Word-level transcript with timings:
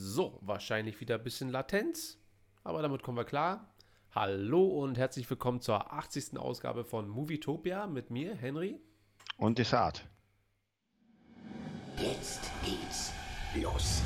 So, 0.00 0.38
wahrscheinlich 0.42 1.00
wieder 1.00 1.16
ein 1.16 1.24
bisschen 1.24 1.48
Latenz, 1.48 2.18
aber 2.62 2.82
damit 2.82 3.02
kommen 3.02 3.18
wir 3.18 3.24
klar. 3.24 3.74
Hallo 4.14 4.64
und 4.80 4.96
herzlich 4.96 5.28
willkommen 5.28 5.60
zur 5.60 5.92
80. 5.92 6.38
Ausgabe 6.38 6.84
von 6.84 7.08
Movietopia 7.08 7.88
mit 7.88 8.08
mir, 8.08 8.36
Henry. 8.36 8.80
Und 9.38 9.58
Desart. 9.58 10.06
Jetzt 11.96 12.48
geht's 12.64 13.12
los. 13.60 14.02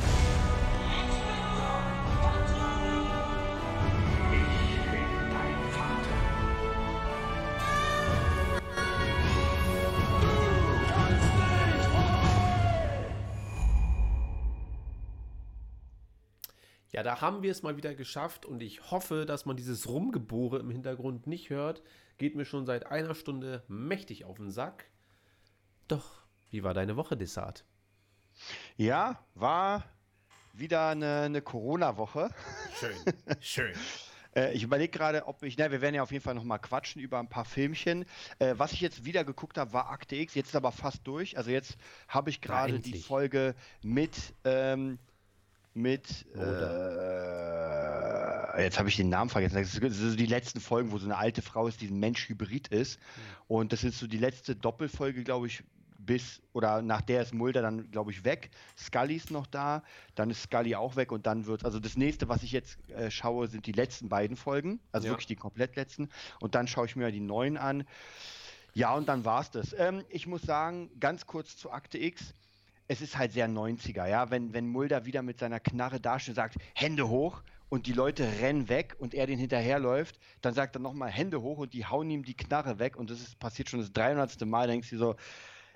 Ja, 16.92 17.02
da 17.02 17.22
haben 17.22 17.42
wir 17.42 17.50
es 17.50 17.62
mal 17.62 17.78
wieder 17.78 17.94
geschafft 17.94 18.44
und 18.44 18.62
ich 18.62 18.90
hoffe, 18.90 19.24
dass 19.24 19.46
man 19.46 19.56
dieses 19.56 19.88
Rumgebohre 19.88 20.58
im 20.58 20.70
Hintergrund 20.70 21.26
nicht 21.26 21.48
hört. 21.48 21.82
Geht 22.18 22.36
mir 22.36 22.44
schon 22.44 22.66
seit 22.66 22.86
einer 22.86 23.14
Stunde 23.14 23.64
mächtig 23.66 24.26
auf 24.26 24.36
den 24.36 24.50
Sack. 24.50 24.84
Doch, 25.88 26.22
wie 26.50 26.62
war 26.62 26.74
deine 26.74 26.96
Woche, 26.96 27.16
Desart? 27.16 27.64
Ja, 28.76 29.24
war 29.34 29.84
wieder 30.52 30.88
eine, 30.88 31.22
eine 31.22 31.40
Corona-Woche. 31.40 32.28
Schön, 32.78 32.96
schön. 33.40 33.72
Äh, 34.36 34.52
ich 34.52 34.62
überlege 34.62 34.90
gerade, 34.90 35.26
ob 35.26 35.42
ich, 35.42 35.56
na, 35.56 35.70
wir 35.70 35.80
werden 35.80 35.94
ja 35.94 36.02
auf 36.02 36.12
jeden 36.12 36.22
Fall 36.22 36.34
nochmal 36.34 36.58
quatschen 36.58 37.00
über 37.00 37.18
ein 37.18 37.28
paar 37.28 37.46
Filmchen. 37.46 38.04
Äh, 38.38 38.54
was 38.58 38.72
ich 38.72 38.82
jetzt 38.82 39.06
wieder 39.06 39.24
geguckt 39.24 39.56
habe, 39.56 39.72
war 39.72 39.88
Akte 39.88 40.16
X. 40.16 40.34
Jetzt 40.34 40.48
ist 40.48 40.56
aber 40.56 40.72
fast 40.72 41.06
durch. 41.06 41.38
Also 41.38 41.50
jetzt 41.50 41.78
habe 42.08 42.28
ich 42.28 42.42
gerade 42.42 42.78
die. 42.78 43.00
Folge 43.00 43.54
mit, 43.82 44.34
ähm, 44.44 44.98
mit, 45.74 46.26
äh, 46.34 46.38
jetzt 48.64 48.78
habe 48.78 48.88
ich 48.88 48.96
den 48.96 49.08
Namen 49.08 49.30
vergessen. 49.30 49.56
Das 49.56 49.72
sind 49.72 49.90
so 49.92 50.16
die 50.16 50.26
letzten 50.26 50.60
Folgen, 50.60 50.92
wo 50.92 50.98
so 50.98 51.06
eine 51.06 51.16
alte 51.16 51.42
Frau 51.42 51.66
ist, 51.66 51.80
die 51.80 51.88
ein 51.88 51.98
Mensch-Hybrid 51.98 52.68
ist. 52.68 52.98
Und 53.48 53.72
das 53.72 53.84
ist 53.84 53.98
so 53.98 54.06
die 54.06 54.18
letzte 54.18 54.54
Doppelfolge, 54.54 55.24
glaube 55.24 55.46
ich, 55.46 55.62
bis, 55.98 56.42
oder 56.52 56.82
nach 56.82 57.00
der 57.00 57.22
ist 57.22 57.32
Mulder 57.32 57.62
dann, 57.62 57.90
glaube 57.90 58.10
ich, 58.10 58.24
weg. 58.24 58.50
Scully 58.76 59.14
ist 59.14 59.30
noch 59.30 59.46
da, 59.46 59.82
dann 60.16 60.30
ist 60.30 60.42
Scully 60.42 60.74
auch 60.74 60.96
weg 60.96 61.12
und 61.12 61.26
dann 61.26 61.46
wird, 61.46 61.64
also 61.64 61.78
das 61.78 61.96
nächste, 61.96 62.28
was 62.28 62.42
ich 62.42 62.50
jetzt 62.52 62.76
äh, 62.90 63.10
schaue, 63.10 63.46
sind 63.46 63.66
die 63.66 63.72
letzten 63.72 64.08
beiden 64.08 64.36
Folgen, 64.36 64.80
also 64.90 65.06
Ja. 65.06 65.12
wirklich 65.12 65.28
die 65.28 65.36
komplett 65.36 65.76
letzten. 65.76 66.08
Und 66.40 66.54
dann 66.56 66.66
schaue 66.66 66.86
ich 66.86 66.96
mir 66.96 67.10
die 67.12 67.20
neuen 67.20 67.56
an. 67.56 67.84
Ja, 68.74 68.94
und 68.94 69.08
dann 69.08 69.24
war's 69.24 69.50
das. 69.50 69.74
Ähm, 69.78 70.02
ich 70.08 70.26
muss 70.26 70.42
sagen, 70.42 70.90
ganz 70.98 71.26
kurz 71.26 71.56
zu 71.56 71.70
Akte 71.70 71.98
X. 71.98 72.34
Es 72.88 73.00
ist 73.00 73.16
halt 73.16 73.32
sehr 73.32 73.48
90er, 73.48 74.06
ja. 74.06 74.30
Wenn, 74.30 74.52
wenn 74.52 74.66
Mulder 74.68 75.04
wieder 75.04 75.22
mit 75.22 75.38
seiner 75.38 75.60
Knarre 75.60 76.00
dasteht 76.00 76.30
und 76.30 76.36
sagt, 76.36 76.56
Hände 76.74 77.08
hoch 77.08 77.42
und 77.68 77.86
die 77.86 77.92
Leute 77.92 78.24
rennen 78.40 78.68
weg 78.68 78.96
und 78.98 79.14
er 79.14 79.26
den 79.26 79.38
hinterherläuft, 79.38 80.18
dann 80.40 80.52
sagt 80.54 80.76
er 80.76 80.80
nochmal 80.80 81.10
Hände 81.10 81.40
hoch 81.40 81.58
und 81.58 81.72
die 81.72 81.86
hauen 81.86 82.10
ihm 82.10 82.24
die 82.24 82.36
Knarre 82.36 82.78
weg 82.78 82.96
und 82.96 83.10
das 83.10 83.20
ist 83.20 83.38
passiert 83.38 83.70
schon 83.70 83.80
das 83.80 83.92
300. 83.92 84.44
Mal. 84.44 84.66
Denkst 84.66 84.90
du 84.90 84.98
so, 84.98 85.16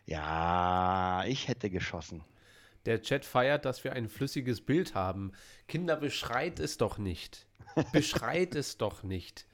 ja, 0.05 1.25
ich 1.27 1.49
hätte 1.49 1.71
geschossen. 1.71 2.23
Der 2.87 3.03
Chat 3.03 3.25
feiert, 3.25 3.65
dass 3.65 3.83
wir 3.83 3.95
ein 3.95 4.09
flüssiges 4.09 4.61
Bild 4.61 4.95
haben. 4.95 5.33
Kinder, 5.67 5.97
beschreit 5.97 6.61
es 6.61 6.77
doch 6.77 6.99
nicht. 6.99 7.47
Beschreit 7.93 8.55
es 8.55 8.79
doch 8.79 9.03
nicht. 9.03 9.47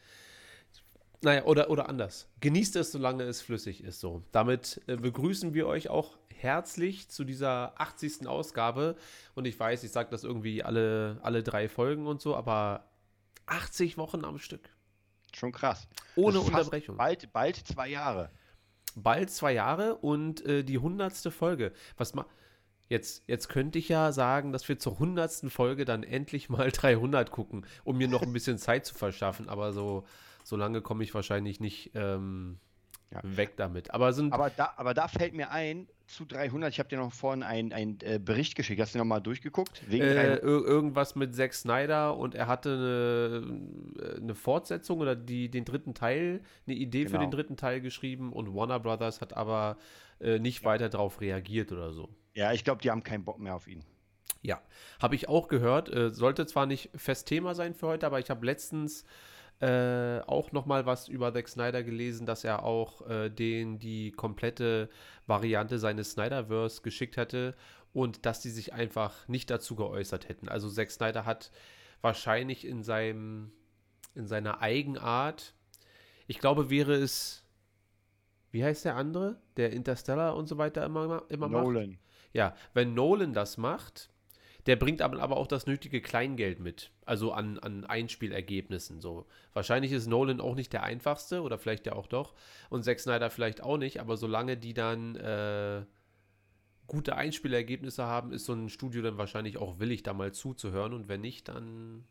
Naja, 1.22 1.44
oder, 1.44 1.70
oder 1.70 1.88
anders. 1.88 2.28
Genießt 2.40 2.76
es, 2.76 2.92
solange 2.92 3.22
es 3.22 3.40
flüssig 3.40 3.84
ist. 3.84 4.00
So. 4.00 4.22
Damit 4.32 4.80
äh, 4.88 4.96
begrüßen 4.96 5.54
wir 5.54 5.68
euch 5.68 5.88
auch 5.88 6.18
herzlich 6.34 7.08
zu 7.08 7.24
dieser 7.24 7.80
80. 7.80 8.26
Ausgabe. 8.26 8.96
Und 9.34 9.44
ich 9.44 9.58
weiß, 9.58 9.84
ich 9.84 9.92
sage 9.92 10.10
das 10.10 10.24
irgendwie 10.24 10.64
alle, 10.64 11.18
alle 11.22 11.44
drei 11.44 11.68
Folgen 11.68 12.06
und 12.08 12.20
so, 12.20 12.34
aber 12.34 12.88
80 13.46 13.96
Wochen 13.98 14.24
am 14.24 14.38
Stück. 14.38 14.68
Schon 15.34 15.52
krass. 15.52 15.88
Ohne 16.16 16.40
Unterbrechung. 16.40 16.96
Bald, 16.96 17.32
bald 17.32 17.56
zwei 17.56 17.88
Jahre. 17.88 18.30
bald 18.96 19.30
zwei 19.30 19.52
Jahre 19.52 19.96
und 19.96 20.44
äh, 20.44 20.64
die 20.64 20.78
hundertste 20.78 21.30
Folge. 21.30 21.72
Was 21.96 22.14
ma 22.14 22.26
jetzt, 22.88 23.22
jetzt 23.26 23.48
könnte 23.48 23.78
ich 23.78 23.88
ja 23.88 24.12
sagen, 24.12 24.52
dass 24.52 24.68
wir 24.68 24.78
zur 24.78 24.98
hundertsten 24.98 25.48
Folge 25.50 25.84
dann 25.84 26.02
endlich 26.02 26.48
mal 26.50 26.70
300 26.70 27.30
gucken, 27.30 27.64
um 27.84 27.96
mir 27.96 28.08
noch 28.08 28.22
ein 28.22 28.32
bisschen 28.32 28.58
Zeit 28.58 28.84
zu 28.84 28.94
verschaffen. 28.94 29.48
Aber 29.48 29.72
so, 29.72 30.04
so 30.44 30.56
lange 30.56 30.80
komme 30.82 31.04
ich 31.04 31.14
wahrscheinlich 31.14 31.60
nicht 31.60 31.90
ähm, 31.94 32.58
Ja. 33.10 33.20
weg 33.22 33.56
damit. 33.56 33.92
Aber 33.92 34.12
sind 34.12 34.32
Aber 34.32 34.50
da, 34.50 34.72
aber 34.76 34.94
da 34.94 35.08
fällt 35.08 35.34
mir 35.34 35.50
ein, 35.50 35.86
zu 36.06 36.24
300, 36.26 36.70
ich 36.72 36.78
habe 36.78 36.88
dir 36.90 36.98
noch 36.98 37.12
vorhin 37.12 37.42
einen 37.42 37.98
äh, 38.02 38.18
Bericht 38.22 38.54
geschickt. 38.54 38.80
Hast 38.80 38.94
du 38.94 38.98
nochmal 38.98 39.22
durchgeguckt? 39.22 39.82
Äh, 39.90 39.98
300? 40.14 40.38
ir 40.38 40.42
irgendwas 40.42 41.14
mit 41.14 41.34
Zack 41.34 41.54
Snyder 41.54 42.16
und 42.18 42.34
er 42.34 42.46
hatte 42.48 43.42
eine, 44.00 44.16
eine 44.20 44.34
Fortsetzung 44.34 45.00
oder 45.00 45.16
die, 45.16 45.50
den 45.50 45.64
dritten 45.64 45.94
Teil, 45.94 46.42
eine 46.66 46.76
Idee 46.76 47.04
für 47.06 47.12
Genau. 47.12 47.22
den 47.22 47.30
dritten 47.30 47.56
Teil 47.56 47.80
geschrieben 47.80 48.32
und 48.32 48.54
Warner 48.54 48.78
Brothers 48.80 49.20
hat 49.20 49.34
aber 49.34 49.78
äh, 50.20 50.38
nicht 50.38 50.64
weiter 50.64 50.88
darauf 50.90 51.20
reagiert 51.20 51.72
oder 51.72 51.92
so. 51.92 52.08
Ja, 52.34 52.52
ich 52.52 52.64
glaube, 52.64 52.82
die 52.82 52.90
haben 52.90 53.02
keinen 53.02 53.24
Bock 53.24 53.38
mehr 53.38 53.54
auf 53.54 53.66
ihn. 53.68 53.84
Ja, 54.42 54.60
habe 55.00 55.14
ich 55.14 55.28
auch 55.28 55.48
gehört. 55.48 55.88
Äh, 55.88 56.10
sollte 56.10 56.46
zwar 56.46 56.66
nicht 56.66 56.90
fest 56.96 57.28
Thema 57.28 57.54
sein 57.54 57.74
für 57.74 57.86
heute, 57.86 58.06
aber 58.06 58.18
ich 58.18 58.28
habe 58.28 58.44
letztens 58.44 59.04
äh, 59.60 60.20
auch 60.26 60.52
noch 60.52 60.66
mal 60.66 60.86
was 60.86 61.08
über 61.08 61.32
Zack 61.32 61.48
Snyder 61.48 61.82
gelesen, 61.82 62.26
dass 62.26 62.44
er 62.44 62.64
auch 62.64 63.08
äh, 63.08 63.30
den 63.30 63.78
die 63.78 64.10
komplette 64.12 64.88
Variante 65.26 65.78
seines 65.78 66.12
Snyderverse 66.12 66.82
geschickt 66.82 67.16
hätte 67.16 67.54
und 67.92 68.26
dass 68.26 68.40
die 68.40 68.50
sich 68.50 68.72
einfach 68.72 69.28
nicht 69.28 69.50
dazu 69.50 69.76
geäußert 69.76 70.28
hätten. 70.28 70.48
Also 70.48 70.68
Zack 70.68 70.90
Snyder 70.90 71.24
hat 71.24 71.50
wahrscheinlich 72.00 72.66
in 72.66 72.82
seinem 72.82 73.52
in 74.14 74.26
seiner 74.26 74.60
Eigenart, 74.60 75.54
ich 76.26 76.38
glaube, 76.38 76.68
wäre 76.68 76.94
es 76.94 77.44
wie 78.50 78.62
heißt 78.62 78.84
der 78.84 78.96
andere, 78.96 79.40
der 79.56 79.72
Interstellar 79.72 80.36
und 80.36 80.46
so 80.46 80.58
weiter 80.58 80.84
immer 80.84 81.22
immer 81.28 81.48
macht? 81.48 81.64
Nolan. 81.64 81.98
Ja, 82.32 82.54
wenn 82.74 82.94
Nolan 82.94 83.32
das 83.32 83.56
macht, 83.56 84.11
der 84.66 84.76
bringt 84.76 85.02
aber, 85.02 85.36
auch 85.36 85.46
das 85.46 85.66
nötige 85.66 86.00
Kleingeld 86.00 86.60
mit. 86.60 86.90
Also 87.04 87.32
an, 87.32 87.58
an 87.58 87.84
Einspielergebnissen. 87.84 89.00
So. 89.00 89.26
Wahrscheinlich 89.52 89.92
ist 89.92 90.06
Nolan 90.06 90.40
auch 90.40 90.54
nicht 90.54 90.72
der 90.72 90.84
einfachste 90.84 91.42
oder 91.42 91.58
vielleicht 91.58 91.86
ja 91.86 91.94
auch 91.94 92.06
doch. 92.06 92.34
Und 92.70 92.84
Zack 92.84 93.00
Snyder 93.00 93.30
vielleicht 93.30 93.62
auch 93.62 93.76
nicht, 93.76 94.00
aber 94.00 94.16
solange 94.16 94.56
die 94.56 94.74
dann 94.74 95.16
äh, 95.16 95.84
gute 96.86 97.16
Einspielergebnisse 97.16 98.04
haben, 98.04 98.32
ist 98.32 98.44
so 98.44 98.52
ein 98.52 98.68
Studio 98.68 99.02
dann 99.02 99.18
wahrscheinlich 99.18 99.56
auch 99.56 99.78
willig, 99.80 100.02
da 100.02 100.12
mal 100.12 100.32
zuzuhören. 100.32 100.92
Und 100.92 101.08
wenn 101.08 101.22
nicht, 101.22 101.48
dann 101.48 102.04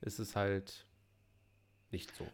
ist 0.00 0.18
es 0.18 0.36
halt 0.36 0.86
nicht 1.90 2.14
so. 2.14 2.26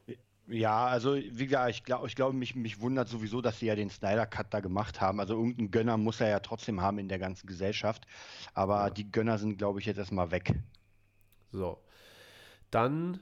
Ja, 0.52 0.86
also 0.86 1.14
wie 1.16 1.46
gesagt, 1.46 1.70
ich 1.70 1.82
glaube, 1.84 2.06
ich 2.06 2.14
glaub, 2.14 2.34
mich, 2.34 2.54
mich 2.54 2.78
wundert 2.80 3.08
sowieso, 3.08 3.40
dass 3.40 3.58
sie 3.58 3.66
ja 3.66 3.74
den 3.74 3.88
Snyder 3.88 4.26
Cut 4.26 4.48
da 4.52 4.60
gemacht 4.60 5.00
haben. 5.00 5.18
Also 5.18 5.34
irgendeinen 5.34 5.70
Gönner 5.70 5.96
muss 5.96 6.20
er 6.20 6.28
ja 6.28 6.40
trotzdem 6.40 6.82
haben 6.82 6.98
in 6.98 7.08
der 7.08 7.18
ganzen 7.18 7.46
Gesellschaft. 7.46 8.06
Aber 8.52 8.84
Ja. 8.84 8.90
die 8.90 9.10
Gönner 9.10 9.38
sind, 9.38 9.56
glaube 9.56 9.80
ich, 9.80 9.86
jetzt 9.86 9.96
erstmal 9.96 10.30
weg. 10.30 10.52
So. 11.52 11.78
Dann 12.70 13.20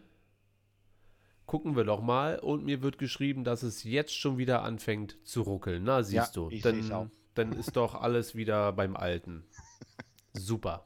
gucken 1.46 1.76
wir 1.76 1.84
doch 1.84 2.00
mal. 2.02 2.38
Und 2.40 2.64
mir 2.64 2.82
wird 2.82 2.98
geschrieben, 2.98 3.44
dass 3.44 3.62
es 3.62 3.84
jetzt 3.84 4.14
schon 4.16 4.36
wieder 4.38 4.62
anfängt 4.62 5.16
zu 5.24 5.42
ruckeln. 5.42 5.84
Na, 5.84 6.02
siehst 6.02 6.34
Ja, 6.36 6.42
du. 6.42 6.50
ich 6.50 6.62
dann, 6.62 6.90
auch. 6.92 7.06
dann 7.34 7.52
ist 7.52 7.76
doch 7.76 7.94
alles 7.94 8.34
wieder 8.34 8.72
beim 8.72 8.96
Alten. 8.96 9.44
Super. 10.32 10.84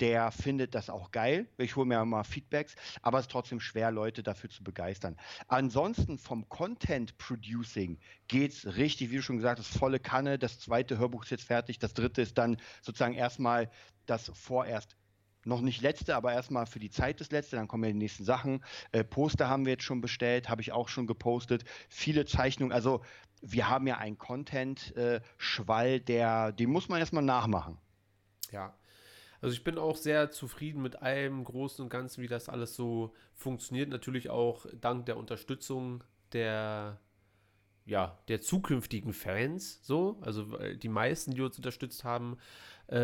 der 0.00 0.30
findet 0.32 0.74
das 0.74 0.90
auch 0.90 1.10
geil. 1.10 1.46
Ich 1.58 1.76
hole 1.76 1.86
mir 1.86 2.04
mal 2.04 2.24
Feedbacks, 2.24 2.74
aber 3.02 3.18
es 3.18 3.24
ist 3.26 3.32
trotzdem 3.32 3.60
schwer, 3.60 3.90
Leute 3.90 4.22
dafür 4.22 4.50
zu 4.50 4.64
begeistern. 4.64 5.16
Ansonsten 5.48 6.18
vom 6.18 6.48
Content 6.48 7.16
Producing 7.18 7.98
geht 8.28 8.52
es 8.52 8.76
richtig, 8.76 9.10
wie 9.10 9.16
du 9.16 9.22
schon 9.22 9.36
gesagt 9.36 9.58
hast, 9.58 9.76
volle 9.76 10.00
Kanne. 10.00 10.38
Das 10.38 10.58
zweite 10.58 10.98
Hörbuch 10.98 11.24
ist 11.24 11.30
jetzt 11.30 11.44
fertig. 11.44 11.78
Das 11.78 11.94
dritte 11.94 12.22
ist 12.22 12.38
dann 12.38 12.56
sozusagen 12.82 13.14
erstmal 13.14 13.70
das 14.06 14.30
vorerst 14.34 14.96
noch 15.44 15.60
nicht 15.60 15.80
letzte, 15.80 16.16
aber 16.16 16.32
erstmal 16.32 16.66
für 16.66 16.80
die 16.80 16.90
Zeit 16.90 17.20
das 17.20 17.30
letzte, 17.30 17.56
dann 17.56 17.68
kommen 17.68 17.84
ja 17.84 17.90
die 17.90 17.98
nächsten 17.98 18.24
Sachen. 18.24 18.62
Äh, 18.92 19.04
Poster 19.04 19.48
haben 19.48 19.64
wir 19.64 19.72
jetzt 19.72 19.84
schon 19.84 20.00
bestellt, 20.00 20.48
habe 20.48 20.60
ich 20.60 20.72
auch 20.72 20.88
schon 20.88 21.06
gepostet. 21.06 21.64
Viele 21.88 22.26
Zeichnungen, 22.26 22.72
also 22.72 23.02
wir 23.40 23.68
haben 23.68 23.86
ja 23.86 23.96
einen 23.96 24.18
Content-Schwall, 24.18 26.02
äh, 26.08 26.52
den 26.52 26.70
muss 26.70 26.88
man 26.88 27.00
erstmal 27.00 27.22
nachmachen. 27.22 27.78
Ja. 28.50 28.74
Also 29.40 29.54
ich 29.54 29.64
bin 29.64 29.78
auch 29.78 29.96
sehr 29.96 30.30
zufrieden 30.30 30.82
mit 30.82 31.02
allem 31.02 31.44
Großen 31.44 31.82
und 31.82 31.88
Ganzen, 31.88 32.22
wie 32.22 32.28
das 32.28 32.48
alles 32.48 32.74
so 32.74 33.14
funktioniert. 33.34 33.88
Natürlich 33.88 34.30
auch 34.30 34.66
dank 34.80 35.06
der 35.06 35.16
Unterstützung 35.16 36.04
der 36.32 36.98
ja, 37.86 38.18
der 38.28 38.40
zukünftigen 38.40 39.12
Fans 39.12 39.80
so. 39.82 40.18
Also 40.20 40.56
die 40.74 40.88
meisten, 40.88 41.32
die 41.32 41.40
uns 41.40 41.56
unterstützt 41.56 42.04
haben, 42.04 42.38
äh, 42.86 42.96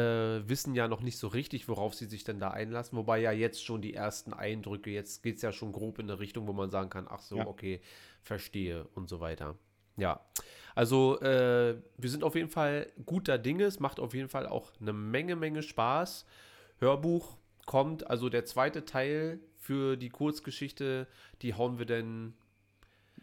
wissen 0.48 0.74
ja 0.74 0.86
noch 0.86 1.00
nicht 1.00 1.18
so 1.18 1.28
richtig, 1.28 1.68
worauf 1.68 1.94
sie 1.94 2.06
sich 2.06 2.24
denn 2.24 2.38
da 2.38 2.50
einlassen. 2.50 2.96
Wobei 2.96 3.18
ja 3.18 3.32
jetzt 3.32 3.64
schon 3.64 3.82
die 3.82 3.94
ersten 3.94 4.32
Eindrücke, 4.32 4.90
jetzt 4.90 5.22
geht 5.22 5.36
es 5.36 5.42
ja 5.42 5.52
schon 5.52 5.72
grob 5.72 5.98
in 5.98 6.10
eine 6.10 6.20
Richtung, 6.20 6.46
wo 6.46 6.52
man 6.52 6.70
sagen 6.70 6.90
kann, 6.90 7.06
ach 7.08 7.20
so, 7.20 7.38
ja. 7.38 7.46
okay, 7.46 7.80
verstehe 8.22 8.86
und 8.94 9.08
so 9.08 9.20
weiter. 9.20 9.56
Ja, 9.96 10.20
also 10.74 11.18
äh, 11.20 11.76
wir 11.96 12.10
sind 12.10 12.22
auf 12.22 12.34
jeden 12.34 12.50
Fall 12.50 12.92
guter 13.06 13.38
Dinge. 13.38 13.64
Es 13.64 13.80
macht 13.80 13.98
auf 13.98 14.14
jeden 14.14 14.28
Fall 14.28 14.46
auch 14.46 14.72
eine 14.80 14.92
Menge, 14.92 15.36
Menge 15.36 15.62
Spaß. 15.62 16.26
Hörbuch 16.78 17.36
kommt, 17.64 18.08
also 18.10 18.28
der 18.28 18.44
zweite 18.44 18.84
Teil 18.84 19.40
für 19.56 19.96
die 19.96 20.10
Kurzgeschichte, 20.10 21.08
die 21.42 21.54
hauen 21.54 21.78
wir 21.78 21.86
dann 21.86 22.34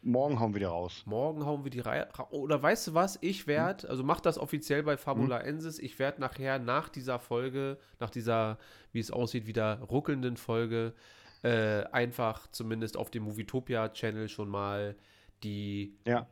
Morgen 0.05 0.39
hauen 0.39 0.53
wir 0.53 0.59
die 0.59 0.65
raus. 0.65 1.03
Morgen 1.05 1.45
hauen 1.45 1.63
wir 1.63 1.71
die 1.71 1.79
Reihe. 1.79 2.09
Oder 2.31 2.61
weißt 2.61 2.87
du 2.87 2.93
was? 2.93 3.17
Ich 3.21 3.47
werde, 3.47 3.83
hm? 3.83 3.89
also 3.89 4.03
mach 4.03 4.19
das 4.19 4.37
offiziell 4.37 4.83
bei 4.83 4.97
Fabula 4.97 5.39
hm? 5.39 5.47
Ensis. 5.47 5.79
Ich 5.79 5.97
werde 5.97 6.19
nachher 6.19 6.59
nach 6.59 6.89
dieser 6.89 7.19
Folge, 7.19 7.77
nach 7.99 8.09
dieser, 8.09 8.57
wie 8.91 8.99
es 8.99 9.11
aussieht, 9.11 9.47
wieder 9.47 9.79
ruckelnden 9.79 10.35
Folge, 10.35 10.93
äh, 11.41 11.83
einfach 11.85 12.47
zumindest 12.47 12.97
auf 12.97 13.11
dem 13.11 13.23
Movietopia-Channel 13.23 14.27
schon 14.27 14.49
mal 14.49 14.97
die 15.43 15.97
ja. 16.05 16.27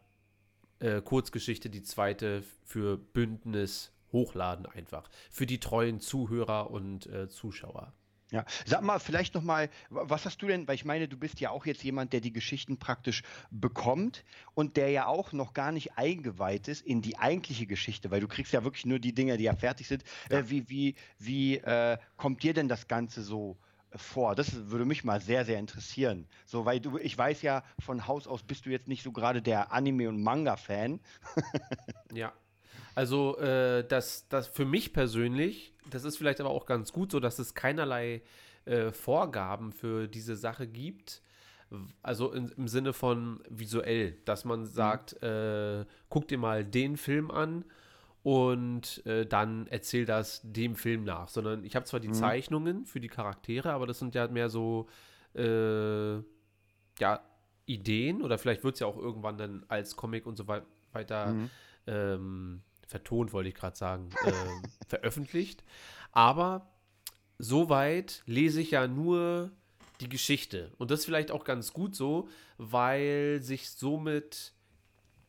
Äh, 0.81 1.01
Kurzgeschichte, 1.01 1.69
die 1.69 1.83
zweite 1.83 2.43
für 2.65 2.97
Bündnis 2.97 3.91
hochladen 4.11 4.65
einfach. 4.65 5.09
Für 5.29 5.45
die 5.45 5.59
treuen 5.59 5.99
Zuhörer 5.99 6.71
und 6.71 7.07
äh, 7.07 7.29
Zuschauer. 7.29 7.93
Ja, 8.31 8.45
sag 8.65 8.81
mal 8.81 8.99
vielleicht 8.99 9.35
noch 9.35 9.43
mal, 9.43 9.69
was 9.89 10.25
hast 10.25 10.41
du 10.41 10.47
denn, 10.47 10.65
weil 10.65 10.75
ich 10.75 10.85
meine, 10.85 11.09
du 11.09 11.17
bist 11.17 11.41
ja 11.41 11.49
auch 11.49 11.65
jetzt 11.65 11.83
jemand, 11.83 12.13
der 12.13 12.21
die 12.21 12.31
Geschichten 12.31 12.79
praktisch 12.79 13.23
bekommt 13.51 14.23
und 14.53 14.77
der 14.77 14.89
ja 14.89 15.05
auch 15.05 15.33
noch 15.33 15.53
gar 15.53 15.73
nicht 15.73 15.97
eingeweiht 15.97 16.69
ist 16.69 16.81
in 16.81 17.01
die 17.01 17.17
eigentliche 17.17 17.67
Geschichte, 17.67 18.09
weil 18.09 18.21
du 18.21 18.29
kriegst 18.29 18.53
ja 18.53 18.63
wirklich 18.63 18.85
nur 18.85 18.99
die 18.99 19.13
Dinge, 19.13 19.35
die 19.35 19.43
ja 19.43 19.55
fertig 19.55 19.89
sind. 19.89 20.05
Ja. 20.29 20.39
Äh, 20.39 20.49
wie 20.49 20.69
wie, 20.69 20.95
wie 21.19 21.57
äh, 21.57 21.97
kommt 22.15 22.41
dir 22.43 22.53
denn 22.53 22.69
das 22.69 22.87
Ganze 22.87 23.21
so 23.21 23.57
vor? 23.95 24.35
Das 24.35 24.69
würde 24.69 24.85
mich 24.85 25.03
mal 25.03 25.21
sehr, 25.21 25.45
sehr 25.45 25.59
interessieren. 25.59 26.27
So, 26.45 26.65
weil 26.65 26.79
du, 26.79 26.97
ich 26.97 27.17
weiß 27.17 27.41
ja, 27.41 27.63
von 27.79 28.07
Haus 28.07 28.27
aus 28.27 28.43
bist 28.43 28.65
du 28.65 28.69
jetzt 28.69 28.87
nicht 28.87 29.03
so 29.03 29.11
gerade 29.11 29.41
der 29.41 29.71
Anime- 29.71 30.09
und 30.09 30.21
Manga-Fan. 30.21 30.99
ja. 32.13 32.33
Also, 32.95 33.37
äh, 33.37 33.87
das, 33.87 34.27
das 34.27 34.47
für 34.47 34.65
mich 34.65 34.93
persönlich, 34.93 35.73
das 35.89 36.03
ist 36.03 36.17
vielleicht 36.17 36.41
aber 36.41 36.49
auch 36.49 36.65
ganz 36.65 36.91
gut 36.91 37.11
so, 37.11 37.19
dass 37.19 37.39
es 37.39 37.53
keinerlei 37.53 38.21
äh, 38.65 38.91
Vorgaben 38.91 39.71
für 39.71 40.07
diese 40.07 40.35
Sache 40.35 40.67
gibt. 40.67 41.21
Also 42.03 42.33
in, 42.33 42.49
im 42.57 42.67
Sinne 42.67 42.91
von 42.91 43.41
visuell, 43.49 44.17
dass 44.25 44.43
man 44.43 44.61
mhm. 44.61 44.65
sagt, 44.65 45.23
äh, 45.23 45.85
guck 46.09 46.27
dir 46.27 46.37
mal 46.37 46.65
den 46.65 46.97
Film 46.97 47.31
an 47.31 47.63
und 48.23 49.05
äh, 49.05 49.25
dann 49.25 49.67
erzähl 49.67 50.05
das 50.05 50.41
dem 50.43 50.75
Film 50.75 51.03
nach. 51.03 51.27
Sondern 51.27 51.63
ich 51.63 51.75
habe 51.75 51.85
zwar 51.85 51.99
die 51.99 52.09
mhm. 52.09 52.13
Zeichnungen 52.13 52.85
für 52.85 52.99
die 52.99 53.07
Charaktere, 53.07 53.71
aber 53.73 53.87
das 53.87 53.99
sind 53.99 54.15
ja 54.15 54.27
mehr 54.27 54.49
so, 54.49 54.87
äh, 55.35 56.15
ja, 56.99 57.21
Ideen 57.65 58.21
oder 58.21 58.37
vielleicht 58.37 58.63
wird 58.63 58.75
es 58.75 58.79
ja 58.81 58.87
auch 58.87 58.97
irgendwann 58.97 59.37
dann 59.37 59.65
als 59.67 59.95
Comic 59.95 60.25
und 60.25 60.35
so 60.35 60.47
weiter 60.47 61.27
mhm. 61.27 61.49
ähm, 61.87 62.61
vertont, 62.87 63.33
wollte 63.33 63.49
ich 63.49 63.55
gerade 63.55 63.77
sagen, 63.77 64.09
äh, 64.25 64.31
veröffentlicht. 64.87 65.63
Aber 66.11 66.67
soweit 67.37 68.23
lese 68.25 68.61
ich 68.61 68.71
ja 68.71 68.87
nur 68.87 69.51
die 70.01 70.09
Geschichte. 70.09 70.71
Und 70.77 70.91
das 70.91 71.01
ist 71.01 71.05
vielleicht 71.05 71.31
auch 71.31 71.43
ganz 71.43 71.73
gut 71.73 71.95
so, 71.95 72.27
weil 72.57 73.41
sich 73.41 73.69
somit 73.69 74.53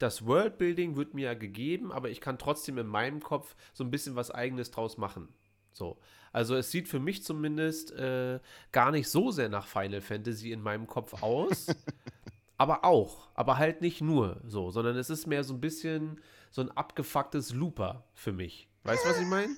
das 0.03 0.27
Worldbuilding 0.27 0.97
wird 0.97 1.15
mir 1.15 1.27
ja 1.27 1.35
gegeben, 1.35 1.93
aber 1.93 2.11
ich 2.11 2.21
kann 2.21 2.37
trotzdem 2.37 2.77
in 2.77 2.89
meinem 2.89 3.21
Kopf 3.21 3.55
so 3.73 3.85
ein 3.85 3.91
bisschen 3.93 4.17
was 4.17 4.33
eigenes 4.33 4.73
draus 4.73 4.99
machen. 4.99 5.29
So. 5.71 5.99
Also 6.33 6.57
es 6.57 6.73
sieht 6.73 6.89
für 6.89 6.99
mich 6.99 7.23
zumindest 7.23 7.93
äh, 7.93 8.41
gar 8.73 8.91
nicht 8.91 9.09
so 9.09 9.31
sehr 9.31 9.49
nach 9.49 9.69
Final 9.69 10.01
Fantasy 10.01 10.51
in 10.51 10.61
meinem 10.61 10.89
Kopf 10.89 11.23
aus. 11.23 11.69
aber 12.57 12.85
auch. 12.85 13.29
Aber 13.35 13.59
halt 13.59 13.81
nicht 13.81 14.01
nur 14.01 14.41
so, 14.45 14.71
sondern 14.71 14.97
es 14.97 15.09
ist 15.09 15.27
mehr 15.27 15.45
so 15.45 15.55
ein 15.55 15.61
bisschen 15.61 16.21
so 16.51 16.63
ein 16.63 16.71
abgefucktes 16.73 17.55
Looper 17.55 18.05
für 18.13 18.33
mich. 18.33 18.69
Weißt 18.83 19.05
du, 19.05 19.09
was 19.09 19.21
ich 19.21 19.27
meine? 19.27 19.55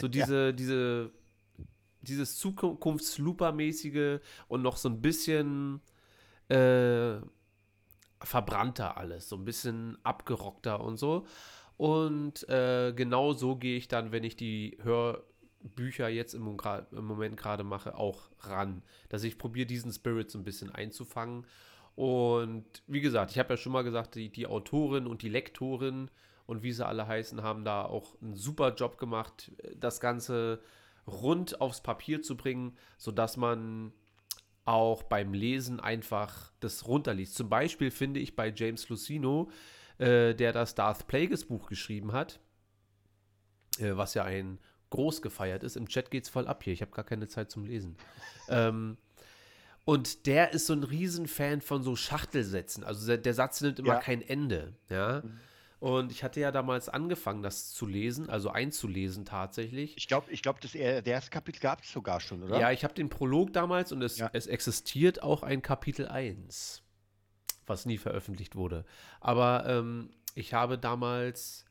So 0.00 0.06
diese, 0.08 0.46
ja. 0.46 0.52
diese, 0.52 1.10
dieses 2.02 2.38
Zukunftslooper-mäßige 2.38 4.20
und 4.46 4.62
noch 4.62 4.76
so 4.76 4.88
ein 4.88 5.02
bisschen 5.02 5.80
äh, 6.48 7.16
verbrannter 8.22 8.96
alles, 8.96 9.28
so 9.28 9.36
ein 9.36 9.44
bisschen 9.44 9.98
abgerockter 10.02 10.80
und 10.80 10.96
so. 10.96 11.26
Und 11.76 12.48
äh, 12.48 12.92
genau 12.94 13.32
so 13.32 13.56
gehe 13.56 13.76
ich 13.76 13.88
dann, 13.88 14.10
wenn 14.10 14.24
ich 14.24 14.36
die 14.36 14.76
Hörbücher 14.82 16.08
jetzt 16.08 16.34
im, 16.34 16.58
im 16.90 17.04
Moment 17.04 17.36
gerade 17.36 17.62
mache, 17.62 17.94
auch 17.94 18.30
ran. 18.40 18.82
Dass 19.08 19.22
ich 19.22 19.38
probiere, 19.38 19.66
diesen 19.66 19.92
Spirit 19.92 20.30
so 20.30 20.38
ein 20.38 20.44
bisschen 20.44 20.74
einzufangen. 20.74 21.46
Und 21.94 22.64
wie 22.86 23.00
gesagt, 23.00 23.30
ich 23.30 23.38
habe 23.38 23.54
ja 23.54 23.56
schon 23.56 23.72
mal 23.72 23.84
gesagt, 23.84 24.16
die, 24.16 24.30
die 24.30 24.46
Autorin 24.46 25.06
und 25.06 25.22
die 25.22 25.28
Lektorin 25.28 26.10
und 26.46 26.62
wie 26.62 26.72
sie 26.72 26.86
alle 26.86 27.06
heißen, 27.06 27.42
haben 27.42 27.64
da 27.64 27.84
auch 27.84 28.20
einen 28.22 28.34
super 28.34 28.74
Job 28.74 28.98
gemacht, 28.98 29.52
das 29.76 30.00
Ganze 30.00 30.60
rund 31.06 31.60
aufs 31.60 31.82
Papier 31.82 32.22
zu 32.22 32.36
bringen, 32.36 32.76
sodass 32.96 33.36
man 33.36 33.92
auch 34.68 35.02
beim 35.02 35.32
Lesen 35.32 35.80
einfach 35.80 36.52
das 36.60 36.86
runterliest. 36.86 37.34
Zum 37.34 37.48
Beispiel 37.48 37.90
finde 37.90 38.20
ich 38.20 38.36
bei 38.36 38.52
James 38.54 38.88
Lucino, 38.88 39.50
äh, 39.96 40.34
der 40.34 40.52
das 40.52 40.74
Darth 40.74 41.06
Plagueis 41.06 41.44
Buch 41.44 41.68
geschrieben 41.68 42.12
hat, 42.12 42.38
äh, 43.78 43.96
was 43.96 44.14
ja 44.14 44.24
ein 44.24 44.58
groß 44.90 45.22
gefeiert 45.22 45.64
ist. 45.64 45.76
Im 45.76 45.88
Chat 45.88 46.10
geht 46.10 46.24
es 46.24 46.30
voll 46.30 46.46
ab 46.46 46.62
hier. 46.62 46.72
Ich 46.72 46.82
habe 46.82 46.92
gar 46.92 47.04
keine 47.04 47.28
Zeit 47.28 47.50
zum 47.50 47.64
Lesen. 47.64 47.96
ähm, 48.48 48.98
und 49.84 50.26
der 50.26 50.52
ist 50.52 50.66
so 50.66 50.74
ein 50.74 50.82
Riesenfan 50.82 51.62
von 51.62 51.82
so 51.82 51.96
Schachtelsätzen. 51.96 52.84
Also 52.84 53.06
der, 53.06 53.16
der 53.16 53.32
Satz 53.32 53.62
nimmt 53.62 53.78
immer 53.78 53.94
ja. 53.94 54.00
kein 54.00 54.20
Ende. 54.20 54.74
Ja. 54.90 55.22
Mhm. 55.24 55.40
Und 55.80 56.10
ich 56.10 56.24
hatte 56.24 56.40
ja 56.40 56.50
damals 56.50 56.88
angefangen, 56.88 57.42
das 57.42 57.72
zu 57.72 57.86
lesen, 57.86 58.28
also 58.28 58.50
einzulesen 58.50 59.24
tatsächlich. 59.24 59.96
Ich 59.96 60.08
glaube, 60.08 60.30
ich 60.32 60.42
glaub, 60.42 60.60
das 60.60 60.74
erste 60.74 61.30
Kapitel 61.30 61.60
gab 61.60 61.82
es 61.82 61.92
sogar 61.92 62.20
schon, 62.20 62.42
oder? 62.42 62.58
Ja, 62.58 62.72
ich 62.72 62.82
habe 62.82 62.94
den 62.94 63.08
Prolog 63.08 63.52
damals 63.52 63.92
und 63.92 64.02
es, 64.02 64.18
ja. 64.18 64.28
es 64.32 64.48
existiert 64.48 65.22
auch 65.22 65.44
ein 65.44 65.62
Kapitel 65.62 66.08
1, 66.08 66.82
was 67.66 67.86
nie 67.86 67.98
veröffentlicht 67.98 68.56
wurde. 68.56 68.84
Aber 69.20 69.66
ähm, 69.66 70.10
ich 70.34 70.52
habe 70.52 70.78
damals 70.78 71.64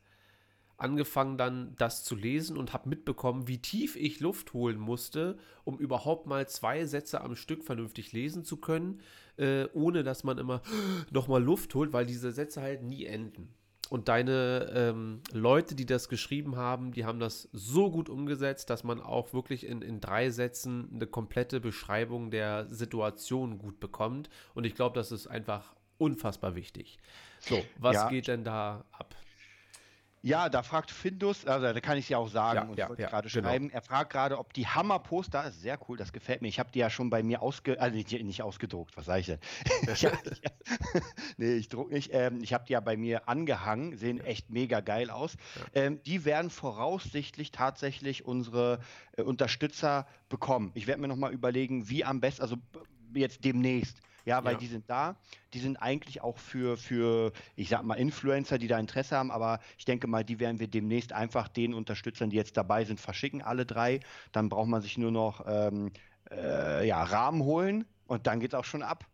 angefangen 0.78 1.36
dann 1.36 1.74
das 1.76 2.04
zu 2.04 2.14
lesen 2.14 2.56
und 2.56 2.72
habe 2.72 2.88
mitbekommen, 2.88 3.46
wie 3.46 3.58
tief 3.58 3.94
ich 3.96 4.20
Luft 4.20 4.54
holen 4.54 4.78
musste, 4.78 5.36
um 5.64 5.78
überhaupt 5.78 6.26
mal 6.26 6.48
zwei 6.48 6.86
Sätze 6.86 7.20
am 7.20 7.36
Stück 7.36 7.64
vernünftig 7.64 8.12
lesen 8.12 8.44
zu 8.44 8.56
können, 8.56 9.02
äh, 9.36 9.66
ohne 9.74 10.02
dass 10.02 10.24
man 10.24 10.38
immer 10.38 10.62
nochmal 11.10 11.42
Luft 11.42 11.74
holt, 11.74 11.92
weil 11.92 12.06
diese 12.06 12.32
Sätze 12.32 12.62
halt 12.62 12.82
nie 12.84 13.04
enden. 13.04 13.52
Und 13.90 14.08
deine 14.08 14.70
ähm, 14.74 15.20
Leute, 15.32 15.74
die 15.74 15.86
das 15.86 16.08
geschrieben 16.08 16.56
haben, 16.56 16.92
die 16.92 17.04
haben 17.04 17.20
das 17.20 17.48
so 17.52 17.90
gut 17.90 18.08
umgesetzt, 18.08 18.68
dass 18.70 18.84
man 18.84 19.00
auch 19.00 19.32
wirklich 19.32 19.66
in, 19.66 19.80
in 19.80 20.00
drei 20.00 20.30
Sätzen 20.30 20.90
eine 20.92 21.06
komplette 21.06 21.60
Beschreibung 21.60 22.30
der 22.30 22.66
Situation 22.70 23.58
gut 23.58 23.80
bekommt. 23.80 24.28
Und 24.54 24.64
ich 24.64 24.74
glaube, 24.74 24.94
das 24.94 25.10
ist 25.10 25.26
einfach 25.26 25.74
unfassbar 25.96 26.54
wichtig. 26.54 26.98
So, 27.40 27.62
was 27.78 27.94
ja. 27.94 28.08
geht 28.08 28.28
denn 28.28 28.44
da 28.44 28.84
ab? 28.92 29.14
Ja, 30.22 30.48
da 30.48 30.62
fragt 30.62 30.90
Findus, 30.90 31.46
also 31.46 31.72
da 31.72 31.80
kann 31.80 31.96
ich 31.96 32.06
es 32.06 32.08
ja 32.08 32.18
auch 32.18 32.28
sagen 32.28 32.56
Ja, 32.56 32.64
und 32.64 32.76
ja, 32.76 32.88
ja, 32.88 33.08
gerade 33.08 33.28
genau. 33.28 33.48
schreiben. 33.48 33.70
Er 33.70 33.82
fragt 33.82 34.10
gerade, 34.10 34.38
ob 34.38 34.52
die 34.52 34.66
Hammerposter, 34.66 35.46
ist 35.46 35.60
sehr 35.60 35.78
cool, 35.88 35.96
das 35.96 36.12
gefällt 36.12 36.42
mir. 36.42 36.48
Ich 36.48 36.58
habe 36.58 36.70
die 36.72 36.80
ja 36.80 36.90
schon 36.90 37.08
bei 37.08 37.22
mir 37.22 37.40
ausge, 37.40 37.80
also 37.80 37.96
nicht, 37.96 38.10
nicht 38.24 38.42
ausgedruckt, 38.42 38.96
was 38.96 39.06
sage 39.06 39.20
ich 39.20 39.26
denn? 39.26 39.38
ich, 39.92 40.04
hab- 40.04 40.26
ich, 40.26 40.42
nee, 41.36 41.54
ich 41.54 41.68
druck 41.68 41.92
nicht. 41.92 42.10
Ähm, 42.12 42.40
ich 42.42 42.52
habe 42.52 42.64
die 42.66 42.72
ja 42.72 42.80
bei 42.80 42.96
mir 42.96 43.28
angehangen, 43.28 43.96
sehen 43.96 44.20
echt 44.20 44.50
mega 44.50 44.80
geil 44.80 45.10
aus. 45.10 45.36
Ähm, 45.72 46.02
die 46.04 46.24
werden 46.24 46.50
voraussichtlich 46.50 47.52
tatsächlich 47.52 48.24
unsere 48.24 48.80
äh, 49.16 49.22
Unterstützer 49.22 50.06
bekommen. 50.28 50.72
Ich 50.74 50.86
werde 50.88 51.00
mir 51.00 51.08
nochmal 51.08 51.32
überlegen, 51.32 51.88
wie 51.88 52.04
am 52.04 52.20
besten, 52.20 52.42
also 52.42 52.56
jetzt 53.14 53.44
demnächst. 53.44 53.98
Ja, 54.28 54.44
weil 54.44 54.54
Ja. 54.54 54.58
die 54.58 54.66
sind 54.66 54.90
da. 54.90 55.16
Die 55.54 55.58
sind 55.58 55.78
eigentlich 55.78 56.20
auch 56.20 56.36
für, 56.38 56.76
für, 56.76 57.32
ich 57.56 57.70
sag 57.70 57.82
mal, 57.82 57.94
Influencer, 57.94 58.58
die 58.58 58.68
da 58.68 58.78
Interesse 58.78 59.16
haben, 59.16 59.30
aber 59.30 59.58
ich 59.78 59.86
denke 59.86 60.06
mal, 60.06 60.22
die 60.22 60.38
werden 60.38 60.60
wir 60.60 60.68
demnächst 60.68 61.14
einfach 61.14 61.48
den 61.48 61.72
Unterstützern, 61.72 62.28
die 62.28 62.36
jetzt 62.36 62.56
dabei 62.58 62.84
sind, 62.84 63.00
verschicken, 63.00 63.40
alle 63.42 63.64
drei. 63.64 64.00
Dann 64.32 64.50
braucht 64.50 64.68
man 64.68 64.82
sich 64.82 64.98
nur 64.98 65.10
noch 65.12 65.44
ähm, 65.46 65.92
äh, 66.30 66.86
ja, 66.86 67.02
Rahmen 67.04 67.42
holen 67.42 67.86
und 68.06 68.26
dann 68.26 68.40
geht's 68.40 68.54
auch 68.54 68.64
schon 68.66 68.82
ab. 68.82 69.06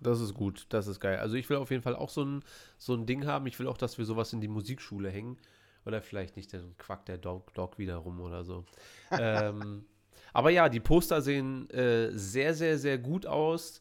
Das 0.00 0.20
ist 0.20 0.34
gut, 0.34 0.66
das 0.70 0.86
ist 0.86 0.98
geil. 1.00 1.18
Also 1.18 1.36
ich 1.36 1.48
will 1.50 1.58
auf 1.58 1.70
jeden 1.70 1.82
Fall 1.82 1.94
auch 1.96 2.10
so 2.10 2.24
ein, 2.24 2.42
so 2.78 2.94
ein 2.94 3.06
Ding 3.06 3.26
haben. 3.26 3.46
Ich 3.46 3.58
will 3.58 3.68
auch, 3.68 3.76
dass 3.78 3.98
wir 3.98 4.04
sowas 4.06 4.32
in 4.32 4.40
die 4.40 4.48
Musikschule 4.48 5.10
hängen. 5.10 5.38
Oder 5.84 6.00
vielleicht 6.02 6.36
nicht, 6.36 6.52
dann 6.54 6.76
quackt 6.78 7.08
der 7.08 7.18
Dog, 7.18 7.52
Dog 7.54 7.78
wieder 7.78 7.96
rum 7.96 8.20
oder 8.20 8.44
so. 8.44 8.64
ähm, 9.16 9.84
aber 10.32 10.50
ja, 10.50 10.68
die 10.68 10.80
Poster 10.80 11.22
sehen 11.22 11.68
äh, 11.70 12.10
sehr, 12.12 12.54
sehr, 12.54 12.78
sehr 12.78 12.98
gut 12.98 13.26
aus. 13.26 13.80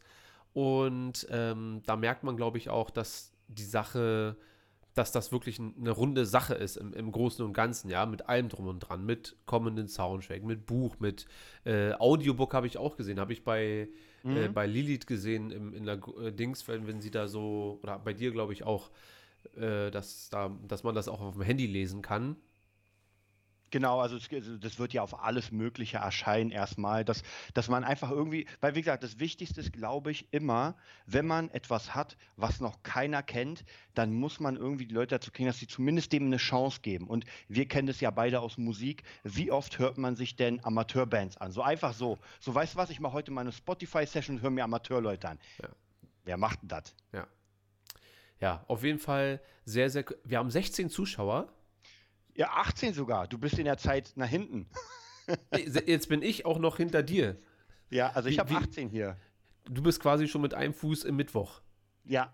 Und 0.53 1.27
ähm, 1.29 1.81
da 1.85 1.95
merkt 1.95 2.23
man, 2.23 2.35
glaube 2.35 2.57
ich, 2.57 2.69
auch, 2.69 2.89
dass 2.89 3.31
die 3.47 3.63
Sache, 3.63 4.35
dass 4.93 5.11
das 5.11 5.31
wirklich 5.31 5.59
ein, 5.59 5.75
eine 5.79 5.91
runde 5.91 6.25
Sache 6.25 6.53
ist 6.55 6.75
im, 6.75 6.93
im 6.93 7.11
Großen 7.11 7.45
und 7.45 7.53
Ganzen, 7.53 7.89
ja, 7.89 8.05
mit 8.05 8.27
allem 8.27 8.49
drum 8.49 8.67
und 8.67 8.79
dran, 8.79 9.05
mit 9.05 9.37
kommenden 9.45 9.87
Soundtrack, 9.87 10.43
mit 10.43 10.65
Buch, 10.65 10.97
mit 10.99 11.25
äh, 11.63 11.93
Audiobook 11.93 12.53
habe 12.53 12.67
ich 12.67 12.77
auch 12.77 12.97
gesehen, 12.97 13.19
habe 13.19 13.31
ich 13.31 13.43
bei, 13.45 13.87
äh, 14.25 14.49
bei 14.49 14.67
Lilith 14.67 15.07
gesehen 15.07 15.51
im, 15.51 15.73
in 15.73 15.85
der 15.85 15.99
äh, 16.21 16.31
Dings, 16.33 16.67
wenn, 16.67 16.85
wenn 16.85 16.99
sie 16.99 17.11
da 17.11 17.29
so, 17.29 17.79
oder 17.81 17.99
bei 17.99 18.13
dir 18.13 18.31
glaube 18.31 18.51
ich 18.51 18.63
auch, 18.63 18.91
äh, 19.55 19.89
dass, 19.89 20.29
da, 20.29 20.55
dass 20.67 20.83
man 20.83 20.95
das 20.95 21.07
auch 21.07 21.21
auf 21.21 21.35
dem 21.35 21.43
Handy 21.43 21.65
lesen 21.65 22.01
kann. 22.01 22.35
Genau, 23.71 24.01
also 24.01 24.17
es, 24.17 24.29
also 24.31 24.57
das 24.57 24.79
wird 24.79 24.91
ja 24.91 25.01
auf 25.01 25.23
alles 25.23 25.51
Mögliche 25.51 25.97
erscheinen 25.97 26.51
erstmal, 26.51 27.05
dass, 27.05 27.23
dass 27.53 27.69
man 27.69 27.85
einfach 27.85 28.11
irgendwie, 28.11 28.45
weil 28.59 28.75
wie 28.75 28.81
gesagt, 28.81 29.01
das 29.01 29.19
Wichtigste 29.19 29.61
ist, 29.61 29.71
glaube 29.71 30.11
ich, 30.11 30.31
immer, 30.31 30.75
wenn 31.05 31.25
man 31.25 31.49
etwas 31.49 31.95
hat, 31.95 32.17
was 32.35 32.59
noch 32.59 32.83
keiner 32.83 33.23
kennt, 33.23 33.63
dann 33.93 34.13
muss 34.13 34.41
man 34.41 34.57
irgendwie 34.57 34.85
die 34.85 34.93
Leute 34.93 35.15
dazu 35.15 35.31
kriegen, 35.31 35.47
dass 35.47 35.57
sie 35.57 35.67
zumindest 35.67 36.11
dem 36.11 36.25
eine 36.25 36.37
Chance 36.37 36.81
geben. 36.81 37.07
Und 37.07 37.25
wir 37.47 37.65
kennen 37.65 37.87
das 37.87 38.01
ja 38.01 38.11
beide 38.11 38.41
aus 38.41 38.57
Musik. 38.57 39.03
Wie 39.23 39.51
oft 39.51 39.79
hört 39.79 39.97
man 39.97 40.17
sich 40.17 40.35
denn 40.35 40.63
Amateurbands 40.63 41.37
an? 41.37 41.53
So 41.53 41.61
einfach 41.61 41.93
so. 41.93 42.19
So, 42.41 42.53
weißt 42.53 42.73
du 42.73 42.77
was, 42.77 42.89
ich 42.89 42.99
mache 42.99 43.13
heute 43.13 43.31
meine 43.31 43.53
Spotify-Session 43.53 44.35
und 44.35 44.41
höre 44.41 44.51
mir 44.51 44.65
Amateurleute 44.65 45.29
an. 45.29 45.39
Ja. 45.61 45.69
Wer 46.25 46.37
macht 46.37 46.61
denn 46.61 46.67
das? 46.67 46.93
Ja. 47.13 47.25
Ja, 48.41 48.65
auf 48.67 48.83
jeden 48.83 48.99
Fall 48.99 49.39
sehr, 49.63 49.89
sehr. 49.89 50.03
Wir 50.25 50.39
haben 50.39 50.49
16 50.49 50.89
Zuschauer. 50.89 51.47
Ja, 52.35 52.49
18 52.55 52.93
sogar. 52.93 53.27
Du 53.27 53.37
bist 53.37 53.57
in 53.59 53.65
der 53.65 53.77
Zeit 53.77 54.13
nach 54.15 54.27
hinten. 54.27 54.67
Jetzt 55.85 56.09
bin 56.09 56.21
ich 56.21 56.45
auch 56.45 56.59
noch 56.59 56.77
hinter 56.77 57.03
dir. 57.03 57.37
Ja, 57.89 58.11
also 58.11 58.29
ich 58.29 58.39
habe 58.39 58.49
wie- 58.51 58.55
18 58.55 58.89
hier. 58.89 59.17
Du 59.65 59.81
bist 59.83 59.99
quasi 60.01 60.27
schon 60.27 60.41
mit 60.41 60.53
einem 60.53 60.73
Fuß 60.73 61.03
im 61.03 61.15
Mittwoch. 61.15 61.61
Ja, 62.03 62.33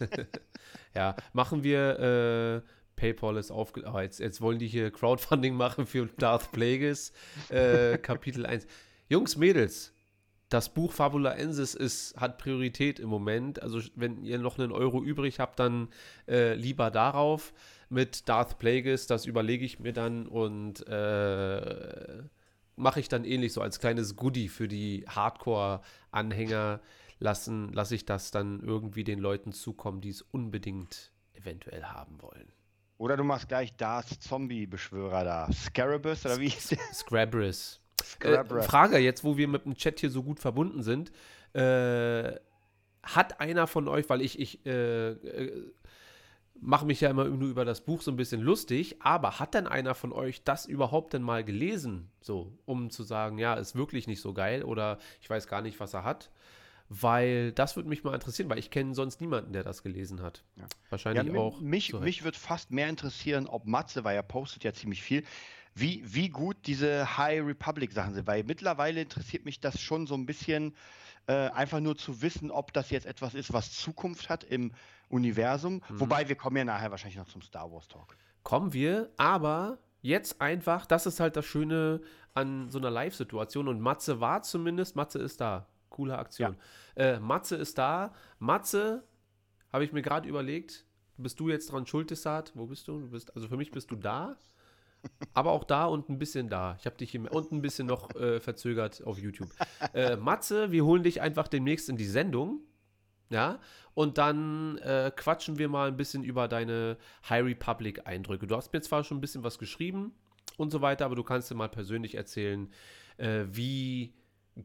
Ja, 0.94 1.16
machen 1.32 1.62
wir. 1.62 2.62
Äh, 2.64 2.68
PayPal 2.96 3.36
ist 3.36 3.50
aufge. 3.50 3.82
Oh, 3.92 3.98
jetzt, 4.00 4.20
jetzt 4.20 4.40
wollen 4.40 4.58
die 4.58 4.66
hier 4.68 4.90
Crowdfunding 4.90 5.54
machen 5.54 5.86
für 5.86 6.06
Darth 6.06 6.50
Plagueis 6.52 7.12
äh, 7.50 7.98
Kapitel 7.98 8.46
1. 8.46 8.66
Jungs, 9.08 9.36
Mädels, 9.36 9.92
das 10.48 10.72
Buch 10.72 10.92
Fabulaensis 10.92 11.74
ist, 11.74 12.16
hat 12.16 12.38
Priorität 12.38 13.00
im 13.00 13.08
Moment. 13.08 13.62
Also, 13.62 13.80
wenn 13.94 14.24
ihr 14.24 14.38
noch 14.38 14.58
einen 14.58 14.72
Euro 14.72 15.02
übrig 15.02 15.40
habt, 15.40 15.58
dann 15.58 15.88
äh, 16.28 16.54
lieber 16.54 16.90
darauf. 16.90 17.52
Mit 17.88 18.28
Darth 18.28 18.58
Plagueis, 18.58 19.06
das 19.06 19.26
überlege 19.26 19.64
ich 19.64 19.78
mir 19.78 19.92
dann 19.92 20.26
und 20.26 20.86
äh, 20.88 22.22
mache 22.74 23.00
ich 23.00 23.08
dann 23.08 23.24
ähnlich 23.24 23.52
so 23.52 23.60
als 23.60 23.78
kleines 23.78 24.16
Goodie 24.16 24.48
für 24.48 24.68
die 24.68 25.04
Hardcore-Anhänger. 25.08 26.80
Lassen, 27.18 27.72
lasse 27.72 27.94
ich 27.94 28.04
das 28.04 28.30
dann 28.30 28.60
irgendwie 28.60 29.02
den 29.02 29.18
Leuten 29.18 29.52
zukommen, 29.52 30.02
die 30.02 30.10
es 30.10 30.20
unbedingt 30.20 31.12
eventuell 31.32 31.84
haben 31.84 32.20
wollen. 32.20 32.52
Oder 32.98 33.16
du 33.16 33.24
machst 33.24 33.48
gleich 33.48 33.74
das 33.76 34.18
Zombie-Beschwörer 34.20 35.24
da. 35.24 35.52
Scarabus 35.52 36.26
oder 36.26 36.38
wie 36.38 36.48
hieß 36.48 36.68
der? 36.68 36.78
Scrabris. 36.92 37.80
Äh. 38.20 38.44
Frage, 38.62 38.98
jetzt 38.98 39.24
wo 39.24 39.36
wir 39.36 39.48
mit 39.48 39.64
dem 39.64 39.74
Chat 39.76 40.00
hier 40.00 40.10
so 40.10 40.22
gut 40.22 40.40
verbunden 40.40 40.82
sind, 40.82 41.12
äh, 41.54 42.34
hat 43.02 43.40
einer 43.40 43.66
von 43.66 43.88
euch, 43.88 44.08
weil 44.08 44.20
ich, 44.20 44.38
ich 44.38 44.66
äh, 44.66 45.10
äh, 45.12 45.72
mache 46.60 46.86
mich 46.86 47.00
ja 47.00 47.10
immer 47.10 47.24
nur 47.24 47.48
über 47.48 47.64
das 47.64 47.82
Buch 47.82 48.02
so 48.02 48.10
ein 48.10 48.16
bisschen 48.16 48.40
lustig, 48.40 48.96
aber 49.00 49.38
hat 49.38 49.54
denn 49.54 49.66
einer 49.66 49.94
von 49.94 50.12
euch 50.12 50.42
das 50.44 50.66
überhaupt 50.66 51.12
denn 51.12 51.22
mal 51.22 51.44
gelesen? 51.44 52.10
So, 52.20 52.52
um 52.64 52.90
zu 52.90 53.02
sagen, 53.02 53.38
ja, 53.38 53.54
ist 53.54 53.76
wirklich 53.76 54.06
nicht 54.06 54.20
so 54.20 54.32
geil 54.32 54.62
oder 54.64 54.98
ich 55.20 55.30
weiß 55.30 55.46
gar 55.46 55.62
nicht, 55.62 55.78
was 55.80 55.94
er 55.94 56.04
hat. 56.04 56.30
Weil 56.88 57.50
das 57.50 57.74
würde 57.74 57.88
mich 57.88 58.04
mal 58.04 58.14
interessieren, 58.14 58.48
weil 58.48 58.60
ich 58.60 58.70
kenne 58.70 58.94
sonst 58.94 59.20
niemanden, 59.20 59.52
der 59.52 59.64
das 59.64 59.82
gelesen 59.82 60.22
hat. 60.22 60.44
Ja. 60.54 60.62
Ja, 60.62 60.68
Wahrscheinlich 60.90 61.32
mi- 61.32 61.38
auch. 61.38 61.60
mich, 61.60 61.92
Recht. 61.92 62.02
mich 62.04 62.22
würde 62.24 62.38
fast 62.38 62.70
mehr 62.70 62.88
interessieren, 62.88 63.48
ob 63.48 63.66
Matze, 63.66 64.04
weil 64.04 64.14
er 64.14 64.22
postet 64.22 64.62
ja 64.62 64.72
ziemlich 64.72 65.02
viel, 65.02 65.24
wie, 65.76 66.02
wie 66.06 66.30
gut 66.30 66.56
diese 66.66 67.18
High 67.18 67.44
Republic 67.44 67.92
Sachen 67.92 68.14
sind. 68.14 68.26
Weil 68.26 68.44
mittlerweile 68.44 69.02
interessiert 69.02 69.44
mich 69.44 69.60
das 69.60 69.80
schon 69.80 70.06
so 70.06 70.14
ein 70.14 70.24
bisschen, 70.24 70.74
äh, 71.26 71.50
einfach 71.50 71.80
nur 71.80 71.96
zu 71.96 72.22
wissen, 72.22 72.50
ob 72.50 72.72
das 72.72 72.90
jetzt 72.90 73.06
etwas 73.06 73.34
ist, 73.34 73.52
was 73.52 73.72
Zukunft 73.72 74.30
hat 74.30 74.42
im 74.42 74.72
Universum. 75.10 75.82
Mhm. 75.88 76.00
Wobei 76.00 76.28
wir 76.28 76.36
kommen 76.36 76.56
ja 76.56 76.64
nachher 76.64 76.90
wahrscheinlich 76.90 77.18
noch 77.18 77.28
zum 77.28 77.42
Star 77.42 77.70
Wars 77.70 77.88
Talk. 77.88 78.16
kommen 78.42 78.72
wir, 78.72 79.10
aber 79.16 79.78
jetzt 80.00 80.40
einfach, 80.40 80.86
das 80.86 81.04
ist 81.04 81.20
halt 81.20 81.36
das 81.36 81.44
Schöne 81.44 82.00
an 82.32 82.70
so 82.70 82.78
einer 82.78 82.90
Live-Situation 82.90 83.68
und 83.68 83.80
Matze 83.80 84.20
war 84.20 84.42
zumindest, 84.42 84.96
Matze 84.96 85.18
ist 85.18 85.40
da. 85.40 85.66
Coole 85.90 86.18
Aktion. 86.18 86.56
Äh, 86.94 87.18
Matze 87.18 87.56
ist 87.56 87.76
da. 87.78 88.12
Matze, 88.38 89.04
habe 89.72 89.84
ich 89.84 89.92
mir 89.92 90.02
gerade 90.02 90.28
überlegt, 90.28 90.84
bist 91.16 91.40
du 91.40 91.48
jetzt 91.48 91.72
dran 91.72 91.86
schuld, 91.86 92.10
Desart? 92.10 92.52
Wo 92.54 92.66
bist 92.66 92.88
du? 92.88 93.00
du 93.00 93.10
bist, 93.10 93.34
also 93.34 93.48
für 93.48 93.56
mich 93.56 93.70
bist 93.70 93.90
du 93.90 93.96
da, 93.96 94.36
aber 95.34 95.52
auch 95.52 95.64
da 95.64 95.86
und 95.86 96.08
ein 96.08 96.18
bisschen 96.18 96.48
da. 96.48 96.76
Ich 96.78 96.86
habe 96.86 96.96
dich 96.96 97.10
hier 97.10 97.32
und 97.32 97.52
ein 97.52 97.62
bisschen 97.62 97.86
noch 97.86 98.14
äh, 98.14 98.40
verzögert 98.40 99.02
auf 99.04 99.18
YouTube. 99.18 99.48
Äh, 99.94 100.16
Matze, 100.16 100.72
wir 100.72 100.84
holen 100.84 101.02
dich 101.02 101.20
einfach 101.20 101.48
demnächst 101.48 101.88
in 101.88 101.96
die 101.96 102.06
Sendung. 102.06 102.60
Ja, 103.28 103.58
und 103.94 104.18
dann 104.18 104.78
äh, 104.78 105.10
quatschen 105.14 105.58
wir 105.58 105.68
mal 105.68 105.88
ein 105.88 105.96
bisschen 105.96 106.22
über 106.22 106.46
deine 106.46 106.96
High 107.28 107.44
Republic 107.44 108.06
Eindrücke. 108.06 108.46
Du 108.46 108.54
hast 108.54 108.72
mir 108.72 108.80
zwar 108.82 109.02
schon 109.02 109.18
ein 109.18 109.20
bisschen 109.20 109.42
was 109.42 109.58
geschrieben 109.58 110.12
und 110.56 110.70
so 110.70 110.80
weiter, 110.80 111.06
aber 111.06 111.16
du 111.16 111.24
kannst 111.24 111.50
dir 111.50 111.56
mal 111.56 111.68
persönlich 111.68 112.14
erzählen, 112.14 112.70
äh, 113.16 113.44
wie 113.48 114.14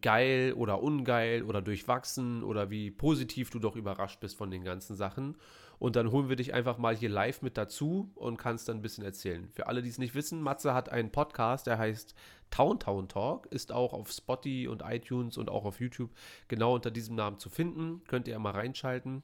geil 0.02 0.54
oder 0.56 0.82
ungeil 0.82 1.44
oder 1.44 1.62
durchwachsen 1.62 2.44
oder 2.44 2.70
wie 2.70 2.92
positiv 2.92 3.50
du 3.50 3.60
doch 3.60 3.76
überrascht 3.76 4.20
bist 4.20 4.38
von 4.38 4.52
den 4.52 4.64
ganzen 4.64 4.96
Sachen. 4.96 5.36
Und 5.82 5.96
dann 5.96 6.12
holen 6.12 6.30
wir 6.30 6.36
dich 6.36 6.54
einfach 6.54 6.78
mal 6.78 6.96
hier 6.96 7.10
live 7.10 7.42
mit 7.42 7.58
dazu 7.58 8.12
und 8.14 8.38
kannst 8.38 8.70
dann 8.70 8.78
ein 8.78 8.82
bisschen 8.84 9.04
erzählen. 9.04 9.50
Für 9.50 9.66
alle, 9.66 9.82
die 9.82 9.90
es 9.90 9.98
nicht 9.98 10.14
wissen, 10.14 10.40
Matze 10.40 10.76
hat 10.76 10.90
einen 10.90 11.12
Podcast, 11.12 11.66
der 11.66 11.80
heißt 11.80 12.14
Town 12.52 12.80
Town 12.80 13.08
Talk, 13.08 13.48
ist 13.48 13.72
auch 13.72 13.92
auf 13.92 14.12
Spotify 14.12 14.68
und 14.68 14.84
iTunes 14.86 15.40
und 15.40 15.50
auch 15.50 15.66
auf 15.66 15.80
YouTube 15.80 16.12
genau 16.48 16.76
unter 16.76 16.92
diesem 16.92 17.16
Namen 17.16 17.40
zu 17.40 17.50
finden. 17.50 18.04
Könnt 18.08 18.28
ihr 18.28 18.38
mal 18.38 18.52
reinschalten. 18.52 19.24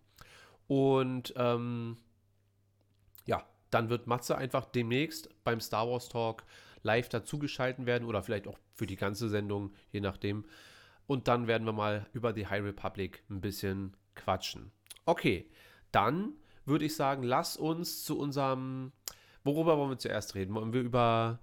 Und 0.65 1.31
ähm, 1.37 1.97
ja, 3.27 3.45
dann 3.69 3.89
wird 3.89 4.07
Matze 4.07 4.35
einfach 4.35 4.65
demnächst 4.65 5.29
beim 5.43 5.59
Star 5.59 5.87
Wars 5.87 6.09
Talk 6.09 6.43
live 6.81 7.07
dazugeschalten 7.07 7.85
werden 7.85 8.07
oder 8.07 8.23
vielleicht 8.23 8.47
auch 8.47 8.57
für 8.73 8.87
die 8.87 8.95
ganze 8.95 9.29
Sendung, 9.29 9.75
je 9.91 9.99
nachdem. 9.99 10.43
Und 11.05 11.27
dann 11.27 11.45
werden 11.45 11.65
wir 11.67 11.73
mal 11.73 12.07
über 12.13 12.33
die 12.33 12.47
High 12.47 12.63
Republic 12.63 13.23
ein 13.29 13.41
bisschen 13.41 13.95
quatschen. 14.15 14.71
Okay, 15.05 15.51
dann 15.91 16.33
würde 16.67 16.85
ich 16.85 16.95
sagen, 16.95 17.23
lass 17.23 17.57
uns 17.57 18.03
zu 18.03 18.17
unserem. 18.17 18.91
Worüber 19.43 19.77
wollen 19.77 19.91
wir 19.91 19.97
zuerst 19.97 20.35
reden? 20.35 20.53
Wollen 20.55 20.73
wir 20.73 20.81
über 20.81 21.39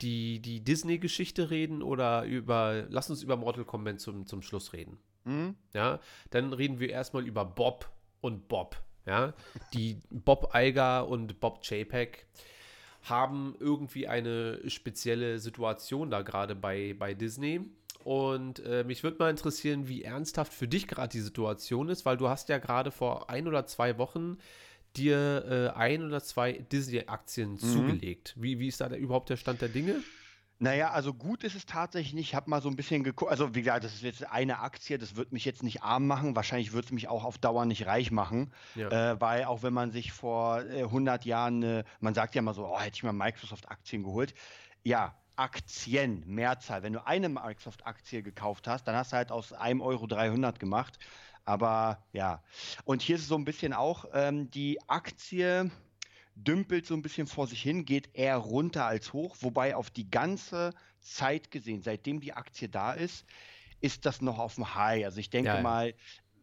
die, 0.00 0.40
die 0.40 0.60
Disney-Geschichte 0.60 1.50
reden 1.50 1.82
oder 1.82 2.24
über. 2.24 2.84
Lass 2.88 3.10
uns 3.10 3.22
über 3.22 3.36
Mortal 3.36 3.64
Kombat 3.64 4.00
zum, 4.00 4.26
zum 4.26 4.42
Schluss 4.42 4.72
reden. 4.72 4.98
Hm? 5.24 5.56
Ja, 5.74 6.00
dann 6.30 6.52
reden 6.52 6.80
wir 6.80 6.90
erstmal 6.90 7.26
über 7.26 7.44
Bob 7.44 7.90
und 8.20 8.48
Bob. 8.48 8.80
Ja, 9.06 9.32
die 9.72 9.98
Bob 10.10 10.52
Iger 10.54 11.08
und 11.08 11.40
Bob 11.40 11.60
JPEG 11.62 12.26
haben 13.02 13.56
irgendwie 13.58 14.06
eine 14.06 14.60
spezielle 14.68 15.38
Situation 15.38 16.10
da 16.10 16.22
gerade 16.22 16.54
bei, 16.54 16.94
bei 16.98 17.14
Disney. 17.14 17.60
Und 18.04 18.60
äh, 18.60 18.84
mich 18.84 19.02
würde 19.02 19.18
mal 19.18 19.30
interessieren, 19.30 19.88
wie 19.88 20.02
ernsthaft 20.02 20.52
für 20.52 20.68
dich 20.68 20.88
gerade 20.88 21.10
die 21.10 21.20
Situation 21.20 21.88
ist, 21.88 22.06
weil 22.06 22.16
du 22.16 22.28
hast 22.28 22.48
ja 22.48 22.58
gerade 22.58 22.90
vor 22.90 23.28
ein 23.30 23.48
oder 23.48 23.66
zwei 23.66 23.98
Wochen 23.98 24.38
dir 24.98 25.72
äh, 25.74 25.78
ein 25.78 26.04
oder 26.04 26.22
zwei 26.22 26.52
Disney-Aktien 26.52 27.52
Mhm. 27.52 27.58
zugelegt. 27.58 28.34
Wie, 28.36 28.58
wie 28.58 28.68
ist 28.68 28.80
da 28.80 28.88
der, 28.88 28.98
überhaupt 28.98 29.30
der 29.30 29.36
Stand 29.36 29.60
der 29.62 29.68
Dinge? 29.68 29.96
Naja, 30.60 30.90
also 30.90 31.14
gut 31.14 31.44
ist 31.44 31.54
es 31.54 31.66
tatsächlich 31.66 32.14
nicht. 32.14 32.28
Ich 32.30 32.34
habe 32.34 32.50
mal 32.50 32.60
so 32.60 32.68
ein 32.68 32.74
bisschen 32.74 33.04
geguckt. 33.04 33.30
Also, 33.30 33.54
wie 33.54 33.60
gesagt, 33.62 33.84
das 33.84 33.94
ist 33.94 34.02
jetzt 34.02 34.26
eine 34.28 34.58
Aktie. 34.58 34.98
Das 34.98 35.14
wird 35.14 35.30
mich 35.30 35.44
jetzt 35.44 35.62
nicht 35.62 35.84
arm 35.84 36.08
machen. 36.08 36.34
Wahrscheinlich 36.34 36.72
wird 36.72 36.86
es 36.86 36.90
mich 36.90 37.06
auch 37.06 37.22
auf 37.24 37.38
Dauer 37.38 37.64
nicht 37.64 37.86
reich 37.86 38.10
machen. 38.10 38.52
Ja. 38.74 39.12
Äh, 39.12 39.20
weil 39.20 39.44
auch 39.44 39.62
wenn 39.62 39.72
man 39.72 39.92
sich 39.92 40.10
vor 40.10 40.62
äh, 40.64 40.82
100 40.82 41.24
Jahren, 41.24 41.62
äh, 41.62 41.84
man 42.00 42.12
sagt 42.14 42.34
ja 42.34 42.42
mal 42.42 42.54
so, 42.54 42.66
oh, 42.66 42.78
hätte 42.80 42.96
ich 42.96 43.04
mal 43.04 43.12
Microsoft-Aktien 43.12 44.02
geholt. 44.02 44.34
Ja, 44.82 45.14
Aktien, 45.36 46.24
Mehrzahl. 46.26 46.82
Wenn 46.82 46.92
du 46.94 47.06
eine 47.06 47.28
Microsoft-Aktie 47.28 48.24
gekauft 48.24 48.66
hast, 48.66 48.88
dann 48.88 48.96
hast 48.96 49.12
du 49.12 49.16
halt 49.16 49.30
aus 49.30 49.52
einem 49.52 49.80
Euro 49.80 50.08
300 50.08 50.58
gemacht. 50.58 50.98
Aber 51.48 52.04
ja, 52.12 52.42
und 52.84 53.00
hier 53.00 53.16
ist 53.16 53.22
es 53.22 53.28
so 53.28 53.36
ein 53.36 53.44
bisschen 53.46 53.72
auch, 53.72 54.04
ähm, 54.12 54.50
die 54.50 54.78
Aktie 54.86 55.70
dümpelt 56.34 56.86
so 56.86 56.94
ein 56.94 57.02
bisschen 57.02 57.26
vor 57.26 57.46
sich 57.46 57.62
hin, 57.62 57.86
geht 57.86 58.14
eher 58.14 58.36
runter 58.36 58.84
als 58.86 59.12
hoch, 59.14 59.36
wobei 59.40 59.74
auf 59.74 59.90
die 59.90 60.10
ganze 60.10 60.74
Zeit 61.00 61.50
gesehen, 61.50 61.82
seitdem 61.82 62.20
die 62.20 62.34
Aktie 62.34 62.68
da 62.68 62.92
ist, 62.92 63.24
ist 63.80 64.04
das 64.06 64.20
noch 64.20 64.38
auf 64.38 64.56
dem 64.56 64.74
High. 64.74 65.04
Also 65.06 65.20
ich 65.20 65.30
denke 65.30 65.48
Ja, 65.48 65.60
ja. 65.60 65.62
mal, 65.62 65.94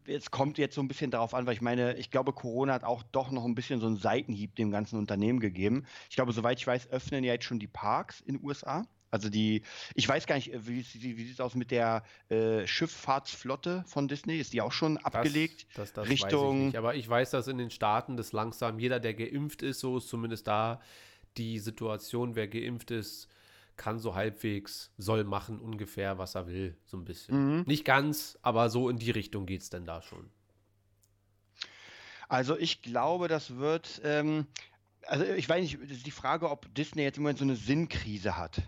es 0.06 0.30
kommt 0.32 0.58
jetzt 0.58 0.74
so 0.74 0.80
ein 0.82 0.88
bisschen 0.88 1.10
darauf 1.12 1.34
an, 1.34 1.46
weil 1.46 1.54
ich 1.54 1.60
meine, 1.62 1.96
ich 1.96 2.10
glaube, 2.10 2.32
Corona 2.32 2.74
hat 2.74 2.84
auch 2.84 3.02
doch 3.04 3.30
noch 3.30 3.44
ein 3.44 3.54
bisschen 3.54 3.80
so 3.80 3.86
einen 3.86 3.96
Seitenhieb 3.96 4.56
dem 4.56 4.70
ganzen 4.72 4.98
Unternehmen 4.98 5.40
gegeben. 5.40 5.86
Ich 6.10 6.16
glaube, 6.16 6.32
soweit 6.32 6.58
ich 6.58 6.66
weiß, 6.66 6.88
öffnen 6.88 7.24
ja 7.24 7.32
jetzt 7.34 7.44
schon 7.44 7.58
die 7.60 7.68
Parks 7.68 8.20
in 8.20 8.36
den 8.36 8.44
USA. 8.44 8.86
Also 9.16 9.30
die, 9.30 9.62
ich 9.94 10.06
weiß 10.06 10.26
gar 10.26 10.34
nicht, 10.34 10.52
äh, 10.52 10.66
wie, 10.66 10.84
wie, 10.94 11.16
wie 11.16 11.24
sieht 11.24 11.34
es 11.34 11.40
aus 11.40 11.54
mit 11.54 11.70
der 11.70 12.04
äh, 12.28 12.66
Schifffahrtsflotte 12.66 13.84
von 13.86 14.08
Disney? 14.08 14.38
Ist 14.38 14.52
die 14.52 14.60
auch 14.60 14.72
schon 14.72 14.98
abgelegt? 14.98 15.66
Das, 15.74 15.92
das, 15.92 15.92
das 15.94 16.04
weiß 16.04 16.10
Richtung- 16.10 16.58
ich 16.58 16.64
nicht. 16.66 16.76
Aber 16.76 16.94
ich 16.94 17.08
weiß, 17.08 17.30
dass 17.30 17.48
in 17.48 17.58
den 17.58 17.70
Staaten 17.70 18.16
das 18.16 18.32
langsam, 18.32 18.78
jeder, 18.78 19.00
der 19.00 19.14
geimpft 19.14 19.62
ist, 19.62 19.80
so 19.80 19.98
ist 19.98 20.08
zumindest 20.08 20.46
da 20.46 20.80
die 21.36 21.58
Situation, 21.58 22.34
wer 22.34 22.48
geimpft 22.48 22.90
ist, 22.90 23.28
kann 23.76 23.98
so 23.98 24.14
halbwegs, 24.14 24.90
soll 24.96 25.24
machen 25.24 25.58
ungefähr, 25.60 26.18
was 26.18 26.34
er 26.34 26.46
will, 26.46 26.76
so 26.86 26.96
ein 26.96 27.04
bisschen. 27.04 27.58
Mhm. 27.58 27.64
Nicht 27.66 27.84
ganz, 27.84 28.38
aber 28.42 28.70
so 28.70 28.88
in 28.88 28.98
die 28.98 29.10
Richtung 29.10 29.46
geht 29.46 29.62
es 29.62 29.70
denn 29.70 29.84
da 29.84 30.02
schon. 30.02 30.30
Also 32.28 32.58
ich 32.58 32.82
glaube, 32.82 33.28
das 33.28 33.56
wird, 33.56 34.00
ähm, 34.04 34.46
also 35.06 35.24
ich 35.24 35.48
weiß 35.48 35.62
nicht, 35.62 35.78
das 35.82 35.98
ist 35.98 36.06
die 36.06 36.10
Frage, 36.10 36.50
ob 36.50 36.74
Disney 36.74 37.02
jetzt 37.02 37.18
im 37.18 37.22
Moment 37.22 37.38
so 37.38 37.44
eine 37.44 37.56
Sinnkrise 37.56 38.36
hat. 38.36 38.62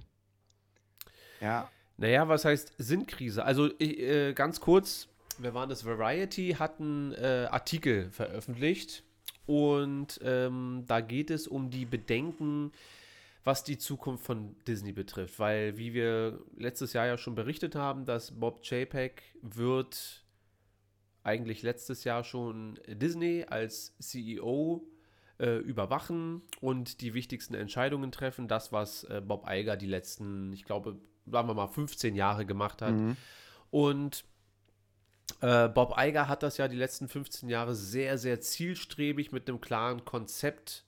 Ja, 1.40 1.70
Naja, 1.96 2.28
was 2.28 2.44
heißt 2.44 2.74
Sinnkrise? 2.78 3.44
Also 3.44 3.70
ich, 3.78 3.98
äh, 3.98 4.32
ganz 4.32 4.60
kurz, 4.60 5.08
wer 5.38 5.54
war 5.54 5.66
das? 5.66 5.84
Variety 5.84 6.56
hat 6.58 6.80
einen 6.80 7.12
äh, 7.12 7.48
Artikel 7.50 8.10
veröffentlicht 8.10 9.02
und 9.46 10.20
ähm, 10.22 10.84
da 10.86 11.00
geht 11.00 11.30
es 11.30 11.48
um 11.48 11.70
die 11.70 11.86
Bedenken, 11.86 12.72
was 13.44 13.64
die 13.64 13.78
Zukunft 13.78 14.24
von 14.24 14.54
Disney 14.66 14.92
betrifft, 14.92 15.38
weil 15.38 15.78
wie 15.78 15.94
wir 15.94 16.38
letztes 16.56 16.92
Jahr 16.92 17.06
ja 17.06 17.18
schon 17.18 17.34
berichtet 17.34 17.74
haben, 17.74 18.04
dass 18.04 18.32
Bob 18.32 18.62
Chapek 18.62 19.22
wird 19.42 20.22
eigentlich 21.24 21.62
letztes 21.62 22.04
Jahr 22.04 22.24
schon 22.24 22.78
Disney 22.86 23.44
als 23.48 23.96
CEO 23.98 24.86
äh, 25.38 25.56
überwachen 25.58 26.42
und 26.60 27.00
die 27.00 27.14
wichtigsten 27.14 27.54
Entscheidungen 27.54 28.12
treffen. 28.12 28.48
Das, 28.48 28.72
was 28.72 29.04
äh, 29.04 29.22
Bob 29.24 29.46
Iger 29.48 29.76
die 29.76 29.86
letzten, 29.86 30.52
ich 30.52 30.64
glaube, 30.64 30.98
sagen 31.30 31.48
wir 31.48 31.54
mal 31.54 31.68
15 31.68 32.14
Jahre 32.14 32.46
gemacht 32.46 32.82
hat. 32.82 32.94
Und 33.70 34.24
äh, 35.40 35.68
Bob 35.68 35.94
Iger 35.98 36.28
hat 36.28 36.42
das 36.42 36.56
ja 36.56 36.68
die 36.68 36.76
letzten 36.76 37.08
15 37.08 37.48
Jahre 37.48 37.74
sehr, 37.74 38.18
sehr 38.18 38.40
zielstrebig 38.40 39.32
mit 39.32 39.48
einem 39.48 39.60
klaren 39.60 40.04
Konzept 40.04 40.84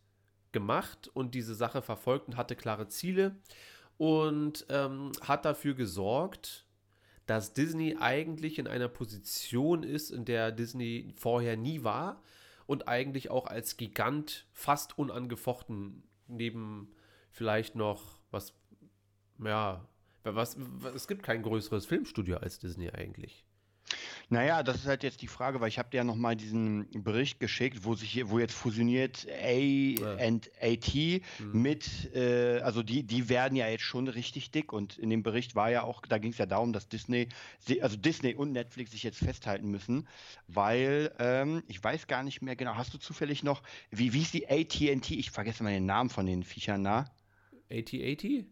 gemacht 0.52 1.08
und 1.12 1.34
diese 1.34 1.54
Sache 1.54 1.82
verfolgt 1.82 2.28
und 2.28 2.36
hatte 2.36 2.56
klare 2.56 2.88
Ziele 2.88 3.36
und 3.98 4.66
ähm, 4.68 5.12
hat 5.20 5.44
dafür 5.44 5.74
gesorgt, 5.74 6.66
dass 7.26 7.52
Disney 7.52 7.96
eigentlich 8.00 8.58
in 8.58 8.66
einer 8.66 8.88
Position 8.88 9.84
ist, 9.84 10.10
in 10.10 10.24
der 10.24 10.50
Disney 10.50 11.12
vorher 11.16 11.56
nie 11.56 11.84
war 11.84 12.20
und 12.66 12.88
eigentlich 12.88 13.30
auch 13.30 13.46
als 13.46 13.76
Gigant 13.76 14.46
fast 14.52 14.98
unangefochten 14.98 16.02
neben 16.26 16.92
vielleicht 17.30 17.76
noch 17.76 18.02
was, 18.30 18.52
ja, 19.38 19.86
was, 20.24 20.56
was 20.58 20.94
es 20.94 21.08
gibt 21.08 21.22
kein 21.22 21.42
größeres 21.42 21.86
Filmstudio 21.86 22.36
als 22.36 22.58
Disney 22.58 22.90
eigentlich. 22.90 23.44
naja, 24.28 24.62
das 24.62 24.76
ist 24.76 24.86
halt 24.86 25.02
jetzt 25.02 25.22
die 25.22 25.26
Frage, 25.26 25.60
weil 25.60 25.68
ich 25.68 25.78
habe 25.78 25.90
dir 25.90 25.98
ja 25.98 26.04
nochmal 26.04 26.36
diesen 26.36 26.88
Bericht 27.02 27.40
geschickt, 27.40 27.84
wo 27.84 27.94
sich 27.94 28.28
wo 28.28 28.38
jetzt 28.38 28.54
fusioniert 28.54 29.26
A 29.42 30.24
und 30.26 30.50
AT 30.60 31.22
mit, 31.52 32.14
äh, 32.14 32.60
also 32.60 32.82
die, 32.82 33.02
die 33.02 33.28
werden 33.28 33.56
ja 33.56 33.68
jetzt 33.68 33.82
schon 33.82 34.06
richtig 34.08 34.50
dick 34.50 34.72
und 34.72 34.98
in 34.98 35.10
dem 35.10 35.22
Bericht 35.22 35.54
war 35.56 35.70
ja 35.70 35.82
auch, 35.82 36.02
da 36.02 36.18
ging 36.18 36.30
es 36.32 36.38
ja 36.38 36.46
darum, 36.46 36.72
dass 36.72 36.88
Disney, 36.88 37.28
also 37.80 37.96
Disney 37.96 38.34
und 38.34 38.52
Netflix 38.52 38.92
sich 38.92 39.02
jetzt 39.02 39.18
festhalten 39.18 39.68
müssen, 39.68 40.06
weil 40.46 41.12
ähm, 41.18 41.62
ich 41.66 41.82
weiß 41.82 42.06
gar 42.06 42.22
nicht 42.22 42.42
mehr 42.42 42.56
genau, 42.56 42.76
hast 42.76 42.94
du 42.94 42.98
zufällig 42.98 43.42
noch, 43.42 43.62
wie, 43.90 44.12
wie 44.12 44.22
ist 44.22 44.34
die 44.34 44.48
AT&T? 44.48 45.14
Ich 45.14 45.30
vergesse 45.30 45.64
mal 45.64 45.72
den 45.72 45.86
Namen 45.86 46.10
von 46.10 46.26
den 46.26 46.44
Viechern, 46.44 46.82
na? 46.82 47.10
AT-80? 47.70 48.44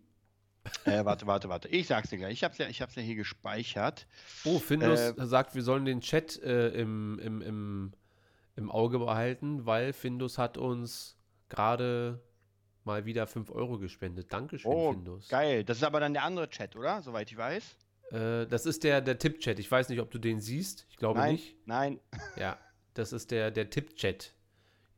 Äh, 0.85 1.05
warte, 1.05 1.27
warte, 1.27 1.49
warte. 1.49 1.69
Ich 1.69 1.87
sag's 1.87 2.11
dir 2.11 2.19
gleich. 2.19 2.33
Ich 2.35 2.45
hab's 2.45 2.59
ja, 2.59 2.69
ich 2.69 2.81
hab's 2.83 2.95
ja 2.95 3.03
hier 3.03 3.15
gespeichert. 3.17 4.07
Oh, 4.45 4.59
Findus 4.59 4.99
Äh, 5.01 5.15
sagt, 5.27 5.55
wir 5.55 5.63
sollen 5.63 5.85
den 5.85 6.01
Chat 6.01 6.41
äh, 6.43 6.69
im, 6.71 7.19
im, 7.21 7.43
im, 7.43 7.93
im 8.57 8.71
Auge 8.71 8.99
behalten, 8.99 9.67
weil 9.67 9.93
Findus 9.93 10.39
hat 10.39 10.57
uns 10.59 11.17
gerade 11.49 12.23
mal 12.85 13.05
wieder 13.05 13.27
5 13.27 13.51
Euro 13.51 13.79
gespendet. 13.79 14.33
Dankeschön, 14.33 14.71
Oh, 14.71 14.93
Findus. 14.93 15.29
geil. 15.29 15.65
Das 15.65 15.79
ist 15.79 15.83
aber 15.85 16.01
dann 16.01 16.15
der 16.15 16.25
andere 16.25 16.49
Chat, 16.49 16.75
oder? 16.77 17.03
Soweit 17.03 17.31
ich 17.31 17.37
weiß. 17.37 17.77
Äh, 18.13 18.47
das 18.47 18.65
ist 18.65 18.85
der, 18.85 19.01
der 19.03 19.19
Tipp-Chat. 19.19 19.59
Ich 19.59 19.71
weiß 19.71 19.89
nicht, 19.91 20.01
ob 20.01 20.11
du 20.11 20.19
den 20.19 20.41
siehst. 20.41 20.87
Ich 20.89 20.97
glaube 20.97 21.19
nein, 21.19 21.33
nicht. 21.33 21.57
nein. 21.67 22.01
Ja, 22.37 22.59
das 22.95 23.13
ist 23.13 23.31
der, 23.31 23.51
der 23.51 23.69
Tipp-Chat. 23.71 24.33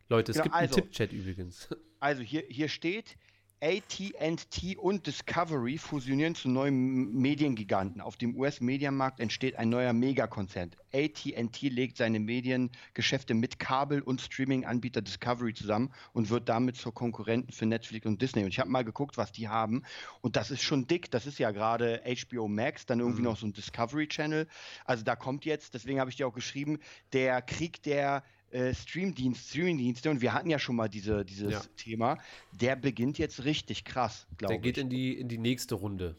Leute, 0.08 0.30
es 0.32 0.36
Genau, 0.36 0.44
gibt 0.44 0.54
einen 0.54 0.68
also. 0.68 0.80
Tipp-Chat 0.80 1.12
übrigens. 1.12 1.68
Also 2.00 2.22
hier, 2.22 2.44
hier 2.48 2.68
steht, 2.68 3.16
AT&T 3.62 4.78
und 4.78 5.06
Discovery 5.06 5.76
fusionieren 5.76 6.34
zu 6.34 6.48
neuen 6.48 7.12
Mediengiganten. 7.12 8.00
Auf 8.00 8.16
dem 8.16 8.34
US-Medienmarkt 8.34 9.20
entsteht 9.20 9.56
ein 9.56 9.68
neuer 9.68 9.92
Megakonzern. 9.92 10.70
AT&T 10.94 11.68
legt 11.68 11.98
seine 11.98 12.20
Mediengeschäfte 12.20 13.34
mit 13.34 13.58
Kabel- 13.58 14.00
und 14.00 14.22
Streaming-Anbieter 14.22 15.02
Discovery 15.02 15.52
zusammen 15.52 15.92
und 16.14 16.30
wird 16.30 16.48
damit 16.48 16.76
zur 16.76 16.94
Konkurrenten 16.94 17.52
für 17.52 17.66
Netflix 17.66 18.06
und 18.06 18.22
Disney. 18.22 18.44
Und 18.44 18.48
ich 18.48 18.60
habe 18.60 18.70
mal 18.70 18.82
geguckt, 18.82 19.18
was 19.18 19.30
die 19.30 19.48
haben. 19.48 19.82
Und 20.22 20.36
das 20.36 20.50
ist 20.50 20.62
schon 20.62 20.86
dick. 20.86 21.10
Das 21.10 21.26
ist 21.26 21.38
ja 21.38 21.50
gerade 21.50 22.02
HBO 22.06 22.48
Max, 22.48 22.86
dann 22.86 23.00
irgendwie 23.00 23.22
noch 23.22 23.36
so 23.36 23.46
ein 23.46 23.52
Discovery 23.52 24.08
Channel. 24.08 24.48
Also 24.86 25.04
da 25.04 25.16
kommt 25.16 25.44
jetzt, 25.44 25.74
deswegen 25.74 26.00
habe 26.00 26.08
ich 26.08 26.16
dir 26.16 26.26
auch 26.26 26.32
geschrieben, 26.32 26.78
der 27.12 27.42
Krieg 27.42 27.82
der 27.82 28.22
äh, 28.50 28.74
Streamdienst, 28.74 29.48
Streamingdienste, 29.50 30.10
und 30.10 30.20
wir 30.20 30.32
hatten 30.32 30.50
ja 30.50 30.58
schon 30.58 30.76
mal 30.76 30.88
diese, 30.88 31.24
dieses 31.24 31.52
Ja. 31.52 31.62
Thema, 31.76 32.18
der 32.52 32.76
beginnt 32.76 33.18
jetzt 33.18 33.44
richtig 33.44 33.84
krass, 33.84 34.26
glaube 34.36 34.54
Der 34.54 34.56
ich. 34.58 34.62
geht 34.62 34.78
in 34.78 34.88
die, 34.90 35.18
in 35.18 35.28
die 35.28 35.38
nächste 35.38 35.74
Runde. 35.76 36.16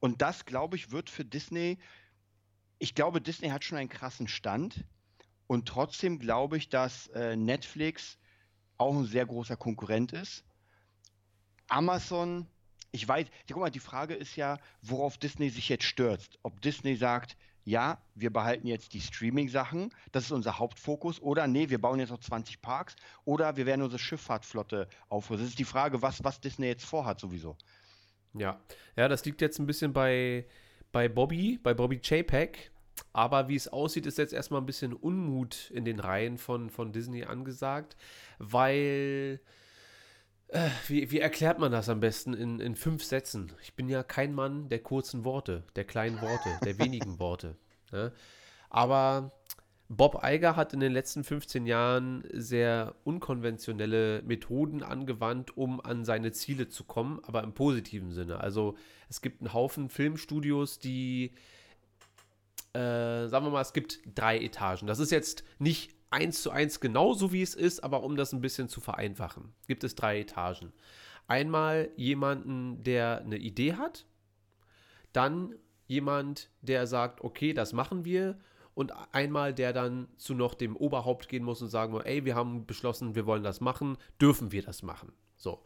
Und 0.00 0.20
das, 0.20 0.44
glaube 0.44 0.76
ich, 0.76 0.90
wird 0.90 1.08
für 1.10 1.24
Disney, 1.24 1.78
ich 2.78 2.94
glaube, 2.94 3.20
Disney 3.20 3.48
hat 3.48 3.64
schon 3.64 3.78
einen 3.78 3.88
krassen 3.88 4.28
Stand. 4.28 4.84
Und 5.46 5.68
trotzdem 5.68 6.18
glaube 6.18 6.56
ich, 6.56 6.68
dass 6.70 7.08
äh, 7.08 7.36
Netflix 7.36 8.18
auch 8.78 8.96
ein 8.96 9.04
sehr 9.04 9.26
großer 9.26 9.56
Konkurrent 9.56 10.12
ist. 10.12 10.44
Amazon, 11.68 12.46
ich 12.92 13.06
weiß, 13.06 13.26
guck 13.48 13.60
mal, 13.60 13.70
die 13.70 13.80
Frage 13.80 14.14
ist 14.14 14.36
ja, 14.36 14.58
worauf 14.82 15.18
Disney 15.18 15.50
sich 15.50 15.68
jetzt 15.68 15.84
stürzt. 15.84 16.38
Ob 16.42 16.60
Disney 16.60 16.96
sagt, 16.96 17.36
ja, 17.64 17.98
wir 18.14 18.32
behalten 18.32 18.66
jetzt 18.66 18.92
die 18.92 19.00
Streaming-Sachen, 19.00 19.90
das 20.12 20.24
ist 20.24 20.32
unser 20.32 20.58
Hauptfokus, 20.58 21.20
oder 21.20 21.46
nee, 21.46 21.70
wir 21.70 21.80
bauen 21.80 21.98
jetzt 21.98 22.10
noch 22.10 22.20
20 22.20 22.60
Parks, 22.60 22.94
oder 23.24 23.56
wir 23.56 23.66
werden 23.66 23.82
unsere 23.82 23.98
Schifffahrtflotte 23.98 24.88
aufrüsten. 25.08 25.44
Das 25.44 25.50
ist 25.50 25.58
die 25.58 25.64
Frage, 25.64 26.02
was, 26.02 26.22
was 26.22 26.40
Disney 26.40 26.66
jetzt 26.66 26.84
vorhat 26.84 27.20
sowieso. 27.20 27.56
Ja. 28.34 28.60
Ja, 28.96 29.08
das 29.08 29.24
liegt 29.24 29.40
jetzt 29.40 29.58
ein 29.58 29.66
bisschen 29.66 29.92
bei, 29.92 30.46
bei 30.92 31.08
Bobby, 31.08 31.58
bei 31.62 31.74
Bobby 31.74 32.00
Chapek. 32.00 32.70
Aber 33.12 33.48
wie 33.48 33.56
es 33.56 33.66
aussieht, 33.66 34.06
ist 34.06 34.18
jetzt 34.18 34.32
erstmal 34.32 34.60
ein 34.60 34.66
bisschen 34.66 34.92
Unmut 34.92 35.70
in 35.70 35.84
den 35.84 35.98
Reihen 35.98 36.38
von, 36.38 36.70
von 36.70 36.92
Disney 36.92 37.24
angesagt, 37.24 37.96
weil. 38.38 39.40
Äh, 40.54 40.70
wie, 40.86 41.10
wie 41.10 41.18
erklärt 41.18 41.58
man 41.58 41.72
das 41.72 41.88
am 41.88 41.98
besten 41.98 42.32
in, 42.32 42.60
in 42.60 42.76
fünf 42.76 43.02
Sätzen? 43.02 43.52
Ich 43.60 43.74
bin 43.74 43.88
ja 43.88 44.04
kein 44.04 44.32
Mann 44.32 44.68
der 44.68 44.78
kurzen 44.78 45.24
Worte, 45.24 45.64
der 45.74 45.82
kleinen 45.82 46.20
Worte, 46.22 46.48
der 46.64 46.78
wenigen 46.78 47.18
Worte. 47.18 47.56
Ne? 47.90 48.12
Aber 48.70 49.32
Bob 49.88 50.20
Iger 50.22 50.54
hat 50.54 50.72
in 50.72 50.78
den 50.78 50.92
letzten 50.92 51.24
15 51.24 51.66
Jahren 51.66 52.22
sehr 52.32 52.94
unkonventionelle 53.02 54.22
Methoden 54.22 54.84
angewandt, 54.84 55.56
um 55.56 55.80
an 55.80 56.04
seine 56.04 56.30
Ziele 56.30 56.68
zu 56.68 56.84
kommen, 56.84 57.18
aber 57.24 57.42
im 57.42 57.52
positiven 57.52 58.12
Sinne. 58.12 58.38
Also 58.38 58.76
es 59.08 59.22
gibt 59.22 59.40
einen 59.40 59.52
Haufen 59.54 59.88
Filmstudios, 59.88 60.78
die, 60.78 61.32
äh, 62.74 63.26
sagen 63.26 63.44
wir 63.44 63.50
mal, 63.50 63.60
es 63.60 63.72
gibt 63.72 63.98
drei 64.14 64.38
Etagen. 64.38 64.86
Das 64.86 65.00
ist 65.00 65.10
jetzt 65.10 65.42
nicht 65.58 65.96
eins 66.14 66.42
zu 66.42 66.50
eins 66.50 66.80
genauso 66.80 67.32
wie 67.32 67.42
es 67.42 67.54
ist, 67.54 67.82
aber 67.82 68.04
um 68.04 68.16
das 68.16 68.32
ein 68.32 68.40
bisschen 68.40 68.68
zu 68.68 68.80
vereinfachen, 68.80 69.52
gibt 69.66 69.82
es 69.84 69.96
drei 69.96 70.20
Etagen. 70.20 70.72
Einmal 71.26 71.90
jemanden, 71.96 72.82
der 72.84 73.22
eine 73.22 73.36
Idee 73.36 73.74
hat, 73.74 74.06
dann 75.12 75.54
jemand, 75.86 76.50
der 76.62 76.86
sagt, 76.86 77.22
okay, 77.22 77.52
das 77.52 77.72
machen 77.72 78.04
wir 78.04 78.38
und 78.74 78.92
einmal 79.12 79.52
der 79.54 79.72
dann 79.72 80.06
zu 80.16 80.34
noch 80.34 80.54
dem 80.54 80.76
Oberhaupt 80.76 81.28
gehen 81.28 81.42
muss 81.44 81.62
und 81.62 81.68
sagen 81.68 82.00
ey, 82.00 82.24
wir 82.24 82.36
haben 82.36 82.66
beschlossen, 82.66 83.14
wir 83.14 83.26
wollen 83.26 83.42
das 83.42 83.60
machen, 83.60 83.98
dürfen 84.20 84.52
wir 84.52 84.62
das 84.62 84.82
machen. 84.82 85.12
So. 85.36 85.62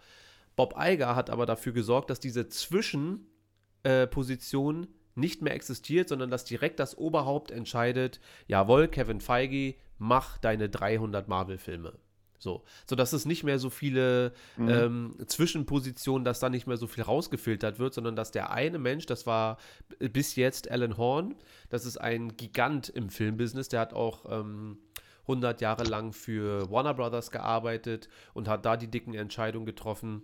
Bob 0.57 0.75
Iger 0.79 1.15
hat 1.15 1.29
aber 1.31 1.47
dafür 1.47 1.73
gesorgt, 1.73 2.11
dass 2.11 2.21
diese 2.21 2.49
Zwischenposition 2.49 4.85
äh, 4.85 4.89
nicht 5.15 5.41
mehr 5.43 5.55
existiert, 5.55 6.09
sondern 6.09 6.31
dass 6.31 6.45
direkt 6.45 6.81
das 6.81 6.97
Oberhaupt 6.97 7.51
entscheidet, 7.51 8.21
jawohl, 8.47 8.89
Kevin 8.89 9.21
Feige, 9.21 9.75
mach 9.99 10.39
deine 10.39 10.69
300 10.69 11.29
Marvel-Filme. 11.29 11.95
So, 12.41 12.63
sodass 12.87 13.13
es 13.13 13.27
nicht 13.27 13.43
mehr 13.43 13.59
so 13.59 13.69
viele 13.69 14.33
mhm. 14.57 14.69
ähm, 14.69 15.17
Zwischenpositionen, 15.27 16.25
dass 16.25 16.39
da 16.39 16.49
nicht 16.49 16.69
mehr 16.69 16.77
so 16.77 16.87
viel 16.87 17.03
rausgefiltert 17.03 17.81
wird, 17.81 17.95
sondern 17.95 18.15
dass 18.15 18.31
der 18.31 18.51
eine 18.51 18.79
Mensch, 18.79 19.07
das 19.07 19.27
war 19.27 19.59
bis 19.99 20.37
jetzt 20.37 20.71
Alan 20.71 20.97
Horn, 20.97 21.35
das 21.69 21.85
ist 21.85 21.99
ein 21.99 22.37
Gigant 22.37 22.89
im 22.89 23.11
Filmbusiness, 23.11 23.69
der 23.69 23.81
hat 23.81 23.93
auch 23.93 24.25
ähm, 24.31 24.79
100 25.23 25.61
Jahre 25.61 25.85
lang 25.85 26.13
für 26.13 26.71
Warner 26.71 26.95
Brothers 26.95 27.33
gearbeitet 27.33 28.09
und 28.35 28.49
hat 28.49 28.65
da 28.65 28.77
die 28.77 28.89
dicken 28.89 29.15
Entscheidungen 29.15 29.67
getroffen 29.67 30.23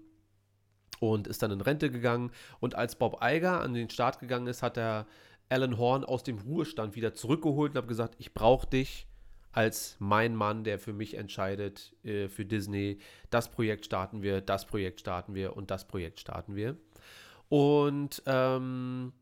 und 1.00 1.26
ist 1.26 1.42
dann 1.42 1.50
in 1.50 1.60
Rente 1.60 1.90
gegangen. 1.90 2.30
Und 2.60 2.76
als 2.76 2.96
Bob 2.96 3.18
Iger 3.22 3.60
an 3.60 3.74
den 3.74 3.90
Start 3.90 4.20
gegangen 4.20 4.46
ist, 4.46 4.62
hat 4.62 4.78
er 4.78 5.06
Alan 5.48 5.76
Horn 5.78 6.04
aus 6.04 6.22
dem 6.22 6.38
Ruhestand 6.38 6.94
wieder 6.94 7.12
zurückgeholt 7.12 7.72
und 7.72 7.78
hat 7.78 7.88
gesagt, 7.88 8.14
ich 8.18 8.32
brauche 8.32 8.66
dich 8.68 9.06
als 9.54 9.96
mein 10.00 10.34
Mann, 10.34 10.64
der 10.64 10.78
für 10.78 10.92
mich 10.92 11.14
entscheidet, 11.14 11.94
äh, 12.04 12.28
für 12.28 12.44
Disney, 12.44 12.98
das 13.30 13.50
Projekt 13.50 13.84
starten 13.84 14.22
wir, 14.22 14.40
das 14.40 14.66
Projekt 14.66 15.00
starten 15.00 15.34
wir 15.34 15.56
und 15.56 15.70
das 15.70 15.86
Projekt 15.86 16.20
starten 16.20 16.56
wir. 16.56 16.76
Und 17.48 18.22
ähm, 18.26 19.12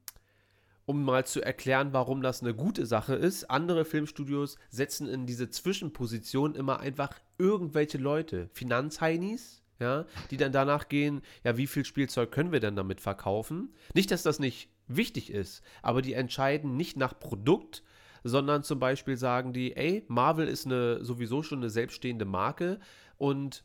um 0.86 1.04
mal 1.04 1.26
zu 1.26 1.42
erklären, 1.42 1.92
warum 1.92 2.22
das 2.22 2.42
eine 2.42 2.54
gute 2.54 2.86
Sache 2.86 3.14
ist, 3.14 3.50
andere 3.50 3.84
Filmstudios 3.84 4.56
setzen 4.70 5.08
in 5.08 5.26
diese 5.26 5.50
Zwischenposition 5.50 6.54
immer 6.54 6.80
einfach 6.80 7.18
irgendwelche 7.38 7.98
Leute, 7.98 8.48
Finanzheinis, 8.52 9.62
ja, 9.78 10.06
die 10.30 10.36
dann 10.36 10.52
danach 10.52 10.88
gehen, 10.88 11.22
ja, 11.44 11.56
wie 11.56 11.66
viel 11.66 11.84
Spielzeug 11.84 12.30
können 12.30 12.52
wir 12.52 12.60
denn 12.60 12.76
damit 12.76 13.00
verkaufen? 13.00 13.74
Nicht, 13.94 14.10
dass 14.10 14.22
das 14.22 14.38
nicht 14.38 14.70
wichtig 14.86 15.30
ist, 15.30 15.62
aber 15.82 16.02
die 16.02 16.14
entscheiden 16.14 16.76
nicht 16.76 16.96
nach 16.96 17.18
Produkt, 17.18 17.82
sondern 18.24 18.62
zum 18.62 18.78
Beispiel 18.78 19.16
sagen 19.16 19.52
die, 19.52 19.76
ey, 19.76 20.04
Marvel 20.08 20.48
ist 20.48 20.66
eine 20.66 21.04
sowieso 21.04 21.42
schon 21.42 21.58
eine 21.58 21.70
selbststehende 21.70 22.24
Marke 22.24 22.78
und 23.18 23.64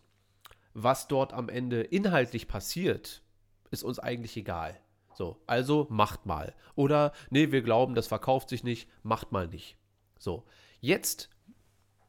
was 0.74 1.08
dort 1.08 1.34
am 1.34 1.50
Ende 1.50 1.82
inhaltlich 1.82 2.48
passiert, 2.48 3.24
ist 3.72 3.84
uns 3.84 4.00
eigentlich 4.00 4.38
egal. 4.38 4.80
So, 5.15 5.41
also 5.48 5.88
macht 5.89 6.28
mal. 6.28 6.54
Oder, 6.76 7.12
nee, 7.32 7.52
wir 7.52 7.63
glauben, 7.63 7.96
das 7.96 8.08
verkauft 8.08 8.50
sich 8.50 8.63
nicht, 8.63 8.88
macht 9.02 9.32
mal 9.32 9.48
nicht. 9.48 9.78
So, 10.20 10.46
jetzt 10.80 11.32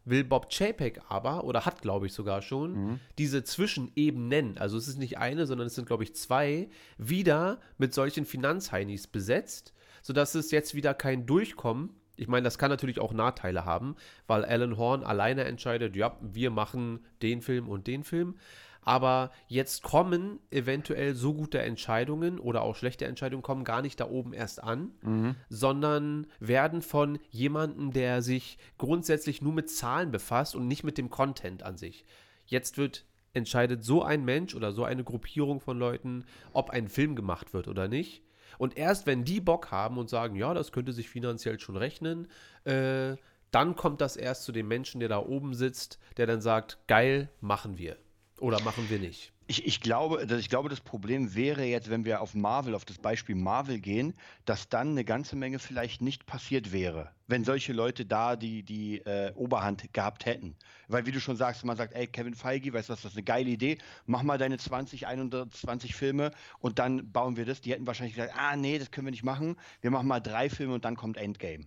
will 0.05 0.25
Bob 0.25 0.51
Chapek 0.51 1.01
aber, 1.09 1.45
oder 1.45 1.65
hat, 1.65 1.83
glaube 1.83 2.07
ich, 2.07 2.13
sogar 2.13 2.43
schon, 2.43 2.73
mhm. 2.73 3.01
diese 3.19 3.45
Zwischenebenen, 3.45 4.59
also 4.59 4.77
es 4.77 4.89
ist 4.89 4.99
nicht 4.99 5.19
eine, 5.19 5.47
sondern 5.47 5.67
es 5.67 5.75
sind, 5.75 5.87
glaube 5.87 6.05
ich, 6.05 6.15
zwei, 6.15 6.69
wieder 6.97 7.61
mit 7.79 7.95
solchen 7.95 8.25
Finanzheinis 8.25 9.07
besetzt, 9.07 9.73
sodass 10.03 10.35
es 10.35 10.51
jetzt 10.51 10.75
wieder 10.75 10.95
kein 10.95 11.27
Durchkommen. 11.27 11.91
Ich 12.19 12.29
meine, 12.29 12.45
das 12.45 12.59
kann 12.59 12.71
natürlich 12.71 13.01
auch 13.01 13.13
Nachteile 13.13 13.65
haben, 13.65 13.97
weil 14.27 14.45
Alan 14.45 14.77
Horn 14.77 15.05
alleine 15.05 15.45
entscheidet, 15.45 15.97
ja, 15.97 16.17
wir 16.21 16.51
machen 16.51 17.01
den 17.23 17.41
Film 17.43 17.69
und 17.69 17.87
den 17.87 18.05
Film. 18.05 18.35
Aber 18.83 19.31
jetzt 19.49 19.83
kommen 19.83 20.41
eventuell 20.51 21.15
so 21.15 21.35
gute 21.35 21.61
Entscheidungen 21.61 22.39
oder 22.41 22.63
auch 22.63 22.75
schlechte 22.75 23.05
Entscheidungen 23.05 23.43
kommen 23.43 23.65
gar 23.65 23.83
nicht 23.83 24.01
da 24.01 24.09
oben 24.09 24.33
erst 24.33 24.63
an, 24.63 24.93
mhm. 25.03 25.37
sondern 25.49 26.27
werden 26.41 26.81
von 26.81 27.19
jemandem, 27.31 27.93
der 27.93 28.23
sich 28.23 28.57
grundsätzlich 28.79 29.43
nur 29.43 29.53
mit 29.53 29.71
Zahlen 29.71 30.11
befasst 30.11 30.57
und 30.57 30.67
nicht 30.67 30.85
mit 30.85 30.97
dem 30.97 31.11
Content 31.11 31.63
an 31.63 31.77
sich. 31.77 32.05
Jetzt 32.47 32.79
wird 32.79 33.05
entscheidet 33.35 33.85
so 33.85 34.03
ein 34.03 34.25
Mensch 34.25 34.55
oder 34.55 34.73
so 34.73 34.85
eine 34.85 35.05
Gruppierung 35.05 35.61
von 35.61 35.79
Leuten, 35.79 36.25
ob 36.53 36.71
ein 36.71 36.89
Film 36.89 37.15
gemacht 37.15 37.53
wird 37.53 37.69
oder 37.69 37.89
nicht. 37.89 38.23
Und 38.59 38.77
erst 38.77 39.07
wenn 39.07 39.25
die 39.25 39.41
Bock 39.41 39.71
haben 39.71 39.97
und 39.97 40.11
sagen, 40.11 40.37
ja, 40.37 40.53
das 40.53 40.73
könnte 40.73 40.93
sich 40.93 41.09
finanziell 41.09 41.59
schon 41.59 41.77
rechnen, 41.77 42.29
äh, 42.65 43.17
dann 43.51 43.77
kommt 43.77 44.01
das 44.01 44.17
erst 44.17 44.45
zu 44.45 44.53
dem 44.53 44.69
Menschen, 44.69 45.01
der 45.01 45.09
da 45.09 45.19
oben 45.19 45.55
sitzt, 45.55 45.99
der 46.19 46.27
dann 46.27 46.43
sagt, 46.43 46.79
geil, 46.87 47.31
machen 47.41 47.79
wir. 47.79 47.97
Oder 48.41 48.61
machen 48.61 48.91
wir 48.91 48.99
nicht? 48.99 49.33
Ich, 49.51 49.67
ich, 49.67 49.81
glaube, 49.81 50.27
ich 50.39 50.51
glaube, 50.51 50.69
das 50.69 50.83
Problem 50.83 51.35
wäre 51.35 51.65
jetzt, 51.65 51.89
wenn 51.89 52.05
wir 52.05 52.21
auf 52.21 52.35
Marvel, 52.35 52.75
auf 52.75 52.85
das 52.85 52.99
Beispiel 52.99 53.35
Marvel 53.35 53.81
gehen, 53.81 54.13
dass 54.45 54.69
dann 54.69 54.91
eine 54.91 55.07
ganze 55.07 55.37
Menge 55.37 55.59
vielleicht 55.59 56.03
nicht 56.03 56.27
passiert 56.27 56.71
wäre, 56.71 57.13
wenn 57.29 57.45
solche 57.45 57.73
Leute 57.73 58.05
da 58.05 58.37
die, 58.37 58.63
die 58.63 58.99
äh, 58.99 59.33
Oberhand 59.35 59.91
gehabt 59.95 60.27
hätten. 60.27 60.55
Weil, 60.87 61.07
wie 61.07 61.13
du 61.13 61.21
schon 61.21 61.37
sagst, 61.37 61.65
man 61.65 61.79
sagt, 61.79 61.95
ey, 61.95 62.07
Kevin 62.07 62.35
Feige, 62.35 62.75
weißt 62.75 62.91
du 62.91 62.93
was, 62.93 63.01
das 63.01 63.13
ist 63.13 63.17
eine 63.17 63.25
geile 63.25 63.49
Idee, 63.49 63.79
mach 64.05 64.23
mal 64.23 64.37
deine 64.37 64.59
20, 64.59 65.07
21 65.07 65.95
Filme 65.95 66.31
und 66.59 66.79
dann 66.79 67.11
bauen 67.11 67.39
wir 67.39 67.47
das. 67.47 67.63
Die 67.63 67.73
hätten 67.73 67.87
wahrscheinlich 67.87 68.17
gesagt, 68.17 68.35
ah, 68.37 68.55
nee, 68.55 68.79
das 68.79 68.91
können 68.91 69.07
wir 69.07 69.13
nicht 69.13 69.25
machen. 69.25 69.57
Wir 69.81 69.91
machen 69.91 70.09
mal 70.09 70.21
drei 70.21 70.51
Filme 70.51 70.75
und 70.75 70.85
dann 70.85 70.95
kommt 70.95 71.17
Endgame. 71.17 71.65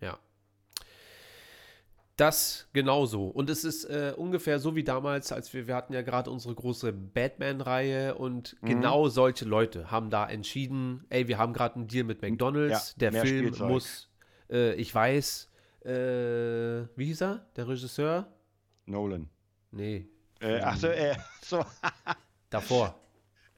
Ja. 0.00 0.16
Das 2.16 2.66
genauso. 2.72 3.26
Und 3.26 3.50
es 3.50 3.62
ist 3.62 3.84
äh, 3.84 4.14
ungefähr 4.16 4.58
so 4.58 4.74
wie 4.74 4.84
damals, 4.84 5.32
als 5.32 5.52
wir, 5.52 5.66
wir 5.66 5.74
hatten 5.74 5.92
ja 5.92 6.00
gerade 6.00 6.30
unsere 6.30 6.54
große 6.54 6.90
Batman-Reihe 6.90 8.14
und 8.14 8.56
mhm. 8.62 8.68
genau 8.68 9.08
solche 9.08 9.44
Leute 9.44 9.90
haben 9.90 10.08
da 10.08 10.26
entschieden, 10.26 11.04
ey, 11.10 11.28
wir 11.28 11.36
haben 11.36 11.52
gerade 11.52 11.76
einen 11.76 11.88
Deal 11.88 12.04
mit 12.04 12.22
McDonalds, 12.22 12.94
ja, 12.98 13.10
der 13.10 13.20
Film 13.20 13.46
Spielzeug. 13.48 13.68
muss, 13.68 14.08
äh, 14.50 14.72
ich 14.74 14.94
weiß, 14.94 15.50
äh, 15.84 15.90
wie 16.96 17.04
hieß 17.04 17.20
er, 17.20 17.46
der 17.54 17.68
Regisseur? 17.68 18.26
Nolan. 18.86 19.28
Nee. 19.70 20.08
Äh, 20.40 20.60
ach 20.60 20.76
so, 20.78 20.86
äh, 20.86 21.16
so. 21.42 21.64
Davor. 22.48 22.98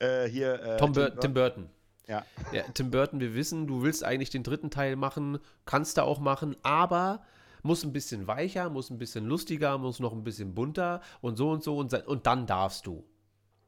Äh, 0.01 0.29
hier, 0.29 0.61
äh, 0.61 0.77
Tom, 0.79 0.93
Bur 0.93 1.15
Tim 1.21 1.33
Burton. 1.33 1.71
Ja. 2.09 2.25
ja. 2.53 2.63
Tim 2.75 2.91
Burton, 2.91 3.21
wir 3.21 3.35
wissen, 3.35 3.69
du 3.69 3.83
willst 3.83 4.03
eigentlich 4.03 4.31
den 4.31 4.43
dritten 4.43 4.71
Teil 4.71 4.97
machen, 4.97 5.39
kannst 5.65 5.97
du 5.97 6.03
auch 6.03 6.19
machen, 6.19 6.57
aber 6.63 7.23
muss 7.69 7.85
ein 7.85 7.93
bisschen 7.93 8.27
weicher, 8.27 8.71
muss 8.71 8.91
ein 8.91 8.99
bisschen 8.99 9.27
lustiger, 9.27 9.77
muss 9.77 10.01
noch 10.01 10.15
ein 10.15 10.25
bisschen 10.25 10.55
bunter 10.55 11.03
und 11.21 11.37
so 11.37 11.51
und 11.51 11.63
so 11.63 11.77
und, 11.77 11.93
und 12.07 12.27
dann 12.27 12.47
darfst 12.47 12.87
du. 12.87 13.05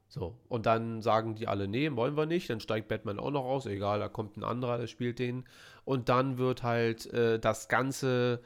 So, 0.09 0.37
und 0.49 0.67
dann 0.67 1.03
sagen 1.03 1.37
die 1.37 1.47
alle, 1.47 1.69
nee, 1.69 1.95
wollen 1.95 2.17
wir 2.17 2.27
nicht, 2.27 2.51
dann 2.51 2.59
steigt 2.59 2.89
Batman 2.89 3.21
auch 3.21 3.31
noch 3.31 3.45
raus, 3.45 3.67
egal, 3.67 4.01
da 4.01 4.09
kommt 4.09 4.37
ein 4.37 4.43
anderer, 4.43 4.79
der 4.79 4.89
spielt 4.89 5.21
den. 5.21 5.45
Und 5.85 6.09
dann 6.09 6.37
wird 6.37 6.65
halt 6.65 7.07
äh, 7.13 7.39
das 7.39 7.69
Ganze, 7.69 8.41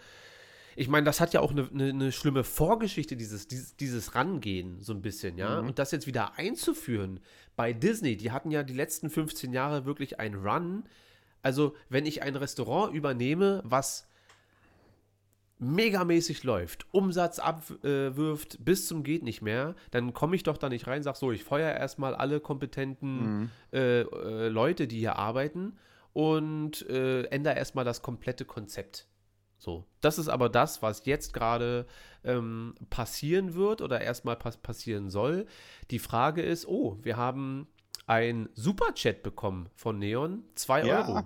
ich 0.77 0.88
meine, 0.88 1.07
das 1.07 1.21
hat 1.21 1.33
ja 1.33 1.40
auch 1.40 1.53
eine, 1.53 1.67
eine, 1.73 1.88
eine 1.88 2.12
schlimme 2.12 2.45
Vorgeschichte, 2.45 3.17
dieses, 3.17 3.49
dieses, 3.49 3.77
dieses 3.77 4.14
Rangehen, 4.14 4.83
so 4.83 4.93
ein 4.93 5.01
bisschen, 5.01 5.38
ja. 5.38 5.62
Mhm. 5.62 5.69
Und 5.69 5.79
das 5.79 5.93
jetzt 5.93 6.07
wieder 6.07 6.37
einzuführen 6.37 7.21
bei 7.57 7.73
Disney, 7.73 8.19
die 8.19 8.31
hatten 8.33 8.51
ja 8.51 8.62
die 8.62 8.75
letzten 8.75 9.09
15 9.09 9.55
Jahre 9.55 9.87
wirklich 9.87 10.21
einen 10.21 10.47
Run. 10.47 10.85
Also, 11.43 11.77
wenn 11.88 12.05
ich 12.05 12.23
ein 12.23 12.37
Restaurant 12.37 12.93
übernehme, 12.93 13.62
was 13.64 14.07
megamäßig 15.59 16.43
läuft, 16.45 16.87
Umsatz 16.93 17.38
abwirft 17.38 18.55
äh, 18.55 18.59
bis 18.59 18.88
zum 18.88 19.03
geht 19.03 19.23
nicht 19.23 19.43
mehr, 19.43 19.75
dann 19.90 20.12
komme 20.12 20.37
ich 20.37 20.43
doch 20.43 20.59
da 20.59 20.69
nicht 20.69 20.87
rein, 20.87 21.03
sag 21.03 21.17
so, 21.17 21.33
ich 21.33 21.45
feuer 21.45 21.73
erstmal 21.73 22.14
alle 22.14 22.40
kompetenten 22.40 23.40
mhm. 23.40 23.51
äh, 23.73 24.01
äh, 24.01 24.49
Leute, 24.49 24.87
die 24.87 24.99
hier 24.99 25.17
arbeiten 25.17 25.79
und 26.12 26.88
äh, 26.88 27.23
ändere 27.25 27.57
erstmal 27.57 27.85
das 27.85 28.03
komplette 28.03 28.45
Konzept. 28.45 29.07
So, 29.59 29.87
das 30.01 30.19
ist 30.19 30.29
aber 30.29 30.49
das, 30.49 30.83
was 30.83 31.07
jetzt 31.07 31.33
gerade 31.33 31.87
ähm, 32.23 32.75
passieren 32.90 33.55
wird 33.55 33.81
oder 33.81 34.01
erstmal 34.01 34.37
pass 34.37 34.57
passieren 34.59 35.09
soll. 35.09 35.47
Die 35.90 35.99
Frage 35.99 36.43
ist, 36.43 36.67
oh, 36.67 36.99
wir 37.03 37.17
haben 37.17 37.67
ein 38.07 38.51
Superchat 38.55 39.23
bekommen 39.23 39.71
von 39.75 39.99
Neon, 39.99 40.45
2 40.55 40.85
ja. 40.85 41.07
Euro. 41.07 41.23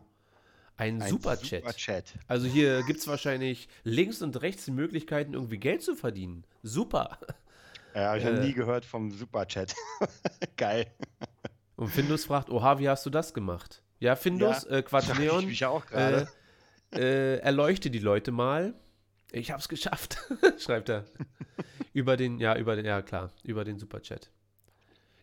Ein, 0.79 1.03
ein 1.03 1.09
Superchat. 1.11 1.63
Superchat. 1.63 2.05
Also 2.29 2.47
hier 2.47 2.85
gibt 2.85 3.01
es 3.01 3.09
wahrscheinlich 3.09 3.69
links 3.83 4.23
und 4.23 4.41
rechts 4.41 4.65
die 4.65 4.71
Möglichkeiten, 4.71 5.35
irgendwie 5.35 5.59
Geld 5.59 5.83
zu 5.83 5.97
verdienen. 5.97 6.45
Super. 6.63 7.19
Ja, 7.95 8.11
habe 8.11 8.19
ich 8.19 8.25
äh, 8.25 8.33
noch 8.33 8.45
nie 8.45 8.53
gehört 8.53 8.85
vom 8.85 9.11
Superchat. 9.11 9.75
Geil. 10.57 10.87
Und 11.75 11.89
Findus 11.89 12.27
fragt, 12.27 12.49
oha, 12.49 12.79
wie 12.79 12.89
hast 12.89 13.05
du 13.05 13.11
das 13.11 13.35
gemacht? 13.35 13.83
Ja, 13.99 14.15
Findus, 14.15 14.67
ja, 14.71 14.77
äh, 14.77 14.83
Quatsch, 14.83 15.13
Neon. 15.19 15.41
Ich 15.41 15.47
mich 15.47 15.65
auch 15.65 15.85
gerade. 15.85 16.29
Äh, 16.93 17.01
äh, 17.01 17.39
erleuchte 17.39 17.91
die 17.91 17.99
Leute 17.99 18.31
mal. 18.31 18.73
Ich 19.33 19.51
hab's 19.51 19.69
geschafft, 19.69 20.19
schreibt 20.59 20.89
er. 20.91 21.05
über 21.93 22.17
den, 22.17 22.39
ja, 22.39 22.57
über 22.57 22.77
den, 22.77 22.87
ja 22.87 23.03
klar, 23.03 23.33
über 23.43 23.65
den 23.65 23.81
Superchat. 23.81 24.31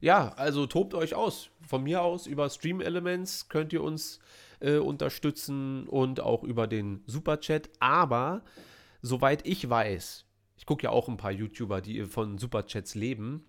Ja, 0.02 0.34
also 0.34 0.68
tobt 0.68 0.94
euch 0.94 1.15
aus. 1.15 1.50
Von 1.65 1.84
mir 1.84 2.02
aus 2.02 2.28
über 2.28 2.50
Stream 2.50 2.82
Elements 2.82 3.48
könnt 3.48 3.72
ihr 3.72 3.82
uns 3.82 4.20
äh, 4.65 4.78
unterstützen 4.78 5.88
und 5.88 6.19
auch 6.19 6.43
über 6.43 6.67
den 6.67 7.04
Superchat. 7.06 7.69
Aber 7.80 8.43
soweit 9.01 9.45
ich 9.45 9.69
weiß, 9.69 10.25
ich 10.58 10.65
gucke 10.65 10.84
ja 10.84 10.89
auch 10.89 11.08
ein 11.08 11.17
paar 11.17 11.32
YouTuber, 11.32 11.82
die 11.82 12.06
von 12.06 12.38
Superchats 12.38 12.95
leben. 12.95 13.45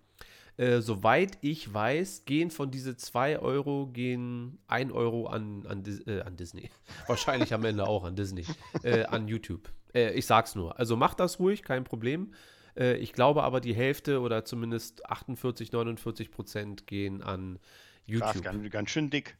Äh, 0.59 0.81
soweit 0.81 1.39
ich 1.43 1.73
weiß, 1.73 2.25
gehen 2.25 2.51
von 2.51 2.71
diese 2.71 2.97
2 2.97 3.41
Euro, 3.41 3.89
gehen 3.89 4.59
1 4.69 4.93
Euro 4.93 5.27
an, 5.27 5.67
an, 5.67 5.83
äh, 6.07 6.21
an 6.21 6.37
Disney. 6.37 6.71
Wahrscheinlich 7.07 7.53
am 7.53 7.65
Ende 7.65 7.87
auch 7.87 8.05
an 8.05 8.17
Disney. 8.17 8.45
Äh, 8.83 9.05
an 9.05 9.29
YouTube. 9.29 9.71
Äh, 9.95 10.13
ich 10.13 10.27
sag's 10.27 10.55
nur. 10.55 10.79
Also 10.79 10.97
macht 10.97 11.21
das 11.21 11.39
ruhig, 11.39 11.63
kein 11.63 11.85
Problem. 11.85 12.33
Äh, 12.75 12.97
ich 12.97 13.13
glaube 13.13 13.43
aber, 13.43 13.61
die 13.61 13.75
Hälfte 13.75 14.21
oder 14.21 14.45
zumindest 14.45 15.07
48, 15.07 15.73
49 15.73 16.31
Prozent 16.31 16.87
gehen 16.87 17.23
an 17.23 17.59
YouTube. 18.07 18.33
Krass, 18.33 18.43
ganz, 18.43 18.71
ganz 18.71 18.91
schön 18.91 19.11
dick. 19.11 19.37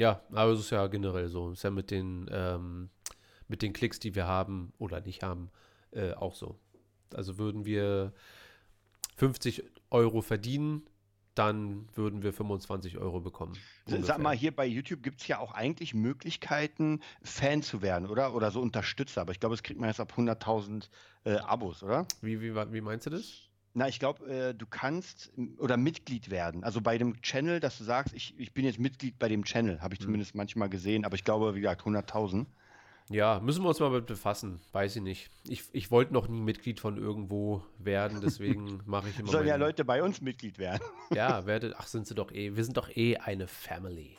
Ja, 0.00 0.22
aber 0.32 0.52
es 0.52 0.60
ist 0.60 0.70
ja 0.70 0.86
generell 0.86 1.28
so. 1.28 1.50
Ist 1.50 1.62
ja 1.62 1.70
mit 1.70 1.90
den, 1.90 2.26
ähm, 2.32 2.88
mit 3.48 3.60
den 3.60 3.74
Klicks, 3.74 4.00
die 4.00 4.14
wir 4.14 4.26
haben 4.26 4.72
oder 4.78 5.02
nicht 5.02 5.22
haben, 5.22 5.50
äh, 5.90 6.14
auch 6.14 6.34
so. 6.34 6.58
Also 7.12 7.36
würden 7.36 7.66
wir 7.66 8.14
50 9.16 9.62
Euro 9.90 10.22
verdienen, 10.22 10.88
dann 11.34 11.86
würden 11.94 12.22
wir 12.22 12.32
25 12.32 12.96
Euro 12.96 13.20
bekommen. 13.20 13.58
Sag 13.84 13.96
ungefähr. 13.96 14.18
mal, 14.20 14.34
hier 14.34 14.56
bei 14.56 14.64
YouTube 14.64 15.02
gibt 15.02 15.20
es 15.20 15.28
ja 15.28 15.38
auch 15.38 15.52
eigentlich 15.52 15.92
Möglichkeiten, 15.92 17.00
Fan 17.22 17.62
zu 17.62 17.82
werden, 17.82 18.08
oder? 18.08 18.34
Oder 18.34 18.50
so 18.50 18.62
Unterstützer. 18.62 19.20
Aber 19.20 19.32
ich 19.32 19.40
glaube, 19.40 19.52
das 19.52 19.62
kriegt 19.62 19.78
man 19.78 19.90
jetzt 19.90 20.00
ab 20.00 20.14
100.000 20.16 20.88
äh, 21.24 21.34
Abos, 21.40 21.82
oder? 21.82 22.06
Wie, 22.22 22.40
wie, 22.40 22.54
wie 22.54 22.80
meinst 22.80 23.04
du 23.04 23.10
das? 23.10 23.49
Na, 23.72 23.86
ich 23.88 23.98
glaube, 24.00 24.26
äh, 24.28 24.54
du 24.54 24.66
kannst 24.66 25.32
oder 25.58 25.76
Mitglied 25.76 26.30
werden. 26.30 26.64
Also 26.64 26.80
bei 26.80 26.98
dem 26.98 27.20
Channel, 27.22 27.60
dass 27.60 27.78
du 27.78 27.84
sagst, 27.84 28.14
ich, 28.14 28.34
ich 28.38 28.52
bin 28.52 28.64
jetzt 28.64 28.78
Mitglied 28.80 29.18
bei 29.18 29.28
dem 29.28 29.44
Channel, 29.44 29.80
habe 29.80 29.94
ich 29.94 30.00
Hm. 30.00 30.06
zumindest 30.06 30.34
manchmal 30.34 30.68
gesehen. 30.68 31.04
Aber 31.04 31.14
ich 31.14 31.22
glaube, 31.24 31.54
wie 31.54 31.60
gesagt, 31.60 31.82
100.000. 31.82 32.46
Ja, 33.10 33.40
müssen 33.40 33.62
wir 33.64 33.68
uns 33.68 33.80
mal 33.80 33.90
mit 33.90 34.06
befassen. 34.06 34.60
Weiß 34.72 34.94
ich 34.96 35.02
nicht. 35.02 35.30
Ich, 35.48 35.64
ich 35.72 35.90
wollte 35.90 36.12
noch 36.12 36.28
nie 36.28 36.40
Mitglied 36.40 36.78
von 36.78 36.96
irgendwo 36.96 37.60
werden, 37.78 38.20
deswegen 38.20 38.80
mache 38.86 39.08
ich 39.08 39.18
immer. 39.18 39.30
Sollen 39.30 39.48
ja 39.48 39.56
Leute 39.56 39.84
bei 39.84 40.00
uns 40.02 40.20
Mitglied 40.20 40.58
werden. 40.58 40.82
Ja, 41.12 41.44
werdet. 41.44 41.74
Ach, 41.76 41.88
sind 41.88 42.06
sie 42.06 42.14
doch 42.14 42.30
eh. 42.30 42.54
Wir 42.54 42.64
sind 42.64 42.76
doch 42.76 42.88
eh 42.96 43.16
eine 43.16 43.48
Family. 43.48 44.16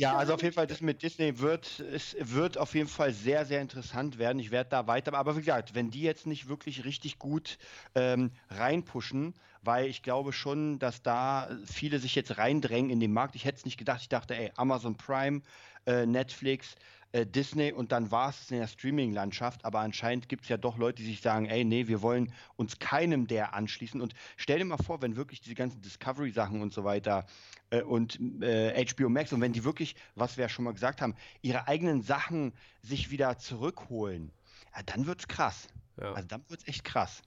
Ja, 0.00 0.14
also 0.16 0.34
auf 0.34 0.42
jeden 0.42 0.54
Fall, 0.54 0.68
das 0.68 0.80
mit 0.80 1.02
Disney 1.02 1.40
wird, 1.40 1.80
es 1.80 2.14
wird 2.20 2.56
auf 2.56 2.72
jeden 2.76 2.86
Fall 2.88 3.12
sehr, 3.12 3.44
sehr 3.44 3.60
interessant 3.60 4.16
werden. 4.16 4.38
Ich 4.38 4.52
werde 4.52 4.70
da 4.70 4.86
weiter, 4.86 5.12
aber 5.14 5.34
wie 5.34 5.40
gesagt, 5.40 5.74
wenn 5.74 5.90
die 5.90 6.02
jetzt 6.02 6.24
nicht 6.24 6.46
wirklich 6.46 6.84
richtig 6.84 7.18
gut 7.18 7.58
ähm, 7.96 8.30
reinpushen, 8.48 9.34
weil 9.60 9.86
ich 9.88 10.04
glaube 10.04 10.32
schon, 10.32 10.78
dass 10.78 11.02
da 11.02 11.48
viele 11.64 11.98
sich 11.98 12.14
jetzt 12.14 12.38
reindrängen 12.38 12.90
in 12.92 13.00
den 13.00 13.12
Markt. 13.12 13.34
Ich 13.34 13.44
hätte 13.44 13.56
es 13.58 13.64
nicht 13.64 13.76
gedacht. 13.76 14.00
Ich 14.00 14.08
dachte, 14.08 14.36
ey, 14.36 14.52
Amazon 14.54 14.96
Prime, 14.96 15.42
äh, 15.84 16.06
Netflix, 16.06 16.76
äh, 17.12 17.26
Disney 17.26 17.72
und 17.72 17.92
dann 17.92 18.10
war 18.10 18.30
es 18.30 18.50
in 18.50 18.58
der 18.58 18.66
Streaming-Landschaft. 18.66 19.64
Aber 19.64 19.80
anscheinend 19.80 20.28
gibt 20.28 20.44
es 20.44 20.48
ja 20.48 20.56
doch 20.56 20.76
Leute, 20.76 21.02
die 21.02 21.08
sich 21.08 21.20
sagen, 21.20 21.46
ey, 21.46 21.64
nee, 21.64 21.88
wir 21.88 22.02
wollen 22.02 22.32
uns 22.56 22.78
keinem 22.78 23.26
der 23.26 23.54
anschließen. 23.54 24.00
Und 24.00 24.14
stell 24.36 24.58
dir 24.58 24.64
mal 24.64 24.76
vor, 24.76 25.00
wenn 25.02 25.16
wirklich 25.16 25.40
diese 25.40 25.54
ganzen 25.54 25.80
Discovery-Sachen 25.80 26.60
und 26.60 26.72
so 26.72 26.84
weiter 26.84 27.26
äh, 27.70 27.82
und 27.82 28.18
äh, 28.42 28.84
HBO 28.84 29.08
Max 29.08 29.32
und 29.32 29.40
wenn 29.40 29.52
die 29.52 29.64
wirklich, 29.64 29.96
was 30.14 30.36
wir 30.36 30.42
ja 30.42 30.48
schon 30.48 30.64
mal 30.64 30.74
gesagt 30.74 31.00
haben, 31.00 31.14
ihre 31.42 31.66
eigenen 31.68 32.02
Sachen 32.02 32.52
sich 32.82 33.10
wieder 33.10 33.38
zurückholen, 33.38 34.30
ja, 34.74 34.82
dann 34.82 35.06
wird's 35.06 35.28
krass. 35.28 35.68
Ja. 36.00 36.12
Also 36.12 36.28
dann 36.28 36.44
wird's 36.48 36.66
echt 36.66 36.84
krass. 36.84 37.22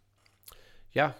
Ja, 0.93 1.15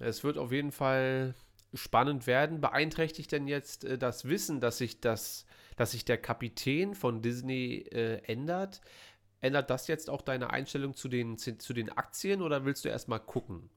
es 0.00 0.24
wird 0.24 0.38
auf 0.38 0.52
jeden 0.52 0.72
Fall 0.72 1.34
spannend 1.74 2.26
werden. 2.26 2.60
Beeinträchtigt 2.60 3.32
denn 3.32 3.46
jetzt 3.46 3.84
äh, 3.84 3.98
das 3.98 4.24
Wissen, 4.24 4.60
dass 4.60 4.78
sich 4.78 5.00
das, 5.00 5.46
dass 5.76 5.92
sich 5.92 6.04
der 6.04 6.18
Kapitän 6.18 6.94
von 6.94 7.22
Disney 7.22 7.86
äh, 7.90 8.22
ändert? 8.24 8.80
Ändert 9.40 9.70
das 9.70 9.88
jetzt 9.88 10.08
auch 10.08 10.22
deine 10.22 10.50
Einstellung 10.50 10.94
zu 10.94 11.08
den, 11.08 11.36
zu, 11.36 11.74
den 11.74 11.90
Aktien 11.90 12.40
oder 12.40 12.64
willst 12.64 12.84
du 12.84 12.88
erstmal 12.88 13.20
gucken? 13.20 13.68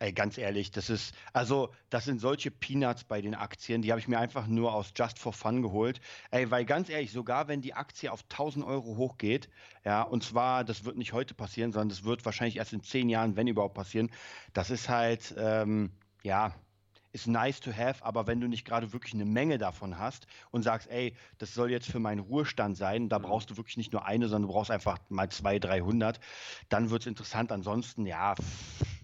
Ey, 0.00 0.12
ganz 0.12 0.38
ehrlich, 0.38 0.72
das 0.72 0.90
ist, 0.90 1.14
also, 1.32 1.72
das 1.88 2.04
sind 2.04 2.20
solche 2.20 2.50
Peanuts 2.50 3.04
bei 3.04 3.22
den 3.22 3.34
Aktien, 3.34 3.80
die 3.80 3.92
habe 3.92 4.00
ich 4.00 4.08
mir 4.08 4.18
einfach 4.18 4.48
nur 4.48 4.74
aus 4.74 4.92
Just 4.96 5.20
for 5.20 5.32
Fun 5.32 5.62
geholt. 5.62 6.00
Ey, 6.32 6.50
weil 6.50 6.64
ganz 6.64 6.88
ehrlich, 6.88 7.12
sogar 7.12 7.46
wenn 7.46 7.62
die 7.62 7.74
Aktie 7.74 8.10
auf 8.10 8.24
1000 8.24 8.64
Euro 8.66 8.96
hochgeht, 8.96 9.48
ja, 9.84 10.02
und 10.02 10.24
zwar, 10.24 10.64
das 10.64 10.84
wird 10.84 10.96
nicht 10.96 11.12
heute 11.12 11.34
passieren, 11.34 11.72
sondern 11.72 11.90
das 11.90 12.04
wird 12.04 12.24
wahrscheinlich 12.24 12.56
erst 12.56 12.72
in 12.72 12.82
zehn 12.82 13.08
Jahren, 13.08 13.36
wenn 13.36 13.46
überhaupt 13.46 13.74
passieren, 13.74 14.10
das 14.52 14.70
ist 14.70 14.88
halt, 14.88 15.34
ähm, 15.38 15.92
ja, 16.24 16.54
ist 17.14 17.28
nice 17.28 17.60
to 17.60 17.72
have, 17.72 18.04
aber 18.04 18.26
wenn 18.26 18.40
du 18.40 18.48
nicht 18.48 18.64
gerade 18.64 18.92
wirklich 18.92 19.14
eine 19.14 19.24
Menge 19.24 19.56
davon 19.56 19.98
hast 19.98 20.26
und 20.50 20.64
sagst, 20.64 20.90
ey, 20.90 21.14
das 21.38 21.54
soll 21.54 21.70
jetzt 21.70 21.88
für 21.88 22.00
meinen 22.00 22.18
Ruhestand 22.18 22.76
sein, 22.76 23.08
da 23.08 23.18
brauchst 23.18 23.50
du 23.50 23.56
wirklich 23.56 23.76
nicht 23.76 23.92
nur 23.92 24.04
eine, 24.04 24.26
sondern 24.26 24.48
du 24.48 24.52
brauchst 24.52 24.72
einfach 24.72 24.98
mal 25.10 25.28
200, 25.28 25.70
300, 25.70 26.20
dann 26.68 26.90
wird 26.90 27.02
es 27.02 27.06
interessant. 27.06 27.52
Ansonsten, 27.52 28.04
ja, 28.04 28.34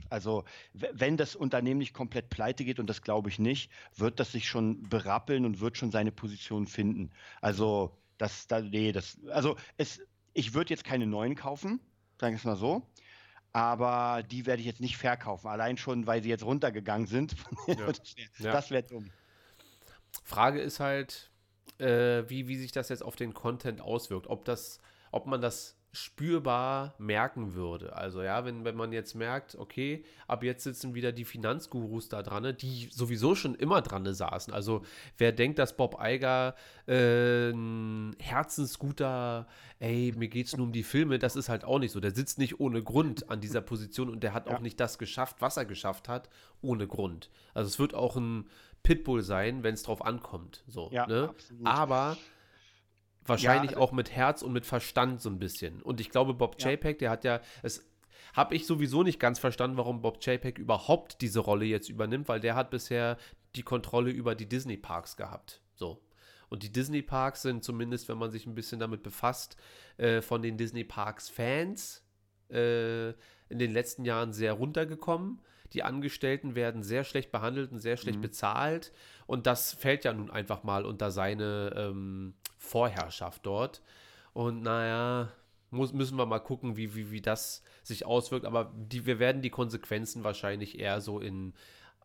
also 0.09 0.42
wenn 0.73 1.16
das 1.16 1.37
Unternehmen 1.37 1.79
nicht 1.79 1.94
komplett 1.94 2.31
pleite 2.31 2.64
geht, 2.64 2.81
und 2.81 2.88
das 2.88 3.03
glaube 3.03 3.29
ich 3.29 3.38
nicht, 3.38 3.70
wird 3.94 4.18
das 4.18 4.33
sich 4.33 4.49
schon 4.49 4.83
berappeln 4.88 5.44
und 5.46 5.61
wird 5.61 5.79
schon 5.79 5.92
seine 5.92 6.11
Position 6.11 6.66
finden. 6.66 7.12
Also, 7.40 7.96
das, 8.18 8.49
da, 8.49 8.61
nee, 8.61 8.90
das, 8.90 9.18
also 9.31 9.57
es, 9.77 10.03
ich 10.35 10.53
würde 10.53 10.70
jetzt 10.70 10.83
keine 10.83 11.07
neuen 11.07 11.37
kaufen, 11.37 11.79
sagen 12.18 12.35
wir 12.35 12.38
es 12.38 12.44
mal 12.44 12.57
so. 12.57 12.83
Aber 13.53 14.23
die 14.23 14.47
werde 14.47 14.61
ich 14.61 14.67
jetzt 14.67 14.81
nicht 14.81 14.97
verkaufen, 14.97 15.49
allein 15.49 15.77
schon, 15.77 16.07
weil 16.07 16.23
sie 16.23 16.29
jetzt 16.29 16.45
runtergegangen 16.45 17.07
sind. 17.07 17.35
das 17.67 17.77
wäre 17.77 18.29
Ja. 18.39 18.53
das 18.53 18.71
wär 18.71 18.83
dumm. 18.83 19.11
Frage 20.23 20.61
ist 20.61 20.79
halt, 20.81 21.31
äh, 21.79 22.23
wie, 22.29 22.47
wie 22.47 22.57
sich 22.57 22.73
das 22.73 22.89
jetzt 22.89 23.03
auf 23.03 23.17
den 23.17 23.35
Content 23.35 23.81
auswirkt. 23.81 24.29
Ob 24.29 24.45
das, 24.45 24.79
ob 25.11 25.27
man 25.27 25.41
das 25.41 25.77
spürbar 25.92 26.94
merken 26.98 27.55
würde. 27.55 27.96
Also 27.96 28.22
ja, 28.22 28.44
wenn, 28.44 28.64
wenn 28.64 28.76
man 28.76 28.92
jetzt 28.92 29.14
merkt, 29.14 29.57
okay, 29.57 30.05
ab 30.29 30.44
jetzt 30.44 30.62
sitzen 30.64 30.94
wieder 30.94 31.11
die 31.11 31.24
Finanzgurus 31.24 32.09
da 32.09 32.22
dran, 32.22 32.57
die 32.57 32.88
sowieso 32.92 33.35
schon 33.35 33.55
immer 33.57 33.83
dran 33.83 34.05
saßen. 34.12 34.53
Also 34.55 34.83
wer 35.18 35.33
denkt, 35.33 35.59
dass 35.59 35.76
Bob 35.76 35.98
Iger 36.00 36.55
äh, 36.87 37.50
ein 37.50 38.14
herzensguter, 38.20 39.46
ey, 39.81 40.12
mir 40.16 40.29
geht's 40.29 40.57
nur 40.57 40.66
um 40.66 40.72
die 40.72 40.83
Filme, 40.85 41.18
das 41.18 41.35
ist 41.37 41.48
halt 41.48 41.64
auch 41.64 41.79
nicht 41.79 41.92
so. 41.92 42.00
Der 42.00 42.14
sitzt 42.14 42.38
nicht 42.38 42.61
ohne 42.61 42.83
Grund 42.83 43.29
an 43.31 43.40
dieser 43.40 43.61
Position 43.61 44.09
und 44.11 44.22
der 44.22 44.33
hat 44.35 44.46
Ja. 44.48 44.57
auch 44.57 44.61
nicht 44.61 44.79
das 44.79 44.98
geschafft, 44.98 45.37
was 45.40 45.57
er 45.57 45.64
geschafft 45.64 46.09
hat, 46.09 46.29
ohne 46.62 46.87
Grund. 46.87 47.31
Also 47.55 47.68
es 47.68 47.79
wird 47.79 47.94
auch 47.94 48.16
ein 48.16 48.48
Pitbull 48.83 49.22
sein, 49.22 49.62
wenn 49.62 49.74
es 49.74 49.83
drauf 49.83 50.05
ankommt. 50.05 50.62
So, 50.68 50.88
Ja, 50.92 51.07
ne? 51.07 51.29
absolut. 51.31 51.66
Aber 51.66 52.16
wahrscheinlich 53.31 53.73
Ja, 53.73 53.79
auch 53.79 53.93
mit 53.93 54.11
Herz 54.11 54.43
und 54.43 54.53
mit 54.53 54.66
Verstand 54.66 55.21
so 55.23 55.31
ein 55.31 55.38
bisschen. 55.38 55.81
Und 55.83 56.01
ich 56.01 56.11
glaube, 56.11 56.35
Bob 56.35 56.57
Ja. 56.61 56.71
JPEG, 56.71 56.99
der 56.99 57.11
hat 57.11 57.25
ja, 57.25 57.40
es 57.62 57.87
habe 58.35 58.55
ich 58.55 58.66
sowieso 58.66 59.03
nicht 59.03 59.19
ganz 59.19 59.38
verstanden, 59.38 59.77
warum 59.77 60.03
Bob 60.03 60.19
JPEG 60.25 60.59
überhaupt 60.59 61.21
diese 61.21 61.40
Rolle 61.40 61.64
jetzt 61.64 61.88
übernimmt, 61.88 62.29
weil 62.29 62.38
der 62.40 62.55
hat 62.55 62.71
bisher 62.71 63.16
die 63.57 63.62
Kontrolle 63.62 64.11
über 64.11 64.35
die 64.37 64.49
Disney-Parks 64.49 65.16
gehabt. 65.16 65.61
So. 65.75 66.01
Und 66.49 66.62
die 66.62 66.71
Disney-Parks 66.73 67.43
sind 67.43 67.64
zumindest, 67.64 68.09
wenn 68.09 68.19
man 68.19 68.31
sich 68.31 68.47
ein 68.47 68.55
bisschen 68.55 68.79
damit 68.79 69.03
befasst, 69.03 69.57
äh, 69.97 70.21
von 70.21 70.43
den 70.43 70.57
Disney-Parks-Fans 70.59 72.05
äh, 72.51 73.11
in 73.49 73.59
den 73.59 73.73
letzten 73.73 74.05
Jahren 74.05 74.33
sehr 74.33 74.53
runtergekommen. 74.55 75.40
Die 75.73 75.83
Angestellten 75.85 76.55
werden 76.57 76.83
sehr 76.83 77.05
schlecht 77.05 77.31
behandelt 77.31 77.71
und 77.73 77.79
sehr 77.79 77.97
schlecht 77.97 78.19
Mhm. 78.19 78.23
bezahlt. 78.23 78.93
Und 79.27 79.47
das 79.47 79.73
fällt 79.73 80.05
ja 80.05 80.12
nun 80.12 80.31
einfach 80.31 80.64
mal 80.64 80.85
unter 80.85 81.11
seine 81.12 81.73
ähm, 81.77 82.35
Vorherrschaft 82.61 83.44
dort. 83.44 83.83
Und 84.33 84.62
naja, 84.62 85.33
muss, 85.70 85.92
müssen 85.92 86.16
wir 86.16 86.27
mal 86.27 86.38
gucken, 86.38 86.77
wie, 86.77 86.94
wie, 86.94 87.11
wie 87.11 87.20
das 87.20 87.62
sich 87.83 88.07
auswirkt. 88.07 88.46
Aber 88.46 88.73
die, 88.77 89.07
wir 89.07 89.18
werden 89.18 89.42
die 89.42 89.51
Konsequenzen 89.51 90.23
wahrscheinlich 90.23 90.79
eher 90.79 91.01
so 91.01 91.18
in 91.18 91.55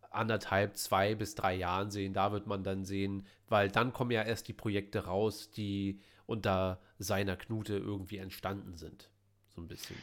anderthalb, 0.10 0.78
zwei 0.78 1.14
bis 1.14 1.36
drei 1.36 1.56
Jahren 1.56 1.92
sehen. 1.92 2.14
Da 2.14 2.32
wird 2.32 2.48
man 2.48 2.64
dann 2.64 2.86
sehen, 2.86 3.28
weil 3.50 3.70
dann 3.70 3.94
kommen 3.94 4.12
ja 4.12 4.24
erst 4.24 4.48
die 4.48 4.54
Projekte 4.54 5.06
raus, 5.06 5.52
die 5.52 6.00
unter 6.26 6.80
seiner 6.98 7.36
Knute 7.36 7.78
irgendwie 7.78 8.18
entstanden 8.18 8.78
sind. 8.78 9.10
So 9.54 9.62
ein 9.62 9.68
bisschen. 9.68 9.98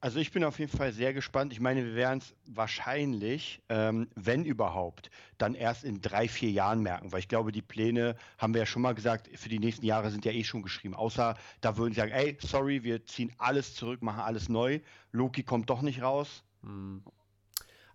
Also 0.00 0.20
ich 0.20 0.30
bin 0.30 0.44
auf 0.44 0.60
jeden 0.60 0.76
Fall 0.76 0.92
sehr 0.92 1.12
gespannt. 1.12 1.52
Ich 1.52 1.58
meine, 1.58 1.84
wir 1.84 1.94
werden 1.96 2.20
es 2.20 2.36
wahrscheinlich, 2.46 3.60
ähm, 3.68 4.08
wenn 4.14 4.44
überhaupt, 4.44 5.10
dann 5.38 5.54
erst 5.56 5.82
in 5.82 6.00
drei, 6.00 6.28
vier 6.28 6.50
Jahren 6.50 6.80
merken, 6.82 7.10
weil 7.10 7.18
ich 7.18 7.26
glaube, 7.26 7.50
die 7.50 7.62
Pläne, 7.62 8.14
haben 8.38 8.54
wir 8.54 8.60
ja 8.60 8.66
schon 8.66 8.82
mal 8.82 8.94
gesagt, 8.94 9.28
für 9.34 9.48
die 9.48 9.58
nächsten 9.58 9.84
Jahre 9.84 10.10
sind 10.12 10.24
ja 10.24 10.30
eh 10.30 10.44
schon 10.44 10.62
geschrieben. 10.62 10.94
Außer 10.94 11.36
da 11.60 11.76
würden 11.76 11.94
sie 11.94 12.00
sagen, 12.00 12.12
ey, 12.12 12.38
sorry, 12.40 12.84
wir 12.84 13.04
ziehen 13.06 13.32
alles 13.38 13.74
zurück, 13.74 14.00
machen 14.00 14.20
alles 14.20 14.48
neu. 14.48 14.78
Loki 15.10 15.42
kommt 15.42 15.68
doch 15.68 15.82
nicht 15.82 16.00
raus. 16.00 16.44
Hm. 16.62 17.02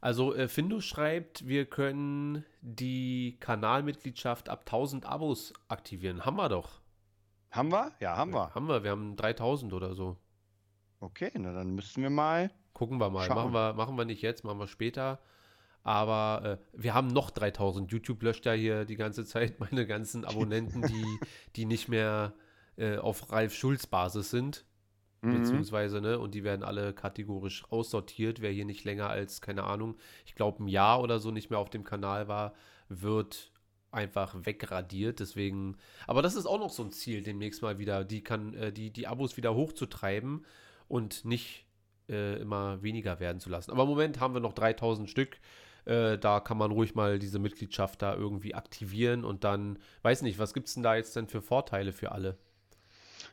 Also 0.02 0.36
äh, 0.36 0.50
Findus 0.50 0.84
schreibt, 0.84 1.48
wir 1.48 1.66
können 1.66 2.44
die 2.60 3.38
Kanalmitgliedschaft 3.40 4.50
ab 4.50 4.64
1000 4.66 5.06
Abos 5.06 5.54
aktivieren. 5.70 6.26
Haben 6.26 6.36
wir 6.36 6.50
doch. 6.50 6.82
Haben 7.50 7.72
wir? 7.72 7.94
Ja, 8.02 8.18
haben 8.18 8.34
wir. 8.34 8.54
Haben 8.54 8.68
wir. 8.68 8.84
Wir 8.84 8.92
haben 8.92 9.16
3000 9.16 9.72
oder 9.72 9.94
so. 9.94 10.18
Okay, 11.04 11.32
na 11.36 11.52
dann 11.52 11.76
müssten 11.76 12.02
wir 12.02 12.10
mal. 12.10 12.50
Gucken 12.72 12.98
wir 12.98 13.10
mal. 13.10 13.26
Schauen. 13.26 13.36
Machen 13.36 13.54
wir, 13.54 13.74
machen 13.74 13.98
wir 13.98 14.06
nicht 14.06 14.22
jetzt, 14.22 14.46
machen 14.46 14.58
wir 14.58 14.68
später. 14.68 15.20
Aber 15.84 16.60
äh, 16.74 16.82
wir 16.82 16.94
haben 16.94 17.08
noch 17.08 17.30
3000. 17.30 17.92
YouTube 17.92 18.24
löscht 18.24 18.46
ja 18.46 18.54
hier 18.54 18.86
die 18.86 18.96
ganze 18.96 19.26
Zeit 19.26 19.60
meine 19.60 19.86
ganzen 19.86 20.24
Abonnenten, 20.24 20.82
die, 20.82 21.20
die 21.58 21.66
nicht 21.66 21.90
mehr 21.90 22.34
äh, 22.78 22.98
auf 22.98 23.34
Ralf 23.34 23.54
Schulz 23.54 23.86
Basis 23.86 24.30
sind. 24.30 24.66
Mhm. 25.22 25.42
beziehungsweise, 25.42 26.00
ne, 26.00 26.20
und 26.20 26.34
die 26.34 26.46
werden 26.46 26.64
alle 26.64 26.94
kategorisch 26.94 27.66
aussortiert. 27.70 28.42
Wer 28.42 28.52
hier 28.52 28.66
nicht 28.66 28.86
länger 28.86 29.10
als, 29.10 29.42
keine 29.42 29.66
Ahnung, 29.66 29.96
ich 30.26 30.36
glaube 30.36 30.64
ein 30.64 30.68
Jahr 30.68 31.02
oder 31.02 31.20
so 31.20 31.32
nicht 31.32 31.50
mehr 31.50 31.60
auf 31.60 31.70
dem 31.70 31.84
Kanal 31.84 32.30
war, 32.30 32.54
wird 32.88 33.52
einfach 33.92 34.36
wegradiert. 34.46 35.20
Deswegen, 35.20 35.78
aber 36.08 36.22
das 36.22 36.36
ist 36.36 36.46
auch 36.46 36.60
noch 36.60 36.72
so 36.72 36.84
ein 36.84 36.92
Ziel, 36.92 37.24
demnächst 37.24 37.62
mal 37.62 37.78
wieder, 37.78 38.06
die 38.06 38.24
kann, 38.24 38.54
äh, 38.54 38.72
die, 38.72 38.90
die 38.90 39.08
Abos 39.08 39.36
wieder 39.36 39.54
hochzutreiben 39.54 40.46
und 40.88 41.26
nicht 41.26 41.66
äh, 42.10 42.40
immer 42.40 42.82
weniger 42.84 43.20
werden 43.20 43.40
zu 43.40 43.50
lassen. 43.50 43.72
Aber 43.72 43.84
im 43.84 43.90
Moment 43.90 44.20
haben 44.20 44.34
wir 44.34 44.42
noch 44.42 44.54
3000 44.54 45.10
Stück. 45.10 45.38
Äh, 45.86 46.18
da 46.18 46.40
kann 46.40 46.58
man 46.58 46.72
ruhig 46.72 46.96
mal 46.96 47.20
diese 47.20 47.40
Mitgliedschaft 47.40 48.02
da 48.02 48.14
irgendwie 48.16 48.56
aktivieren 48.56 49.26
und 49.26 49.44
dann, 49.44 49.80
weiß 50.02 50.22
nicht, 50.22 50.40
was 50.40 50.54
gibt 50.54 50.68
es 50.68 50.76
denn 50.76 50.84
da 50.84 50.96
jetzt 50.96 51.16
denn 51.16 51.28
für 51.28 51.42
Vorteile 51.42 51.92
für 51.92 52.12
alle? 52.12 52.38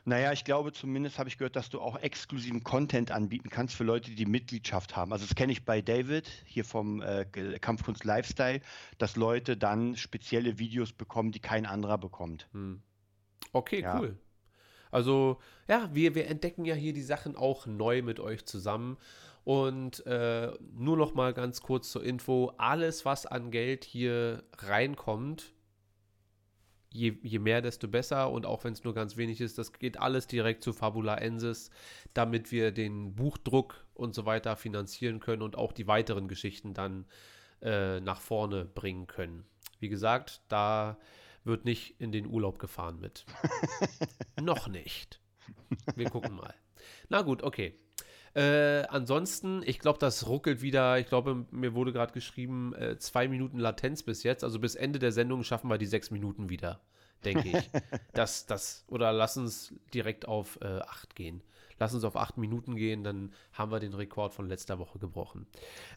Naja, 0.03 0.31
ich 0.31 0.43
glaube 0.43 0.71
zumindest 0.71 1.19
habe 1.19 1.29
ich 1.29 1.37
gehört, 1.37 1.55
dass 1.55 1.69
du 1.69 1.79
auch 1.79 1.97
exklusiven 1.97 2.63
Content 2.63 3.11
anbieten 3.11 3.49
kannst 3.49 3.75
für 3.75 3.83
Leute, 3.83 4.09
die 4.09 4.15
die 4.15 4.25
Mitgliedschaft 4.25 4.95
haben. 4.95 5.13
Also 5.13 5.25
das 5.25 5.35
kenne 5.35 5.51
ich 5.51 5.63
bei 5.63 5.81
David 5.81 6.27
hier 6.45 6.65
vom 6.65 7.01
äh, 7.01 7.25
Kampfkunst 7.25 8.03
Lifestyle, 8.03 8.61
dass 8.97 9.15
Leute 9.15 9.57
dann 9.57 9.95
spezielle 9.95 10.57
Videos 10.57 10.91
bekommen, 10.91 11.31
die 11.31 11.39
kein 11.39 11.65
anderer 11.65 11.97
bekommt. 11.97 12.47
Hm. 12.53 12.81
Okay, 13.53 13.81
Ja. 13.81 13.99
cool. 13.99 14.17
Also, 14.91 15.39
ja, 15.67 15.89
wir, 15.93 16.15
wir 16.15 16.27
entdecken 16.27 16.65
ja 16.65 16.75
hier 16.75 16.93
die 16.93 17.01
Sachen 17.01 17.35
auch 17.35 17.65
neu 17.65 18.01
mit 18.01 18.19
euch 18.19 18.45
zusammen. 18.45 18.97
Und 19.43 20.05
äh, 20.05 20.51
nur 20.73 20.97
noch 20.97 21.13
mal 21.15 21.33
ganz 21.33 21.61
kurz 21.61 21.91
zur 21.91 22.03
Info: 22.03 22.53
Alles, 22.57 23.05
was 23.05 23.25
an 23.25 23.49
Geld 23.49 23.83
hier 23.83 24.43
reinkommt, 24.59 25.53
je, 26.91 27.17
je 27.23 27.39
mehr, 27.39 27.61
desto 27.61 27.87
besser. 27.87 28.29
Und 28.31 28.45
auch 28.45 28.63
wenn 28.63 28.73
es 28.73 28.83
nur 28.83 28.93
ganz 28.93 29.17
wenig 29.17 29.41
ist, 29.41 29.57
das 29.57 29.73
geht 29.73 29.99
alles 29.99 30.27
direkt 30.27 30.63
zu 30.63 30.73
Fabula 30.73 31.15
Ensis, 31.15 31.71
damit 32.13 32.51
wir 32.51 32.71
den 32.71 33.15
Buchdruck 33.15 33.85
und 33.93 34.13
so 34.13 34.25
weiter 34.25 34.55
finanzieren 34.55 35.19
können 35.19 35.41
und 35.41 35.57
auch 35.57 35.71
die 35.71 35.87
weiteren 35.87 36.27
Geschichten 36.27 36.73
dann 36.73 37.05
äh, 37.61 37.99
nach 37.99 38.21
vorne 38.21 38.65
bringen 38.65 39.07
können. 39.07 39.45
Wie 39.79 39.89
gesagt, 39.89 40.41
da 40.49 40.97
wird 41.43 41.65
nicht 41.65 41.99
in 41.99 42.11
den 42.11 42.27
Urlaub 42.27 42.59
gefahren 42.59 42.99
mit. 42.99 43.25
Noch 44.41 44.67
nicht. 44.67 45.19
Wir 45.95 46.09
gucken 46.09 46.35
mal. 46.35 46.53
Na 47.09 47.21
gut, 47.21 47.43
okay. 47.43 47.75
Äh, 48.33 48.83
ansonsten, 48.87 49.61
ich 49.65 49.79
glaube, 49.79 49.99
das 49.99 50.27
ruckelt 50.27 50.61
wieder. 50.61 50.99
Ich 50.99 51.07
glaube, 51.07 51.45
mir 51.51 51.73
wurde 51.73 51.91
gerade 51.91 52.13
geschrieben, 52.13 52.73
äh, 52.75 52.97
zwei 52.97 53.27
Minuten 53.27 53.57
Latenz 53.57 54.03
bis 54.03 54.23
jetzt. 54.23 54.43
Also 54.43 54.59
bis 54.59 54.75
Ende 54.75 54.99
der 54.99 55.11
Sendung 55.11 55.43
schaffen 55.43 55.69
wir 55.69 55.77
die 55.77 55.85
sechs 55.85 56.11
Minuten 56.11 56.49
wieder, 56.49 56.79
denke 57.25 57.49
ich. 57.49 57.69
das, 58.13 58.45
das, 58.45 58.85
oder 58.87 59.11
lass 59.11 59.35
uns 59.35 59.73
direkt 59.93 60.27
auf 60.27 60.59
äh, 60.61 60.79
acht 60.79 61.15
gehen. 61.15 61.43
Lass 61.77 61.95
uns 61.95 62.03
auf 62.03 62.15
acht 62.15 62.37
Minuten 62.37 62.75
gehen, 62.75 63.03
dann 63.03 63.33
haben 63.53 63.71
wir 63.71 63.79
den 63.79 63.95
Rekord 63.95 64.35
von 64.35 64.47
letzter 64.47 64.77
Woche 64.77 64.99
gebrochen. 64.99 65.47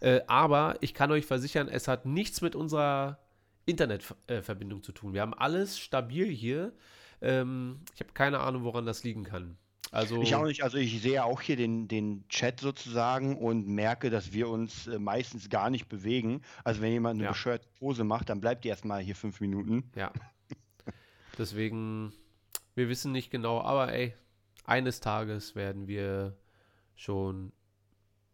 Äh, 0.01 0.23
aber 0.27 0.77
ich 0.81 0.95
kann 0.95 1.13
euch 1.13 1.27
versichern, 1.27 1.69
es 1.69 1.89
hat 1.89 2.07
nichts 2.07 2.41
mit 2.41 2.57
unserer 2.57 3.19
Internetverbindung 3.67 4.83
zu 4.83 4.93
tun. 4.93 5.15
Wir 5.15 5.23
haben 5.23 5.35
alles 5.35 5.79
stabil 5.79 6.27
hier. 6.29 6.73
Ähm, 7.21 7.81
ich 7.95 8.01
habe 8.01 8.13
keine 8.13 8.41
Ahnung, 8.41 8.65
woran 8.65 8.87
das 8.87 9.05
liegen 9.05 9.25
kann. 9.25 9.57
Also, 9.91 10.23
Ich 10.23 10.35
auch 10.35 10.45
nicht, 10.45 10.65
also 10.65 10.77
ich 10.77 11.01
sehe 11.03 11.25
auch 11.25 11.41
hier 11.41 11.57
den, 11.57 11.87
den 11.87 12.27
Chat 12.29 12.59
sozusagen 12.61 13.37
und 13.39 13.69
merke, 13.69 14.11
dass 14.11 14.33
wir 14.33 14.49
uns 14.49 14.89
äh, 14.89 14.99
meistens 14.99 15.49
gar 15.49 15.71
nicht 15.71 15.89
bewegen. 15.89 16.43
Also 16.65 16.83
wenn 16.83 16.91
jemand 16.93 17.15
eine 17.17 17.25
Ja. 17.25 17.31
bescheuerte 17.31 17.69
Pose 17.79 18.03
macht, 18.03 18.29
dann 18.29 18.41
bleibt 18.41 18.65
die 18.65 18.69
erstmal 18.69 19.01
hier 19.03 19.15
fünf 19.15 19.41
Minuten. 19.41 19.91
Ja. 19.95 20.11
Deswegen, 21.39 22.13
wir 22.75 22.89
wissen 22.89 23.13
nicht 23.13 23.31
genau, 23.31 23.61
aber 23.61 23.93
ey, 23.93 24.15
eines 24.65 25.01
Tages 25.01 25.55
werden 25.55 25.87
wir 25.89 26.37
schon 26.97 27.53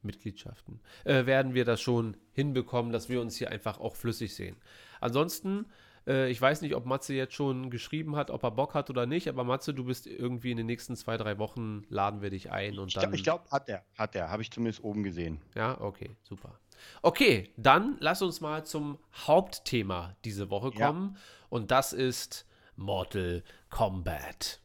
Mitgliedschaften, 0.02 0.80
äh, 1.04 1.26
werden 1.26 1.54
wir 1.54 1.64
das 1.64 1.80
schon 1.80 2.16
hinbekommen, 2.32 2.92
dass 2.92 3.08
wir 3.08 3.20
uns 3.20 3.36
hier 3.36 3.50
einfach 3.50 3.78
auch 3.80 3.96
flüssig 3.96 4.34
sehen. 4.34 4.56
Ansonsten, 5.00 5.66
äh, 6.06 6.30
ich 6.30 6.40
weiß 6.40 6.62
nicht, 6.62 6.74
ob 6.74 6.86
Matze 6.86 7.14
jetzt 7.14 7.34
schon 7.34 7.70
geschrieben 7.70 8.16
hat, 8.16 8.30
ob 8.30 8.42
er 8.42 8.50
Bock 8.50 8.74
hat 8.74 8.90
oder 8.90 9.06
nicht, 9.06 9.28
aber 9.28 9.44
Matze, 9.44 9.74
du 9.74 9.84
bist 9.84 10.06
irgendwie 10.06 10.50
in 10.50 10.56
den 10.56 10.66
nächsten 10.66 10.96
zwei, 10.96 11.16
drei 11.16 11.38
Wochen, 11.38 11.82
laden 11.88 12.22
wir 12.22 12.30
dich 12.30 12.50
ein 12.50 12.78
und 12.78 12.88
Ich, 12.88 12.94
dann. 12.94 13.02
glaub- 13.04 13.14
ich 13.14 13.22
glaube, 13.24 13.50
hat 13.50 13.68
er, 13.68 13.84
hat 13.96 14.14
er, 14.14 14.30
habe 14.30 14.42
ich 14.42 14.50
zumindest 14.50 14.82
oben 14.84 15.02
gesehen. 15.02 15.40
Ja, 15.54 15.80
okay, 15.80 16.16
super. 16.22 16.58
Okay, 17.02 17.52
dann 17.56 17.96
lass 18.00 18.22
uns 18.22 18.40
mal 18.40 18.64
zum 18.64 18.98
Hauptthema 19.26 20.16
diese 20.24 20.48
Woche 20.50 20.70
Ja. 20.74 20.86
kommen. 20.86 21.16
Und 21.50 21.70
das 21.70 21.92
ist 21.92 22.46
Mortal 22.76 23.42
Kombat. 23.68 24.60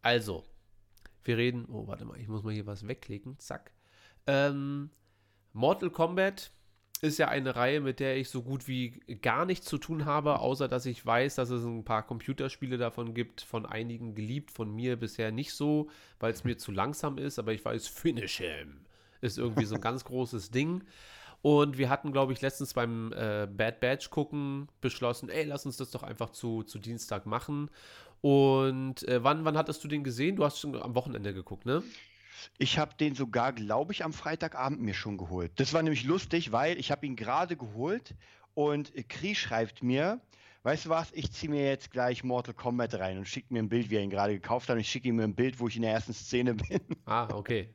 Also, 0.00 0.44
wir 1.24 1.36
reden. 1.36 1.66
Oh, 1.70 1.86
warte 1.86 2.04
mal, 2.04 2.18
ich 2.18 2.28
muss 2.28 2.42
mal 2.42 2.54
hier 2.54 2.66
was 2.66 2.86
wegklicken. 2.86 3.38
Zack. 3.38 3.72
Ähm, 4.26 4.90
Mortal 5.52 5.90
Kombat 5.90 6.50
ist 7.02 7.18
ja 7.18 7.28
eine 7.28 7.56
Reihe, 7.56 7.80
mit 7.80 8.00
der 8.00 8.16
ich 8.16 8.30
so 8.30 8.42
gut 8.42 8.68
wie 8.68 9.00
gar 9.20 9.44
nichts 9.44 9.66
zu 9.66 9.78
tun 9.78 10.04
habe, 10.04 10.40
außer 10.40 10.68
dass 10.68 10.86
ich 10.86 11.04
weiß, 11.04 11.34
dass 11.34 11.50
es 11.50 11.64
ein 11.64 11.84
paar 11.84 12.06
Computerspiele 12.06 12.78
davon 12.78 13.14
gibt, 13.14 13.42
von 13.42 13.66
einigen 13.66 14.14
geliebt, 14.14 14.50
von 14.50 14.74
mir 14.74 14.96
bisher 14.96 15.30
nicht 15.30 15.52
so, 15.52 15.88
weil 16.18 16.32
es 16.32 16.44
mir 16.44 16.56
zu 16.56 16.72
langsam 16.72 17.18
ist, 17.18 17.38
aber 17.38 17.52
ich 17.52 17.64
weiß, 17.64 17.88
Finish 17.88 18.38
him 18.38 18.80
ist 19.20 19.38
irgendwie 19.38 19.64
so 19.64 19.74
ein 19.74 19.80
ganz 19.80 20.04
großes 20.06 20.50
Ding. 20.50 20.84
Und 21.42 21.78
wir 21.78 21.90
hatten, 21.90 22.12
glaube 22.12 22.32
ich, 22.32 22.40
letztens 22.40 22.74
beim 22.74 23.12
äh, 23.12 23.46
Bad 23.46 23.80
Batch 23.80 24.10
gucken 24.10 24.68
beschlossen, 24.80 25.28
ey, 25.28 25.44
lass 25.44 25.66
uns 25.66 25.76
das 25.76 25.90
doch 25.90 26.02
einfach 26.02 26.30
zu, 26.30 26.62
zu 26.62 26.78
Dienstag 26.78 27.26
machen. 27.26 27.70
Und 28.20 29.06
äh, 29.06 29.22
wann, 29.22 29.44
wann 29.44 29.56
hattest 29.56 29.84
du 29.84 29.88
den 29.88 30.02
gesehen? 30.02 30.36
Du 30.36 30.44
hast 30.44 30.58
schon 30.58 30.74
am 30.80 30.94
Wochenende 30.94 31.34
geguckt, 31.34 31.66
ne? 31.66 31.82
Ich 32.58 32.78
habe 32.78 32.94
den 32.98 33.14
sogar, 33.14 33.52
glaube 33.52 33.92
ich, 33.92 34.04
am 34.04 34.12
Freitagabend 34.12 34.80
mir 34.80 34.94
schon 34.94 35.16
geholt. 35.18 35.52
Das 35.56 35.72
war 35.72 35.82
nämlich 35.82 36.04
lustig, 36.04 36.52
weil 36.52 36.78
ich 36.78 36.90
habe 36.90 37.06
ihn 37.06 37.16
gerade 37.16 37.56
geholt 37.56 38.14
und 38.54 38.92
Kri 39.08 39.34
schreibt 39.34 39.82
mir, 39.82 40.20
weißt 40.62 40.86
du 40.86 40.88
was, 40.90 41.12
ich 41.12 41.30
ziehe 41.32 41.50
mir 41.50 41.64
jetzt 41.66 41.90
gleich 41.90 42.24
Mortal 42.24 42.54
Kombat 42.54 42.94
rein 42.94 43.18
und 43.18 43.28
schickt 43.28 43.50
mir 43.50 43.60
ein 43.60 43.68
Bild, 43.68 43.90
wie 43.90 43.96
er 43.96 44.02
ihn 44.02 44.10
gerade 44.10 44.32
gekauft 44.34 44.68
hat. 44.68 44.74
Und 44.74 44.80
ich 44.80 44.88
schicke 44.90 45.08
ihm 45.08 45.20
ein 45.20 45.34
Bild, 45.34 45.60
wo 45.60 45.68
ich 45.68 45.76
in 45.76 45.82
der 45.82 45.92
ersten 45.92 46.12
Szene 46.14 46.54
bin. 46.68 46.80
Ah, 47.04 47.28
okay. 47.32 47.68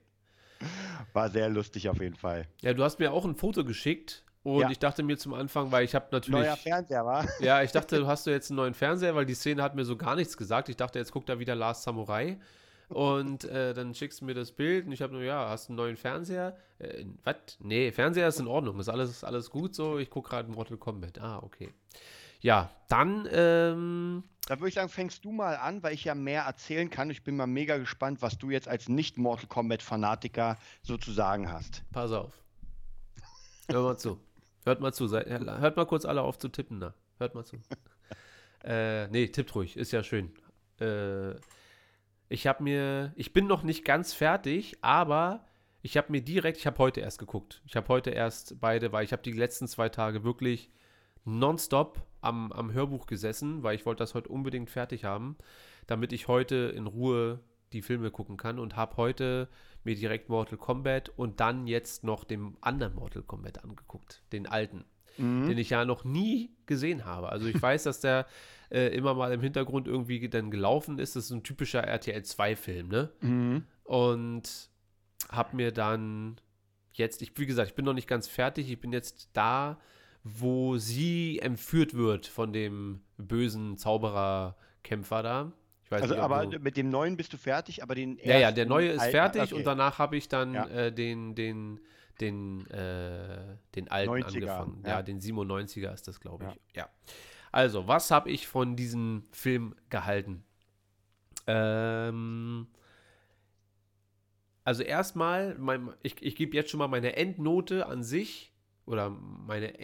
War 1.14 1.30
sehr 1.30 1.50
lustig 1.50 1.90
auf 1.90 2.00
jeden 2.00 2.16
Fall. 2.16 2.48
Ja, 2.62 2.74
du 2.74 2.84
hast 2.84 3.00
mir 3.00 3.12
auch 3.12 3.26
ein 3.26 3.36
Foto 3.36 3.64
geschickt 3.66 4.24
und 4.44 4.62
Ja. 4.62 4.70
ich 4.70 4.80
dachte 4.80 5.04
mir 5.04 5.18
zum 5.18 5.34
Anfang, 5.34 5.72
weil 5.72 5.86
ich 5.86 5.96
habe 5.96 6.08
natürlich. 6.12 6.40
Neuer 6.40 6.56
Fernseher, 6.58 7.06
war? 7.06 7.28
Ja, 7.40 7.64
ich 7.64 7.72
dachte, 7.72 7.98
du 8.00 8.08
hast 8.08 8.28
du 8.28 8.32
jetzt 8.32 8.50
einen 8.52 8.58
neuen 8.58 8.74
Fernseher, 8.74 9.16
weil 9.16 9.26
die 9.26 9.34
Szene 9.34 9.64
hat 9.64 9.76
mir 9.76 9.86
so 9.86 9.98
gar 9.98 10.16
nichts 10.16 10.38
gesagt. 10.38 10.70
Ich 10.70 10.78
dachte, 10.78 11.00
jetzt 11.00 11.12
guckt 11.12 11.30
da 11.30 11.40
wieder 11.40 11.56
Last 11.56 11.84
Samurai. 11.84 12.38
Und 12.92 13.46
äh, 13.46 13.74
dann 13.74 13.96
schickst 13.96 14.22
du 14.22 14.26
mir 14.26 14.34
das 14.34 14.52
Bild 14.52 14.86
und 14.86 14.92
ich 14.92 15.02
habe 15.02 15.14
nur, 15.14 15.24
ja, 15.24 15.50
hast 15.50 15.68
du 15.68 15.72
einen 15.72 15.78
neuen 15.78 15.98
Fernseher? 15.98 16.58
Äh, 16.80 17.06
was? 17.24 17.36
Nee, 17.60 17.92
Fernseher 17.92 18.28
ist 18.28 18.40
in 18.40 18.48
Ordnung, 18.48 18.80
ist 18.80 18.90
alles, 18.90 19.24
alles 19.24 19.50
gut 19.50 19.74
so. 19.74 19.98
Ich 19.98 20.10
gucke 20.10 20.30
gerade 20.30 20.52
Mortal 20.52 20.78
Kombat. 20.78 21.20
Ah, 21.20 21.40
okay. 21.42 21.74
Ja, 22.42 22.72
dann, 22.90 23.28
ähm, 23.32 24.24
Da 24.48 24.60
würde 24.60 24.70
ich 24.70 24.74
sagen, 24.74 24.90
fängst 24.90 25.24
du 25.24 25.32
mal 25.32 25.56
an, 25.56 25.84
weil 25.84 25.94
ich 25.94 26.04
ja 26.04 26.16
mehr 26.16 26.44
erzählen 26.44 26.90
kann. 26.90 27.10
Ich 27.12 27.24
bin 27.24 27.38
mal 27.38 27.48
mega 27.48 27.78
gespannt, 27.78 28.22
was 28.22 28.38
du 28.38 28.50
jetzt 28.50 28.68
als 28.68 28.90
Nicht-Mortal 28.90 29.48
Kombat-Fanatiker 29.48 30.58
sozusagen 30.82 31.52
hast. 31.52 31.84
pass 31.92 32.12
auf. 32.12 32.34
Hör 33.70 33.84
mal 33.84 33.98
zu. 33.98 34.20
Hört 34.66 34.82
mal 34.82 34.92
zu. 34.92 35.08
Seid, 35.08 35.30
hört 35.30 35.78
mal 35.78 35.86
kurz 35.86 36.04
alle 36.06 36.24
auf 36.24 36.38
zu 36.38 36.50
tippen, 36.50 36.80
da. 36.80 36.94
Hört 37.20 37.36
mal 37.36 37.46
zu. 37.46 37.58
äh, 38.64 39.08
nee, 39.08 39.28
tippt 39.28 39.56
ruhig, 39.56 39.78
ist 39.78 39.92
ja 39.92 40.04
schön. 40.04 40.32
Äh, 40.80 41.36
ich 42.32 42.48
habe 42.48 42.64
mir, 42.64 43.12
ich 43.16 43.34
bin 43.34 43.46
noch 43.46 43.64
nicht 43.64 43.84
ganz 43.84 44.14
fertig, 44.14 44.78
aber 44.82 45.46
ich 45.82 45.98
habe 45.98 46.12
mir 46.12 46.22
direkt, 46.22 46.58
ich 46.58 46.66
habe 46.66 46.78
heute 46.78 47.02
erst 47.02 47.20
geguckt. 47.20 47.62
Ich 47.66 47.76
habe 47.76 47.90
heute 47.90 48.12
erst 48.12 48.62
beide, 48.62 48.94
weil 48.94 49.04
ich 49.04 49.12
habe 49.12 49.22
die 49.22 49.34
letzten 49.34 49.68
zwei 49.68 49.90
Tage 49.90 50.24
wirklich 50.24 50.72
nonstop 51.26 52.02
am, 52.22 52.54
am 52.54 52.72
Hörbuch 52.72 53.06
gesessen, 53.06 53.64
weil 53.64 53.76
ich 53.76 53.86
wollte 53.86 54.00
das 54.00 54.16
heute 54.16 54.30
unbedingt 54.30 54.70
fertig 54.70 55.04
haben, 55.04 55.36
damit 55.88 56.14
ich 56.14 56.30
heute 56.30 56.72
in 56.74 56.88
Ruhe 56.88 57.42
die 57.74 57.82
Filme 57.82 58.12
gucken 58.12 58.38
kann 58.38 58.60
und 58.60 58.78
habe 58.78 58.96
heute 58.96 59.50
mir 59.84 59.96
direkt 59.96 60.30
Mortal 60.30 60.58
Kombat 60.58 61.10
und 61.10 61.42
dann 61.42 61.68
jetzt 61.68 62.06
noch 62.06 62.24
den 62.24 62.58
anderen 62.62 62.96
Mortal 62.96 63.24
Kombat 63.24 63.64
angeguckt, 63.64 64.24
den 64.32 64.48
alten, 64.48 64.86
den 65.22 65.58
ich 65.58 65.70
ja 65.70 65.86
noch 65.86 66.04
nie 66.04 66.52
gesehen 66.66 67.06
habe. 67.06 67.30
Also 67.30 67.46
ich 67.48 67.62
weiß, 67.62 67.84
dass 67.84 68.00
der 68.00 68.26
äh, 68.70 68.88
immer 68.96 69.14
mal 69.14 69.32
im 69.34 69.42
Hintergrund 69.42 69.88
irgendwie 69.88 70.28
dann 70.30 70.50
gelaufen 70.52 70.98
ist. 71.00 71.16
Das 71.16 71.26
ist 71.26 71.32
ein 71.32 71.44
typischer 71.44 71.84
RTL 71.84 72.22
2-Film, 72.22 72.88
ne? 72.88 73.10
Mhm. 73.22 73.64
Und 73.84 74.70
habe 75.30 75.56
mir 75.56 75.72
dann 75.72 76.40
jetzt, 76.94 77.22
ich, 77.22 77.32
wie 77.38 77.46
gesagt, 77.46 77.70
ich 77.70 77.76
bin 77.76 77.86
noch 77.86 77.94
nicht 77.94 78.08
ganz 78.08 78.28
fertig. 78.28 78.72
Ich 78.72 78.80
bin 78.80 78.92
jetzt 78.94 79.30
da, 79.34 79.80
wo 80.24 80.78
sie 80.78 81.40
entführt 81.40 81.94
wird 81.94 82.28
von 82.28 82.54
dem 82.54 83.02
bösen 83.18 83.78
Zaubererkämpfer 83.78 85.24
da. 85.24 85.52
Ich 85.84 85.92
weiß 85.92 86.04
Also, 86.04 86.14
nicht, 86.16 86.24
aber 86.24 86.46
du- 86.48 86.60
mit 86.60 86.78
dem 86.78 86.90
neuen 86.90 87.18
bist 87.18 87.34
du 87.34 87.38
fertig, 87.38 87.84
aber 87.84 87.96
den 87.96 88.18
ja, 88.24 88.38
ja, 88.38 88.52
der 88.52 88.66
neue 88.66 88.90
ist 88.92 89.04
fertig 89.06 89.42
okay. 89.42 89.56
und 89.56 89.66
danach 89.66 90.00
habe 90.00 90.16
ich 90.18 90.30
dann 90.30 90.54
Ja. 90.54 90.68
äh, 90.68 90.92
den, 90.94 91.36
den, 91.36 91.80
den, 92.22 92.66
äh, 92.68 93.58
den 93.76 93.90
alten 93.90 94.14
90er, 94.14 94.26
angefangen. 94.26 94.84
Ja. 94.84 94.90
ja. 94.90 95.02
den 95.02 95.20
97er 95.20 95.94
ist 95.94 96.08
das, 96.08 96.20
glaube 96.20 96.46
ich. 96.46 96.76
Ja. 96.76 96.84
Ja. 96.84 96.90
Also, 97.52 97.88
was 97.88 98.12
habe 98.12 98.30
ich 98.30 98.48
von 98.48 98.76
diesem 98.76 99.26
Film 99.32 99.76
gehalten? 99.90 100.44
Ähm, 101.48 102.68
also 104.64 104.84
erstmal, 104.84 105.56
mein, 105.58 105.94
ich, 106.04 106.22
ich 106.22 106.36
gebe 106.36 106.56
jetzt 106.56 106.70
schon 106.70 106.78
mal 106.78 106.88
meine 106.88 107.16
Endnote 107.16 107.88
an 107.88 108.04
sich 108.04 108.54
oder 108.86 109.10
meine 109.10 109.80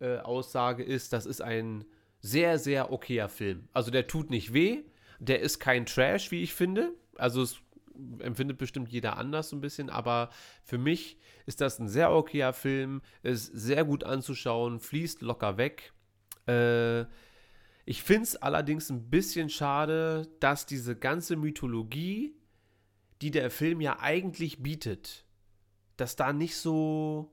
Endaussage 0.00 0.84
äh, 0.84 0.86
ist, 0.86 1.12
das 1.12 1.26
ist 1.26 1.42
ein 1.42 1.84
sehr, 2.20 2.58
sehr 2.58 2.92
okayer 2.92 3.28
Film. 3.28 3.68
Also 3.72 3.90
der 3.90 4.06
tut 4.06 4.30
nicht 4.30 4.52
weh, 4.52 4.84
der 5.18 5.40
ist 5.40 5.58
kein 5.58 5.86
Trash, 5.86 6.30
wie 6.30 6.42
ich 6.42 6.54
finde. 6.54 6.94
Also 7.16 7.42
es 7.42 7.60
empfindet 8.18 8.58
bestimmt 8.58 8.88
jeder 8.90 9.16
anders 9.16 9.48
so 9.48 9.56
ein 9.56 9.60
bisschen, 9.60 9.90
aber 9.90 10.30
für 10.62 10.78
mich 10.78 11.18
ist 11.46 11.60
das 11.60 11.78
ein 11.78 11.88
sehr 11.88 12.12
okayer 12.12 12.52
Film, 12.52 13.02
ist 13.22 13.46
sehr 13.46 13.84
gut 13.84 14.04
anzuschauen, 14.04 14.80
fließt 14.80 15.22
locker 15.22 15.56
weg. 15.56 15.92
Äh, 16.46 17.02
ich 17.84 18.02
finde 18.02 18.24
es 18.24 18.36
allerdings 18.36 18.90
ein 18.90 19.08
bisschen 19.08 19.48
schade, 19.48 20.28
dass 20.40 20.66
diese 20.66 20.94
ganze 20.94 21.36
Mythologie, 21.36 22.34
die 23.22 23.30
der 23.30 23.50
Film 23.50 23.80
ja 23.80 23.98
eigentlich 24.00 24.62
bietet, 24.62 25.24
dass 25.96 26.14
da 26.14 26.32
nicht 26.32 26.56
so 26.56 27.32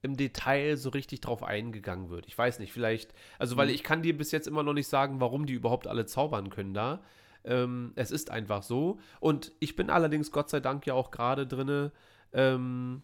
im 0.00 0.16
Detail 0.16 0.76
so 0.76 0.90
richtig 0.90 1.22
drauf 1.22 1.42
eingegangen 1.42 2.10
wird. 2.10 2.26
Ich 2.26 2.36
weiß 2.36 2.58
nicht, 2.58 2.72
vielleicht, 2.72 3.14
also 3.38 3.56
weil 3.56 3.68
mhm. 3.68 3.74
ich 3.74 3.82
kann 3.82 4.02
dir 4.02 4.16
bis 4.16 4.32
jetzt 4.32 4.46
immer 4.46 4.62
noch 4.62 4.74
nicht 4.74 4.88
sagen, 4.88 5.20
warum 5.20 5.46
die 5.46 5.54
überhaupt 5.54 5.86
alle 5.86 6.06
zaubern 6.06 6.50
können 6.50 6.74
da. 6.74 7.02
Ähm, 7.44 7.92
es 7.94 8.10
ist 8.10 8.30
einfach 8.30 8.62
so. 8.62 8.98
Und 9.20 9.52
ich 9.60 9.76
bin 9.76 9.90
allerdings 9.90 10.30
Gott 10.30 10.50
sei 10.50 10.60
Dank 10.60 10.86
ja 10.86 10.94
auch 10.94 11.10
gerade 11.10 11.46
drinne, 11.46 11.92
ähm, 12.32 13.02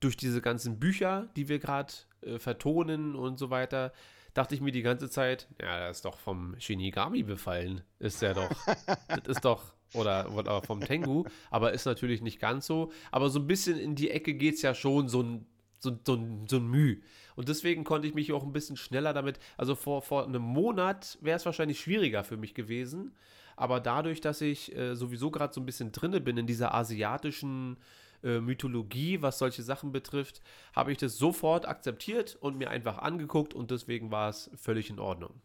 durch 0.00 0.16
diese 0.16 0.40
ganzen 0.40 0.80
Bücher, 0.80 1.28
die 1.36 1.48
wir 1.48 1.58
gerade 1.58 1.92
äh, 2.22 2.38
vertonen 2.38 3.14
und 3.14 3.38
so 3.38 3.50
weiter, 3.50 3.92
dachte 4.34 4.54
ich 4.54 4.60
mir 4.60 4.72
die 4.72 4.82
ganze 4.82 5.10
Zeit, 5.10 5.48
ja, 5.60 5.78
der 5.78 5.90
ist 5.90 6.04
doch 6.04 6.18
vom 6.18 6.58
Shinigami 6.58 7.22
befallen. 7.22 7.82
Ist 7.98 8.22
der 8.22 8.34
doch. 8.34 8.50
das 9.08 9.36
ist 9.36 9.44
doch. 9.44 9.74
Oder, 9.92 10.32
oder 10.32 10.62
vom 10.62 10.80
Tengu, 10.80 11.24
aber 11.50 11.72
ist 11.72 11.84
natürlich 11.84 12.22
nicht 12.22 12.38
ganz 12.38 12.64
so. 12.64 12.92
Aber 13.10 13.28
so 13.28 13.40
ein 13.40 13.48
bisschen 13.48 13.76
in 13.76 13.96
die 13.96 14.10
Ecke 14.10 14.34
geht 14.34 14.54
es 14.54 14.62
ja 14.62 14.72
schon 14.72 15.08
so 15.08 15.20
ein, 15.20 15.46
so, 15.80 15.98
so, 16.06 16.16
so 16.46 16.56
ein 16.58 16.68
Müh. 16.68 17.00
Und 17.40 17.48
deswegen 17.48 17.84
konnte 17.84 18.06
ich 18.06 18.12
mich 18.12 18.34
auch 18.34 18.42
ein 18.42 18.52
bisschen 18.52 18.76
schneller 18.76 19.14
damit. 19.14 19.38
Also 19.56 19.74
vor, 19.74 20.02
vor 20.02 20.26
einem 20.26 20.42
Monat 20.42 21.16
wäre 21.22 21.38
es 21.38 21.46
wahrscheinlich 21.46 21.80
schwieriger 21.80 22.22
für 22.22 22.36
mich 22.36 22.52
gewesen. 22.52 23.14
Aber 23.56 23.80
dadurch, 23.80 24.20
dass 24.20 24.42
ich 24.42 24.76
äh, 24.76 24.94
sowieso 24.94 25.30
gerade 25.30 25.54
so 25.54 25.58
ein 25.58 25.64
bisschen 25.64 25.90
drinne 25.90 26.20
bin 26.20 26.36
in 26.36 26.46
dieser 26.46 26.74
asiatischen 26.74 27.78
äh, 28.22 28.40
Mythologie, 28.40 29.22
was 29.22 29.38
solche 29.38 29.62
Sachen 29.62 29.90
betrifft, 29.90 30.42
habe 30.74 30.92
ich 30.92 30.98
das 30.98 31.16
sofort 31.16 31.66
akzeptiert 31.66 32.36
und 32.38 32.58
mir 32.58 32.68
einfach 32.68 32.98
angeguckt 32.98 33.54
und 33.54 33.70
deswegen 33.70 34.10
war 34.10 34.28
es 34.28 34.50
völlig 34.56 34.90
in 34.90 34.98
Ordnung. 34.98 35.40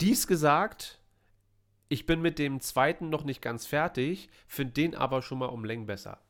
Dies 0.00 0.26
gesagt, 0.26 0.98
ich 1.90 2.06
bin 2.06 2.22
mit 2.22 2.38
dem 2.38 2.62
zweiten 2.62 3.10
noch 3.10 3.24
nicht 3.24 3.42
ganz 3.42 3.66
fertig, 3.66 4.30
finde 4.46 4.72
den 4.72 4.94
aber 4.94 5.20
schon 5.20 5.40
mal 5.40 5.50
um 5.50 5.62
Längen 5.62 5.84
besser. 5.84 6.20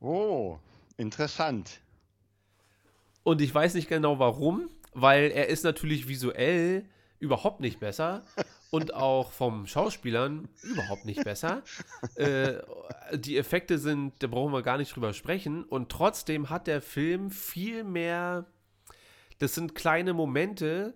Oh, 0.00 0.58
interessant. 0.96 1.82
Und 3.24 3.40
ich 3.40 3.54
weiß 3.54 3.74
nicht 3.74 3.88
genau 3.88 4.18
warum, 4.18 4.68
weil 4.94 5.30
er 5.30 5.48
ist 5.48 5.64
natürlich 5.64 6.08
visuell 6.08 6.84
überhaupt 7.18 7.60
nicht 7.60 7.78
besser 7.78 8.24
und 8.70 8.94
auch 8.94 9.30
vom 9.30 9.66
Schauspielern 9.66 10.48
überhaupt 10.62 11.04
nicht 11.04 11.22
besser. 11.22 11.62
äh, 12.16 12.54
die 13.14 13.38
Effekte 13.38 13.78
sind, 13.78 14.14
da 14.18 14.26
brauchen 14.26 14.52
wir 14.52 14.62
gar 14.62 14.76
nicht 14.76 14.94
drüber 14.94 15.12
sprechen. 15.12 15.62
Und 15.62 15.88
trotzdem 15.88 16.50
hat 16.50 16.66
der 16.66 16.82
Film 16.82 17.30
viel 17.30 17.84
mehr. 17.84 18.46
Das 19.38 19.54
sind 19.54 19.76
kleine 19.76 20.14
Momente, 20.14 20.94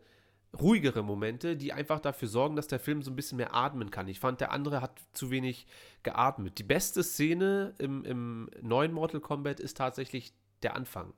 ruhigere 0.58 1.04
Momente, 1.04 1.56
die 1.56 1.72
einfach 1.72 2.00
dafür 2.00 2.28
sorgen, 2.28 2.56
dass 2.56 2.66
der 2.66 2.80
Film 2.80 3.02
so 3.02 3.10
ein 3.12 3.16
bisschen 3.16 3.36
mehr 3.36 3.54
atmen 3.54 3.90
kann. 3.90 4.08
Ich 4.08 4.18
fand, 4.18 4.40
der 4.40 4.50
andere 4.50 4.80
hat 4.80 4.98
zu 5.12 5.30
wenig 5.30 5.66
geatmet. 6.02 6.58
Die 6.58 6.64
beste 6.64 7.04
Szene 7.04 7.74
im, 7.78 8.04
im 8.04 8.50
neuen 8.62 8.92
Mortal 8.92 9.20
Kombat 9.20 9.60
ist 9.60 9.76
tatsächlich 9.76 10.32
der 10.62 10.74
Anfang. 10.74 11.12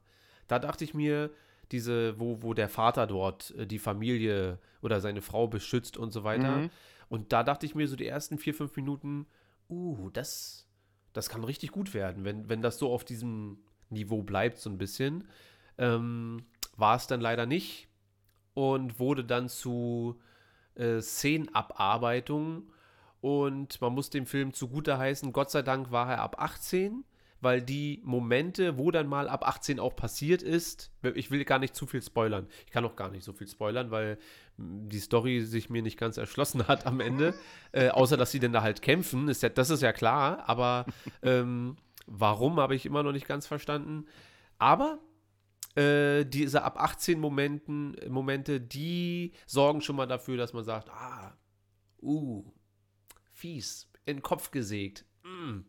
Da 0.49 0.59
dachte 0.59 0.85
ich 0.85 0.95
mir, 0.95 1.31
diese, 1.73 2.19
wo, 2.19 2.43
wo 2.43 2.55
der 2.55 2.69
Vater 2.69 3.07
dort 3.07 3.53
äh, 3.53 3.67
die 3.67 3.79
Familie 3.79 4.59
oder 4.83 5.01
seine 5.01 5.23
Frau 5.23 5.47
beschützt 5.47 5.97
und 5.97 6.13
so 6.13 6.25
weiter. 6.25 6.57
Mhm. 6.57 6.71
Und 7.09 7.33
da 7.33 7.43
dachte 7.43 7.67
ich 7.67 7.75
mir 7.75 7.89
so 7.89 7.97
die 7.97 8.07
ersten 8.07 8.39
vier, 8.39 8.55
fünf 8.55 8.77
Minuten, 8.77 9.27
uh, 9.71 10.11
das, 10.11 10.67
das 11.13 11.29
kann 11.29 11.45
richtig 11.45 11.73
gut 11.73 11.95
werden, 11.95 12.25
wenn, 12.25 12.49
wenn 12.49 12.63
das 12.63 12.79
so 12.79 12.93
auf 12.93 13.05
diesem 13.05 13.59
Niveau 13.91 14.23
bleibt, 14.23 14.59
so 14.59 14.71
ein 14.71 14.79
bisschen. 14.79 15.29
Ähm, 15.79 16.45
war 16.77 16.97
es 16.97 17.07
dann 17.07 17.21
leider 17.21 17.47
nicht 17.47 17.89
und 18.55 18.99
wurde 18.99 19.25
dann 19.25 19.49
zu 19.49 20.21
äh, 20.75 21.01
Szenenabarbeitung. 21.01 22.71
Und 23.21 23.81
man 23.81 23.95
muss 23.95 24.11
dem 24.11 24.27
Film 24.27 24.53
zugute 24.53 24.97
heißen, 24.97 25.33
Gott 25.33 25.51
sei 25.51 25.63
Dank 25.63 25.91
war 25.91 26.11
er 26.11 26.21
ab 26.21 26.37
18 26.39 27.05
weil 27.41 27.63
die 27.63 28.01
Momente, 28.05 28.79
wo 28.79 28.91
dann 28.91 29.07
mal 29.07 29.29
ab 29.29 29.47
18 29.47 29.79
auch 29.79 29.95
passiert 29.95 30.43
ist, 30.43 30.91
ich 31.15 31.31
will 31.31 31.45
gar 31.45 31.59
nicht 31.59 31.75
zu 31.75 31.87
viel 31.87 32.03
spoilern. 32.03 32.49
Ich 32.67 32.73
kann 32.73 32.85
auch 32.85 32.97
gar 32.97 33.11
nicht 33.11 33.25
so 33.25 33.33
viel 33.33 33.49
spoilern, 33.49 33.91
weil 33.91 34.19
die 34.57 34.99
Story 34.99 35.43
sich 35.43 35.71
mir 35.71 35.83
nicht 35.83 35.99
ganz 35.99 36.17
erschlossen 36.17 36.67
hat 36.67 36.87
am 36.87 37.01
Ende. 37.01 37.35
äh, 37.73 37.91
außer, 37.91 38.17
dass 38.17 38.33
sie 38.33 38.41
denn 38.41 38.53
da 38.53 38.63
halt 38.63 38.83
kämpfen, 38.83 39.29
ist 39.29 39.43
ja, 39.43 39.49
das 39.49 39.71
ist 39.71 39.83
ja 39.83 39.93
klar, 39.93 40.49
aber 40.49 40.87
ähm, 41.23 41.77
warum 42.07 42.59
habe 42.59 42.75
ich 42.75 42.87
immer 42.87 43.03
noch 43.03 43.13
nicht 43.13 43.29
ganz 43.29 43.47
verstanden. 43.47 44.07
Aber 44.59 44.99
äh, 45.77 46.25
diese 46.25 46.65
ab 46.65 46.81
18 46.81 47.21
Momenten, 47.21 47.97
Momente, 48.09 48.61
die 48.61 49.33
sorgen 49.47 49.81
schon 49.81 49.95
mal 49.95 50.07
dafür, 50.07 50.37
dass 50.37 50.53
man 50.53 50.65
sagt, 50.65 50.91
ah, 50.91 51.37
uh, 52.03 52.45
fies, 53.31 53.89
in 54.05 54.17
den 54.17 54.23
Kopf 54.23 54.51
gesägt. 54.51 55.05
Mm. 55.23 55.61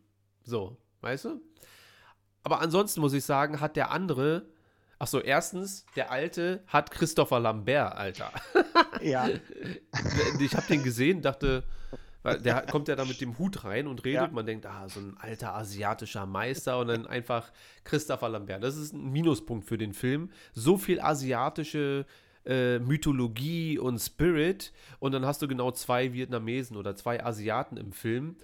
So, 0.42 0.78
weißt 1.02 1.26
du? 1.26 1.42
Aber 2.42 2.60
ansonsten 2.60 3.00
muss 3.00 3.12
ich 3.12 3.24
sagen, 3.24 3.60
hat 3.60 3.76
der 3.76 3.90
andere. 3.90 4.46
Achso, 4.98 5.18
erstens, 5.18 5.86
der 5.96 6.10
alte 6.10 6.62
hat 6.66 6.90
Christopher 6.90 7.40
Lambert, 7.40 7.94
Alter. 7.96 8.32
Ja. 9.02 9.30
ich 10.40 10.54
habe 10.54 10.66
den 10.68 10.82
gesehen, 10.82 11.22
dachte, 11.22 11.64
weil 12.22 12.38
der 12.38 12.66
kommt 12.66 12.88
ja 12.88 12.96
da 12.96 13.06
mit 13.06 13.20
dem 13.22 13.38
Hut 13.38 13.64
rein 13.64 13.86
und 13.86 14.04
redet. 14.04 14.22
Ja. 14.22 14.28
Man 14.30 14.44
denkt, 14.44 14.66
ah, 14.66 14.88
so 14.88 15.00
ein 15.00 15.16
alter 15.18 15.54
asiatischer 15.54 16.26
Meister 16.26 16.78
und 16.78 16.88
dann 16.88 17.06
einfach 17.06 17.50
Christopher 17.84 18.28
Lambert. 18.28 18.62
Das 18.62 18.76
ist 18.76 18.92
ein 18.92 19.10
Minuspunkt 19.10 19.66
für 19.66 19.78
den 19.78 19.94
Film. 19.94 20.30
So 20.52 20.76
viel 20.76 21.00
asiatische 21.00 22.04
äh, 22.44 22.78
Mythologie 22.78 23.78
und 23.78 23.98
Spirit 23.98 24.72
und 24.98 25.12
dann 25.12 25.24
hast 25.24 25.40
du 25.40 25.48
genau 25.48 25.70
zwei 25.70 26.12
Vietnamesen 26.12 26.76
oder 26.76 26.94
zwei 26.94 27.24
Asiaten 27.24 27.78
im 27.78 27.92
Film. 27.92 28.36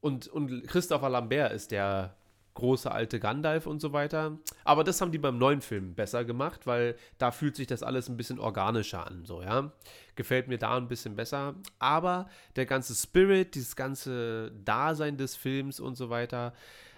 Und, 0.00 0.28
und 0.28 0.66
Christopher 0.68 1.08
Lambert 1.08 1.52
ist 1.52 1.72
der 1.72 2.16
große 2.58 2.90
alte 2.90 3.20
Gandalf 3.20 3.68
und 3.68 3.80
so 3.80 3.92
weiter. 3.92 4.36
Aber 4.64 4.82
das 4.82 5.00
haben 5.00 5.12
die 5.12 5.18
beim 5.18 5.38
neuen 5.38 5.60
Film 5.60 5.94
besser 5.94 6.24
gemacht, 6.24 6.66
weil 6.66 6.96
da 7.16 7.30
fühlt 7.30 7.54
sich 7.54 7.68
das 7.68 7.84
alles 7.84 8.08
ein 8.08 8.16
bisschen 8.16 8.40
organischer 8.40 9.06
an, 9.06 9.24
so, 9.24 9.42
ja. 9.42 9.70
Gefällt 10.16 10.48
mir 10.48 10.58
da 10.58 10.76
ein 10.76 10.88
bisschen 10.88 11.14
besser. 11.14 11.54
Aber 11.78 12.28
der 12.56 12.66
ganze 12.66 12.96
Spirit, 12.96 13.54
dieses 13.54 13.76
ganze 13.76 14.50
Dasein 14.64 15.16
des 15.16 15.36
Films 15.36 15.78
und 15.78 15.94
so 15.94 16.10
weiter, 16.10 16.52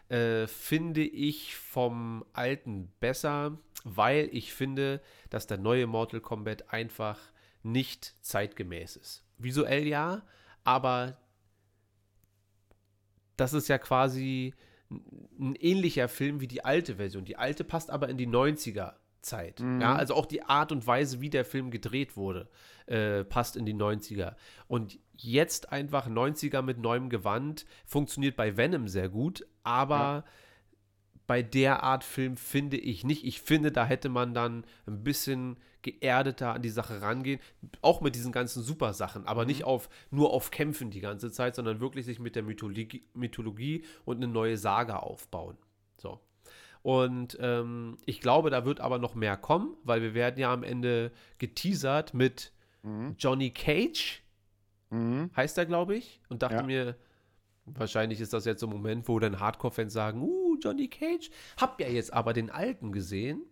äh, 0.09 0.47
finde 0.47 1.03
ich 1.03 1.57
vom 1.57 2.25
alten 2.33 2.91
besser, 2.99 3.59
weil 3.85 4.31
ich 4.33 4.55
finde, 4.55 5.03
dass 5.29 5.47
der 5.47 5.59
neue 5.59 5.87
Mortal 5.87 6.21
Kombat 6.21 6.73
einfach 6.73 7.19
nicht 7.63 8.15
zeitgemäß 8.23 8.97
ist. 8.97 9.25
Visuell 9.37 9.87
ja, 9.87 10.23
aber 10.65 11.19
das 13.37 13.53
ist 13.53 13.69
ja 13.69 13.77
quasi 13.77 14.55
ein 14.91 15.55
ähnlicher 15.55 16.09
Film 16.09 16.41
wie 16.41 16.49
die 16.49 16.65
alte 16.65 16.97
Version. 16.97 17.25
Die 17.25 17.37
alte 17.37 17.65
passt 17.65 17.91
aber 17.91 18.09
in 18.09 18.17
die 18.17 18.27
90er 18.27 18.95
Zeit. 19.23 19.61
Mhm. 19.61 19.81
Ja, 19.81 19.95
also 19.95 20.15
auch 20.15 20.27
die 20.27 20.43
Art 20.43 20.73
und 20.73 20.87
Weise, 20.87 21.21
wie 21.21 21.31
der 21.31 21.45
Film 21.45 21.71
gedreht 21.71 22.17
wurde, 22.17 22.49
äh, 22.87 23.25
passt 23.25 23.57
in 23.57 23.67
die 23.67 23.75
90er. 23.75 24.35
Und 24.67 24.99
jetzt 25.17 25.73
einfach 25.73 26.09
90er 26.09 26.63
mit 26.63 26.79
neuem 26.79 27.11
Gewand 27.11 27.67
funktioniert 27.87 28.37
bei 28.37 28.57
Venom 28.57 28.89
sehr 28.89 29.09
gut, 29.09 29.47
aber 29.63 29.97
ja 29.97 30.25
bei 31.31 31.43
der 31.43 31.85
Art 31.85 32.03
Film 32.03 32.37
finde 32.37 32.77
ich 32.77 33.05
nicht. 33.05 33.25
Ich 33.25 33.41
finde, 33.41 33.71
da 33.71 33.87
hätte 33.87 34.09
man 34.09 34.35
dann 34.35 34.65
ein 34.87 35.05
bisschen 35.05 35.59
geerdeter 35.83 36.55
an 36.55 36.63
die 36.63 36.71
Sache 36.71 37.03
rangehen. 37.03 37.39
Auch 37.83 38.01
mit 38.01 38.17
diesen 38.17 38.33
ganzen 38.33 38.65
Super-Sachen, 38.65 39.29
aber 39.29 39.43
mhm. 39.43 39.47
nicht 39.47 39.63
auf, 39.63 39.89
nur 40.11 40.33
auf 40.33 40.51
Kämpfen 40.51 40.91
die 40.91 40.99
ganze 40.99 41.31
Zeit, 41.31 41.55
sondern 41.55 41.79
wirklich 41.79 42.05
sich 42.05 42.19
mit 42.19 42.35
der 42.35 42.43
Mythologie, 42.43 43.05
Mythologie 43.15 43.85
und 44.05 44.17
eine 44.17 44.27
neue 44.27 44.57
Saga 44.57 44.97
aufbauen. 44.97 45.57
So. 45.99 46.19
Und 46.83 47.39
ähm, 47.41 47.99
ich 48.07 48.21
glaube, 48.21 48.51
da 48.51 48.65
wird 48.65 48.81
aber 48.81 48.99
noch 48.99 49.15
mehr 49.15 49.37
kommen, 49.37 49.77
weil 49.85 50.03
wir 50.03 50.15
werden 50.15 50.41
ja 50.41 50.53
am 50.53 50.65
Ende 50.65 51.13
geteasert 51.39 52.13
mit 52.13 52.53
mhm. 52.83 53.15
Johnny 53.21 53.51
Cage, 53.51 54.25
mhm. 54.91 55.31
heißt 55.37 55.59
er, 55.59 55.67
glaube 55.67 55.95
ich, 55.95 56.21
und 56.29 56.43
dachte 56.43 56.57
ja. 56.57 56.63
mir, 56.65 56.97
wahrscheinlich 57.67 58.21
ist 58.21 58.33
das 58.33 58.47
jetzt 58.47 58.59
so 58.59 58.67
ein 58.67 58.73
Moment, 58.73 59.07
wo 59.07 59.21
dann 59.21 59.39
Hardcore-Fans 59.39 59.93
sagen, 59.93 60.23
uh, 60.23 60.40
Johnny 60.61 60.89
Cage. 60.89 61.31
Hab 61.57 61.81
ja 61.81 61.89
jetzt 61.89 62.13
aber 62.13 62.33
den 62.33 62.51
alten 62.51 62.93
gesehen 62.93 63.43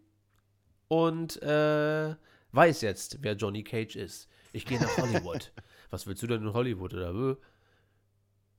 und 0.89 1.41
äh, 1.43 2.15
weiß 2.53 2.81
jetzt, 2.83 3.19
wer 3.23 3.35
Johnny 3.35 3.65
Cage 3.65 3.97
ist. 3.97 4.29
Ich 4.53 4.65
gehe 4.65 4.81
nach 4.81 4.97
Hollywood. 4.97 5.53
was 5.91 6.07
willst 6.07 6.23
du 6.23 6.27
denn 6.27 6.43
in 6.43 6.53
Hollywood 6.53 6.95
oder 6.95 7.37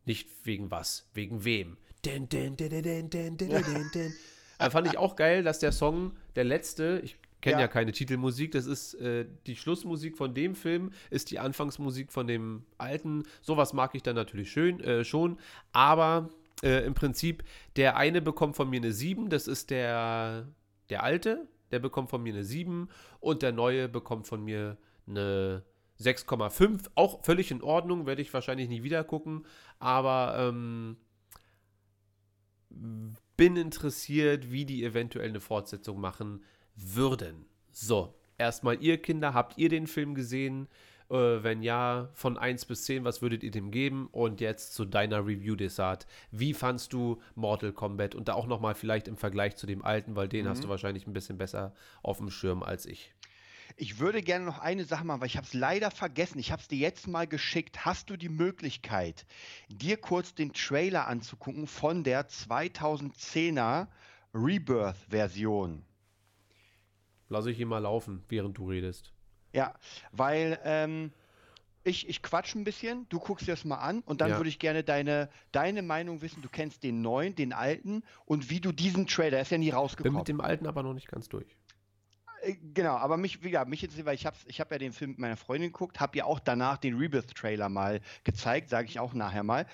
Nicht 0.06 0.30
wegen 0.46 0.72
was, 0.72 1.10
wegen 1.14 1.44
wem. 1.44 1.78
Den, 2.06 2.30
den, 2.30 2.56
den, 2.56 2.70
den, 2.70 2.84
den, 2.84 3.10
den, 3.10 3.38
den, 3.38 3.92
den. 3.94 4.14
Da 4.58 4.70
fand 4.70 4.88
ich 4.88 4.98
auch 4.98 5.16
geil, 5.16 5.44
dass 5.44 5.60
der 5.60 5.72
Song, 5.72 6.18
der 6.36 6.44
letzte, 6.44 7.02
ich 7.04 7.18
kenne 7.42 7.56
ja. 7.56 7.62
ja. 7.62 7.68
keine 7.68 7.92
Titelmusik, 7.92 8.52
das 8.52 8.66
ist 8.66 8.96
äh, 8.96 9.26
die 9.48 9.56
Schlussmusik 9.56 10.18
von 10.18 10.34
dem 10.34 10.56
Film, 10.56 10.92
ist 11.10 11.32
die 11.32 11.40
Anfangsmusik 11.40 12.12
von 12.12 12.28
dem 12.28 12.66
alten. 12.78 13.24
Sowas 13.42 13.74
mag 13.74 13.96
ich 13.96 14.04
dann 14.04 14.16
natürlich 14.16 14.52
schön, 14.52 14.80
äh, 14.82 15.04
schon, 15.04 15.40
aber 15.72 16.30
äh, 16.64 16.86
im 16.86 16.94
Prinzip, 16.94 17.44
der 17.76 17.96
eine 17.96 18.22
bekommt 18.22 18.56
von 18.56 18.70
mir 18.70 18.78
eine 18.78 18.92
7, 18.92 19.30
das 19.30 19.48
ist 19.48 19.70
der, 19.70 20.48
der 20.90 21.04
alte, 21.04 21.48
der 21.72 21.80
bekommt 21.80 22.10
von 22.10 22.22
mir 22.22 22.34
eine 22.34 22.44
7 22.44 22.90
und 23.20 23.42
der 23.42 23.52
neue 23.52 23.88
bekommt 23.88 24.28
von 24.28 24.44
mir 24.44 24.78
eine 25.08 25.64
6,5. 26.00 26.90
Auch 26.96 27.24
völlig 27.24 27.52
in 27.52 27.62
Ordnung, 27.62 28.06
werde 28.06 28.22
ich 28.22 28.34
wahrscheinlich 28.34 28.70
nie 28.70 28.84
wieder 28.84 29.04
gucken, 29.04 29.46
aber 29.80 30.36
ähm, 30.38 30.98
bin 33.38 33.56
interessiert, 33.56 34.52
wie 34.52 34.66
die 34.66 34.84
eventuell 34.84 35.30
eine 35.30 35.40
Fortsetzung 35.40 36.00
machen 36.00 36.44
würden. 36.76 37.46
So, 37.72 38.14
erstmal 38.38 38.82
ihr 38.82 39.02
Kinder, 39.02 39.34
habt 39.34 39.58
ihr 39.58 39.70
den 39.70 39.88
Film 39.88 40.16
gesehen? 40.16 40.68
Äh, 41.10 41.44
wenn 41.44 41.64
ja, 41.64 42.10
von 42.14 42.38
1 42.38 42.66
bis 42.66 42.86
10, 42.86 43.04
was 43.04 43.22
würdet 43.22 43.44
ihr 43.44 43.52
dem 43.52 43.72
geben? 43.72 44.08
Und 44.12 44.42
jetzt 44.42 44.74
zu 44.74 44.86
deiner 44.86 45.26
Review, 45.26 45.56
Desart. 45.56 46.06
Wie 46.32 46.54
fandst 46.54 46.94
du 46.94 47.22
Mortal 47.36 47.74
Kombat? 47.74 48.16
Und 48.16 48.28
da 48.28 48.34
auch 48.34 48.48
nochmal 48.48 48.76
vielleicht 48.76 49.08
im 49.08 49.18
Vergleich 49.18 49.56
zu 49.56 49.66
dem 49.66 49.84
alten, 49.84 50.16
weil 50.16 50.28
den 50.28 50.48
hast 50.48 50.64
du 50.64 50.70
wahrscheinlich 50.70 51.08
ein 51.08 51.14
bisschen 51.14 51.38
besser 51.38 51.74
auf 52.04 52.18
dem 52.18 52.30
Schirm 52.30 52.64
als 52.64 52.86
ich. 52.86 53.14
Ich 53.78 54.00
würde 54.00 54.22
gerne 54.22 54.46
noch 54.46 54.60
eine 54.60 54.84
Sache 54.84 55.06
machen, 55.06 55.22
weil 55.22 55.28
ich 55.28 55.38
habe 55.38 55.48
es 55.48 55.54
leider 55.54 55.90
vergessen. 55.90 56.40
Ich 56.40 56.52
habe 56.52 56.62
es 56.62 56.68
dir 56.68 56.78
jetzt 56.78 57.08
mal 57.08 57.28
geschickt. 57.28 57.86
Hast 57.86 58.10
du 58.10 58.18
die 58.18 58.30
Möglichkeit, 58.30 59.26
dir 59.70 59.98
kurz 59.98 60.36
den 60.36 60.54
Trailer 60.54 61.08
anzugucken 61.08 61.66
von 61.66 62.04
der 62.04 62.28
2010er 62.28 63.88
Rebirth-Version? 64.34 65.84
Lass 67.30 67.46
ich 67.46 67.60
ihn 67.60 67.68
mal 67.68 67.80
laufen, 67.80 68.24
während 68.28 68.58
du 68.58 68.70
redest. 68.70 69.14
Ja, 69.54 69.74
weil 70.12 70.60
ähm, 70.64 71.12
ich, 71.84 72.08
ich 72.08 72.22
quatsch 72.22 72.56
ein 72.56 72.64
bisschen, 72.64 73.08
du 73.10 73.20
guckst 73.20 73.48
dir 73.48 73.54
das 73.54 73.66
mal 73.66 73.78
an 73.78 74.02
und 74.02 74.22
dann 74.22 74.32
Ja. 74.32 74.38
würde 74.38 74.50
ich 74.50 74.60
gerne 74.60 74.84
deine, 74.84 75.30
deine 75.52 75.82
Meinung 75.82 76.22
wissen. 76.22 76.42
Du 76.42 76.50
kennst 76.50 76.84
den 76.84 77.02
neuen, 77.02 77.36
den 77.36 77.54
alten 77.54 78.04
und 78.26 78.50
wie 78.50 78.60
du 78.60 78.72
diesen 78.72 79.08
Trailer, 79.08 79.32
der 79.32 79.42
ist 79.42 79.52
ja 79.52 79.58
nie 79.58 79.68
Bin 79.68 79.76
rausgekommen. 79.76 80.18
mit 80.20 80.28
dem 80.28 80.42
alten 80.42 80.68
aber 80.68 80.84
noch 80.84 80.94
nicht 80.94 81.08
ganz 81.08 81.30
durch. 81.30 81.48
Äh, 82.42 82.56
Genau, 82.74 82.96
aber 82.98 83.18
mich, 83.18 83.44
wie 83.44 83.50
gesagt, 83.52 83.70
mich 83.70 83.82
jetzt, 83.82 84.04
weil 84.06 84.16
ich 84.16 84.26
habe 84.26 84.38
ich 84.46 84.60
hab 84.62 84.72
ja 84.72 84.78
den 84.78 84.94
Film 84.94 85.12
mit 85.12 85.20
meiner 85.20 85.38
Freundin 85.38 85.72
geguckt, 85.72 86.00
habe 86.00 86.18
ja 86.18 86.26
auch 86.26 86.40
danach 86.40 86.78
den 86.78 86.98
Rebirth-Trailer 86.98 87.70
mal 87.70 88.02
gezeigt, 88.24 88.70
sage 88.70 88.88
ich 88.88 89.00
auch 89.00 89.14
nachher 89.14 89.44
mal. 89.44 89.66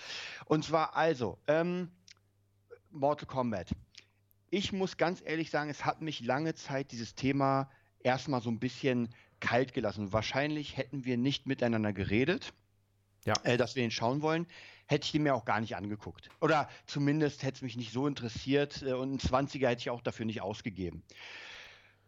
Und 0.46 0.64
zwar 0.64 0.96
also, 0.96 1.38
ähm, 1.48 1.92
Mortal 2.92 3.28
Kombat. 3.28 3.72
Ich 4.52 4.72
muss 4.72 4.96
ganz 4.96 5.22
ehrlich 5.26 5.50
sagen, 5.50 5.70
es 5.70 5.84
hat 5.86 6.02
mich 6.02 6.22
lange 6.22 6.54
Zeit 6.56 6.92
dieses 6.92 7.14
Thema 7.16 7.70
erstmal 8.00 8.42
so 8.42 8.50
ein 8.50 8.60
bisschen 8.60 9.10
kalt 9.46 9.74
gelassen. 9.74 10.12
Wahrscheinlich 10.12 10.78
hätten 10.78 11.06
wir 11.06 11.18
nicht 11.18 11.46
miteinander 11.46 11.94
geredet, 11.94 12.54
Ja. 13.26 13.34
äh, 13.44 13.58
dass 13.58 13.76
wir 13.76 13.84
ihn 13.84 13.92
schauen 13.92 14.22
wollen. 14.22 14.48
Hätte 14.88 15.06
ich 15.06 15.12
den 15.12 15.24
mir 15.24 15.36
auch 15.36 15.46
gar 15.46 15.60
nicht 15.62 15.76
angeguckt. 15.76 16.30
Oder 16.42 16.70
zumindest 16.86 17.44
hätte 17.44 17.56
es 17.58 17.62
mich 17.62 17.76
nicht 17.78 17.92
so 17.92 18.08
interessiert 18.08 18.82
äh, 18.84 18.94
und 18.94 19.10
einen 19.10 19.20
20er 19.20 19.68
hätte 19.68 19.82
ich 19.82 19.90
auch 19.90 20.02
dafür 20.02 20.26
nicht 20.26 20.42
ausgegeben. 20.42 21.04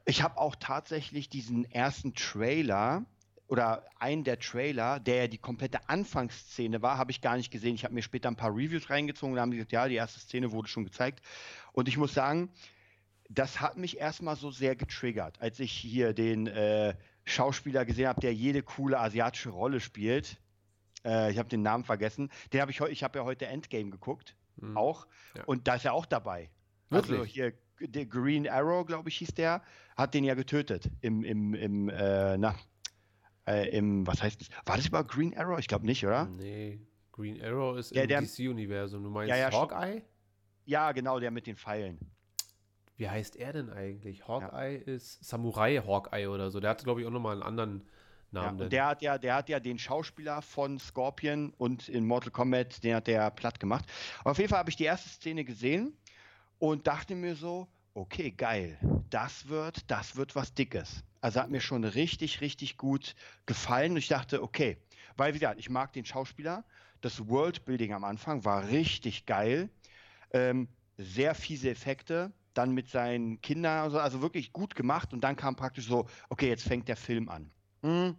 Ich 0.06 0.22
habe 0.24 0.38
auch 0.38 0.56
tatsächlich 0.56 1.30
diesen 1.30 1.70
ersten 1.72 2.14
Trailer 2.14 3.06
oder 3.48 3.86
einen 4.00 4.24
der 4.24 4.40
Trailer, 4.40 5.00
der 5.00 5.16
ja 5.16 5.28
die 5.28 5.38
komplette 5.38 5.90
Anfangsszene 5.90 6.82
war, 6.82 6.98
habe 6.98 7.12
ich 7.12 7.22
gar 7.22 7.38
nicht 7.38 7.52
gesehen. 7.52 7.76
Ich 7.76 7.84
habe 7.84 7.94
mir 7.94 8.02
später 8.02 8.30
ein 8.30 8.36
paar 8.36 8.52
Reviews 8.52 8.90
reingezogen 8.90 9.34
und 9.34 9.40
haben 9.40 9.52
gesagt, 9.52 9.72
ja, 9.72 9.88
die 9.88 9.96
erste 9.96 10.20
Szene 10.20 10.52
wurde 10.52 10.68
schon 10.68 10.84
gezeigt. 10.84 11.22
Und 11.72 11.88
ich 11.88 11.98
muss 11.98 12.14
sagen, 12.14 12.50
das 13.30 13.60
hat 13.60 13.78
mich 13.78 13.98
erstmal 13.98 14.36
so 14.36 14.52
sehr 14.52 14.76
getriggert, 14.76 15.42
als 15.42 15.60
ich 15.60 15.72
hier 15.72 16.14
den 16.14 16.48
äh, 16.48 16.94
Schauspieler 17.28 17.86
gesehen 17.86 18.08
habe, 18.08 18.22
der 18.22 18.34
jede 18.34 18.64
coole 18.64 19.00
asiatische 19.00 19.50
Rolle 19.50 19.80
spielt. 19.80 20.40
Äh, 21.06 21.32
ich 21.32 21.38
habe 21.38 21.50
den 21.50 21.62
Namen 21.62 21.84
vergessen. 21.84 22.30
Den 22.54 22.62
habe 22.62 22.72
ich 22.72 22.80
heute, 22.82 22.92
ich 22.92 23.04
habe 23.04 23.20
ja 23.20 23.26
heute 23.26 23.48
Endgame 23.48 23.90
geguckt, 23.92 24.36
Hm. 24.60 24.76
auch. 24.76 25.06
Ja. 25.36 25.44
Und 25.46 25.68
da 25.68 25.76
ist 25.76 25.86
er 25.86 25.94
auch 25.94 26.06
dabei. 26.06 26.50
Also 26.90 27.10
Wirklich? 27.10 27.34
hier 27.34 27.54
der 27.80 28.06
Green 28.08 28.50
Arrow, 28.50 28.86
glaube 28.86 29.10
ich, 29.10 29.18
hieß 29.18 29.36
der, 29.36 29.62
hat 29.96 30.14
den 30.16 30.24
ja 30.24 30.34
getötet 30.34 30.90
im, 31.02 31.24
im, 31.24 31.54
im, 31.54 31.90
äh, 31.90 32.38
na, 32.38 32.56
äh, 33.46 33.70
im, 33.70 34.08
was 34.08 34.24
heißt 34.24 34.42
das? 34.42 34.50
War 34.66 34.78
das 34.78 34.88
über 34.88 35.04
Green 35.04 35.38
Arrow? 35.38 35.60
Ich 35.60 35.68
glaube 35.68 35.86
nicht, 35.86 36.04
oder? 36.06 36.26
Nee, 36.26 36.80
Green 37.12 37.40
Arrow 37.44 37.78
ist 37.78 37.94
Ja, 37.94 38.04
im 38.04 38.10
DC-Universum. 38.26 39.04
Du 39.04 39.10
meinst 39.12 39.30
Ja, 39.30 39.36
ja, 39.38 39.52
Hawkeye? 39.52 40.02
Ja, 40.66 40.92
genau, 40.92 41.20
der 41.20 41.30
mit 41.30 41.46
den 41.46 41.56
Pfeilen. 41.56 42.00
Wie 42.98 43.10
heißt 43.10 43.36
er 43.36 43.54
denn 43.54 43.70
eigentlich? 43.70 44.28
Hawkeye 44.28 44.76
ist 44.78 45.24
Samurai 45.24 45.78
Hawkeye 45.78 46.28
oder 46.28 46.50
so. 46.52 46.60
Der 46.60 46.72
hat, 46.72 46.84
glaube 46.84 47.02
ich, 47.02 47.08
auch 47.08 47.12
nochmal 47.12 47.34
einen 47.34 47.44
anderen 47.44 47.84
Ja, 48.32 48.42
Namen. 48.42 48.62
und 48.62 48.74
der 48.74 48.88
hat 48.88 49.02
ja, 49.02 49.18
der 49.18 49.36
hat 49.36 49.50
ja 49.50 49.60
den 49.60 49.78
Schauspieler 49.80 50.42
von 50.42 50.80
Scorpion 50.80 51.54
und 51.58 51.88
in 51.90 52.06
Mortal 52.06 52.32
Kombat, 52.32 52.84
den 52.84 52.96
hat 52.96 53.08
der 53.08 53.30
platt 53.32 53.60
gemacht. 53.60 53.86
Auf 54.24 54.38
jeden 54.38 54.50
Fall 54.50 54.60
habe 54.60 54.70
ich 54.70 54.76
die 54.76 54.84
erste 54.86 55.10
Szene 55.10 55.46
gesehen 55.46 55.96
und 56.60 56.88
dachte 56.88 57.16
mir 57.16 57.36
so, 57.36 57.68
okay, 57.94 58.32
geil, 58.32 58.78
das 59.10 59.48
wird, 59.48 59.90
das 59.90 60.16
wird 60.16 60.36
was 60.36 60.54
Dickes. 60.54 61.04
Also 61.22 61.40
hat 61.40 61.50
mir 61.50 61.62
schon 61.62 61.84
richtig, 61.84 62.42
richtig 62.42 62.78
gut 62.78 63.16
gefallen. 63.46 63.92
Und 63.92 63.98
ich 63.98 64.08
dachte, 64.08 64.42
okay, 64.44 64.78
weil 65.18 65.34
wie 65.34 65.40
gesagt, 65.40 65.60
ich 65.60 65.70
mag 65.70 65.94
den 65.94 66.06
Schauspieler. 66.06 66.64
Das 67.02 67.28
Worldbuilding 67.28 67.94
am 67.94 68.04
Anfang 68.04 68.44
war 68.44 68.68
richtig 68.70 69.26
geil. 69.26 69.70
Ähm, 70.32 70.68
sehr 70.98 71.36
fiese 71.36 71.70
Effekte. 71.70 72.32
Dann 72.58 72.72
mit 72.72 72.90
seinen 72.90 73.42
Kindern, 73.42 73.86
und 73.86 73.92
so, 73.92 74.00
also 74.00 74.22
wirklich 74.22 74.52
gut 74.54 74.76
gemacht. 74.76 75.14
Und 75.14 75.22
dann 75.22 75.36
kam 75.36 75.56
praktisch 75.56 75.88
so, 75.88 76.08
okay, 76.30 76.50
jetzt 76.50 76.64
fängt 76.64 76.88
der 76.88 76.98
Film 76.98 77.30
an. 77.30 77.52
Mhm. 77.82 78.16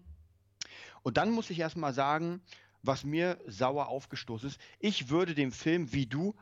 Und 1.02 1.16
dann 1.16 1.30
muss 1.30 1.50
ich 1.50 1.58
erstmal 1.58 1.92
sagen, 1.92 2.40
was 2.82 3.04
mir 3.04 3.38
sauer 3.46 3.88
aufgestoßen 3.88 4.48
ist, 4.48 4.60
ich 4.78 5.08
würde 5.08 5.34
dem 5.34 5.52
Film 5.52 5.92
wie 5.92 6.06
du 6.06 6.34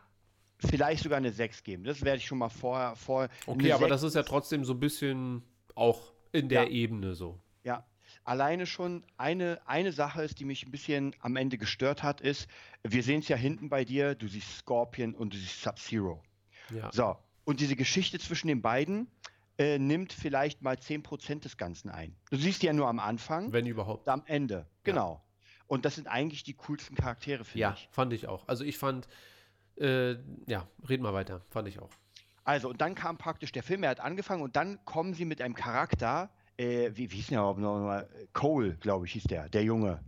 vielleicht 0.58 1.02
sogar 1.02 1.18
eine 1.18 1.32
6 1.32 1.62
geben. 1.62 1.84
Das 1.84 2.02
werde 2.02 2.18
ich 2.18 2.26
schon 2.26 2.38
mal 2.38 2.48
vorher 2.48 2.96
vor. 2.96 3.28
okay, 3.46 3.72
aber 3.72 3.88
6 3.88 3.90
das 3.90 4.02
ist 4.02 4.14
ja 4.14 4.22
trotzdem 4.22 4.64
so 4.64 4.72
ein 4.74 4.80
bisschen 4.80 5.42
auch 5.74 6.12
in 6.32 6.48
der 6.48 6.64
Ja. 6.64 6.68
Ebene 6.68 7.14
so. 7.14 7.38
Ja, 7.64 7.86
alleine 8.24 8.66
schon 8.66 9.04
eine, 9.16 9.60
eine 9.66 9.92
Sache 9.92 10.22
ist, 10.22 10.38
die 10.40 10.44
mich 10.44 10.66
ein 10.66 10.70
bisschen 10.70 11.14
am 11.20 11.36
Ende 11.36 11.58
gestört 11.58 12.02
hat, 12.02 12.20
ist, 12.20 12.48
wir 12.82 13.02
sehen 13.02 13.20
es 13.20 13.28
ja 13.28 13.36
hinten 13.36 13.68
bei 13.68 13.84
dir, 13.84 14.14
du 14.14 14.28
siehst 14.28 14.58
Scorpion 14.58 15.14
und 15.14 15.32
du 15.32 15.38
siehst 15.38 15.62
Sub-Zero. 15.62 16.22
Ja. 16.70 16.90
So, 16.92 17.16
und 17.46 17.60
diese 17.60 17.76
Geschichte 17.76 18.18
zwischen 18.18 18.48
den 18.48 18.60
beiden 18.60 19.08
äh, 19.58 19.78
nimmt 19.78 20.12
vielleicht 20.12 20.60
mal 20.60 20.76
10% 20.76 21.40
des 21.40 21.56
Ganzen 21.56 21.88
ein. 21.88 22.14
Du 22.30 22.36
siehst 22.36 22.60
die 22.60 22.66
ja 22.66 22.74
nur 22.74 22.88
am 22.88 22.98
Anfang 22.98 23.52
Wenn 23.52 23.66
überhaupt. 23.66 24.06
am 24.08 24.22
Ende. 24.26 24.66
Genau. 24.82 25.22
Und 25.66 25.84
das 25.84 25.94
sind 25.94 26.06
eigentlich 26.08 26.42
die 26.44 26.54
coolsten 26.54 26.94
Charaktere, 26.94 27.44
finde 27.44 27.60
Ja, 27.60 27.72
ich. 27.74 27.88
fand 27.90 28.12
ich 28.12 28.28
auch. 28.28 28.46
Also 28.46 28.64
ich 28.64 28.76
fand, 28.76 29.08
äh, 29.78 30.16
ja, 30.46 30.68
red 30.88 31.00
mal 31.00 31.14
weiter. 31.14 31.40
Fand 31.48 31.68
ich 31.68 31.78
auch. 31.80 31.90
Also, 32.44 32.68
und 32.68 32.80
dann 32.80 32.94
kam 32.94 33.16
praktisch 33.16 33.50
der 33.50 33.62
Film, 33.62 33.82
er 33.82 33.90
hat 33.90 34.00
angefangen 34.00 34.42
und 34.42 34.54
dann 34.56 34.84
kommen 34.84 35.14
sie 35.14 35.24
mit 35.24 35.40
einem 35.40 35.54
Charakter, 35.54 36.30
äh, 36.56 36.90
wie, 36.94 37.10
wie 37.10 37.16
hieß 37.16 37.28
der 37.28 37.38
überhaupt 37.38 37.60
noch 37.60 37.78
mal? 37.80 38.08
Cole, 38.32 38.76
glaube 38.76 39.06
ich, 39.06 39.12
hieß 39.12 39.24
der, 39.24 39.48
der 39.48 39.64
Junge. 39.64 40.00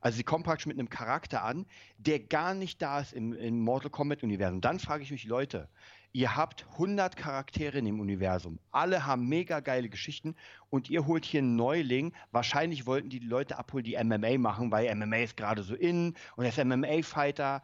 Also 0.00 0.16
sie 0.16 0.24
kommen 0.24 0.42
praktisch 0.42 0.66
mit 0.66 0.78
einem 0.78 0.88
Charakter 0.88 1.44
an, 1.44 1.64
der 1.98 2.18
gar 2.20 2.54
nicht 2.54 2.82
da 2.82 3.00
ist 3.00 3.12
im, 3.12 3.32
im 3.34 3.60
Mortal 3.60 3.90
Kombat-Universum. 3.90 4.60
Dann 4.60 4.80
frage 4.80 5.04
ich 5.04 5.10
mich, 5.12 5.24
Leute, 5.26 5.68
ihr 6.12 6.36
habt 6.36 6.66
100 6.72 7.16
Charaktere 7.16 7.78
in 7.78 7.86
dem 7.86 8.00
Universum. 8.00 8.58
Alle 8.70 9.06
haben 9.06 9.28
mega 9.28 9.60
geile 9.60 9.88
Geschichten 9.88 10.34
und 10.70 10.90
ihr 10.90 11.06
holt 11.06 11.24
hier 11.24 11.40
einen 11.40 11.56
Neuling. 11.56 12.12
Wahrscheinlich 12.30 12.86
wollten 12.86 13.08
die 13.08 13.18
Leute 13.18 13.58
abholen, 13.58 13.84
die 13.84 13.96
MMA 14.02 14.38
machen, 14.38 14.70
weil 14.70 14.94
MMA 14.94 15.18
ist 15.18 15.36
gerade 15.36 15.62
so 15.62 15.74
in 15.74 16.14
und 16.36 16.44
er 16.44 16.50
ist 16.50 16.62
MMA-Fighter 16.62 17.62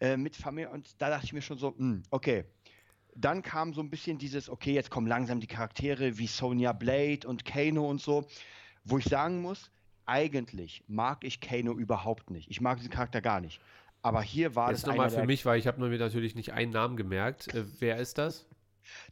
äh, 0.00 0.16
mit 0.16 0.36
Familie. 0.36 0.70
Und 0.70 1.00
da 1.00 1.10
dachte 1.10 1.26
ich 1.26 1.32
mir 1.32 1.42
schon 1.42 1.58
so, 1.58 1.74
hm, 1.76 2.02
okay, 2.10 2.44
dann 3.16 3.42
kam 3.42 3.74
so 3.74 3.80
ein 3.80 3.90
bisschen 3.90 4.18
dieses, 4.18 4.48
okay, 4.48 4.72
jetzt 4.72 4.90
kommen 4.90 5.06
langsam 5.06 5.40
die 5.40 5.48
Charaktere 5.48 6.16
wie 6.18 6.28
Sonya 6.28 6.72
Blade 6.72 7.26
und 7.26 7.44
Kano 7.44 7.88
und 7.88 8.00
so, 8.00 8.26
wo 8.84 8.98
ich 8.98 9.04
sagen 9.04 9.42
muss, 9.42 9.70
eigentlich 10.06 10.84
mag 10.86 11.24
ich 11.24 11.40
Kano 11.40 11.72
überhaupt 11.72 12.30
nicht. 12.30 12.48
Ich 12.50 12.60
mag 12.60 12.78
diesen 12.78 12.90
Charakter 12.90 13.20
gar 13.20 13.40
nicht. 13.40 13.60
Aber 14.02 14.22
hier 14.22 14.54
war 14.54 14.70
Jetzt 14.70 14.82
das 14.82 14.88
nochmal 14.88 15.10
für 15.10 15.26
mich, 15.26 15.44
weil 15.44 15.58
ich 15.58 15.66
habe 15.66 15.80
mir 15.80 15.98
natürlich 15.98 16.34
nicht 16.34 16.52
einen 16.52 16.72
Namen 16.72 16.96
gemerkt. 16.96 17.54
Äh, 17.54 17.64
wer 17.80 17.98
ist 17.98 18.18
das? 18.18 18.46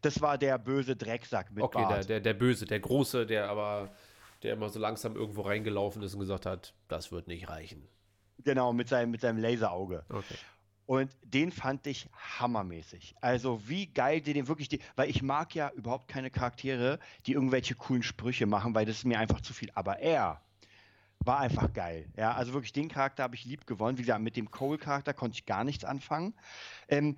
das 0.03 0.21
war 0.21 0.39
der 0.39 0.59
böse 0.59 0.97
Drecksack 0.97 1.51
mit 1.53 1.63
okay, 1.63 1.87
der, 1.89 2.05
der, 2.05 2.21
der 2.21 2.35
Böse, 2.35 2.67
der 2.67 2.81
Große, 2.81 3.27
der 3.27 3.49
aber, 3.49 3.91
der 4.43 4.55
immer 4.55 4.69
so 4.69 4.79
langsam 4.79 5.17
irgendwo 5.17 5.43
reingelaufen 5.43 6.03
ist 6.03 6.15
und 6.15 6.21
gesagt 6.21 6.47
hat, 6.47 6.75
das 6.89 7.13
wird 7.13 7.29
nicht 7.29 7.49
reichen. 7.49 7.87
Genau, 8.45 8.73
mit 8.73 8.89
seinem, 8.89 9.11
mit 9.11 9.21
seinem 9.21 9.39
Laserauge. 9.39 10.05
Okay. 10.09 10.35
Und 10.87 11.11
den 11.23 11.53
fand 11.53 11.87
ich 11.87 12.09
hammermäßig. 12.39 13.15
Also 13.21 13.61
wie 13.69 13.87
geil 13.87 14.23
die 14.23 14.33
den 14.33 14.49
wirklich, 14.49 14.69
die, 14.69 14.81
weil 14.97 15.11
ich 15.11 15.23
mag 15.23 15.55
ja 15.55 15.71
überhaupt 15.75 16.09
keine 16.09 16.31
Charaktere, 16.31 16.99
die 17.27 17.33
irgendwelche 17.33 17.75
coolen 17.75 18.03
Sprüche 18.03 18.47
machen, 18.47 18.75
weil 18.75 18.87
das 18.87 18.99
ist 18.99 19.05
mir 19.05 19.19
einfach 19.19 19.43
zu 19.43 19.53
viel. 19.53 19.71
Aber 19.75 19.99
er 19.99 20.41
war 21.25 21.41
einfach 21.41 21.73
geil. 21.73 22.07
Ja, 22.17 22.33
also 22.33 22.53
wirklich 22.53 22.73
den 22.73 22.89
Charakter 22.89 23.23
habe 23.23 23.35
ich 23.35 23.45
lieb 23.45 23.67
gewonnen. 23.67 23.99
Wie 23.99 24.03
gesagt, 24.03 24.23
mit 24.23 24.37
dem 24.37 24.51
Cole-Charakter 24.51 25.15
konnte 25.15 25.37
ich 25.37 25.47
gar 25.47 25.65
nichts 25.65 25.85
anfangen. 25.85 26.35
Ähm, 26.89 27.17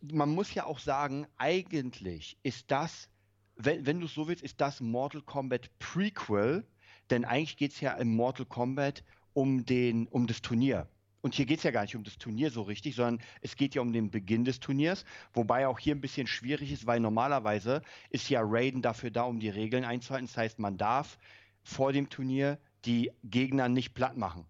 man 0.00 0.30
muss 0.30 0.54
ja 0.54 0.64
auch 0.64 0.78
sagen, 0.78 1.26
eigentlich 1.36 2.38
ist 2.42 2.70
das, 2.70 3.08
wenn, 3.56 3.86
wenn 3.86 4.00
du 4.00 4.06
es 4.06 4.14
so 4.14 4.28
willst, 4.28 4.42
ist 4.42 4.60
das 4.60 4.80
Mortal 4.80 5.22
Kombat 5.22 5.70
Prequel, 5.78 6.66
denn 7.10 7.24
eigentlich 7.24 7.56
geht 7.56 7.72
es 7.72 7.80
ja 7.80 7.92
im 7.94 8.14
Mortal 8.14 8.46
Kombat 8.46 9.04
um, 9.32 9.64
den, 9.64 10.06
um 10.08 10.26
das 10.26 10.42
Turnier. 10.42 10.88
Und 11.22 11.34
hier 11.34 11.44
geht 11.44 11.58
es 11.58 11.64
ja 11.64 11.70
gar 11.70 11.82
nicht 11.82 11.96
um 11.96 12.04
das 12.04 12.16
Turnier 12.16 12.50
so 12.50 12.62
richtig, 12.62 12.94
sondern 12.94 13.22
es 13.42 13.56
geht 13.56 13.74
ja 13.74 13.82
um 13.82 13.92
den 13.92 14.10
Beginn 14.10 14.44
des 14.44 14.58
Turniers, 14.58 15.04
wobei 15.34 15.68
auch 15.68 15.78
hier 15.78 15.94
ein 15.94 16.00
bisschen 16.00 16.26
schwierig 16.26 16.72
ist, 16.72 16.86
weil 16.86 16.98
normalerweise 16.98 17.82
ist 18.08 18.30
ja 18.30 18.40
Raiden 18.42 18.80
dafür 18.80 19.10
da, 19.10 19.24
um 19.24 19.38
die 19.38 19.50
Regeln 19.50 19.84
einzuhalten. 19.84 20.26
Das 20.26 20.36
heißt, 20.36 20.58
man 20.58 20.78
darf 20.78 21.18
vor 21.62 21.92
dem 21.92 22.08
Turnier 22.08 22.58
die 22.84 23.12
Gegner 23.24 23.68
nicht 23.68 23.94
platt 23.94 24.16
machen. 24.16 24.46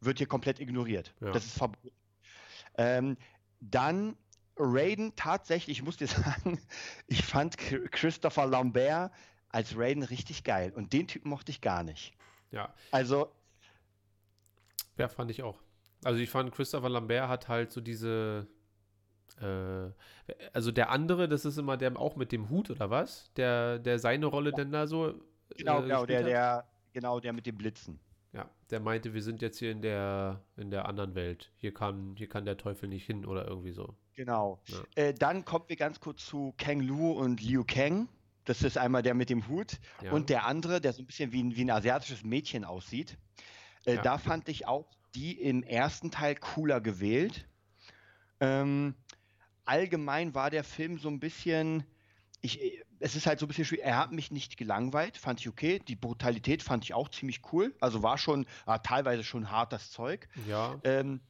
Wird 0.00 0.18
hier 0.18 0.26
komplett 0.26 0.60
ignoriert. 0.60 1.14
Ja. 1.20 1.32
Das 1.32 1.44
ist 1.44 1.58
verboten. 1.58 1.90
Ähm, 2.78 3.16
dann 3.60 4.16
Raiden 4.58 5.14
tatsächlich, 5.16 5.78
ich 5.78 5.84
muss 5.84 5.96
dir 5.96 6.06
sagen, 6.06 6.60
ich 7.06 7.22
fand 7.22 7.56
Christopher 7.58 8.46
Lambert 8.46 9.12
als 9.48 9.76
Raiden 9.76 10.02
richtig 10.02 10.44
geil 10.44 10.72
und 10.74 10.92
den 10.92 11.08
Typen 11.08 11.30
mochte 11.30 11.50
ich 11.50 11.60
gar 11.60 11.82
nicht. 11.82 12.14
Ja. 12.50 12.74
Also. 12.90 13.32
Ja, 14.98 15.08
fand 15.08 15.30
ich 15.30 15.42
auch. 15.42 15.58
Also 16.04 16.20
ich 16.20 16.30
fand, 16.30 16.52
Christopher 16.52 16.88
Lambert 16.88 17.28
hat 17.28 17.48
halt 17.48 17.72
so 17.72 17.80
diese. 17.80 18.46
Äh, 19.40 19.90
also 20.52 20.70
der 20.70 20.90
andere, 20.90 21.28
das 21.28 21.44
ist 21.44 21.58
immer 21.58 21.76
der 21.76 21.98
auch 21.98 22.16
mit 22.16 22.32
dem 22.32 22.48
Hut 22.48 22.70
oder 22.70 22.90
was? 22.90 23.32
Der, 23.34 23.78
der 23.78 23.98
seine 23.98 24.26
Rolle 24.26 24.52
denn 24.52 24.72
da 24.72 24.86
so. 24.86 25.14
Genau, 25.56 25.80
äh, 25.80 25.82
genau, 25.82 26.06
der, 26.06 26.22
der, 26.22 26.68
genau, 26.96 27.20
der 27.20 27.34
mit 27.34 27.44
dem 27.44 27.58
Blitzen. 27.58 28.00
Ja, 28.32 28.48
der 28.70 28.80
meinte, 28.80 29.12
wir 29.12 29.22
sind 29.22 29.42
jetzt 29.42 29.58
hier 29.58 29.70
in 29.70 29.82
der, 29.82 30.42
in 30.56 30.70
der 30.70 30.86
anderen 30.86 31.14
Welt. 31.14 31.52
Hier 31.56 31.74
kann, 31.74 32.14
hier 32.16 32.26
kann 32.26 32.46
der 32.46 32.56
Teufel 32.56 32.88
nicht 32.88 33.04
hin 33.04 33.26
oder 33.26 33.46
irgendwie 33.46 33.72
so. 33.72 33.94
Genau. 34.14 34.62
Ja. 34.68 34.78
Äh, 34.94 35.12
dann 35.12 35.44
kommen 35.44 35.66
wir 35.68 35.76
ganz 35.76 36.00
kurz 36.00 36.24
zu 36.24 36.54
Kang 36.56 36.80
Lu 36.80 37.12
und 37.12 37.42
Liu 37.42 37.64
Kang. 37.66 38.08
Das 38.46 38.62
ist 38.62 38.78
einmal 38.78 39.02
der 39.02 39.12
mit 39.12 39.28
dem 39.28 39.46
Hut. 39.46 39.78
Ja. 40.02 40.12
Und 40.12 40.30
der 40.30 40.46
andere, 40.46 40.80
der 40.80 40.94
so 40.94 41.02
ein 41.02 41.06
bisschen 41.06 41.32
wie 41.32 41.42
ein, 41.42 41.54
wie 41.54 41.66
ein 41.66 41.70
asiatisches 41.70 42.24
Mädchen 42.24 42.64
aussieht. 42.64 43.18
Äh, 43.84 43.96
ja. 43.96 44.02
Da 44.02 44.16
fand 44.16 44.48
ich 44.48 44.66
auch 44.66 44.88
die 45.14 45.38
im 45.38 45.62
ersten 45.62 46.10
Teil 46.10 46.34
cooler 46.36 46.80
gewählt. 46.80 47.46
Ähm, 48.40 48.94
allgemein 49.66 50.34
war 50.34 50.48
der 50.48 50.64
Film 50.64 50.98
so 50.98 51.10
ein 51.10 51.20
bisschen, 51.20 51.84
ich, 52.40 52.82
es 53.00 53.16
ist 53.16 53.26
halt 53.26 53.38
so 53.38 53.46
ein 53.46 53.48
bisschen 53.48 53.64
schwierig. 53.64 53.84
Er 53.84 53.98
hat 53.98 54.12
mich 54.12 54.30
nicht 54.30 54.56
gelangweilt, 54.56 55.16
fand 55.16 55.40
ich 55.40 55.48
okay. 55.48 55.80
Die 55.88 55.96
Brutalität 55.96 56.62
fand 56.62 56.84
ich 56.84 56.94
auch 56.94 57.08
ziemlich 57.08 57.40
cool. 57.52 57.74
Also 57.80 58.02
war 58.02 58.18
schon 58.18 58.46
ah, 58.66 58.78
teilweise 58.78 59.24
schon 59.24 59.50
hart 59.50 59.72
das 59.72 59.90
Zeug. 59.90 60.28
Ja. 60.46 60.78
Ähm, 60.84 61.20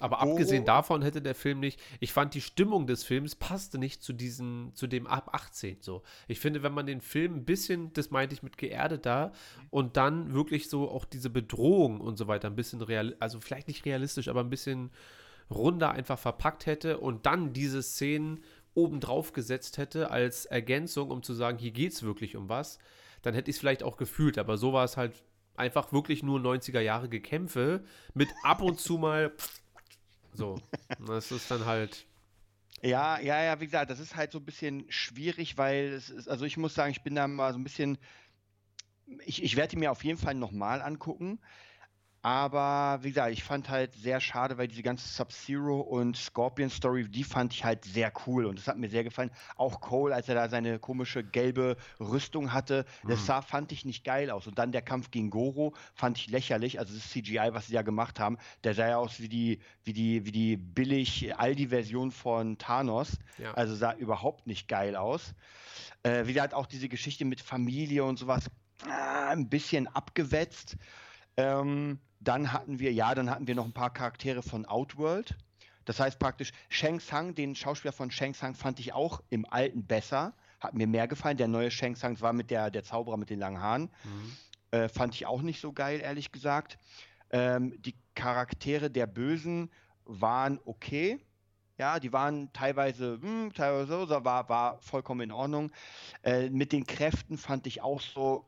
aber 0.00 0.20
abgesehen 0.20 0.64
davon 0.64 1.02
hätte 1.02 1.22
der 1.22 1.36
Film 1.36 1.60
nicht, 1.60 1.80
ich 2.00 2.12
fand 2.12 2.34
die 2.34 2.40
Stimmung 2.40 2.88
des 2.88 3.04
Films 3.04 3.36
passte 3.36 3.78
nicht 3.78 4.02
zu 4.02 4.12
diesen, 4.12 4.74
zu 4.74 4.88
dem 4.88 5.06
ab 5.06 5.30
18 5.32 5.82
so. 5.82 6.02
Ich 6.26 6.40
finde, 6.40 6.64
wenn 6.64 6.72
man 6.72 6.86
den 6.86 7.00
Film 7.00 7.36
ein 7.36 7.44
bisschen, 7.44 7.92
das 7.92 8.10
meinte 8.10 8.34
ich 8.34 8.42
mit 8.42 8.58
geerdet 8.58 9.06
da, 9.06 9.30
und 9.70 9.96
dann 9.96 10.34
wirklich 10.34 10.68
so 10.68 10.90
auch 10.90 11.04
diese 11.04 11.30
Bedrohung 11.30 12.00
und 12.00 12.16
so 12.16 12.26
weiter 12.26 12.48
ein 12.48 12.56
bisschen 12.56 12.82
real, 12.82 13.14
also 13.20 13.40
vielleicht 13.40 13.68
nicht 13.68 13.84
realistisch, 13.84 14.26
aber 14.26 14.40
ein 14.40 14.50
bisschen 14.50 14.90
runder 15.48 15.92
einfach 15.92 16.18
verpackt 16.18 16.66
hätte 16.66 16.98
und 16.98 17.26
dann 17.26 17.52
diese 17.52 17.82
Szenen 17.82 18.42
obendrauf 18.74 19.32
gesetzt 19.32 19.78
hätte 19.78 20.10
als 20.10 20.46
Ergänzung, 20.46 21.10
um 21.10 21.22
zu 21.22 21.32
sagen, 21.32 21.58
hier 21.58 21.70
geht 21.70 21.92
es 21.92 22.02
wirklich 22.02 22.36
um 22.36 22.48
was, 22.48 22.78
dann 23.22 23.34
hätte 23.34 23.50
ich 23.50 23.56
es 23.56 23.60
vielleicht 23.60 23.82
auch 23.82 23.96
gefühlt, 23.96 24.38
aber 24.38 24.56
so 24.56 24.72
war 24.72 24.84
es 24.84 24.96
halt 24.96 25.22
einfach 25.56 25.92
wirklich 25.92 26.22
nur 26.22 26.40
90er 26.40 26.80
Jahre 26.80 27.08
Gekämpfe 27.08 27.84
mit 28.12 28.28
ab 28.42 28.60
und 28.60 28.80
zu 28.80 28.98
mal 28.98 29.32
so, 30.32 30.58
das 31.06 31.30
ist 31.30 31.50
dann 31.50 31.64
halt. 31.64 32.06
Ja, 32.82 33.18
ja, 33.20 33.42
ja, 33.42 33.60
wie 33.60 33.66
gesagt, 33.66 33.90
das 33.90 34.00
ist 34.00 34.16
halt 34.16 34.32
so 34.32 34.38
ein 34.38 34.44
bisschen 34.44 34.84
schwierig, 34.88 35.56
weil 35.56 35.92
es 35.92 36.10
ist, 36.10 36.28
also 36.28 36.44
ich 36.44 36.56
muss 36.56 36.74
sagen, 36.74 36.90
ich 36.90 37.02
bin 37.02 37.14
da 37.14 37.26
mal 37.26 37.52
so 37.52 37.58
ein 37.58 37.64
bisschen, 37.64 37.98
ich, 39.24 39.42
ich 39.42 39.56
werde 39.56 39.78
mir 39.78 39.90
auf 39.90 40.04
jeden 40.04 40.18
Fall 40.18 40.34
nochmal 40.34 40.82
angucken, 40.82 41.38
aber 42.24 43.00
wie 43.02 43.10
gesagt, 43.10 43.32
ich 43.32 43.44
fand 43.44 43.68
halt 43.68 43.92
sehr 43.96 44.18
schade, 44.18 44.56
weil 44.56 44.66
diese 44.66 44.82
ganze 44.82 45.06
Sub-Zero 45.06 45.78
und 45.78 46.16
Scorpion-Story, 46.16 47.06
die 47.10 47.22
fand 47.22 47.52
ich 47.52 47.66
halt 47.66 47.84
sehr 47.84 48.10
cool 48.26 48.46
und 48.46 48.58
das 48.58 48.66
hat 48.66 48.78
mir 48.78 48.88
sehr 48.88 49.04
gefallen. 49.04 49.30
Auch 49.56 49.82
Cole, 49.82 50.14
als 50.14 50.26
er 50.30 50.34
da 50.34 50.48
seine 50.48 50.78
komische 50.78 51.22
gelbe 51.22 51.76
Rüstung 52.00 52.54
hatte, 52.54 52.86
das 53.06 53.20
mhm. 53.20 53.24
sah, 53.26 53.42
fand 53.42 53.72
ich 53.72 53.84
nicht 53.84 54.04
geil 54.04 54.30
aus. 54.30 54.46
Und 54.46 54.58
dann 54.58 54.72
der 54.72 54.80
Kampf 54.80 55.10
gegen 55.10 55.28
Goro 55.28 55.74
fand 55.92 56.16
ich 56.16 56.30
lächerlich. 56.30 56.78
Also 56.78 56.94
das 56.94 57.10
CGI, 57.10 57.50
was 57.52 57.66
sie 57.66 57.74
ja 57.74 57.82
gemacht 57.82 58.18
haben, 58.18 58.38
der 58.64 58.72
sah 58.72 58.88
ja 58.88 58.96
aus 58.96 59.20
wie 59.20 59.28
die, 59.28 59.60
wie 59.84 59.92
die, 59.92 60.24
wie 60.24 60.32
die 60.32 60.56
billig 60.56 61.38
Aldi-Version 61.38 62.10
von 62.10 62.56
Thanos. 62.56 63.18
Ja. 63.36 63.52
Also 63.52 63.74
sah 63.74 63.92
überhaupt 63.92 64.46
nicht 64.46 64.66
geil 64.66 64.96
aus. 64.96 65.34
Äh, 66.04 66.24
wie 66.24 66.32
gesagt, 66.32 66.54
auch 66.54 66.64
diese 66.64 66.88
Geschichte 66.88 67.26
mit 67.26 67.42
Familie 67.42 68.02
und 68.02 68.18
sowas, 68.18 68.46
äh, 68.86 68.90
ein 68.90 69.50
bisschen 69.50 69.88
abgewetzt. 69.88 70.78
Ähm, 71.36 71.98
dann 72.20 72.52
hatten 72.52 72.78
wir, 72.78 72.92
ja, 72.92 73.14
dann 73.14 73.30
hatten 73.30 73.46
wir 73.46 73.54
noch 73.54 73.64
ein 73.64 73.72
paar 73.72 73.92
Charaktere 73.92 74.42
von 74.42 74.66
Outworld. 74.66 75.36
Das 75.84 76.00
heißt 76.00 76.18
praktisch, 76.18 76.52
Shang 76.68 76.98
Tsung, 76.98 77.34
den 77.34 77.54
Schauspieler 77.54 77.92
von 77.92 78.10
Shang 78.10 78.32
Tsung 78.32 78.54
fand 78.54 78.80
ich 78.80 78.92
auch 78.94 79.22
im 79.30 79.44
alten 79.44 79.84
besser. 79.84 80.32
Hat 80.60 80.74
mir 80.74 80.86
mehr 80.86 81.06
gefallen. 81.08 81.36
Der 81.36 81.48
neue 81.48 81.70
Shang 81.70 81.94
Tsung 81.94 82.20
war 82.20 82.32
mit 82.32 82.50
der, 82.50 82.70
der 82.70 82.84
Zauberer 82.84 83.18
mit 83.18 83.28
den 83.28 83.38
langen 83.38 83.60
Haaren. 83.60 83.90
Mhm. 84.04 84.36
Äh, 84.70 84.88
fand 84.88 85.14
ich 85.14 85.26
auch 85.26 85.42
nicht 85.42 85.60
so 85.60 85.72
geil, 85.72 86.00
ehrlich 86.00 86.32
gesagt. 86.32 86.78
Ähm, 87.30 87.74
die 87.82 87.94
Charaktere 88.14 88.90
der 88.90 89.06
Bösen 89.06 89.70
waren 90.04 90.58
okay. 90.64 91.20
Ja, 91.76 91.98
die 91.98 92.12
waren 92.12 92.52
teilweise, 92.52 93.18
hm, 93.20 93.52
teilweise 93.52 94.06
so, 94.06 94.24
war, 94.24 94.48
war 94.48 94.80
vollkommen 94.80 95.22
in 95.22 95.32
Ordnung. 95.32 95.72
Äh, 96.22 96.48
mit 96.50 96.72
den 96.72 96.86
Kräften 96.86 97.36
fand 97.36 97.66
ich 97.66 97.82
auch 97.82 98.00
so, 98.00 98.46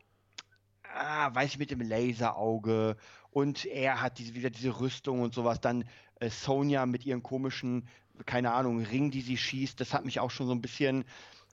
ah, 0.96 1.34
weiß 1.34 1.50
ich, 1.50 1.58
mit 1.58 1.70
dem 1.70 1.80
Laserauge 1.80 2.96
und 3.30 3.66
er 3.66 4.00
hat 4.00 4.18
diese, 4.18 4.34
wieder 4.34 4.50
diese 4.50 4.80
Rüstung 4.80 5.20
und 5.20 5.34
sowas. 5.34 5.60
Dann 5.60 5.84
äh, 6.20 6.30
Sonja 6.30 6.86
mit 6.86 7.04
ihren 7.04 7.22
komischen, 7.22 7.86
keine 8.24 8.52
Ahnung, 8.52 8.82
Ring, 8.82 9.10
die 9.10 9.20
sie 9.20 9.36
schießt. 9.36 9.78
Das 9.80 9.92
hat 9.92 10.04
mich 10.04 10.20
auch 10.20 10.30
schon 10.30 10.46
so 10.46 10.52
ein 10.52 10.62
bisschen 10.62 11.04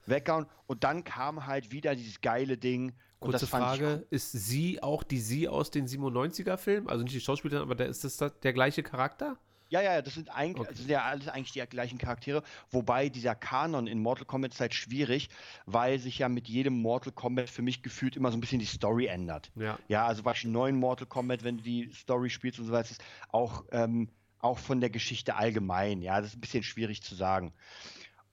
weggehauen. 0.06 0.46
Und 0.66 0.84
dann 0.84 1.04
kam 1.04 1.46
halt 1.46 1.72
wieder 1.72 1.94
dieses 1.94 2.20
geile 2.20 2.56
Ding. 2.56 2.92
Kurze 3.20 3.46
Frage, 3.46 4.06
ist 4.10 4.32
sie 4.32 4.82
auch 4.82 5.02
die 5.02 5.18
sie 5.18 5.48
aus 5.48 5.70
den 5.70 5.86
97er-Filmen? 5.86 6.88
Also 6.88 7.04
nicht 7.04 7.14
die 7.14 7.20
Schauspielerin, 7.20 7.62
aber 7.62 7.74
der, 7.74 7.88
ist 7.88 8.04
das 8.04 8.16
der 8.16 8.52
gleiche 8.52 8.82
Charakter? 8.82 9.38
Ja, 9.68 9.82
ja, 9.82 10.02
das 10.02 10.14
sind, 10.14 10.28
eigentlich, 10.30 10.60
okay. 10.60 10.68
das 10.70 10.78
sind 10.78 10.90
ja 10.90 11.02
alles 11.02 11.28
eigentlich 11.28 11.52
die 11.52 11.60
gleichen 11.60 11.98
Charaktere, 11.98 12.42
wobei 12.70 13.08
dieser 13.08 13.34
Kanon 13.34 13.86
in 13.86 13.98
Mortal 14.00 14.24
Kombat 14.24 14.52
ist 14.52 14.60
halt 14.60 14.74
schwierig, 14.74 15.28
weil 15.66 15.98
sich 15.98 16.18
ja 16.18 16.28
mit 16.28 16.48
jedem 16.48 16.80
Mortal 16.80 17.12
Kombat 17.12 17.50
für 17.50 17.62
mich 17.62 17.82
gefühlt 17.82 18.16
immer 18.16 18.30
so 18.30 18.36
ein 18.36 18.40
bisschen 18.40 18.60
die 18.60 18.66
Story 18.66 19.06
ändert. 19.06 19.50
Ja, 19.56 19.78
ja 19.88 20.06
also 20.06 20.22
bei 20.22 20.34
neuen 20.44 20.76
Mortal 20.76 21.06
Kombat, 21.06 21.44
wenn 21.44 21.58
du 21.58 21.62
die 21.62 21.90
Story 21.92 22.30
spielst 22.30 22.58
und 22.58 22.66
so 22.66 22.72
weiter, 22.72 22.90
ist 22.90 23.04
auch, 23.30 23.64
ähm, 23.72 24.10
auch 24.38 24.58
von 24.58 24.80
der 24.80 24.90
Geschichte 24.90 25.36
allgemein, 25.36 26.02
ja, 26.02 26.20
das 26.20 26.30
ist 26.30 26.36
ein 26.36 26.40
bisschen 26.40 26.62
schwierig 26.62 27.02
zu 27.02 27.14
sagen. 27.14 27.52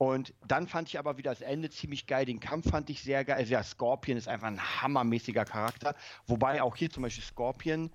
Und 0.02 0.34
dann 0.48 0.68
fand 0.68 0.90
ich 0.90 0.98
aber 0.98 1.18
wieder 1.18 1.30
das 1.30 1.42
Ende 1.42 1.70
ziemlich 1.70 2.08
geil. 2.08 2.26
Den 2.26 2.40
Kampf 2.40 2.72
fand 2.72 2.90
ich 2.90 3.04
sehr 3.04 3.24
geil. 3.24 3.38
Also 3.38 3.54
ja, 3.54 3.62
Scorpion 3.62 4.18
ist 4.18 4.28
einfach 4.28 4.48
ein 4.48 4.60
hammermäßiger 4.82 5.46
Charakter. 5.46 5.94
Wobei 6.26 6.64
auch 6.64 6.76
hier 6.76 6.90
zum 6.90 7.04
Beispiel 7.04 7.24
Scorpion 7.24 7.92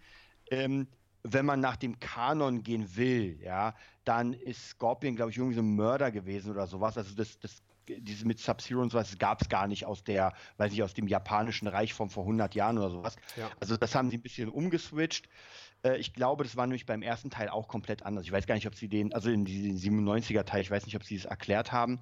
ähm, 0.53 0.87
wenn 1.33 1.47
man 1.47 1.61
nach 1.61 1.77
dem 1.77 1.99
Kanon 2.01 2.63
gehen 2.63 2.97
will, 2.97 3.39
ja, 3.43 3.75
dann 4.05 4.33
ist 4.33 4.71
Scorpion, 4.71 5.17
glaube 5.17 5.31
ich, 5.31 5.39
irgendwie 5.39 5.57
so 5.57 5.63
ein 5.63 5.75
Mörder 5.75 6.11
gewesen 6.11 6.51
oder 6.53 6.67
sowas. 6.67 6.97
Also 6.97 7.15
das, 7.15 7.39
das 7.39 7.63
diese 7.89 8.27
mit 8.27 8.39
Sub-Zero 8.39 8.81
und 8.81 8.91
sowas 8.91 9.17
gab 9.19 9.43
es 9.43 9.49
gar 9.49 9.69
nicht 9.69 9.85
aus 9.85 10.03
der, 10.03 10.33
weiß 10.57 10.73
ich, 10.73 10.83
aus 10.83 10.95
dem 10.95 11.07
japanischen 11.07 11.69
Reich 11.69 11.95
von 11.95 12.11
vor 12.11 12.25
100 12.25 12.55
Jahren 12.55 12.79
oder 12.79 12.91
sowas. 12.91 13.17
Ja. 13.37 13.51
Also 13.61 13.77
das 13.77 13.95
haben 13.95 14.11
sie 14.11 14.19
ein 14.19 14.23
bisschen 14.23 14.49
umgeswitcht. 14.49 15.29
Äh, 15.85 15.99
ich 15.99 16.13
glaube, 16.13 16.45
das 16.45 16.57
war 16.57 16.67
nämlich 16.67 16.87
beim 16.87 17.03
ersten 17.03 17.31
Teil 17.31 17.49
auch 17.49 17.69
komplett 17.69 18.05
anders. 18.05 18.25
Ich 18.25 18.33
weiß 18.33 18.47
gar 18.47 18.55
nicht, 18.55 18.67
ob 18.67 18.75
sie 18.75 18.89
den, 18.89 19.13
also 19.13 19.31
in 19.31 19.45
diesem 19.45 19.77
97er 19.77 20.45
Teil, 20.45 20.63
ich 20.63 20.71
weiß 20.71 20.87
nicht, 20.87 20.97
ob 20.97 21.05
sie 21.05 21.17
es 21.17 21.25
erklärt 21.25 21.73
haben. 21.73 22.01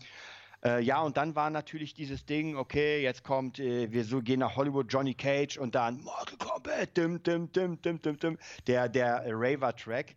Äh, 0.66 0.80
ja, 0.80 1.02
und 1.02 1.16
dann 1.16 1.34
war 1.34 1.50
natürlich 1.50 1.92
dieses 1.92 2.24
Ding, 2.24 2.56
okay, 2.56 3.02
jetzt 3.02 3.22
kommt, 3.22 3.58
äh, 3.58 3.92
wir 3.92 4.04
so 4.04 4.22
gehen 4.22 4.40
nach 4.40 4.56
Hollywood, 4.56 4.86
Johnny 4.90 5.14
Cage 5.14 5.58
und 5.58 5.74
dann 5.74 6.00
Mortal 6.02 6.38
Kombat, 6.38 6.96
dim, 6.96 7.22
dim, 7.22 7.52
dim, 7.52 7.80
dim, 7.82 8.00
dim, 8.00 8.18
dim, 8.18 8.38
der, 8.66 8.88
der 8.88 9.24
Raver-Track. 9.26 10.16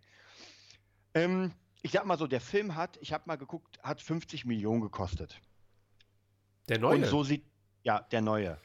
Ähm, 1.14 1.52
ich 1.82 1.92
sag 1.92 2.06
mal 2.06 2.18
so, 2.18 2.28
der 2.28 2.40
Film 2.40 2.76
hat, 2.76 2.98
ich 3.02 3.12
habe 3.12 3.26
mal 3.26 3.36
geguckt, 3.36 3.78
hat 3.84 4.02
50 4.02 4.46
Millionen 4.46 4.82
gekostet. 4.82 5.42
Der 6.70 6.80
neue? 6.80 6.96
Und 6.96 7.06
so 7.06 7.24
sieht, 7.24 7.44
ja, 7.84 8.00
der 8.12 8.22
neue. 8.22 8.58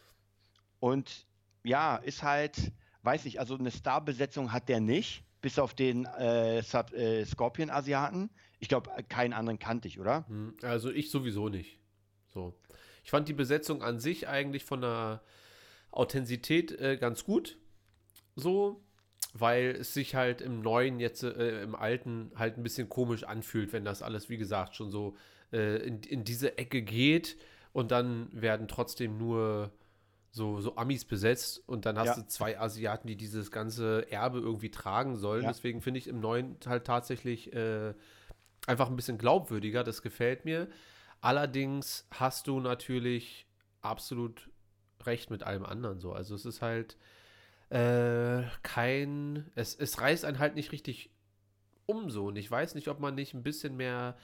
Und 0.78 1.26
ja, 1.64 1.96
ist 1.96 2.22
halt, 2.22 2.72
weiß 3.02 3.24
nicht, 3.24 3.40
also 3.40 3.56
eine 3.56 3.72
Starbesetzung 3.72 4.52
hat 4.52 4.68
der 4.68 4.80
nicht, 4.80 5.24
bis 5.42 5.58
auf 5.58 5.74
den 5.74 6.06
äh, 6.06 6.60
äh, 6.60 7.24
Scorpion-Asiaten. 7.26 8.30
Ich 8.60 8.68
glaube, 8.68 8.90
keinen 9.10 9.34
anderen 9.34 9.58
kannte 9.58 9.88
ich, 9.88 10.00
oder? 10.00 10.24
Hm, 10.28 10.54
also 10.62 10.90
ich 10.90 11.10
sowieso 11.10 11.50
nicht. 11.50 11.78
So. 12.32 12.54
Ich 13.04 13.10
fand 13.10 13.28
die 13.28 13.34
Besetzung 13.34 13.82
an 13.82 14.00
sich 14.00 14.28
eigentlich 14.28 14.64
von 14.64 14.80
der 14.80 15.20
Authentizität 15.90 16.72
äh, 16.80 16.96
ganz 16.96 17.24
gut. 17.24 17.58
So. 18.36 18.82
weil 19.34 19.76
es 19.80 19.94
sich 19.94 20.14
halt 20.14 20.40
im 20.40 20.60
neuen, 20.60 21.00
jetzt 21.00 21.22
äh, 21.22 21.62
im 21.62 21.74
alten, 21.74 22.32
halt 22.36 22.58
ein 22.58 22.62
bisschen 22.62 22.88
komisch 22.88 23.24
anfühlt, 23.24 23.72
wenn 23.72 23.84
das 23.84 24.02
alles, 24.02 24.28
wie 24.28 24.36
gesagt, 24.36 24.74
schon 24.76 24.90
so 24.90 25.16
äh, 25.52 25.76
in, 25.86 26.02
in 26.02 26.24
diese 26.24 26.58
Ecke 26.58 26.82
geht 26.82 27.36
und 27.72 27.90
dann 27.90 28.28
werden 28.32 28.68
trotzdem 28.68 29.16
nur 29.16 29.72
so, 30.34 30.60
so 30.62 30.76
Amis 30.76 31.04
besetzt 31.04 31.62
und 31.68 31.84
dann 31.86 31.98
hast 31.98 32.16
Ja. 32.16 32.22
du 32.22 32.26
zwei 32.26 32.58
Asiaten, 32.58 33.06
die 33.06 33.16
dieses 33.16 33.50
ganze 33.50 34.10
Erbe 34.10 34.38
irgendwie 34.38 34.70
tragen 34.70 35.16
sollen. 35.16 35.42
Ja. 35.42 35.48
Deswegen 35.50 35.82
finde 35.82 35.98
ich 35.98 36.08
im 36.08 36.20
neuen 36.20 36.56
halt 36.66 36.86
tatsächlich 36.86 37.52
äh, 37.52 37.92
einfach 38.66 38.88
ein 38.88 38.96
bisschen 38.96 39.18
glaubwürdiger. 39.18 39.84
Das 39.84 40.00
gefällt 40.02 40.44
mir. 40.46 40.68
Allerdings 41.20 42.06
hast 42.10 42.46
du 42.48 42.60
natürlich 42.60 43.46
absolut 43.82 44.48
recht 45.04 45.30
mit 45.30 45.42
allem 45.42 45.66
anderen 45.66 46.00
so. 46.00 46.12
Also 46.12 46.34
es 46.34 46.46
ist 46.46 46.62
halt 46.62 46.96
äh, 47.68 48.42
kein, 48.62 49.50
es, 49.54 49.74
es 49.74 50.00
reißt 50.00 50.24
einen 50.24 50.38
halt 50.38 50.54
nicht 50.54 50.72
richtig 50.72 51.10
um 51.86 52.10
so. 52.10 52.26
Und 52.26 52.36
ich 52.36 52.50
weiß 52.50 52.74
nicht, 52.74 52.88
ob 52.88 53.00
man 53.00 53.14
nicht 53.14 53.34
ein 53.34 53.42
bisschen 53.42 53.76
mehr 53.76 54.16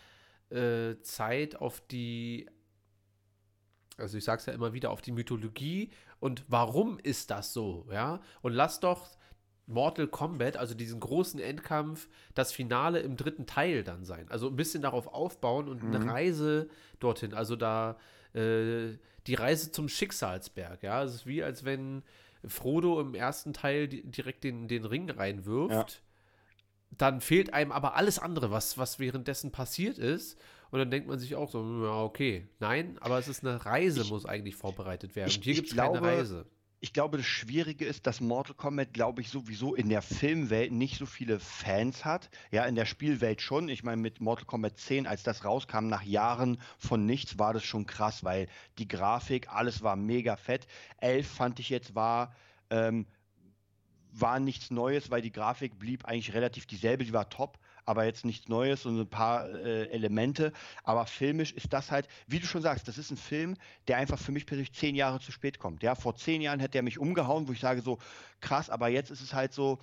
äh, 0.51 0.97
Zeit 1.03 1.57
auf 1.57 1.81
die, 1.89 2.49
also 3.99 4.19
ich 4.19 4.25
sag's 4.25 4.47
ja 4.47 4.53
immer 4.53 4.73
wieder, 4.73 4.91
auf 4.91 5.03
die 5.03 5.13
Mythologie 5.13 5.91
und 6.21 6.45
warum 6.49 6.99
ist 6.99 7.31
das 7.31 7.53
so, 7.53 7.87
ja? 7.91 8.21
Und 8.43 8.53
lass 8.53 8.81
doch 8.81 9.09
Mortal 9.67 10.07
Kombat, 10.09 10.57
also 10.57 10.75
diesen 10.75 10.99
großen 10.99 11.39
Endkampf, 11.39 12.09
das 12.35 12.53
Finale 12.53 13.01
im 13.01 13.17
dritten 13.17 13.47
Teil 13.47 13.85
dann 13.85 14.05
sein. 14.05 14.27
Also 14.31 14.49
ein 14.49 14.57
bisschen 14.57 14.83
darauf 14.83 15.09
aufbauen 15.09 15.69
und 15.69 15.83
eine 15.85 16.11
Reise 16.11 16.69
dorthin. 17.01 17.35
Also 17.35 17.55
da 17.55 17.99
äh, 18.33 18.97
die 19.27 19.35
Reise 19.35 19.71
zum 19.71 19.89
Schicksalsberg, 19.89 20.83
ja. 20.83 21.03
Es 21.05 21.15
ist 21.15 21.27
wie, 21.27 21.43
als 21.43 21.65
wenn 21.65 22.03
Frodo 22.47 22.99
im 23.01 23.15
ersten 23.15 23.53
Teil 23.53 23.89
di 23.89 24.03
direkt 24.03 24.43
den, 24.45 24.69
den 24.69 24.87
Ring 24.87 25.11
reinwirft. 25.11 25.73
Ja. 25.73 25.87
Dann 26.97 27.21
fehlt 27.21 27.53
einem 27.53 27.73
aber 27.73 27.95
alles 27.95 28.19
andere, 28.19 28.51
was, 28.51 28.79
was 28.79 28.99
währenddessen 28.99 29.53
passiert 29.53 29.99
ist. 29.99 30.41
Und 30.71 30.79
dann 30.81 30.91
denkt 30.91 31.09
man 31.09 31.19
sich 31.19 31.35
auch 31.35 31.51
so, 31.51 31.63
ja, 31.85 32.03
okay. 32.03 32.47
Nein, 32.61 32.99
aber 33.01 33.19
es 33.19 33.29
ist 33.29 33.45
eine 33.47 33.65
Reise, 33.65 34.03
Ich- 34.03 34.11
muss 34.11 34.27
eigentlich 34.27 34.55
vorbereitet 34.57 35.17
werden. 35.17 35.29
ich- 35.31 35.37
Und 35.39 35.45
hier 35.45 35.55
gibt 35.55 35.69
es 35.71 35.77
keine 35.77 36.03
Reise. 36.03 36.47
ich 36.81 36.93
glaube, 36.93 37.17
das 37.17 37.27
Schwierige 37.27 37.85
ist, 37.87 38.07
dass 38.07 38.21
Mortal 38.21 38.55
Kombat, 38.55 38.93
glaube 38.93 39.21
ich, 39.23 39.31
sowieso 39.31 39.75
in 39.75 39.89
der 39.89 40.03
Filmwelt 40.03 40.71
nicht 40.71 40.99
so 40.99 41.07
viele 41.07 41.41
Fans 41.41 42.05
hat. 42.05 42.31
Ja, 42.53 42.67
in 42.67 42.75
der 42.75 42.85
Spielwelt 42.85 43.41
schon. 43.41 43.69
Ich 43.69 43.83
meine, 43.83 44.01
mit 44.01 44.21
Mortal 44.21 44.45
Kombat 44.45 44.77
10, 44.79 45.07
als 45.07 45.23
das 45.23 45.45
rauskam, 45.45 45.87
nach 45.89 46.03
Jahren 46.03 46.61
von 46.79 47.05
nichts, 47.07 47.39
war 47.39 47.53
das 47.55 47.65
schon 47.65 47.87
krass, 47.87 48.23
weil 48.23 48.47
die 48.79 48.87
Grafik, 48.87 49.49
alles 49.51 49.83
war 49.83 49.97
mega 49.97 50.37
fett. 50.37 50.67
11 50.99 51.27
fand 51.27 51.59
ich 51.61 51.71
jetzt 51.71 51.95
war, 51.95 52.35
ähm, 52.71 53.07
war 54.13 54.39
nichts 54.41 54.71
Neues, 54.71 55.11
weil 55.11 55.23
die 55.23 55.33
Grafik 55.33 55.79
blieb 55.79 56.05
eigentlich 56.05 56.33
relativ 56.35 56.67
dieselbe, 56.67 57.05
die 57.05 57.13
war 57.13 57.29
top, 57.29 57.59
aber 57.89 58.05
jetzt 58.05 58.25
nichts 58.25 58.49
Neues 58.49 58.85
und 58.85 59.01
ein 59.01 59.09
paar 59.09 59.49
äh, 59.49 59.87
Elemente. 59.87 60.53
Aber 60.85 61.07
filmisch 61.07 61.53
ist 61.53 61.73
das 61.73 61.91
halt, 61.91 62.07
wie 62.27 62.39
du 62.39 62.47
schon 62.47 62.61
sagst, 62.61 62.87
das 62.87 62.99
ist 62.99 63.11
ein 63.11 63.17
Film, 63.17 63.57
der 63.89 63.97
einfach 63.97 64.19
für 64.19 64.31
mich 64.31 64.45
persönlich 64.45 64.75
zehn 64.75 64.95
Jahre 64.95 65.21
zu 65.21 65.33
spät 65.33 65.59
kommt. 65.59 65.83
Ja, 65.83 65.95
vor 65.95 66.15
zehn 66.15 66.43
Jahren 66.43 66.61
hätte 66.61 66.79
er 66.79 66.83
mich 66.83 66.99
umgehauen, 66.99 67.49
wo 67.49 67.53
ich 67.53 67.61
sage 67.61 67.81
so, 67.81 67.99
krass, 68.41 68.69
aber 68.69 68.89
jetzt 68.89 69.11
ist 69.11 69.23
es 69.23 69.33
halt 69.33 69.55
so, 69.55 69.79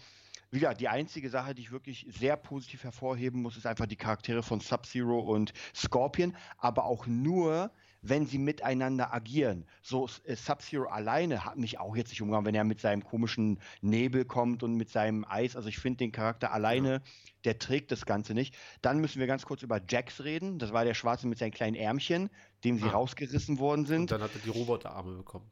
wie 0.51 0.60
gesagt, 0.60 0.82
die 0.82 0.88
einzige 0.88 1.32
Sache, 1.32 1.56
die 1.56 1.64
ich 1.64 1.72
wirklich 1.72 2.06
sehr 2.08 2.38
positiv 2.38 2.84
hervorheben 2.84 3.41
muss, 3.41 3.58
ist 3.58 3.66
einfach 3.66 3.88
die 3.88 3.95
Charaktere 3.95 4.43
von 4.43 4.60
Sub-Zero 4.60 5.20
und 5.20 5.51
Scorpion, 5.76 6.38
aber 6.60 6.86
auch 6.86 7.08
nur, 7.08 7.72
wenn 8.08 8.26
sie 8.28 8.38
miteinander 8.38 9.14
agieren. 9.14 9.66
So 9.82 10.08
äh, 10.26 10.36
Sub-Zero 10.36 10.86
alleine 10.88 11.45
hat 11.45 11.58
mich 11.58 11.80
auch 11.80 11.95
jetzt 11.95 12.10
nicht 12.10 12.22
umgehauen, 12.22 12.45
wenn 12.45 12.56
er 12.56 12.64
mit 12.64 12.80
seinem 12.82 13.03
komischen 13.03 13.60
Nebel 13.82 14.26
kommt 14.26 14.64
und 14.64 14.76
mit 14.76 14.89
seinem 14.89 15.26
Eis. 15.28 15.56
Also 15.56 15.70
ich 15.70 15.78
finde 15.78 15.97
den 15.97 16.12
Charakter 16.12 16.51
alleine, 16.53 17.01
der 17.43 17.60
trägt 17.60 17.91
das 17.91 18.06
Ganze 18.06 18.34
nicht. 18.34 18.56
Dann 18.82 18.99
müssen 18.99 19.20
wir 19.20 19.28
ganz 19.28 19.45
kurz 19.45 19.62
über 19.64 19.82
Jax 19.88 20.24
reden. 20.24 20.60
Das 20.60 20.74
war 20.74 20.86
der 20.86 20.93
Schwarze 20.93 21.28
mit 21.28 21.38
seinen 21.38 21.51
kleinen 21.51 21.76
Ärmchen, 21.76 22.30
dem 22.64 22.78
sie 22.78 22.86
Ah. 22.86 22.91
rausgerissen 22.91 23.60
worden 23.60 23.82
Und 23.82 23.88
sind. 23.88 24.12
dann 24.12 24.22
hat 24.22 24.32
er 24.34 24.41
die 24.41 24.49
Roboterarme 24.49 25.18
bekommen. 25.18 25.49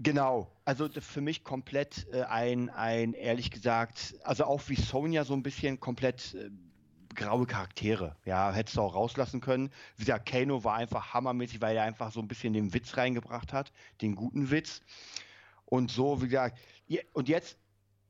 Genau, 0.00 0.52
also 0.64 0.88
für 0.88 1.20
mich 1.20 1.42
komplett 1.42 2.06
äh, 2.12 2.22
ein, 2.22 2.70
ein, 2.70 3.14
ehrlich 3.14 3.50
gesagt, 3.50 4.14
also 4.22 4.44
auch 4.44 4.62
wie 4.68 4.76
Sonja 4.76 5.24
so 5.24 5.34
ein 5.34 5.42
bisschen 5.42 5.80
komplett 5.80 6.34
äh, 6.34 6.50
graue 7.14 7.46
Charaktere. 7.46 8.16
Ja, 8.24 8.52
hättest 8.52 8.76
du 8.76 8.82
auch 8.82 8.94
rauslassen 8.94 9.40
können. 9.40 9.70
Wie 9.96 10.04
gesagt, 10.04 10.28
Kano 10.28 10.64
war 10.64 10.74
einfach 10.74 11.14
hammermäßig, 11.14 11.60
weil 11.60 11.76
er 11.76 11.84
einfach 11.84 12.12
so 12.12 12.20
ein 12.20 12.28
bisschen 12.28 12.52
den 12.52 12.72
Witz 12.74 12.96
reingebracht 12.96 13.52
hat, 13.52 13.72
den 14.00 14.14
guten 14.14 14.50
Witz. 14.50 14.82
Und 15.64 15.90
so, 15.90 16.22
wie 16.22 16.28
gesagt, 16.28 16.58
und 17.12 17.28
jetzt 17.28 17.58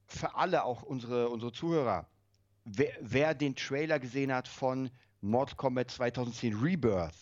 für 0.06 0.34
alle, 0.34 0.64
auch 0.64 0.82
unsere, 0.82 1.28
unsere 1.28 1.52
Zuhörer, 1.52 2.06
wer, 2.64 2.92
wer 3.00 3.34
den 3.34 3.56
Trailer 3.56 3.98
gesehen 3.98 4.32
hat 4.32 4.48
von 4.48 4.90
Mortal 5.20 5.56
Kombat 5.56 5.90
2010 5.90 6.54
Rebirth, 6.54 7.16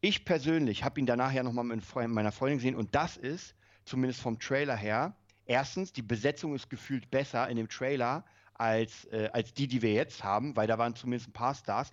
ich 0.00 0.24
persönlich 0.24 0.82
habe 0.82 0.98
ihn 0.98 1.06
danach 1.06 1.32
ja 1.32 1.42
nochmal 1.42 1.64
mit 1.64 1.82
meiner 1.94 2.32
Freundin 2.32 2.58
gesehen 2.58 2.74
und 2.74 2.94
das 2.94 3.16
ist, 3.16 3.54
zumindest 3.84 4.20
vom 4.20 4.38
Trailer 4.38 4.76
her, 4.76 5.14
erstens, 5.46 5.92
die 5.92 6.02
Besetzung 6.02 6.54
ist 6.54 6.68
gefühlt 6.70 7.10
besser 7.10 7.48
in 7.48 7.56
dem 7.56 7.68
Trailer 7.68 8.24
als, 8.62 9.06
äh, 9.06 9.28
als 9.32 9.52
die, 9.52 9.66
die 9.66 9.82
wir 9.82 9.92
jetzt 9.92 10.22
haben, 10.22 10.54
weil 10.56 10.68
da 10.68 10.78
waren 10.78 10.94
zumindest 10.94 11.28
ein 11.28 11.32
paar 11.32 11.54
Stars. 11.54 11.92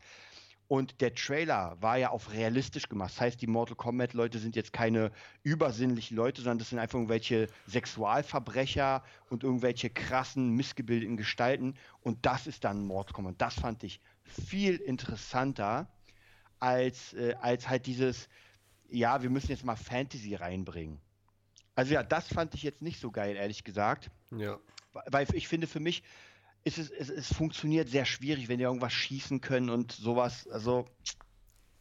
Und 0.68 1.02
der 1.02 1.16
Trailer 1.16 1.78
war 1.82 1.98
ja 1.98 2.12
auf 2.12 2.32
realistisch 2.32 2.88
gemacht. 2.88 3.10
Das 3.10 3.22
heißt, 3.22 3.42
die 3.42 3.48
Mortal 3.48 3.76
Kombat-Leute 3.76 4.38
sind 4.38 4.56
jetzt 4.56 4.72
keine 4.72 5.12
übersinnlichen 5.42 6.16
Leute, 6.16 6.44
sondern 6.44 6.60
das 6.60 6.70
sind 6.70 6.78
einfach 6.78 7.00
irgendwelche 7.00 7.48
Sexualverbrecher 7.66 9.04
und 9.32 9.44
irgendwelche 9.44 9.90
krassen, 9.90 10.52
missgebildeten 10.52 11.18
Gestalten. 11.18 11.74
Und 12.02 12.24
das 12.24 12.46
ist 12.46 12.64
dann 12.66 12.86
Mortal 12.86 13.14
Kombat. 13.14 13.36
Das 13.40 13.56
fand 13.56 13.84
ich 13.84 14.00
viel 14.24 14.76
interessanter 14.76 15.92
als, 16.60 17.14
äh, 17.14 17.34
als 17.42 17.68
halt 17.68 17.88
dieses, 17.88 18.30
ja, 18.90 19.24
wir 19.24 19.32
müssen 19.32 19.50
jetzt 19.50 19.66
mal 19.66 19.76
Fantasy 19.76 20.36
reinbringen. 20.36 21.02
Also 21.74 21.96
ja, 21.96 22.04
das 22.04 22.28
fand 22.28 22.54
ich 22.54 22.62
jetzt 22.62 22.84
nicht 22.84 23.00
so 23.00 23.10
geil, 23.10 23.36
ehrlich 23.36 23.64
gesagt. 23.64 24.12
Ja. 24.30 24.60
Weil 25.08 25.26
ich 25.34 25.48
finde, 25.48 25.66
für 25.66 25.80
mich 25.80 26.04
ist 26.64 26.78
es, 26.78 26.90
es, 26.92 27.10
es 27.10 27.34
funktioniert 27.34 27.90
sehr 27.90 28.06
schwierig, 28.06 28.48
wenn 28.50 28.58
die 28.58 28.64
irgendwas 28.66 28.94
schießen 28.94 29.42
können 29.42 29.70
und 29.70 29.92
sowas. 29.92 30.48
Also, 30.48 30.86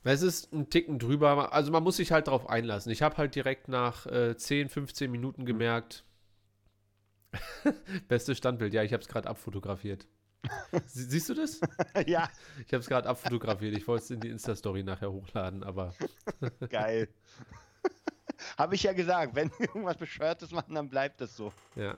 Es 0.05 0.23
ist 0.23 0.53
ein 0.53 0.71
Ticken 0.71 0.99
drüber. 0.99 1.53
Also 1.53 1.71
man 1.73 1.83
muss 1.83 1.97
sich 1.97 2.13
halt 2.13 2.29
darauf 2.29 2.49
einlassen. 2.49 2.91
Ich 2.93 3.03
habe 3.03 3.17
halt 3.17 3.35
direkt 3.35 3.69
nach 3.69 4.07
äh, 4.07 4.37
10, 4.37 4.69
15 4.69 5.11
Minuten 5.11 5.45
gemerkt. 5.45 6.05
Bestes 8.09 8.39
Standbild, 8.39 8.73
ja, 8.73 8.83
ich 8.83 8.93
habe 8.93 9.03
es 9.03 9.09
gerade 9.09 9.29
abfotografiert. 9.29 10.07
Sie, 10.87 11.05
siehst 11.05 11.29
du 11.29 11.35
das? 11.35 11.61
ja, 12.07 12.31
Ich 12.67 12.73
habe 12.73 12.81
es 12.81 12.87
gerade 12.89 13.09
abfotografiert. 13.09 13.77
Ich 13.77 13.87
wollte 13.89 14.05
es 14.05 14.11
in 14.11 14.21
die 14.21 14.29
Insta-Story 14.29 14.83
nachher 14.85 15.11
hochladen, 15.13 15.63
aber 15.65 15.95
geil. 16.71 17.09
Habe 18.57 18.77
ich 18.77 18.85
ja 18.85 18.93
gesagt, 18.93 19.35
wenn 19.35 19.51
wir 19.59 19.69
irgendwas 19.69 19.97
Bescheuertes 19.97 20.53
machen, 20.53 20.75
dann 20.75 20.89
bleibt 20.89 21.21
es 21.21 21.37
so. 21.37 21.53
ja. 21.75 21.97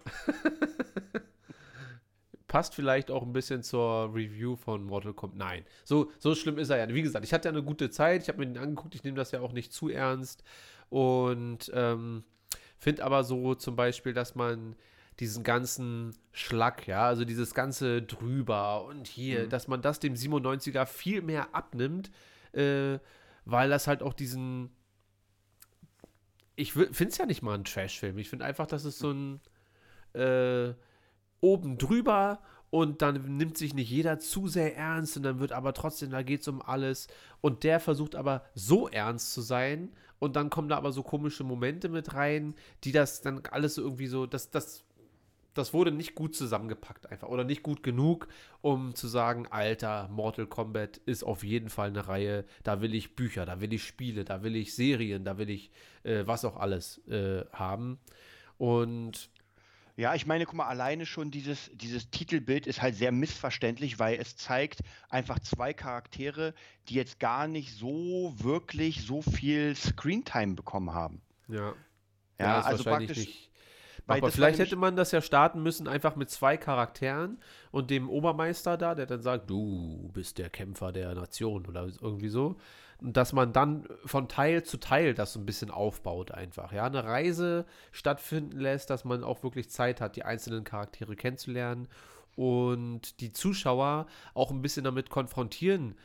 Passt 2.51 2.75
vielleicht 2.75 3.13
auch 3.13 3.23
ein 3.23 3.33
bisschen 3.33 3.63
zur 3.63 4.13
Review 4.13 4.57
von 4.57 4.83
Mortal 4.83 5.15
Kombat. 5.15 5.39
Nein, 5.39 5.65
so, 5.85 6.11
so 6.19 6.35
schlimm 6.35 6.59
ist 6.59 6.69
er 6.69 6.79
ja. 6.79 6.89
Wie 6.93 7.01
gesagt, 7.01 7.25
ich 7.25 7.33
hatte 7.33 7.47
ja 7.47 7.53
eine 7.53 7.63
gute 7.63 7.91
Zeit. 7.91 8.23
Ich 8.23 8.29
habe 8.29 8.39
mir 8.41 8.47
den 8.47 8.59
angeguckt. 8.59 8.97
Ich 8.97 9.05
nehme 9.05 9.17
das 9.17 9.31
ja 9.31 9.41
auch 9.41 9.53
nicht 9.53 9.73
zu 9.73 9.89
ernst. 9.89 10.43
Und 10.89 11.71
ähm, 11.73 12.25
finde 12.77 13.05
aber 13.05 13.23
so 13.23 13.55
zum 13.55 13.77
Beispiel, 13.77 14.15
dass 14.15 14.35
man 14.35 14.75
diesen 15.21 15.45
ganzen 15.45 16.17
Schlag, 16.33 16.89
ja, 16.89 17.07
also 17.07 17.25
dieses 17.25 17.55
ganze 17.55 18.03
drüber 18.03 18.85
und 18.85 19.07
hier, 19.07 19.49
dass 19.49 19.69
man 19.69 19.81
das 19.81 20.01
dem 20.01 20.15
97er 20.15 20.87
viel 20.87 21.23
mehr 21.23 21.55
abnimmt, 21.55 22.11
äh, 22.51 22.99
weil 23.45 23.71
das 23.71 23.87
halt 23.87 24.03
auch 24.03 24.13
diesen. 24.13 24.71
Ich 26.57 26.73
finde 26.73 27.05
es 27.05 27.17
ja 27.19 27.27
nicht 27.27 27.43
mal 27.43 27.55
ein 27.55 27.63
Trash-Film. 27.63 28.19
Ich 28.19 28.29
finde 28.29 28.45
einfach, 28.45 28.67
dass 28.67 28.85
es 28.85 28.99
so 28.99 29.13
ein 29.13 29.41
äh, 30.15 30.75
oben 31.41 31.79
drüber 31.79 32.41
und 32.71 33.03
dann 33.03 33.37
nimmt 33.37 33.59
sich 33.59 33.75
nicht 33.75 33.91
jeder 33.91 34.19
zu 34.21 34.47
sehr 34.47 34.77
ernst 34.77 35.17
und 35.17 35.25
dann 35.25 35.41
wird 35.41 35.53
aber 35.53 35.75
trotzdem, 35.75 36.11
da 36.11 36.23
geht 36.23 36.43
es 36.43 36.49
um 36.49 36.63
alles. 36.63 37.09
Und 37.41 37.65
der 37.65 37.81
versucht 37.81 38.15
aber 38.15 38.45
so 38.55 38.89
ernst 38.89 39.33
zu 39.33 39.41
sein 39.41 39.91
und 40.21 40.37
dann 40.37 40.51
kommen 40.51 40.69
da 40.69 40.77
aber 40.77 40.93
so 40.93 41.03
komische 41.03 41.43
Momente 41.43 41.89
mit 41.89 42.15
rein, 42.15 42.55
die 42.85 42.93
das 42.93 43.23
dann 43.23 43.43
alles 43.51 43.75
so 43.75 43.83
irgendwie 43.83 44.07
so, 44.07 44.27
das, 44.27 44.51
das, 44.51 44.85
das 45.55 45.75
wurde 45.75 45.91
nicht 45.91 46.15
gut 46.15 46.37
zusammengepackt 46.37 47.11
einfach 47.11 47.29
oder 47.29 47.43
nicht 47.43 47.65
gut 47.65 47.83
genug, 47.83 48.29
um 48.61 48.95
zu 48.95 49.09
sagen, 49.09 49.49
Alter, 49.51 50.09
Mortal 50.09 50.47
Kombat 50.47 50.99
ist 51.07 51.25
auf 51.25 51.43
jeden 51.43 51.71
Fall 51.71 51.89
eine 51.89 52.07
Reihe, 52.07 52.45
da 52.63 52.81
will 52.81 52.95
ich 52.95 53.17
Bücher, 53.17 53.47
da 53.47 53.61
will 53.61 53.73
ich 53.73 53.85
Spiele, 53.85 54.25
da 54.25 54.45
will 54.45 54.55
ich 54.55 54.75
Serien, 54.77 55.25
da 55.25 55.39
will 55.39 55.51
ich 55.51 55.73
äh, 56.05 56.23
was 56.27 56.45
auch 56.45 56.57
alles 56.57 56.99
äh, 57.09 57.45
haben. 57.53 57.99
Und 58.59 59.31
Ja, 59.97 60.15
ich 60.15 60.27
meine, 60.27 60.47
guck 60.47 60.55
mal, 60.55 60.67
alleine 60.67 61.05
schon 61.07 61.31
dieses, 61.31 61.71
dieses 61.75 62.11
Titelbild 62.11 62.67
ist 62.67 62.81
halt 62.83 62.95
sehr 62.95 63.13
missverständlich, 63.13 63.99
weil 63.99 64.19
es 64.19 64.37
zeigt 64.37 64.81
einfach 65.09 65.39
zwei 65.41 65.73
Charaktere, 65.75 66.55
die 66.89 66.95
jetzt 66.95 67.21
gar 67.21 67.49
nicht 67.49 67.75
so 67.77 68.35
wirklich 68.39 69.03
so 69.05 69.21
viel 69.23 69.75
Screentime 69.77 70.55
bekommen 70.55 70.93
haben. 70.95 71.23
ja. 71.49 71.75
Ja, 72.39 72.61
ist 72.61 72.67
also 72.67 72.85
wahrscheinlich 72.87 73.09
praktisch- 73.11 73.27
nicht. 73.27 73.51
Aber 74.07 74.33
vielleicht 74.33 74.59
hätte 74.59 74.77
man 74.77 74.97
das 74.97 75.13
ja 75.13 75.21
starten 75.21 75.63
müssen, 75.63 75.87
einfach 75.87 76.17
mit 76.17 76.31
zwei 76.31 76.57
Charakteren 76.57 77.39
und 77.71 77.91
dem 77.91 78.09
Obermeister 78.09 78.79
da, 78.79 78.95
der 78.95 79.05
dann 79.07 79.21
sagt, 79.21 79.49
du 79.51 80.11
bist 80.15 80.39
der 80.39 80.49
Kämpfer 80.49 80.91
der 80.91 81.15
Nation 81.15 81.67
oder 81.67 81.87
irgendwie 82.01 82.29
so. 82.31 82.57
Und 83.01 83.17
dass 83.17 83.33
man 83.33 83.53
dann 83.53 83.89
von 84.05 84.29
Teil 84.29 84.63
zu 84.63 84.77
Teil 84.79 85.15
das 85.15 85.33
so 85.33 85.41
ein 85.41 85.47
bisschen 85.47 85.71
aufbaut 85.71 86.33
einfach. 86.33 86.73
Ja, 86.73 86.85
eine 86.85 87.05
Reise 87.05 87.65
stattfinden 87.93 88.59
lässt, 88.59 88.91
dass 88.91 89.05
man 89.05 89.25
auch 89.25 89.43
wirklich 89.43 89.71
Zeit 89.71 90.01
hat, 90.01 90.17
die 90.17 90.25
einzelnen 90.25 90.65
Charaktere 90.65 91.17
kennenzulernen 91.17 91.89
und 92.37 93.21
die 93.21 93.33
Zuschauer 93.33 94.07
auch 94.35 94.51
ein 94.51 94.63
bisschen 94.63 94.85
damit 94.85 95.11
konfrontieren, 95.11 95.97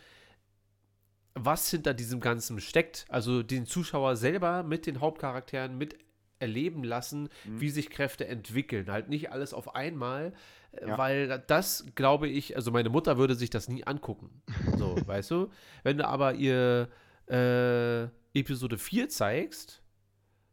was 1.33 1.69
hinter 1.69 1.93
diesem 1.93 2.21
Ganzen 2.21 2.61
steckt. 2.61 3.05
Also 3.09 3.43
den 3.43 3.65
Zuschauer 3.65 4.15
selber 4.15 4.63
mit 4.63 4.85
den 4.85 5.01
Hauptcharakteren 5.01 5.77
mit 5.77 5.97
erleben 6.39 6.83
lassen, 6.83 7.29
Mhm. 7.45 7.61
wie 7.61 7.69
sich 7.69 7.89
Kräfte 7.89 8.27
entwickeln. 8.27 8.89
Halt 8.91 9.09
nicht 9.09 9.31
alles 9.31 9.53
auf 9.53 9.75
einmal, 9.75 10.33
äh, 10.73 10.87
Ja. 10.89 10.97
weil 10.97 11.43
das 11.47 11.85
glaube 11.95 12.27
ich, 12.27 12.55
also 12.55 12.71
meine 12.71 12.89
Mutter 12.89 13.17
würde 13.17 13.35
sich 13.35 13.49
das 13.49 13.69
nie 13.69 13.85
angucken. 13.85 14.41
So, 14.77 14.95
weißt 15.07 15.31
du? 15.31 15.49
Wenn 15.83 15.97
du 15.97 16.07
aber 16.07 16.33
ihr 16.33 16.89
äh, 17.27 18.03
Episode 18.37 18.77
4 18.77 19.09
zeigst, 19.09 19.81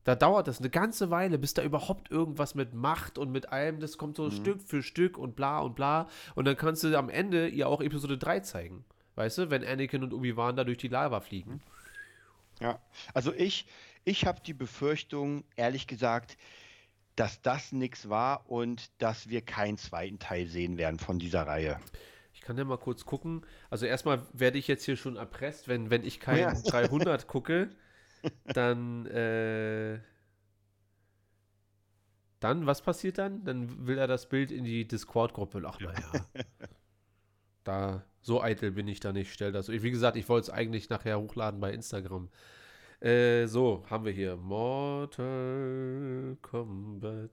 da 0.05 0.15
dauert 0.17 0.49
das 0.49 0.59
eine 0.59 0.71
ganze 0.71 1.11
Weile, 1.11 1.39
bis 1.39 1.55
da 1.55 1.63
überhaupt 1.63 2.11
irgendwas 2.11 2.55
mit 2.55 2.75
Macht 2.75 3.19
und 3.19 3.31
mit 3.31 3.51
allem, 3.53 3.79
das 3.79 3.99
kommt 3.99 4.17
so 4.17 4.25
Mhm. 4.25 4.31
Stück 4.33 4.61
für 4.63 4.83
Stück 4.83 5.19
und 5.19 5.37
bla 5.37 5.61
und 5.61 5.75
bla. 5.77 6.09
Und 6.35 6.45
dann 6.47 6.57
kannst 6.57 6.83
du 6.83 6.97
am 6.99 7.09
Ende 7.09 7.47
ihr 7.49 7.69
auch 7.69 7.81
Episode 7.81 8.19
3 8.19 8.41
zeigen. 8.41 8.85
Weißt 9.15 9.39
du, 9.39 9.51
wenn 9.51 9.65
Anakin 9.65 10.03
und 10.03 10.15
Obi-Wan 10.15 10.57
da 10.57 10.65
durch 10.65 10.79
die 10.79 10.89
Lava 10.89 11.21
fliegen. 11.21 11.61
Ja, 12.61 12.81
also 13.15 13.33
ich, 13.33 13.67
ich 14.05 14.27
habe 14.27 14.41
die 14.45 14.55
Befürchtung, 14.55 15.45
ehrlich 15.57 15.87
gesagt, 15.87 16.37
dass 17.17 17.43
das 17.43 17.73
nichts 17.73 18.09
war 18.09 18.49
und 18.51 18.91
dass 19.01 19.29
wir 19.29 19.43
keinen 19.43 19.77
zweiten 19.79 20.19
Teil 20.19 20.47
sehen 20.47 20.79
werden 20.79 20.99
von 20.99 21.19
dieser 21.19 21.47
Reihe. 21.47 21.79
Ich 22.33 22.41
kann 22.41 22.57
ja 22.57 22.65
mal 22.65 22.79
kurz 22.79 23.05
gucken. 23.05 23.45
Also 23.71 23.87
erstmal 23.87 24.27
werde 24.33 24.59
ich 24.59 24.67
jetzt 24.67 24.85
hier 24.85 24.97
schon 24.97 25.17
erpresst, 25.17 25.69
wenn, 25.69 25.91
wenn 25.91 26.05
ich 26.05 26.21
kein 26.21 26.39
Ja. 26.39 26.55
300 26.67 27.27
gucke, 27.27 27.71
dann, 28.45 29.07
äh, 29.07 30.01
dann, 32.41 32.67
was 32.67 32.83
passiert 32.83 33.19
dann? 33.19 33.45
Dann 33.45 33.87
will 33.87 33.99
er 33.99 34.07
das 34.07 34.29
Bild 34.29 34.51
in 34.51 34.65
die 34.65 34.87
Discord-Gruppe. 34.89 35.63
Ach, 35.67 35.79
naja. 35.81 36.27
Da, 37.65 38.05
so 38.23 38.43
eitel 38.43 38.73
bin 38.73 38.89
ich 38.89 38.99
da 38.99 39.13
nicht. 39.13 39.33
Stell 39.33 39.53
das. 39.53 39.69
Wie 39.69 39.91
gesagt, 39.93 40.17
ich 40.17 40.29
wollte 40.29 40.47
es 40.47 40.51
eigentlich 40.51 40.89
nachher 40.89 41.21
hochladen 41.21 41.61
bei 41.61 41.73
Instagram. 41.73 42.29
Äh, 43.03 43.49
so, 43.49 43.85
haben 43.91 44.05
wir 44.05 44.13
hier 44.13 44.37
Mortal 44.37 46.37
Kombat. 46.41 47.31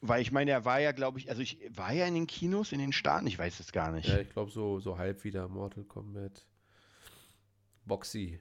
Weil 0.00 0.22
ich 0.22 0.30
meine, 0.30 0.52
er 0.52 0.64
war 0.64 0.78
ja, 0.78 0.92
glaube 0.92 1.18
ich, 1.18 1.30
also 1.30 1.42
ich 1.42 1.58
war 1.76 1.92
ja 1.92 2.06
in 2.06 2.14
den 2.14 2.28
Kinos 2.28 2.70
in 2.70 2.78
den 2.78 2.92
Staaten, 2.92 3.26
ich 3.26 3.36
weiß 3.36 3.58
es 3.58 3.72
gar 3.72 3.90
nicht. 3.90 4.06
Ja, 4.06 4.20
ich 4.20 4.30
glaube 4.30 4.52
so, 4.52 4.78
so 4.78 4.98
halb 4.98 5.24
wieder 5.24 5.48
Mortal 5.48 5.82
Kombat. 5.82 6.46
Boxy. 7.86 8.40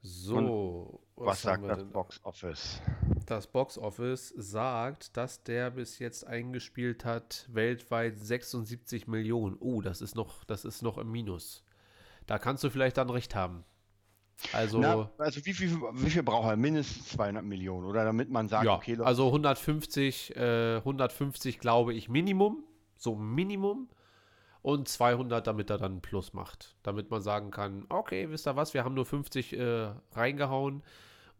So, 0.00 1.02
Was 1.16 1.44
haben 1.44 1.66
sagt 1.66 1.82
das? 1.82 1.92
Box 1.92 2.24
Office? 2.24 2.80
Das 3.30 3.46
Box 3.46 3.78
Office 3.78 4.34
sagt, 4.36 5.16
dass 5.16 5.44
der 5.44 5.70
bis 5.70 6.00
jetzt 6.00 6.26
eingespielt 6.26 7.04
hat 7.04 7.46
weltweit 7.48 8.18
76 8.18 9.06
Millionen. 9.06 9.56
Oh, 9.60 9.82
das 9.82 10.00
ist 10.00 10.16
noch, 10.16 10.42
das 10.42 10.64
ist 10.64 10.82
noch 10.82 10.98
im 10.98 11.12
Minus. 11.12 11.62
Da 12.26 12.40
kannst 12.40 12.64
du 12.64 12.70
vielleicht 12.70 12.96
dann 12.96 13.08
recht 13.08 13.36
haben. 13.36 13.62
Also, 14.52 14.78
Na, 14.78 15.08
also 15.18 15.46
wie 15.46 15.52
viel, 15.52 15.70
wie 15.70 16.10
viel 16.10 16.24
braucht 16.24 16.48
er? 16.48 16.56
Mindestens 16.56 17.10
200 17.10 17.44
Millionen, 17.44 17.86
oder 17.86 18.04
damit 18.04 18.30
man 18.30 18.48
sagt, 18.48 18.64
ja, 18.64 18.74
okay, 18.74 18.94
Leute, 18.94 19.06
also 19.06 19.26
150, 19.26 20.34
äh, 20.34 20.78
150 20.78 21.60
glaube 21.60 21.94
ich 21.94 22.08
Minimum, 22.08 22.64
so 22.96 23.14
Minimum. 23.14 23.88
Und 24.62 24.88
200, 24.88 25.46
damit 25.46 25.70
er 25.70 25.78
dann 25.78 25.92
einen 25.92 26.02
Plus 26.02 26.32
macht. 26.32 26.74
Damit 26.82 27.10
man 27.10 27.22
sagen 27.22 27.52
kann, 27.52 27.86
okay, 27.90 28.28
wisst 28.28 28.48
ihr 28.48 28.56
was, 28.56 28.74
wir 28.74 28.82
haben 28.84 28.94
nur 28.94 29.06
50 29.06 29.56
äh, 29.56 29.92
reingehauen. 30.12 30.82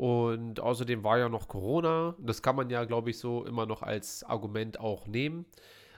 Und 0.01 0.61
außerdem 0.61 1.05
war 1.05 1.19
ja 1.19 1.29
noch 1.29 1.47
Corona. 1.47 2.15
Das 2.19 2.41
kann 2.41 2.57
man 2.57 2.71
ja, 2.71 2.87
glaube 2.87 3.11
ich, 3.11 3.19
so 3.19 3.45
immer 3.45 3.67
noch 3.67 3.83
als 3.83 4.25
Argument 4.25 4.81
auch 4.81 5.07
nehmen. 5.07 5.45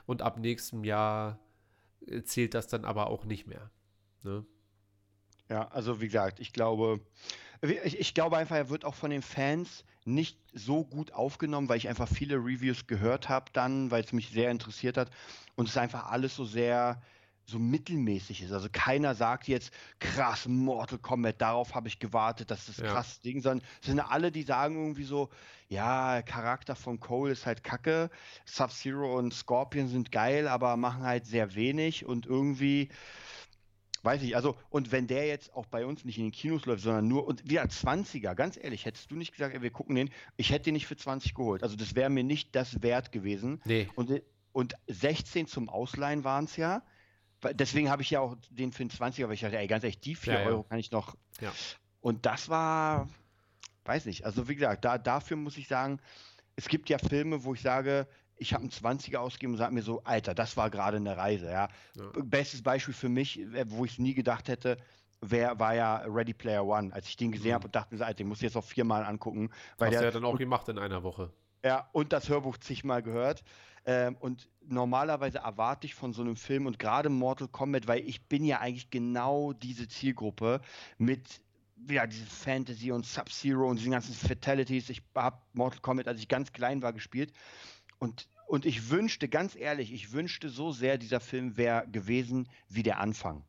Und 0.05 0.21
ab 0.21 0.37
nächstem 0.37 0.83
Jahr 0.83 1.39
äh, 2.05 2.21
zählt 2.23 2.53
das 2.53 2.67
dann 2.67 2.83
aber 2.83 3.07
auch 3.07 3.23
nicht 3.23 3.47
mehr. 3.47 3.71
Ne? 4.23 4.45
Ja, 5.49 5.69
also 5.69 6.01
wie 6.01 6.07
gesagt, 6.07 6.41
ich 6.41 6.51
glaube, 6.51 6.99
ich, 7.61 7.97
ich 7.97 8.13
glaube 8.13 8.35
einfach, 8.35 8.57
er 8.57 8.67
wird 8.67 8.83
auch 8.83 8.95
von 8.95 9.09
den 9.09 9.21
Fans 9.21 9.85
nicht 10.03 10.37
so 10.51 10.83
gut 10.83 11.13
aufgenommen, 11.13 11.69
weil 11.69 11.77
ich 11.77 11.87
einfach 11.87 12.09
viele 12.09 12.35
Reviews 12.35 12.87
gehört 12.87 13.29
habe 13.29 13.51
dann, 13.53 13.89
weil 13.89 14.03
es 14.03 14.11
mich 14.11 14.31
sehr 14.31 14.51
interessiert 14.51 14.97
hat 14.97 15.11
und 15.55 15.69
es 15.69 15.77
einfach 15.77 16.11
alles 16.11 16.35
so 16.35 16.43
sehr 16.43 17.01
so 17.45 17.59
mittelmäßig 17.59 18.41
ist. 18.41 18.51
Also 18.51 18.67
keiner 18.71 19.15
sagt 19.15 19.47
jetzt 19.47 19.71
krass 19.99 20.47
Mortal 20.47 20.99
Kombat, 20.99 21.41
darauf 21.41 21.75
habe 21.75 21.87
ich 21.87 21.99
gewartet, 21.99 22.51
das 22.51 22.69
ist 22.69 22.79
das 22.79 22.85
Ja. 22.85 22.93
krasse 22.93 23.21
Ding, 23.21 23.41
sondern 23.41 23.67
es 23.81 23.87
sind 23.87 23.99
alle, 23.99 24.31
die 24.31 24.43
sagen 24.43 24.75
irgendwie 24.75 25.03
so, 25.03 25.29
ja, 25.67 26.21
Charakter 26.21 26.75
von 26.75 26.99
Cole 26.99 27.31
ist 27.33 27.45
halt 27.45 27.63
kacke, 27.63 28.09
Sub-Zero 28.45 29.17
und 29.17 29.33
Scorpion 29.33 29.87
sind 29.87 30.11
geil, 30.11 30.47
aber 30.47 30.77
machen 30.77 31.03
halt 31.03 31.25
sehr 31.25 31.55
wenig 31.55 32.05
und 32.05 32.25
irgendwie 32.25 32.89
Weiß 34.05 34.21
ich, 34.21 34.35
also, 34.35 34.57
und 34.69 34.91
wenn 34.91 35.07
der 35.07 35.27
jetzt 35.27 35.53
auch 35.53 35.65
bei 35.65 35.85
uns 35.85 36.03
nicht 36.03 36.17
in 36.17 36.25
den 36.25 36.31
Kinos 36.33 36.65
läuft, 36.65 36.83
sondern 36.83 37.07
nur, 37.07 37.25
und 37.25 37.49
wieder 37.49 37.63
20er, 37.63 38.35
ganz 38.35 38.57
ehrlich, 38.61 38.83
hättest 38.83 39.09
du 39.09 39.15
nicht 39.15 39.31
gesagt, 39.31 39.55
ey, 39.55 39.61
wir 39.61 39.71
gucken 39.71 39.95
den, 39.95 40.09
ich 40.35 40.51
hätte 40.51 40.65
den 40.65 40.73
nicht 40.73 40.87
für 40.87 40.97
20 40.97 41.33
geholt. 41.33 41.63
Also, 41.63 41.77
das 41.77 41.95
wäre 41.95 42.09
mir 42.09 42.25
nicht 42.25 42.53
das 42.53 42.83
wert 42.83 43.13
gewesen. 43.13 43.61
Nee. 43.63 43.87
Und, 43.95 44.21
und 44.51 44.73
16 44.87 45.47
zum 45.47 45.69
Ausleihen 45.69 46.25
waren 46.25 46.43
es 46.43 46.57
ja. 46.57 46.83
Deswegen 47.53 47.89
habe 47.89 48.01
ich 48.01 48.09
ja 48.09 48.19
auch 48.21 48.35
den 48.49 48.71
für 48.71 48.83
den 48.85 48.91
20er, 48.91 49.27
weil 49.27 49.33
ich 49.33 49.41
dachte, 49.41 49.57
ey, 49.57 49.67
ganz 49.67 49.83
ehrlich, 49.83 49.99
die 49.99 50.15
4 50.15 50.33
Ja, 50.33 50.39
ja. 50.41 50.45
Euro 50.47 50.63
kann 50.63 50.79
ich 50.79 50.91
noch. 50.91 51.15
Ja. 51.41 51.51
Und 52.01 52.25
das 52.25 52.49
war, 52.49 53.07
weiß 53.85 54.05
nicht, 54.05 54.25
also 54.25 54.47
wie 54.47 54.55
gesagt, 54.55 54.85
da, 54.85 54.97
dafür 54.97 55.37
muss 55.37 55.57
ich 55.57 55.67
sagen, 55.67 55.99
es 56.55 56.67
gibt 56.67 56.89
ja 56.89 56.97
Filme, 56.97 57.43
wo 57.43 57.53
ich 57.53 57.61
sage, 57.61 58.07
ich 58.35 58.53
habe 58.53 58.61
einen 58.63 58.71
20er 58.71 59.17
ausgegeben 59.17 59.53
und 59.53 59.57
sage 59.59 59.73
mir 59.73 59.83
so, 59.83 60.03
Alter, 60.03 60.33
das 60.33 60.57
war 60.57 60.69
gerade 60.69 60.97
eine 60.97 61.15
Reise, 61.17 61.49
ja. 61.51 61.69
Bestes 62.23 62.61
Beispiel 62.61 62.93
für 62.93 63.09
mich, 63.09 63.39
äh, 63.39 63.65
wo 63.69 63.85
ich 63.85 63.93
es 63.93 63.99
nie 63.99 64.13
gedacht 64.13 64.47
hätte, 64.47 64.77
wär, 65.21 65.57
war 65.59 65.73
ja 65.75 65.97
Ready 66.05 66.33
Player 66.33 66.65
One. 66.65 66.93
Als 66.93 67.07
ich 67.07 67.15
den 67.15 67.31
gesehen 67.31 67.51
Mhm. 67.51 67.55
habe 67.55 67.65
und 67.67 67.75
dachte 67.75 67.93
mir 67.93 67.99
so, 67.99 68.03
Alter, 68.03 68.15
den 68.17 68.27
muss 68.27 68.39
ich 68.39 68.43
jetzt 68.43 68.55
noch 68.55 68.65
viermal 68.65 69.05
angucken. 69.05 69.49
Weil 69.77 69.87
Hast 69.89 69.95
du 69.95 69.99
der, 69.99 70.09
ja 70.09 70.11
dann 70.11 70.25
auch 70.25 70.37
gemacht 70.37 70.67
in 70.67 70.77
einer 70.79 71.03
Woche. 71.03 71.31
ja, 71.63 71.87
und 71.93 72.11
das 72.11 72.27
Hörbuch 72.27 72.57
zigmal 72.57 73.01
gehört. 73.01 73.43
Ähm, 73.85 74.15
und 74.19 74.49
normalerweise 74.65 75.39
erwarte 75.39 75.87
ich 75.87 75.95
von 75.95 76.13
so 76.13 76.21
einem 76.21 76.35
Film 76.37 76.65
und 76.65 76.79
gerade 76.79 77.09
Mortal 77.09 77.47
Kombat, 77.49 77.87
weil 77.87 78.01
ich 78.07 78.27
bin 78.27 78.45
ja 78.45 78.59
eigentlich 78.59 78.89
genau 78.89 79.53
diese 79.53 79.87
Zielgruppe 79.87 80.61
mit 80.97 81.41
ja, 81.89 82.07
diese 82.07 82.25
Fantasy 82.25 82.91
und 82.91 83.05
Sub-Zero 83.05 83.67
und 83.69 83.77
diesen 83.77 83.91
ganzen 83.91 84.13
Fatalities. 84.13 84.89
Ich 84.89 85.01
habe 85.15 85.37
Mortal 85.53 85.81
Kombat, 85.81 86.07
als 86.07 86.19
ich 86.19 86.29
ganz 86.29 86.53
klein 86.53 86.81
war, 86.81 86.93
gespielt. 86.93 87.33
Und, 87.99 88.29
und 88.47 88.65
ich 88.65 88.89
wünschte, 88.89 89.27
ganz 89.27 89.55
ehrlich, 89.55 89.91
ich 89.91 90.13
wünschte 90.13 90.49
so 90.49 90.71
sehr, 90.71 90.97
dieser 90.97 91.19
Film 91.19 91.57
wäre 91.57 91.85
gewesen 91.89 92.47
wie 92.69 92.83
der 92.83 92.99
Anfang. 92.99 93.43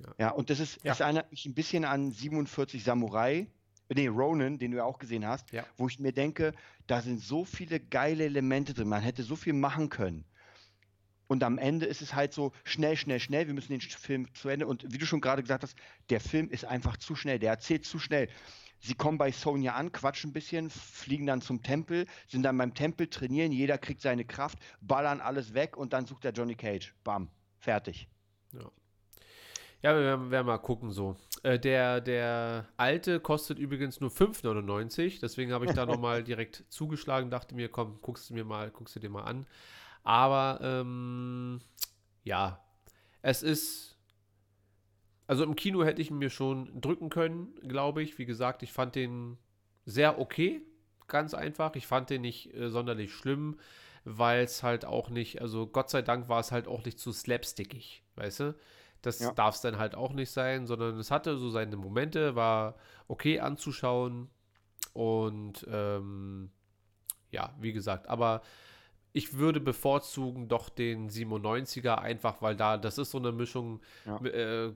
Ja. 0.00 0.14
Ja, 0.18 0.30
und 0.30 0.50
das 0.50 0.58
ist, 0.58 0.76
Ja. 0.76 0.90
das 0.92 1.00
erinnert 1.00 1.30
mich 1.30 1.46
ein 1.46 1.54
bisschen 1.54 1.84
an 1.84 2.10
47 2.10 2.82
Samurai, 2.82 3.46
nee, 3.94 4.06
Ronin, 4.08 4.58
den 4.58 4.70
du 4.70 4.78
ja 4.78 4.84
auch 4.84 4.98
gesehen 4.98 5.26
hast, 5.26 5.50
Ja. 5.52 5.64
wo 5.76 5.88
ich 5.88 5.98
mir 5.98 6.12
denke, 6.12 6.52
da 6.86 7.00
sind 7.02 7.20
so 7.20 7.44
viele 7.44 7.80
geile 7.80 8.24
Elemente 8.24 8.74
drin, 8.74 8.88
man 8.88 9.02
hätte 9.02 9.22
so 9.22 9.36
viel 9.36 9.52
machen 9.52 9.88
können. 9.88 10.24
Und 11.26 11.44
am 11.44 11.58
Ende 11.58 11.86
ist 11.86 12.02
es 12.02 12.14
halt 12.14 12.32
so 12.32 12.50
schnell, 12.64 12.96
schnell, 12.96 13.20
schnell. 13.20 13.46
Wir 13.46 13.54
müssen 13.54 13.70
den 13.70 13.80
Film 13.80 14.26
zu 14.34 14.48
Ende. 14.48 14.66
Und 14.66 14.92
wie 14.92 14.98
du 14.98 15.06
schon 15.06 15.20
gerade 15.20 15.42
gesagt 15.42 15.62
hast, 15.62 15.76
der 16.08 16.20
Film 16.20 16.48
ist 16.50 16.64
einfach 16.64 16.96
zu 16.96 17.14
schnell. 17.14 17.38
Der 17.38 17.50
erzählt 17.52 17.84
zu 17.84 18.00
schnell. 18.00 18.28
Sie 18.80 18.94
kommen 18.94 19.16
bei 19.16 19.30
Sonja 19.30 19.74
an, 19.74 19.92
quatschen 19.92 20.30
ein 20.30 20.32
bisschen, 20.32 20.70
fliegen 20.70 21.26
dann 21.26 21.40
zum 21.40 21.62
Tempel, 21.62 22.06
sind 22.26 22.42
dann 22.42 22.58
beim 22.58 22.74
Tempel, 22.74 23.06
trainieren, 23.06 23.52
jeder 23.52 23.78
kriegt 23.78 24.00
seine 24.00 24.24
Kraft, 24.24 24.58
ballern 24.80 25.20
alles 25.20 25.54
weg 25.54 25.76
und 25.76 25.92
dann 25.92 26.04
sucht 26.06 26.24
der 26.24 26.32
Johnny 26.32 26.56
Cage. 26.56 26.94
Bam, 27.04 27.28
fertig. 27.58 28.08
Ja, 29.82 29.94
wir 29.94 30.02
werden, 30.02 30.30
werden 30.30 30.46
mal 30.46 30.58
gucken 30.58 30.90
so. 30.90 31.16
Äh, 31.42 31.58
der, 31.58 32.00
der 32.00 32.68
alte 32.76 33.20
kostet 33.20 33.58
übrigens 33.58 34.00
nur 34.00 34.10
5,99. 34.10 35.20
Deswegen 35.20 35.52
habe 35.52 35.66
ich 35.66 35.72
da 35.72 35.86
nochmal 35.86 36.22
direkt 36.22 36.64
zugeschlagen, 36.68 37.30
dachte 37.30 37.54
mir, 37.54 37.68
komm, 37.68 37.98
guckst 38.02 38.30
du 38.30 38.34
mir 38.34 38.44
mal, 38.44 38.70
guckst 38.70 38.96
du 38.96 39.00
dir 39.00 39.10
mal 39.10 39.22
an. 39.22 39.46
Aber 40.02 40.60
ähm, 40.62 41.60
ja, 42.24 42.62
es 43.22 43.42
ist. 43.42 43.96
Also 45.26 45.44
im 45.44 45.54
Kino 45.54 45.84
hätte 45.84 46.02
ich 46.02 46.10
ihn 46.10 46.18
mir 46.18 46.30
schon 46.30 46.80
drücken 46.80 47.08
können, 47.08 47.54
glaube 47.66 48.02
ich. 48.02 48.18
Wie 48.18 48.26
gesagt, 48.26 48.62
ich 48.62 48.72
fand 48.72 48.96
den 48.96 49.38
sehr 49.84 50.18
okay. 50.18 50.62
Ganz 51.06 51.34
einfach. 51.34 51.74
Ich 51.76 51.86
fand 51.86 52.10
den 52.10 52.22
nicht 52.22 52.52
äh, 52.54 52.68
sonderlich 52.68 53.12
schlimm, 53.12 53.58
weil 54.04 54.44
es 54.44 54.62
halt 54.62 54.84
auch 54.84 55.08
nicht, 55.08 55.40
also 55.40 55.66
Gott 55.66 55.90
sei 55.90 56.02
Dank 56.02 56.28
war 56.28 56.40
es 56.40 56.50
halt 56.52 56.66
auch 56.66 56.84
nicht 56.84 56.98
zu 56.98 57.12
slapstickig, 57.12 58.02
weißt 58.16 58.40
du? 58.40 58.54
Das 59.02 59.18
Ja. 59.20 59.32
darf 59.32 59.54
es 59.54 59.60
dann 59.60 59.78
halt 59.78 59.94
auch 59.94 60.12
nicht 60.12 60.30
sein, 60.30 60.66
sondern 60.66 60.98
es 60.98 61.10
hatte 61.10 61.36
so 61.38 61.50
seine 61.50 61.76
Momente, 61.76 62.34
war 62.36 62.74
okay 63.08 63.40
anzuschauen. 63.40 64.28
Und 64.92 65.66
ähm, 65.70 66.50
ja, 67.30 67.54
wie 67.60 67.72
gesagt, 67.72 68.08
aber 68.08 68.42
ich 69.12 69.34
würde 69.34 69.60
bevorzugen 69.60 70.48
doch 70.48 70.68
den 70.68 71.08
97er, 71.10 71.96
einfach 71.98 72.42
weil 72.42 72.56
da, 72.56 72.76
das 72.76 72.98
ist 72.98 73.10
so 73.10 73.18
eine 73.18 73.32
Mischung, 73.32 73.80
Ja. 74.04 74.16
äh, 74.24 74.72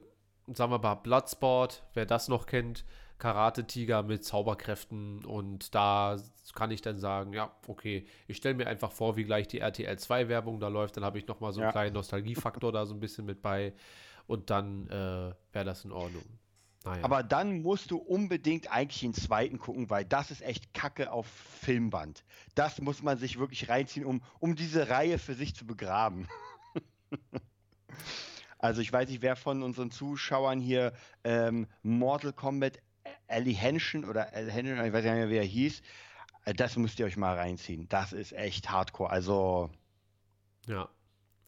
sagen 0.52 0.72
wir 0.72 0.78
mal, 0.78 0.94
Bloodsport, 0.96 1.84
wer 1.94 2.06
das 2.06 2.28
noch 2.28 2.46
kennt, 2.46 2.84
Karate-Tiger 3.18 4.02
mit 4.02 4.24
Zauberkräften 4.24 5.24
und 5.24 5.74
da 5.74 6.16
kann 6.54 6.70
ich 6.72 6.82
dann 6.82 6.98
sagen, 6.98 7.32
ja, 7.32 7.50
okay, 7.68 8.06
ich 8.26 8.36
stelle 8.36 8.54
mir 8.54 8.66
einfach 8.66 8.90
vor, 8.92 9.16
wie 9.16 9.24
gleich 9.24 9.46
die 9.48 9.60
RTL 9.60 9.98
2 9.98 10.28
Werbung 10.28 10.58
da 10.60 10.68
läuft, 10.68 10.96
dann 10.96 11.04
habe 11.04 11.18
ich 11.18 11.26
nochmal 11.26 11.52
so 11.52 11.60
einen 11.60 11.68
Ja. 11.68 11.72
kleinen 11.72 11.94
Nostalgiefaktor 11.94 12.72
da 12.72 12.86
so 12.86 12.92
ein 12.94 13.00
bisschen 13.00 13.24
mit 13.24 13.40
bei 13.40 13.72
und 14.26 14.50
dann 14.50 14.88
äh, 14.88 15.34
wäre 15.52 15.64
das 15.64 15.84
in 15.84 15.92
Ordnung. 15.92 16.24
Naja. 16.84 17.02
Aber 17.02 17.22
dann 17.22 17.62
musst 17.62 17.90
du 17.90 17.96
unbedingt 17.96 18.70
eigentlich 18.70 19.00
den 19.00 19.14
zweiten 19.14 19.58
gucken, 19.58 19.88
weil 19.88 20.04
das 20.04 20.30
ist 20.30 20.42
echt 20.42 20.74
Kacke 20.74 21.10
auf 21.10 21.26
Filmband. 21.26 22.24
Das 22.54 22.80
muss 22.80 23.02
man 23.02 23.16
sich 23.16 23.38
wirklich 23.38 23.70
reinziehen, 23.70 24.04
um, 24.04 24.22
um 24.38 24.54
diese 24.54 24.90
Reihe 24.90 25.18
für 25.18 25.32
sich 25.34 25.54
zu 25.54 25.66
begraben. 25.66 26.28
also 28.58 28.82
ich 28.82 28.92
weiß 28.92 29.08
nicht, 29.08 29.22
wer 29.22 29.36
von 29.36 29.62
unseren 29.62 29.90
Zuschauern 29.90 30.60
hier 30.60 30.92
ähm, 31.24 31.66
Mortal 31.82 32.34
Kombat 32.34 32.78
Ellie 33.26 33.54
Henschen 33.54 34.04
oder 34.04 34.34
El 34.34 34.50
Henschen, 34.50 34.84
ich 34.84 34.92
weiß 34.92 35.04
nicht 35.04 35.14
mehr, 35.14 35.30
wie 35.30 35.36
er 35.36 35.44
hieß. 35.44 35.80
Äh, 36.44 36.52
Das 36.52 36.76
müsst 36.76 36.98
ihr 36.98 37.06
euch 37.06 37.16
mal 37.16 37.34
reinziehen. 37.34 37.88
Das 37.88 38.12
ist 38.12 38.32
echt 38.32 38.70
hardcore. 38.70 39.08
Also, 39.10 39.70
Ja. 40.66 40.88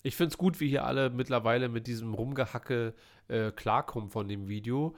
Ich 0.07 0.14
finde 0.14 0.30
es 0.32 0.38
gut, 0.38 0.61
wie 0.61 0.68
hier 0.68 0.84
alle 0.84 1.11
mittlerweile 1.11 1.68
mit 1.68 1.88
diesem 1.88 2.14
Rumgehacke 2.14 2.94
äh, 3.26 3.50
klarkommen 3.50 4.09
von 4.09 4.28
dem 4.28 4.46
Video. 4.46 4.94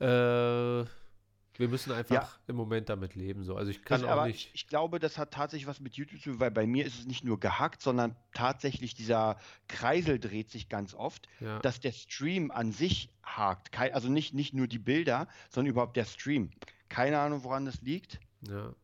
Äh, 0.00 0.04
wir 0.04 1.68
müssen 1.68 1.92
einfach 1.92 2.14
Ja. 2.14 2.28
im 2.48 2.56
Moment 2.56 2.88
damit 2.88 3.14
leben. 3.14 3.44
So. 3.44 3.54
Also 3.56 3.70
ich 3.70 3.84
kann 3.84 4.02
das, 4.02 4.10
auch 4.10 4.26
nicht. 4.26 4.50
Ich, 4.54 4.66
glaube, 4.66 4.98
das 4.98 5.16
hat 5.16 5.32
tatsächlich 5.32 5.68
was 5.68 5.78
mit 5.78 5.94
YouTube 5.94 6.20
zu 6.20 6.30
tun, 6.30 6.40
weil 6.40 6.50
bei 6.50 6.66
mir 6.66 6.84
ist 6.86 6.98
es 6.98 7.06
nicht 7.06 7.22
nur 7.24 7.38
gehackt, 7.38 7.82
sondern 7.82 8.16
tatsächlich 8.34 8.94
dieser 8.96 9.36
Kreisel 9.68 10.18
dreht 10.18 10.50
sich 10.50 10.68
ganz 10.68 10.92
oft, 10.92 11.28
Ja, 11.38 11.60
dass 11.60 11.78
der 11.78 11.92
Stream 11.92 12.50
an 12.50 12.72
sich 12.72 13.10
hakt. 13.22 13.78
Also 13.78 14.08
nicht, 14.08 14.34
nicht 14.34 14.54
nur 14.54 14.66
die 14.66 14.78
Bilder, 14.80 15.28
sondern 15.50 15.70
überhaupt 15.70 15.96
der 15.96 16.04
Stream. 16.04 16.50
Keine 16.88 17.20
Ahnung, 17.20 17.44
woran 17.44 17.64
das 17.64 17.80
liegt. 17.82 18.18
ja. 18.42 18.74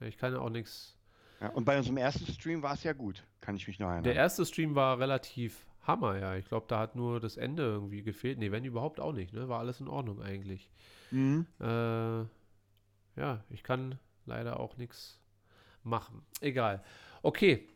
Ich 0.00 0.18
kann 0.18 0.34
auch 0.36 0.50
nichts. 0.50 0.96
Ja, 1.40 1.48
und 1.50 1.64
bei 1.64 1.78
unserem 1.78 1.96
ersten 1.96 2.26
Stream 2.30 2.62
war 2.62 2.74
es 2.74 2.82
ja 2.82 2.92
gut, 2.92 3.22
kann 3.44 3.56
ich 3.56 3.66
mich 3.68 3.78
noch 3.78 3.86
erinnern. 3.88 4.04
Der 4.04 4.14
erste 4.14 4.44
Stream 4.46 4.74
war 4.74 4.98
relativ 4.98 5.66
Hammer, 5.82 6.16
ja. 6.18 6.34
Ich 6.36 6.46
glaube, 6.48 6.64
da 6.66 6.78
hat 6.78 6.96
nur 6.96 7.20
das 7.20 7.36
Ende 7.36 7.62
irgendwie 7.62 8.02
gefehlt. 8.02 8.38
Nee, 8.38 8.50
wenn 8.50 8.64
überhaupt 8.64 9.00
auch 9.00 9.12
nicht, 9.12 9.34
ne? 9.34 9.48
War 9.50 9.58
alles 9.60 9.80
in 9.80 9.88
Ordnung 9.88 10.22
eigentlich. 10.22 10.70
Mhm. 11.10 11.46
Äh, 11.60 11.64
ja, 13.20 13.44
ich 13.50 13.62
kann 13.62 13.98
leider 14.24 14.58
auch 14.58 14.76
nichts 14.78 15.20
machen. 15.82 16.24
Egal. 16.40 16.82
Okay. 17.22 17.68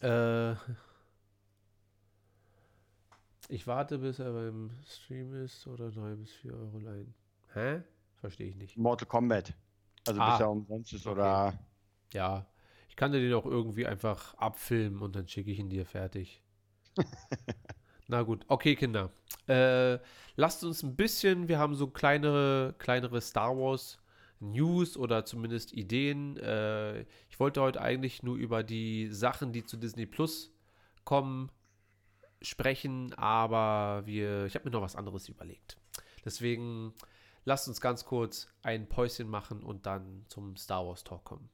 Äh, 0.00 0.52
ich 3.48 3.66
warte, 3.66 3.98
bis 3.98 4.18
er 4.18 4.32
beim 4.32 4.70
Stream 4.86 5.34
ist 5.34 5.66
oder 5.66 5.90
3 5.90 6.14
bis 6.14 6.32
4 6.32 6.54
Euro 6.54 6.78
leihen. 6.78 7.14
Hä? 7.52 7.82
Verstehe 8.16 8.48
ich 8.48 8.56
nicht. 8.56 8.76
Mortal 8.78 9.06
Kombat. 9.08 9.52
Also 10.06 10.20
Ah. 10.20 10.30
bis 10.32 10.40
er 10.40 10.50
umsonst 10.50 10.92
ist 10.94 11.06
Okay. 11.06 11.12
oder. 11.20 11.58
Ja, 12.12 12.46
kann 13.00 13.12
dir 13.12 13.20
den 13.20 13.32
auch 13.32 13.46
irgendwie 13.46 13.86
einfach 13.86 14.34
abfilmen 14.34 15.00
und 15.00 15.16
dann 15.16 15.26
schicke 15.26 15.50
ich 15.50 15.58
ihn 15.58 15.70
dir 15.70 15.86
fertig. 15.86 16.42
Na 18.08 18.20
gut, 18.20 18.44
okay, 18.48 18.76
Kinder. 18.76 19.10
Äh, 19.48 19.98
lasst 20.36 20.62
uns 20.64 20.82
ein 20.82 20.96
bisschen, 20.96 21.48
wir 21.48 21.58
haben 21.58 21.74
so 21.74 21.86
kleinere, 21.86 22.74
kleinere 22.76 23.22
Star 23.22 23.56
Wars 23.56 23.98
News 24.38 24.98
oder 24.98 25.24
zumindest 25.24 25.72
Ideen. 25.72 26.36
Äh, 26.36 27.06
ich 27.30 27.40
wollte 27.40 27.62
heute 27.62 27.80
eigentlich 27.80 28.22
nur 28.22 28.36
über 28.36 28.62
die 28.62 29.08
Sachen, 29.10 29.54
die 29.54 29.64
zu 29.64 29.78
Disney 29.78 30.04
Plus 30.04 30.52
kommen, 31.04 31.50
sprechen, 32.42 33.14
aber 33.14 34.02
wir, 34.04 34.44
ich 34.44 34.54
habe 34.56 34.66
mir 34.66 34.72
noch 34.72 34.82
was 34.82 34.94
anderes 34.94 35.26
überlegt. 35.26 35.78
Deswegen 36.22 36.92
lasst 37.46 37.66
uns 37.66 37.80
ganz 37.80 38.04
kurz 38.04 38.48
ein 38.62 38.90
Päuschen 38.90 39.30
machen 39.30 39.62
und 39.62 39.86
dann 39.86 40.26
zum 40.28 40.58
Star 40.58 40.86
Wars 40.86 41.02
Talk 41.02 41.24
kommen. 41.24 41.48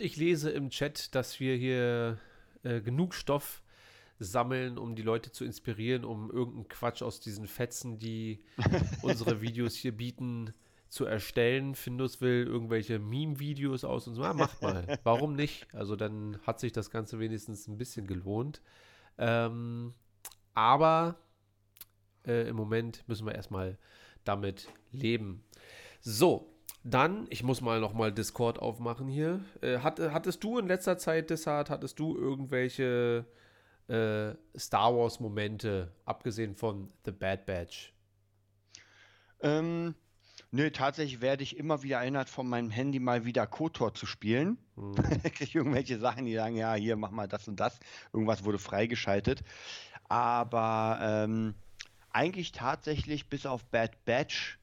Und 0.00 0.06
ich 0.06 0.16
lese 0.16 0.48
im 0.48 0.70
Chat, 0.70 1.14
dass 1.14 1.40
wir 1.40 1.56
hier 1.56 2.16
äh, 2.62 2.80
genug 2.80 3.12
Stoff 3.12 3.62
sammeln, 4.18 4.78
um 4.78 4.96
die 4.96 5.02
Leute 5.02 5.30
zu 5.30 5.44
inspirieren, 5.44 6.06
um 6.06 6.30
irgendeinen 6.30 6.68
Quatsch 6.68 7.02
aus 7.02 7.20
diesen 7.20 7.46
Fetzen, 7.46 7.98
die 7.98 8.42
unsere 9.02 9.42
Videos 9.42 9.74
hier 9.74 9.94
bieten, 9.94 10.54
zu 10.88 11.04
erstellen. 11.04 11.74
Findus 11.74 12.22
will 12.22 12.46
irgendwelche 12.46 12.98
Meme-Videos 12.98 13.84
aus 13.84 14.08
und 14.08 14.14
so. 14.14 14.22
Ja, 14.22 14.32
macht 14.32 14.62
mal. 14.62 14.98
Warum 15.02 15.36
nicht? 15.36 15.66
Also 15.74 15.96
dann 15.96 16.40
hat 16.46 16.60
sich 16.60 16.72
das 16.72 16.90
Ganze 16.90 17.18
wenigstens 17.18 17.68
ein 17.68 17.76
bisschen 17.76 18.06
gelohnt. 18.06 18.62
Ähm, 19.18 19.92
aber 20.54 21.16
äh, 22.26 22.48
im 22.48 22.56
Moment 22.56 23.06
müssen 23.06 23.26
wir 23.26 23.34
erstmal 23.34 23.76
damit 24.24 24.66
leben. 24.92 25.44
So, 26.00 26.49
dann, 26.82 27.26
ich 27.28 27.42
muss 27.42 27.60
mal 27.60 27.80
nochmal 27.80 28.12
Discord 28.12 28.58
aufmachen 28.58 29.08
hier. 29.08 29.40
Äh, 29.60 29.78
hat, 29.78 30.00
hattest 30.00 30.42
du 30.42 30.58
in 30.58 30.66
letzter 30.66 30.96
Zeit, 30.98 31.30
Dessart, 31.30 31.68
hattest 31.68 31.98
du 31.98 32.16
irgendwelche 32.16 33.26
äh, 33.88 34.34
Star 34.58 34.96
Wars-Momente, 34.96 35.92
abgesehen 36.04 36.54
von 36.54 36.90
The 37.04 37.12
Bad 37.12 37.44
Batch? 37.44 37.92
Ähm, 39.42 39.94
nö, 40.50 40.70
tatsächlich 40.70 41.20
werde 41.20 41.42
ich 41.42 41.56
immer 41.56 41.82
wieder 41.82 41.98
erinnert, 41.98 42.30
von 42.30 42.48
meinem 42.48 42.70
Handy 42.70 42.98
mal 42.98 43.26
wieder 43.26 43.46
KOTOR 43.46 43.92
zu 43.92 44.06
spielen. 44.06 44.56
Hm. 44.76 44.94
Kriege 45.22 45.44
ich 45.44 45.54
irgendwelche 45.54 45.98
Sachen, 45.98 46.24
die 46.24 46.34
sagen, 46.34 46.56
ja, 46.56 46.74
hier, 46.74 46.96
mach 46.96 47.10
mal 47.10 47.28
das 47.28 47.46
und 47.46 47.60
das. 47.60 47.78
Irgendwas 48.12 48.44
wurde 48.44 48.58
freigeschaltet. 48.58 49.42
Aber 50.08 50.98
ähm, 51.02 51.54
eigentlich 52.10 52.52
tatsächlich, 52.52 53.28
bis 53.28 53.44
auf 53.44 53.64
Bad 53.66 54.04
Batch, 54.04 54.59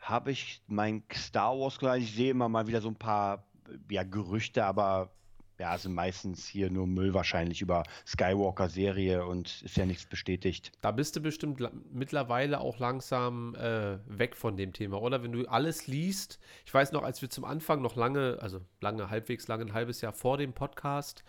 habe 0.00 0.30
ich 0.30 0.62
mein 0.66 1.02
Star 1.12 1.58
Wars, 1.58 1.78
ich 1.98 2.14
sehe 2.14 2.30
immer 2.30 2.48
mal 2.48 2.66
wieder 2.66 2.80
so 2.80 2.88
ein 2.88 2.96
paar 2.96 3.44
ja, 3.90 4.02
Gerüchte, 4.02 4.64
aber 4.64 5.10
ja, 5.58 5.76
sind 5.76 5.94
meistens 5.94 6.46
hier 6.46 6.70
nur 6.70 6.86
Müll 6.86 7.14
wahrscheinlich 7.14 7.60
über 7.60 7.82
Skywalker-Serie 8.06 9.26
und 9.26 9.62
ist 9.62 9.76
ja 9.76 9.86
nichts 9.86 10.06
bestätigt. 10.06 10.70
Da 10.80 10.92
bist 10.92 11.16
du 11.16 11.20
bestimmt 11.20 11.60
mittlerweile 11.92 12.60
auch 12.60 12.78
langsam 12.78 13.56
äh, 13.56 13.98
weg 14.06 14.36
von 14.36 14.56
dem 14.56 14.72
Thema, 14.72 15.02
oder? 15.02 15.22
Wenn 15.22 15.32
du 15.32 15.46
alles 15.48 15.88
liest, 15.88 16.38
ich 16.64 16.72
weiß 16.72 16.92
noch, 16.92 17.02
als 17.02 17.22
wir 17.22 17.28
zum 17.28 17.44
Anfang 17.44 17.82
noch 17.82 17.96
lange, 17.96 18.38
also 18.40 18.60
lange, 18.80 19.10
halbwegs 19.10 19.48
lange, 19.48 19.64
ein 19.64 19.72
halbes 19.72 20.00
Jahr 20.00 20.12
vor 20.12 20.38
dem 20.38 20.52
Podcast, 20.52 21.24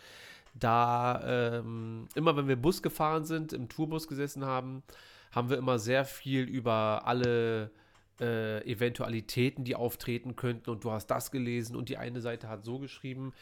da 0.54 1.58
ähm, 1.58 2.08
immer 2.14 2.38
wenn 2.38 2.48
wir 2.48 2.56
Bus 2.56 2.84
gefahren 2.84 3.26
sind, 3.26 3.52
im 3.52 3.68
Tourbus 3.68 4.08
gesessen 4.08 4.46
haben, 4.46 4.84
haben 5.32 5.50
wir 5.50 5.58
immer 5.58 5.80
sehr 5.80 6.06
viel 6.06 6.44
über 6.44 7.02
alle 7.06 7.72
äh, 8.20 8.62
Eventualitäten, 8.70 9.64
die 9.64 9.76
auftreten 9.76 10.36
könnten 10.36 10.70
und 10.70 10.84
du 10.84 10.92
hast 10.92 11.08
das 11.08 11.32
gelesen 11.32 11.76
und 11.76 11.90
die 11.90 11.98
eine 11.98 12.22
Seite 12.22 12.48
hat 12.50 12.64
so 12.64 12.80
geschrieben. 12.80 13.34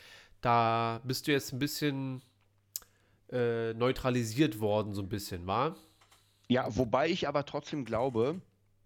Da 0.42 1.02
bist 1.04 1.28
du 1.28 1.32
jetzt 1.32 1.52
ein 1.54 1.60
bisschen 1.60 2.22
äh, 3.32 3.74
neutralisiert 3.74 4.60
worden, 4.60 4.94
so 4.94 5.02
ein 5.02 5.10
bisschen, 5.10 5.46
war? 5.48 5.76
Ja, 6.48 6.66
wobei 6.76 7.10
ich 7.10 7.28
aber 7.28 7.46
trotzdem 7.46 7.84
glaube, 7.86 8.40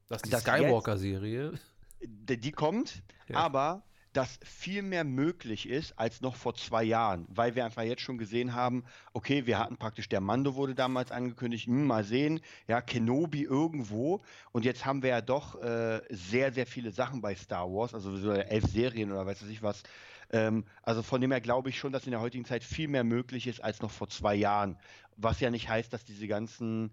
Das 0.09 0.23
ist 0.23 0.33
die 0.33 0.37
Skywalker-Serie. 0.37 1.53
die 2.01 2.51
kommt, 2.51 3.03
Ja. 3.27 3.37
aber 3.37 3.83
dass 4.13 4.39
viel 4.43 4.81
mehr 4.81 5.03
möglich 5.03 5.69
ist 5.69 5.97
als 5.97 6.21
noch 6.21 6.35
vor 6.35 6.55
zwei 6.55 6.83
Jahren, 6.83 7.25
weil 7.29 7.55
wir 7.55 7.63
einfach 7.63 7.83
jetzt 7.83 8.01
schon 8.01 8.17
gesehen 8.17 8.53
haben, 8.53 8.83
okay, 9.13 9.45
wir 9.45 9.57
hatten 9.57 9.77
praktisch, 9.77 10.09
der 10.09 10.21
Mando 10.21 10.55
wurde 10.55 10.75
damals 10.75 11.11
angekündigt, 11.11 11.67
hm, 11.67 11.87
mal 11.87 12.03
sehen, 12.03 12.41
ja, 12.67 12.81
Kenobi 12.81 13.43
irgendwo 13.43 14.21
und 14.51 14.65
jetzt 14.65 14.85
haben 14.85 15.01
wir 15.01 15.11
ja 15.11 15.21
doch 15.21 15.61
äh, 15.61 16.01
sehr, 16.09 16.51
sehr 16.51 16.67
viele 16.67 16.91
Sachen 16.91 17.21
bei 17.21 17.35
Star 17.35 17.71
Wars, 17.71 17.93
also 17.93 18.15
so 18.17 18.31
elf 18.31 18.65
Serien 18.65 19.11
oder 19.11 19.25
weiß 19.25 19.43
ich 19.43 19.63
was. 19.63 19.83
Ähm, 20.31 20.65
also 20.83 21.03
von 21.03 21.21
dem 21.21 21.31
her 21.31 21.41
glaube 21.41 21.69
ich 21.69 21.77
schon, 21.77 21.91
dass 21.93 22.05
in 22.05 22.11
der 22.11 22.21
heutigen 22.21 22.45
Zeit 22.45 22.63
viel 22.63 22.87
mehr 22.87 23.03
möglich 23.03 23.47
ist 23.47 23.63
als 23.63 23.81
noch 23.81 23.91
vor 23.91 24.09
zwei 24.09 24.35
Jahren, 24.35 24.77
was 25.15 25.39
ja 25.39 25.49
nicht 25.49 25.69
heißt, 25.69 25.91
dass 25.93 26.05
diese 26.05 26.27
ganzen 26.27 26.91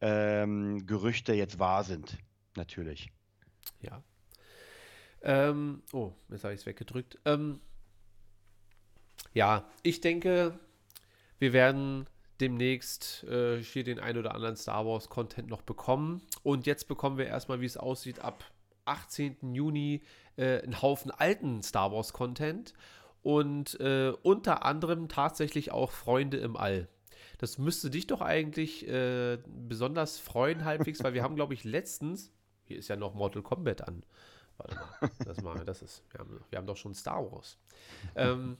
ähm, 0.00 0.86
Gerüchte 0.86 1.32
jetzt 1.32 1.58
wahr 1.58 1.84
sind, 1.84 2.18
natürlich. 2.54 3.10
Ja. 3.80 4.02
Ähm, 5.26 5.82
oh, 5.92 6.12
jetzt 6.30 6.44
habe 6.44 6.54
ich 6.54 6.60
es 6.60 6.66
weggedrückt. 6.66 7.18
Ähm, 7.24 7.60
Ja, 9.34 9.68
ich 9.82 10.00
denke, 10.00 10.58
wir 11.38 11.52
werden 11.52 12.06
demnächst 12.40 13.24
äh, 13.24 13.62
hier 13.62 13.82
den 13.82 13.98
ein 13.98 14.16
oder 14.18 14.34
anderen 14.34 14.56
Star 14.56 14.86
Wars 14.86 15.08
Content 15.08 15.48
noch 15.48 15.62
bekommen. 15.62 16.22
Und 16.42 16.66
jetzt 16.66 16.86
bekommen 16.86 17.18
wir 17.18 17.26
erstmal, 17.26 17.60
wie 17.60 17.66
es 17.66 17.76
aussieht, 17.76 18.20
ab 18.20 18.44
18. 18.84 19.52
Juni 19.52 20.02
äh, 20.36 20.62
einen 20.62 20.80
Haufen 20.80 21.10
alten 21.10 21.62
Star 21.62 21.90
Wars 21.92 22.12
Content 22.12 22.72
und 23.22 23.80
äh, 23.80 24.12
unter 24.22 24.64
anderem 24.64 25.08
tatsächlich 25.08 25.72
auch 25.72 25.90
Freunde 25.90 26.36
im 26.36 26.56
All. 26.56 26.88
Das 27.38 27.58
müsste 27.58 27.90
dich 27.90 28.06
doch 28.06 28.20
eigentlich 28.20 28.86
äh, 28.88 29.38
besonders 29.46 30.18
freuen, 30.18 30.64
halbwegs, 30.64 31.02
weil 31.02 31.14
wir 31.14 31.24
haben, 31.24 31.34
glaube 31.34 31.52
ich, 31.52 31.64
letztens, 31.64 32.32
hier 32.64 32.78
ist 32.78 32.88
ja 32.88 32.96
noch 32.96 33.14
Mortal 33.14 33.42
Kombat 33.42 33.86
an. 33.88 34.04
Warte 34.58 34.74
mal, 34.74 35.10
das, 35.24 35.42
mal, 35.42 35.64
das 35.64 35.82
ist, 35.82 36.02
wir 36.10 36.20
haben, 36.20 36.40
wir 36.50 36.58
haben 36.58 36.66
doch 36.66 36.76
schon 36.76 36.94
Star 36.94 37.30
Wars. 37.30 37.58
Ähm, 38.14 38.56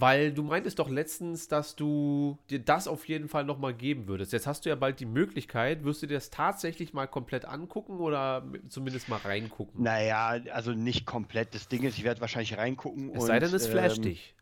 weil 0.00 0.32
du 0.32 0.44
meintest 0.44 0.78
doch 0.78 0.88
letztens, 0.88 1.48
dass 1.48 1.74
du 1.74 2.38
dir 2.50 2.60
das 2.60 2.86
auf 2.86 3.08
jeden 3.08 3.28
Fall 3.28 3.44
nochmal 3.44 3.74
geben 3.74 4.06
würdest. 4.06 4.32
Jetzt 4.32 4.46
hast 4.46 4.64
du 4.64 4.68
ja 4.68 4.76
bald 4.76 5.00
die 5.00 5.06
Möglichkeit. 5.06 5.82
Wirst 5.82 6.02
du 6.02 6.06
dir 6.06 6.14
das 6.14 6.30
tatsächlich 6.30 6.92
mal 6.92 7.08
komplett 7.08 7.44
angucken 7.44 7.98
oder 7.98 8.46
zumindest 8.68 9.08
mal 9.08 9.16
reingucken? 9.16 9.82
Naja, 9.82 10.40
also 10.52 10.72
nicht 10.72 11.04
komplett. 11.04 11.52
Das 11.52 11.66
Ding 11.66 11.82
ist, 11.82 11.98
ich 11.98 12.04
werde 12.04 12.20
wahrscheinlich 12.20 12.56
reingucken. 12.56 13.12
Es 13.12 13.26
sei 13.26 13.40
denn, 13.40 13.52
es 13.52 13.66
flasht 13.66 13.96
ähm, 13.96 14.02
dich. 14.04 14.36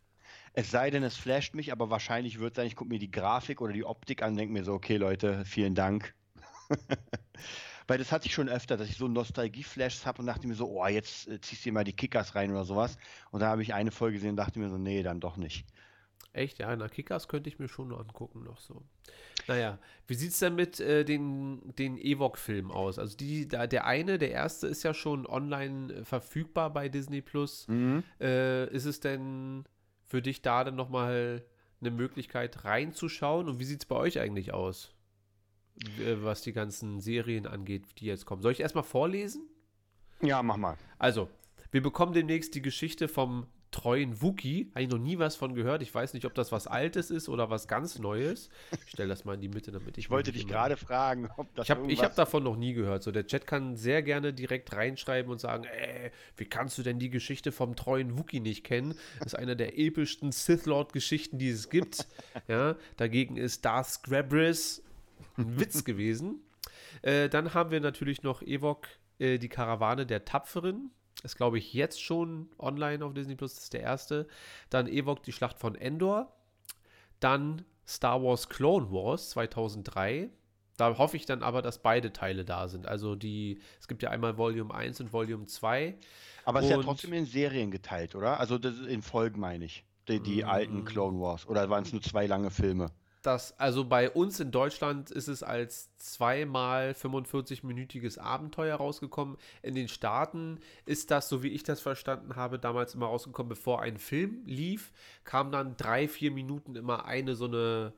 Es 0.53 0.69
sei 0.69 0.91
denn, 0.91 1.01
es 1.01 1.17
flasht 1.17 1.55
mich, 1.55 1.71
aber 1.71 1.89
wahrscheinlich 1.89 2.39
wird 2.39 2.53
es 2.53 2.57
sein, 2.57 2.67
ich 2.67 2.75
gucke 2.75 2.89
mir 2.89 2.99
die 2.99 3.11
Grafik 3.11 3.59
oder 3.59 3.73
die 3.73 3.83
Optik 3.83 4.21
an 4.21 4.31
und 4.31 4.37
denke 4.37 4.53
mir 4.53 4.63
so, 4.63 4.73
okay 4.73 4.97
Leute, 4.97 5.43
vielen 5.45 5.73
Dank. 5.73 6.13
Weil 7.87 7.97
das 7.97 8.11
hatte 8.11 8.27
ich 8.27 8.33
schon 8.33 8.49
öfter, 8.49 8.75
dass 8.75 8.89
ich 8.89 8.97
so 8.97 9.07
Nostalgie-Flashs 9.07 10.05
habe 10.05 10.19
und 10.19 10.27
dachte 10.27 10.47
mir 10.47 10.55
so, 10.55 10.67
oh, 10.67 10.85
jetzt 10.87 11.27
äh, 11.27 11.39
ziehst 11.39 11.61
du 11.65 11.69
dir 11.69 11.73
mal 11.73 11.83
die 11.83 11.93
Kickers 11.93 12.35
rein 12.35 12.51
oder 12.51 12.65
sowas. 12.65 12.97
Und 13.31 13.39
da 13.39 13.47
habe 13.47 13.61
ich 13.61 13.73
eine 13.73 13.91
Folge 13.91 14.15
gesehen 14.15 14.31
und 14.31 14.35
dachte 14.37 14.59
mir 14.59 14.69
so, 14.69 14.77
nee, 14.77 15.03
dann 15.03 15.19
doch 15.19 15.37
nicht. 15.37 15.65
Echt, 16.33 16.59
ja, 16.59 16.75
na 16.75 16.87
Kickers 16.87 17.27
könnte 17.27 17.49
ich 17.49 17.57
mir 17.57 17.67
schon 17.67 17.87
noch 17.87 17.99
angucken, 17.99 18.43
noch 18.43 18.59
so. 18.59 18.83
Naja, 19.47 19.79
wie 20.05 20.13
sieht 20.13 20.31
es 20.31 20.39
denn 20.39 20.55
mit 20.55 20.79
äh, 20.79 21.03
den, 21.03 21.73
den 21.77 21.97
Ewok-Filmen 21.97 22.71
aus? 22.71 22.99
Also 22.99 23.17
die, 23.17 23.47
da, 23.47 23.65
der 23.65 23.85
eine, 23.85 24.17
der 24.17 24.31
erste 24.31 24.67
ist 24.67 24.83
ja 24.83 24.93
schon 24.93 25.25
online 25.25 25.93
äh, 25.93 26.03
verfügbar 26.03 26.71
bei 26.71 26.89
Disney 26.89 27.21
Plus. 27.21 27.67
Mhm. 27.67 28.03
Äh, 28.19 28.69
ist 28.71 28.85
es 28.85 28.99
denn 28.99 29.63
für 30.05 30.21
dich 30.21 30.41
da 30.41 30.63
dann 30.63 30.75
nochmal 30.75 31.43
eine 31.79 31.91
Möglichkeit 31.91 32.65
reinzuschauen? 32.65 33.47
Und 33.47 33.59
wie 33.59 33.65
sieht 33.65 33.81
es 33.81 33.85
bei 33.85 33.95
euch 33.95 34.19
eigentlich 34.19 34.53
aus? 34.53 34.93
Äh, 35.99 36.23
was 36.23 36.41
die 36.41 36.53
ganzen 36.53 36.99
Serien 36.99 37.45
angeht, 37.45 37.83
die 37.99 38.05
jetzt 38.05 38.25
kommen. 38.25 38.41
Soll 38.41 38.51
ich 38.51 38.59
erstmal 38.59 38.83
vorlesen? 38.83 39.47
Ja, 40.21 40.41
mach 40.41 40.57
mal. 40.57 40.77
Also, 40.97 41.29
wir 41.71 41.81
bekommen 41.81 42.13
demnächst 42.13 42.55
die 42.55 42.61
Geschichte 42.61 43.07
vom 43.07 43.47
treuen 43.69 44.21
Wookie. 44.21 44.71
Habe 44.71 44.83
ich 44.83 44.89
noch 44.89 44.97
nie 44.97 45.19
was 45.19 45.35
von 45.35 45.53
gehört. 45.53 45.81
Ich 45.81 45.93
weiß 45.93 46.13
nicht, 46.13 46.25
ob 46.25 46.33
das 46.33 46.51
was 46.51 46.65
Altes 46.65 47.11
ist 47.11 47.29
oder 47.29 47.49
was 47.49 47.67
ganz 47.67 47.99
Neues. 47.99 48.49
Ich 48.85 48.93
stelle 48.93 49.09
das 49.09 49.25
mal 49.25 49.35
in 49.35 49.41
die 49.41 49.49
Mitte, 49.49 49.71
damit 49.71 49.97
ich. 49.97 50.05
Ich 50.05 50.09
wollte 50.09 50.31
dich 50.31 50.47
gerade 50.47 50.77
fragen, 50.77 51.29
ob 51.37 51.53
das. 51.53 51.65
Ich 51.65 51.69
habe 51.69 51.93
hab 51.97 52.15
davon 52.15 52.43
noch 52.43 52.55
nie 52.55 52.73
gehört. 52.73 53.03
So, 53.03 53.11
der 53.11 53.27
Chat 53.27 53.45
kann 53.45 53.75
sehr 53.75 54.01
gerne 54.01 54.33
direkt 54.33 54.73
reinschreiben 54.73 55.31
und 55.31 55.39
sagen: 55.39 55.65
Ey, 55.65 56.11
wie 56.37 56.45
kannst 56.45 56.77
du 56.77 56.83
denn 56.83 56.97
die 56.97 57.09
Geschichte 57.09 57.51
vom 57.51 57.75
treuen 57.75 58.17
Wookie 58.17 58.39
nicht 58.39 58.63
kennen? 58.63 58.95
Das 59.19 59.33
ist 59.33 59.35
eine 59.35 59.55
der 59.55 59.77
epischsten 59.77 60.31
Sith 60.31 60.65
Lord-Geschichten, 60.65 61.37
die 61.37 61.49
es 61.49 61.69
gibt. 61.69 62.07
ja, 62.47 62.75
dagegen 62.95 63.37
ist 63.37 63.65
Darth 63.65 63.87
Scrabris 63.87 64.81
ein 65.37 65.59
Witz 65.59 65.83
gewesen. 65.83 66.41
Äh, 67.01 67.29
dann 67.29 67.53
haben 67.53 67.71
wir 67.71 67.79
natürlich 67.79 68.23
noch 68.23 68.41
Ewok, 68.41 68.87
äh, 69.19 69.37
die 69.37 69.49
Karawane 69.49 70.05
der 70.05 70.25
Tapferen. 70.25 70.91
Ist, 71.23 71.37
glaube 71.37 71.57
ich, 71.57 71.73
jetzt 71.73 72.01
schon 72.01 72.49
online 72.59 73.03
auf 73.03 73.13
Disney 73.13 73.35
Plus. 73.35 73.55
Das 73.55 73.65
ist 73.65 73.73
der 73.73 73.81
erste. 73.81 74.27
Dann 74.69 74.87
Ewok, 74.87 75.23
die 75.23 75.31
Schlacht 75.31 75.57
von 75.57 75.75
Endor. 75.75 76.33
Dann 77.19 77.65
Star 77.87 78.21
Wars 78.21 78.49
Clone 78.49 78.91
Wars 78.91 79.31
2003. 79.31 80.29
Da 80.77 80.95
hoffe 80.97 81.17
ich 81.17 81.25
dann 81.25 81.41
aber, 81.41 81.63
dass 81.63 81.81
beide 81.81 82.13
Teile 82.13 82.45
da 82.45 82.67
sind. 82.67 82.85
Also 82.85 83.15
die, 83.15 83.59
es 83.79 83.87
gibt 83.87 84.03
ja 84.03 84.11
einmal 84.11 84.37
Volume 84.37 84.73
1 84.73 85.01
und 85.01 85.11
Volume 85.11 85.47
2. 85.47 85.97
Aber 86.45 86.59
es 86.59 86.65
ist 86.65 86.71
ja 86.71 86.81
trotzdem 86.81 87.13
in 87.13 87.25
Serien 87.25 87.71
geteilt, 87.71 88.13
oder? 88.13 88.39
Also 88.39 88.57
in 88.57 89.01
Folgen 89.01 89.39
meine 89.39 89.65
ich. 89.65 89.83
Die, 90.07 90.21
die 90.21 90.43
mm. 90.43 90.47
alten 90.47 90.85
Clone 90.85 91.19
Wars. 91.19 91.47
Oder 91.47 91.69
waren 91.69 91.83
es 91.83 91.91
nur 91.91 92.01
zwei 92.01 92.27
lange 92.27 92.51
Filme? 92.51 92.91
Das, 93.21 93.59
also 93.59 93.85
bei 93.85 94.09
uns 94.09 94.39
in 94.39 94.51
Deutschland 94.51 95.11
ist 95.11 95.27
es 95.27 95.43
als 95.43 95.95
zweimal 95.97 96.91
45-minütiges 96.91 98.19
Abenteuer 98.19 98.77
rausgekommen. 98.77 99.37
In 99.61 99.75
den 99.75 99.87
Staaten 99.87 100.59
ist 100.85 101.11
das, 101.11 101.27
so 101.27 101.43
wie 101.43 101.49
ich 101.49 101.63
das 101.63 101.81
verstanden 101.81 102.35
habe, 102.35 102.59
damals 102.59 102.95
immer 102.95 103.07
rausgekommen, 103.07 103.49
bevor 103.49 103.81
ein 103.81 103.97
Film 103.97 104.43
lief, 104.45 104.91
kam 105.23 105.51
dann 105.51 105.77
drei, 105.77 106.07
vier 106.07 106.31
Minuten 106.31 106.75
immer 106.75 107.05
eine 107.05 107.35
so 107.35 107.45
eine, 107.45 107.93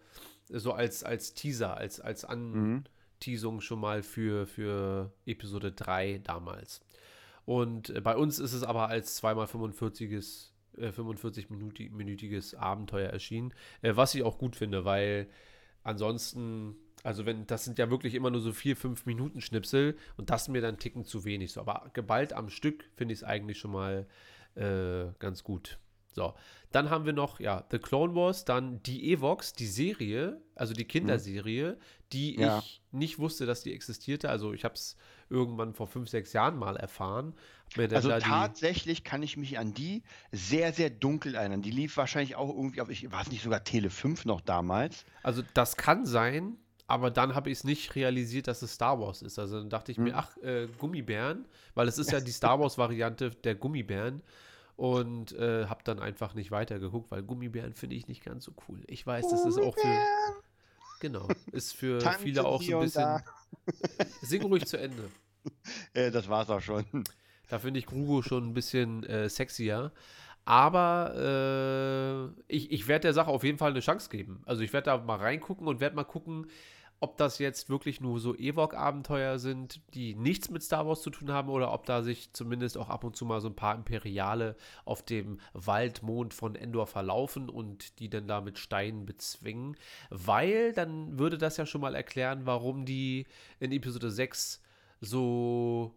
so 0.50 0.74
als, 0.74 1.04
als 1.04 1.34
Teaser, 1.34 1.78
als, 1.78 2.00
als 2.00 2.26
Anteasung 2.26 3.56
mhm. 3.56 3.62
schon 3.62 3.80
mal 3.80 4.04
für, 4.04 4.48
für 4.48 5.12
Episode 5.26 5.72
3 5.72 6.22
damals. 6.24 6.82
Und 7.46 7.90
äh, 7.90 8.02
bei 8.02 8.16
uns 8.16 8.40
ist 8.40 8.54
es 8.54 8.64
aber 8.64 8.90
als 8.90 9.16
zweimal 9.16 9.48
45-es 10.80 11.48
45-minütiges 11.48 12.54
äh, 12.54 12.58
Abenteuer 12.58 13.10
erschienen, 13.10 13.54
äh, 13.82 13.96
was 13.96 14.16
ich 14.16 14.24
auch 14.24 14.38
gut 14.38 14.56
finde, 14.56 14.86
weil 14.86 15.28
ansonsten, 15.84 16.76
also 17.04 17.26
wenn, 17.26 17.48
das 17.48 17.66
sind 17.66 17.78
ja 17.78 17.90
wirklich 17.90 18.16
immer 18.16 18.32
nur 18.32 18.42
so 18.42 18.54
vier, 18.54 18.76
fünf 18.76 19.06
Minuten 19.06 19.42
Schnipsel 19.42 19.98
und 20.18 20.30
das 20.30 20.48
mir 20.48 20.62
dann 20.62 20.80
ticken 20.80 21.06
zu 21.06 21.26
wenig. 21.26 21.54
So, 21.54 21.62
aber 21.62 21.90
geballt 21.94 22.34
am 22.34 22.50
Stück 22.50 22.90
finde 22.96 23.14
ich 23.14 23.20
es 23.20 23.24
eigentlich 23.24 23.60
schon 23.60 23.72
mal 23.72 24.08
äh, 24.56 25.06
ganz 25.20 25.44
gut. 25.44 25.80
So, 26.12 26.34
dann 26.72 26.90
haben 26.90 27.06
wir 27.06 27.14
noch, 27.14 27.40
ja, 27.40 27.66
The 27.72 27.80
Clone 27.80 28.16
Wars, 28.16 28.44
dann 28.44 28.82
die 28.84 29.14
Evox, 29.14 29.54
die 29.54 29.68
Serie, 29.68 30.42
also 30.56 30.74
die 30.74 30.86
Kinderserie, 30.86 31.78
die 32.12 32.40
ja. 32.40 32.60
ich 32.60 32.82
nicht 32.92 33.20
wusste, 33.20 33.46
dass 33.46 33.62
die 33.62 33.74
existierte. 33.74 34.30
Also 34.30 34.54
ich 34.54 34.66
habe 34.66 34.74
es 34.74 34.98
irgendwann 35.30 35.74
vor 35.74 35.88
fünf, 35.88 36.10
sechs 36.10 36.34
Jahren 36.34 36.58
mal 36.58 36.76
erfahren. 36.76 37.34
Also 37.78 38.10
tatsächlich 38.18 39.04
kann 39.04 39.22
ich 39.22 39.38
mich 39.38 39.60
an 39.60 39.74
die 39.74 40.04
sehr, 40.32 40.74
sehr 40.74 40.90
dunkel 40.90 41.36
erinnern. 41.36 41.62
Die 41.62 41.72
lief 41.72 41.98
wahrscheinlich 41.98 42.36
auch 42.36 42.50
irgendwie 42.50 42.82
auf, 42.82 42.90
ich 42.90 43.12
war 43.12 43.22
es 43.22 43.30
nicht 43.30 43.44
sogar 43.44 43.64
Tele 43.64 43.90
5 43.90 44.26
noch 44.26 44.42
damals. 44.42 45.06
Also 45.22 45.44
das 45.54 45.78
kann 45.78 46.06
sein, 46.06 46.58
aber 46.88 47.12
dann 47.12 47.36
habe 47.36 47.52
ich 47.52 47.60
es 47.60 47.64
nicht 47.64 47.96
realisiert, 47.96 48.48
dass 48.48 48.64
es 48.64 48.74
Star 48.74 49.00
Wars 49.00 49.22
ist. 49.22 49.38
Also 49.38 49.60
dann 49.60 49.70
dachte 49.70 49.92
ich 49.92 49.98
hm. 49.98 50.06
mir, 50.06 50.18
ach, 50.18 50.36
äh, 50.38 50.68
Gummibären, 50.80 51.46
weil 51.76 51.88
es 51.88 52.00
ist 52.00 52.12
ja 52.12 52.20
die 52.22 52.32
Star 52.32 52.60
Wars-Variante 52.60 53.30
der 53.30 53.54
Gummibären 53.54 54.24
und 54.76 55.34
äh, 55.34 55.68
habe 55.68 55.82
dann 55.84 56.00
einfach 56.00 56.34
nicht 56.34 56.52
weitergeguckt, 56.52 57.12
weil 57.12 57.22
Gummibären 57.22 57.74
finde 57.74 57.98
ich 57.98 58.08
nicht 58.08 58.24
ganz 58.24 58.46
so 58.46 58.54
cool. 58.68 58.82
Ich 58.88 59.06
weiß, 59.06 59.28
das 59.30 59.46
ist 59.46 59.60
auch 59.60 59.76
für 59.76 60.00
genau 61.00 61.28
ist 61.52 61.76
für 61.76 62.02
viele 62.20 62.46
auch 62.46 62.62
so 62.62 62.80
ein 62.80 62.86
bisschen. 62.86 63.22
Sing 64.22 64.42
ruhig 64.42 64.66
zu 64.66 64.78
Ende. 64.78 65.10
Äh, 65.94 66.12
das 66.12 66.30
war's 66.30 66.50
auch 66.50 66.62
schon. 66.62 66.86
Da 67.48 67.60
finde 67.60 67.80
ich 67.80 67.86
Grugo 67.86 68.22
schon 68.22 68.50
ein 68.50 68.54
bisschen 68.54 69.04
äh, 69.04 69.30
sexier. 69.30 69.92
Aber 70.46 72.34
äh, 72.48 72.54
ich, 72.54 72.72
ich 72.72 72.88
werde 72.88 73.04
der 73.04 73.14
Sache 73.14 73.30
auf 73.30 73.44
jeden 73.44 73.58
Fall 73.58 73.72
eine 73.72 73.82
Chance 73.82 74.10
geben. 74.10 74.42
Also 74.46 74.62
ich 74.62 74.74
werde 74.74 74.86
da 74.86 74.98
mal 74.98 75.18
reingucken 75.18 75.68
und 75.68 75.80
werde 75.80 75.96
mal 75.96 76.04
gucken, 76.04 76.48
ob 77.02 77.18
das 77.18 77.40
jetzt 77.40 77.70
wirklich 77.70 78.02
nur 78.02 78.20
so 78.20 78.36
Ewok-Abenteuer 78.36 79.40
sind, 79.40 79.80
die 79.94 80.16
nichts 80.16 80.50
mit 80.50 80.64
Star 80.64 80.86
Wars 80.86 81.02
zu 81.02 81.10
tun 81.10 81.32
haben, 81.32 81.50
oder 81.50 81.72
ob 81.72 81.86
da 81.86 82.04
sich 82.04 82.34
zumindest 82.34 82.78
auch 82.78 82.90
ab 82.90 83.04
und 83.04 83.16
zu 83.16 83.26
mal 83.26 83.40
so 83.42 83.48
ein 83.48 83.56
paar 83.56 83.76
Imperiale 83.76 84.56
auf 84.86 85.04
dem 85.04 85.40
Waldmond 85.54 86.34
von 86.34 86.56
Endor 86.56 86.88
verlaufen 86.88 87.50
und 87.50 88.00
die 88.00 88.10
dann 88.10 88.28
da 88.28 88.42
mit 88.42 88.60
Steinen 88.60 89.06
bezwingen. 89.06 89.78
Weil 90.10 90.74
dann 90.74 91.18
würde 91.18 91.38
das 91.38 91.58
ja 91.58 91.66
schon 91.66 91.82
mal 91.82 91.96
erklären, 91.96 92.46
warum 92.46 92.86
die 92.86 93.28
in 93.60 93.72
Episode 93.72 94.12
6 94.12 94.62
so 95.02 95.96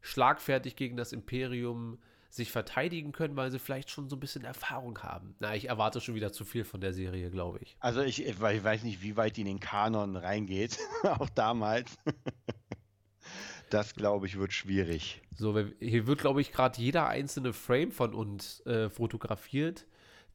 schlagfertig 0.00 0.76
gegen 0.76 0.96
das 0.96 1.12
Imperium 1.12 1.98
sich 2.28 2.52
verteidigen 2.52 3.12
können, 3.12 3.36
weil 3.36 3.50
sie 3.50 3.58
vielleicht 3.58 3.90
schon 3.90 4.08
so 4.08 4.16
ein 4.16 4.20
bisschen 4.20 4.44
Erfahrung 4.44 4.98
haben. 4.98 5.34
Na, 5.38 5.54
ich 5.54 5.68
erwarte 5.68 6.00
schon 6.00 6.14
wieder 6.14 6.32
zu 6.32 6.44
viel 6.44 6.64
von 6.64 6.80
der 6.80 6.92
Serie, 6.92 7.30
glaube 7.30 7.58
ich. 7.60 7.76
Also 7.80 8.02
ich, 8.02 8.24
ich 8.24 8.40
weiß 8.40 8.82
nicht, 8.82 9.02
wie 9.02 9.16
weit 9.16 9.36
die 9.36 9.40
in 9.42 9.46
den 9.46 9.60
Kanon 9.60 10.16
reingeht, 10.16 10.78
auch 11.02 11.30
damals. 11.30 11.96
das, 13.70 13.94
glaube 13.94 14.26
ich, 14.26 14.38
wird 14.38 14.52
schwierig. 14.52 15.22
So, 15.34 15.58
hier 15.80 16.06
wird, 16.06 16.20
glaube 16.20 16.40
ich, 16.40 16.52
gerade 16.52 16.80
jeder 16.80 17.08
einzelne 17.08 17.52
Frame 17.52 17.90
von 17.90 18.14
uns 18.14 18.60
äh, 18.66 18.90
fotografiert. 18.90 19.86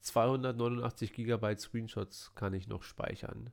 289 0.01 1.13
Gigabyte 1.13 1.59
Screenshots 1.59 2.33
kann 2.33 2.53
ich 2.55 2.67
noch 2.67 2.81
speichern 2.81 3.51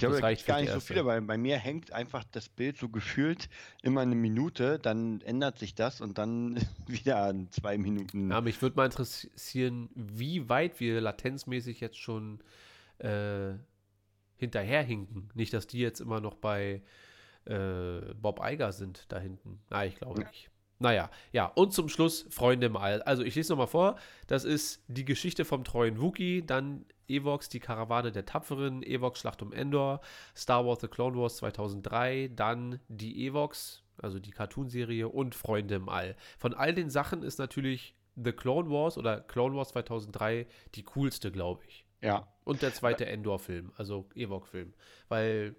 glaube, 0.00 0.14
das 0.14 0.22
reicht 0.22 0.46
gar 0.46 0.60
nicht 0.60 0.72
so 0.72 0.80
viel, 0.80 1.04
weil 1.04 1.20
bei 1.22 1.36
mir 1.36 1.58
hängt 1.58 1.92
einfach 1.92 2.24
das 2.32 2.48
Bild 2.48 2.78
so 2.78 2.88
gefühlt 2.88 3.48
immer 3.82 4.00
eine 4.00 4.14
Minute, 4.14 4.78
dann 4.78 5.20
ändert 5.22 5.58
sich 5.58 5.74
das 5.74 6.00
und 6.00 6.18
dann 6.18 6.58
wieder 6.86 7.28
in 7.30 7.50
zwei 7.50 7.78
Minuten. 7.78 8.30
Ja, 8.30 8.40
mich 8.40 8.60
würde 8.62 8.76
mal 8.76 8.86
interessieren, 8.86 9.88
wie 9.94 10.48
weit 10.48 10.80
wir 10.80 11.00
latenzmäßig 11.00 11.80
jetzt 11.80 11.98
schon 11.98 12.40
äh, 12.98 13.52
hinterherhinken. 14.36 15.30
Nicht, 15.34 15.52
dass 15.52 15.66
die 15.66 15.80
jetzt 15.80 16.00
immer 16.00 16.20
noch 16.20 16.34
bei 16.34 16.82
äh, 17.44 18.00
Bob 18.14 18.40
Eiger 18.40 18.72
sind 18.72 19.06
da 19.08 19.18
hinten. 19.18 19.60
Nein, 19.70 19.88
ich 19.88 19.96
glaube 19.96 20.20
nicht. 20.20 20.50
Naja, 20.78 21.10
ja, 21.30 21.46
und 21.46 21.72
zum 21.72 21.88
Schluss 21.88 22.26
Freunde 22.30 22.66
im 22.66 22.76
All. 22.76 23.02
Also 23.02 23.22
ich 23.22 23.36
lese 23.36 23.52
nochmal 23.52 23.68
vor, 23.68 23.96
das 24.26 24.44
ist 24.44 24.82
die 24.88 25.04
Geschichte 25.04 25.44
vom 25.44 25.62
treuen 25.62 26.00
Wookie, 26.00 26.42
dann 26.44 26.84
Evox, 27.16 27.48
die 27.48 27.60
Karawane 27.60 28.12
der 28.12 28.24
Tapferen, 28.24 28.82
Evox, 28.82 29.20
Schlacht 29.20 29.42
um 29.42 29.52
Endor, 29.52 30.00
Star 30.36 30.66
Wars 30.66 30.80
The 30.80 30.88
Clone 30.88 31.16
Wars 31.16 31.36
2003, 31.36 32.30
dann 32.34 32.80
die 32.88 33.26
Evox, 33.26 33.82
also 33.98 34.18
die 34.18 34.30
Cartoonserie 34.30 35.08
und 35.08 35.34
Freunde 35.34 35.76
im 35.76 35.88
All. 35.88 36.16
Von 36.38 36.54
all 36.54 36.74
den 36.74 36.90
Sachen 36.90 37.22
ist 37.22 37.38
natürlich 37.38 37.94
The 38.16 38.32
Clone 38.32 38.70
Wars 38.70 38.98
oder 38.98 39.20
Clone 39.20 39.56
Wars 39.56 39.70
2003 39.70 40.46
die 40.74 40.82
coolste, 40.82 41.30
glaube 41.30 41.62
ich. 41.66 41.86
Ja. 42.00 42.28
Und 42.44 42.62
der 42.62 42.74
zweite 42.74 43.06
Endor-Film, 43.06 43.72
also 43.76 44.08
Ewok-Film. 44.14 44.74
Weil 45.08 45.54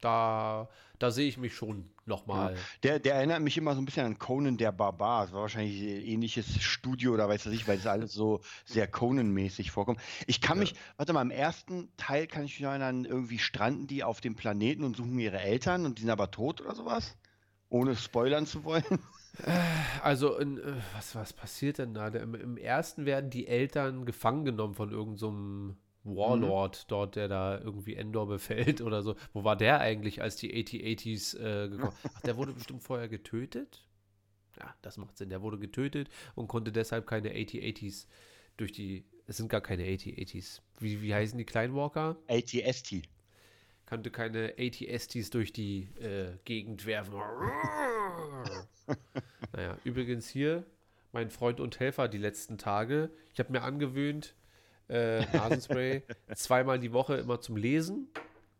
da, 0.00 0.68
da 0.98 1.10
sehe 1.10 1.28
ich 1.28 1.38
mich 1.38 1.54
schon 1.54 1.90
nochmal. 2.06 2.54
Ja. 2.54 2.60
Der, 2.82 2.98
der 2.98 3.14
erinnert 3.14 3.40
mich 3.42 3.56
immer 3.56 3.74
so 3.74 3.80
ein 3.80 3.84
bisschen 3.84 4.06
an 4.06 4.18
Conan 4.18 4.56
der 4.56 4.72
Barbar. 4.72 5.24
Es 5.24 5.32
war 5.32 5.42
wahrscheinlich 5.42 5.80
ein 5.80 6.06
ähnliches 6.06 6.62
Studio 6.62 7.12
oder 7.12 7.28
weiß 7.28 7.46
was 7.46 7.52
ich, 7.52 7.66
weil 7.68 7.78
es 7.78 7.86
alles 7.86 8.12
so 8.12 8.40
sehr 8.64 8.86
Conan-mäßig 8.86 9.70
vorkommt. 9.70 10.00
Ich 10.26 10.40
kann 10.40 10.58
mich, 10.58 10.74
warte 10.96 11.12
mal, 11.12 11.22
im 11.22 11.30
ersten 11.30 11.94
Teil 11.96 12.26
kann 12.26 12.44
ich 12.44 12.54
mich 12.54 12.60
noch 12.60 12.70
erinnern, 12.70 13.04
irgendwie 13.04 13.38
stranden 13.38 13.86
die 13.86 14.04
auf 14.04 14.20
dem 14.20 14.34
Planeten 14.34 14.84
und 14.84 14.96
suchen 14.96 15.18
ihre 15.18 15.40
Eltern 15.40 15.86
und 15.86 15.98
die 15.98 16.02
sind 16.02 16.10
aber 16.10 16.30
tot 16.30 16.60
oder 16.60 16.74
sowas? 16.74 17.16
Ohne 17.68 17.96
spoilern 17.96 18.46
zu 18.46 18.64
wollen. 18.64 18.84
Also, 20.02 20.36
in, 20.36 20.58
äh, 20.58 20.74
was, 20.94 21.14
was 21.14 21.32
passiert 21.32 21.78
denn 21.78 21.94
da? 21.94 22.08
Im, 22.08 22.34
Im 22.34 22.58
ersten 22.58 23.06
werden 23.06 23.30
die 23.30 23.46
Eltern 23.46 24.04
gefangen 24.04 24.44
genommen 24.44 24.74
von 24.74 24.90
irgendeinem 24.90 25.78
Warlord 26.04 26.78
mhm. 26.78 26.88
dort, 26.88 27.16
der 27.16 27.28
da 27.28 27.58
irgendwie 27.58 27.94
Endor 27.94 28.26
befällt 28.26 28.80
oder 28.80 29.02
so. 29.02 29.16
Wo 29.32 29.44
war 29.44 29.56
der 29.56 29.80
eigentlich, 29.80 30.22
als 30.22 30.36
die 30.36 30.52
8080s 30.52 31.38
äh, 31.38 31.68
gekommen 31.68 31.96
Ach, 32.14 32.20
der 32.22 32.36
wurde 32.36 32.52
bestimmt 32.52 32.82
vorher 32.82 33.08
getötet? 33.08 33.84
Ja, 34.58 34.74
das 34.82 34.96
macht 34.96 35.16
Sinn. 35.16 35.30
Der 35.30 35.42
wurde 35.42 35.58
getötet 35.58 36.08
und 36.34 36.48
konnte 36.48 36.72
deshalb 36.72 37.06
keine 37.06 37.32
8080s 37.32 38.06
durch 38.56 38.72
die. 38.72 39.04
Es 39.26 39.36
sind 39.36 39.48
gar 39.48 39.60
keine 39.60 39.84
8080s. 39.84 40.60
Wie, 40.78 41.00
wie 41.00 41.14
heißen 41.14 41.38
die 41.38 41.44
Kleinwalker? 41.44 42.16
ATST. 42.28 43.02
Konnte 43.86 44.10
keine 44.10 44.54
ATSTs 44.58 45.30
durch 45.30 45.52
die 45.52 45.88
äh, 46.00 46.36
Gegend 46.44 46.86
werfen. 46.86 47.14
naja, 49.52 49.78
übrigens 49.84 50.28
hier, 50.28 50.64
mein 51.12 51.30
Freund 51.30 51.60
und 51.60 51.78
Helfer 51.78 52.08
die 52.08 52.18
letzten 52.18 52.58
Tage. 52.58 53.10
Ich 53.32 53.38
habe 53.38 53.52
mir 53.52 53.62
angewöhnt, 53.62 54.34
äh, 54.88 55.24
Nasenspray 55.36 56.02
zweimal 56.34 56.78
die 56.78 56.92
Woche 56.92 57.16
immer 57.16 57.40
zum 57.40 57.56
Lesen 57.56 58.08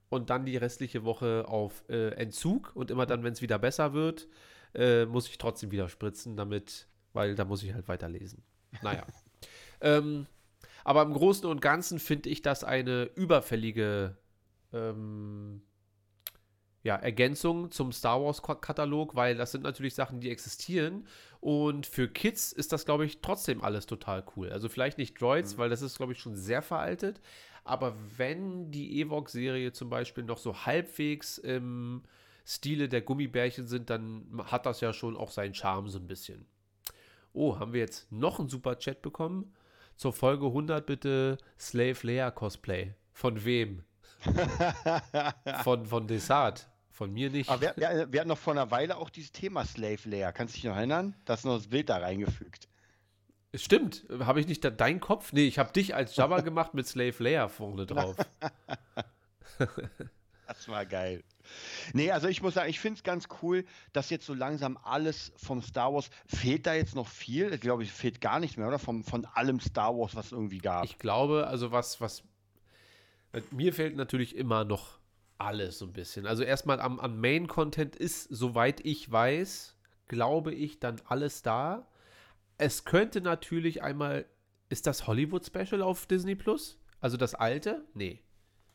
und 0.08 0.30
dann 0.30 0.44
die 0.44 0.56
restliche 0.56 1.04
Woche 1.04 1.44
auf 1.48 1.84
äh, 1.88 2.10
Entzug 2.10 2.72
und 2.74 2.90
immer 2.90 3.06
dann, 3.06 3.24
wenn 3.24 3.32
es 3.32 3.42
wieder 3.42 3.58
besser 3.58 3.92
wird, 3.92 4.28
äh, 4.74 5.06
muss 5.06 5.28
ich 5.28 5.38
trotzdem 5.38 5.70
wieder 5.70 5.88
spritzen, 5.88 6.36
damit, 6.36 6.86
weil 7.12 7.34
da 7.34 7.44
muss 7.44 7.62
ich 7.62 7.74
halt 7.74 7.88
weiterlesen. 7.88 8.42
Naja. 8.82 9.04
ähm, 9.80 10.26
aber 10.84 11.02
im 11.02 11.12
Großen 11.12 11.46
und 11.46 11.60
Ganzen 11.60 11.98
finde 11.98 12.28
ich 12.28 12.42
das 12.42 12.64
eine 12.64 13.04
überfällige 13.14 14.16
ähm, 14.72 15.62
ja, 16.82 16.96
Ergänzung 16.96 17.70
zum 17.70 17.92
Star 17.92 18.20
Wars-Katalog, 18.22 19.14
weil 19.14 19.36
das 19.36 19.52
sind 19.52 19.62
natürlich 19.62 19.94
Sachen, 19.94 20.20
die 20.20 20.30
existieren. 20.30 21.06
Und 21.40 21.86
für 21.86 22.08
Kids 22.08 22.52
ist 22.52 22.72
das, 22.72 22.84
glaube 22.84 23.04
ich, 23.04 23.20
trotzdem 23.20 23.62
alles 23.62 23.86
total 23.86 24.24
cool. 24.36 24.50
Also 24.50 24.68
vielleicht 24.68 24.98
nicht 24.98 25.20
Droids, 25.20 25.54
mhm. 25.54 25.58
weil 25.58 25.70
das 25.70 25.82
ist, 25.82 25.96
glaube 25.96 26.12
ich, 26.12 26.18
schon 26.18 26.36
sehr 26.36 26.62
veraltet. 26.62 27.20
Aber 27.64 27.94
wenn 28.16 28.72
die 28.72 29.00
Ewok-Serie 29.00 29.72
zum 29.72 29.88
Beispiel 29.88 30.24
noch 30.24 30.38
so 30.38 30.66
halbwegs 30.66 31.38
im 31.38 32.02
Stile 32.44 32.88
der 32.88 33.02
Gummibärchen 33.02 33.68
sind, 33.68 33.88
dann 33.88 34.42
hat 34.46 34.66
das 34.66 34.80
ja 34.80 34.92
schon 34.92 35.16
auch 35.16 35.30
seinen 35.30 35.54
Charme 35.54 35.88
so 35.88 35.98
ein 35.98 36.08
bisschen. 36.08 36.46
Oh, 37.32 37.58
haben 37.58 37.72
wir 37.72 37.80
jetzt 37.80 38.10
noch 38.10 38.40
einen 38.40 38.48
super 38.48 38.78
Chat 38.78 39.02
bekommen? 39.02 39.54
Zur 39.96 40.12
Folge 40.12 40.46
100 40.46 40.84
bitte 40.84 41.38
Slave 41.58 41.98
Leia 42.02 42.30
Cosplay. 42.32 42.94
Von 43.12 43.44
wem? 43.44 43.84
von, 45.62 45.86
von 45.86 46.06
Desart. 46.06 46.68
Von 46.92 47.10
mir 47.10 47.30
nicht. 47.30 47.48
Aber 47.48 47.62
wir, 47.62 48.12
wir, 48.12 48.20
hatten 48.20 48.28
noch 48.28 48.38
vor 48.38 48.52
einer 48.52 48.70
Weile 48.70 48.98
auch 48.98 49.08
dieses 49.08 49.32
Thema 49.32 49.64
Slave 49.64 50.00
Layer. 50.04 50.30
Kannst 50.30 50.54
du 50.54 50.56
dich 50.56 50.64
noch 50.64 50.76
erinnern? 50.76 51.14
Da 51.24 51.32
hast 51.32 51.44
du 51.44 51.48
noch 51.48 51.56
das 51.56 51.68
Bild 51.68 51.88
da 51.88 51.96
reingefügt. 51.96 52.68
Stimmt. 53.54 54.04
Habe 54.20 54.40
ich 54.40 54.46
nicht 54.46 54.62
da, 54.62 54.68
deinen 54.70 55.00
Kopf? 55.00 55.32
Nee, 55.32 55.46
ich 55.46 55.58
habe 55.58 55.72
dich 55.72 55.94
als 55.94 56.14
Jabba 56.16 56.40
gemacht 56.42 56.74
mit 56.74 56.86
Slave 56.86 57.14
Layer 57.18 57.48
vorne 57.48 57.86
drauf. 57.86 58.16
das 60.46 60.68
war 60.68 60.84
geil. 60.84 61.24
Nee, 61.94 62.10
also 62.10 62.28
ich 62.28 62.42
muss 62.42 62.54
sagen, 62.54 62.68
ich 62.68 62.78
finde 62.78 62.98
es 62.98 63.02
ganz 63.02 63.26
cool, 63.42 63.64
dass 63.94 64.10
jetzt 64.10 64.26
so 64.26 64.34
langsam 64.34 64.78
alles 64.82 65.32
vom 65.36 65.62
Star 65.62 65.92
Wars, 65.94 66.10
fehlt 66.26 66.66
da 66.66 66.74
jetzt 66.74 66.94
noch 66.94 67.08
viel? 67.08 67.54
Ich 67.54 67.60
glaube, 67.62 67.84
es 67.84 67.90
fehlt 67.90 68.20
gar 68.20 68.38
nichts 68.38 68.58
mehr, 68.58 68.68
oder? 68.68 68.78
Vom, 68.78 69.02
von 69.02 69.24
allem 69.24 69.60
Star 69.60 69.96
Wars, 69.96 70.14
was 70.14 70.26
es 70.26 70.32
irgendwie 70.32 70.58
gab. 70.58 70.84
Ich 70.84 70.98
glaube, 70.98 71.46
also 71.46 71.72
was, 71.72 72.02
was 72.02 72.22
mir 73.50 73.72
fehlt 73.72 73.96
natürlich 73.96 74.36
immer 74.36 74.64
noch 74.64 75.01
alles 75.38 75.78
so 75.78 75.86
ein 75.86 75.92
bisschen. 75.92 76.26
Also 76.26 76.42
erstmal 76.42 76.80
am, 76.80 77.00
am 77.00 77.20
Main-Content 77.20 77.96
ist, 77.96 78.24
soweit 78.24 78.84
ich 78.84 79.10
weiß, 79.10 79.76
glaube 80.08 80.54
ich, 80.54 80.78
dann 80.78 81.00
alles 81.06 81.42
da. 81.42 81.88
Es 82.58 82.84
könnte 82.84 83.20
natürlich 83.20 83.82
einmal, 83.82 84.26
ist 84.68 84.86
das 84.86 85.06
Hollywood-Special 85.06 85.82
auf 85.82 86.06
Disney 86.06 86.34
Plus? 86.34 86.78
Also 87.00 87.16
das 87.16 87.34
alte? 87.34 87.84
Nee. 87.94 88.22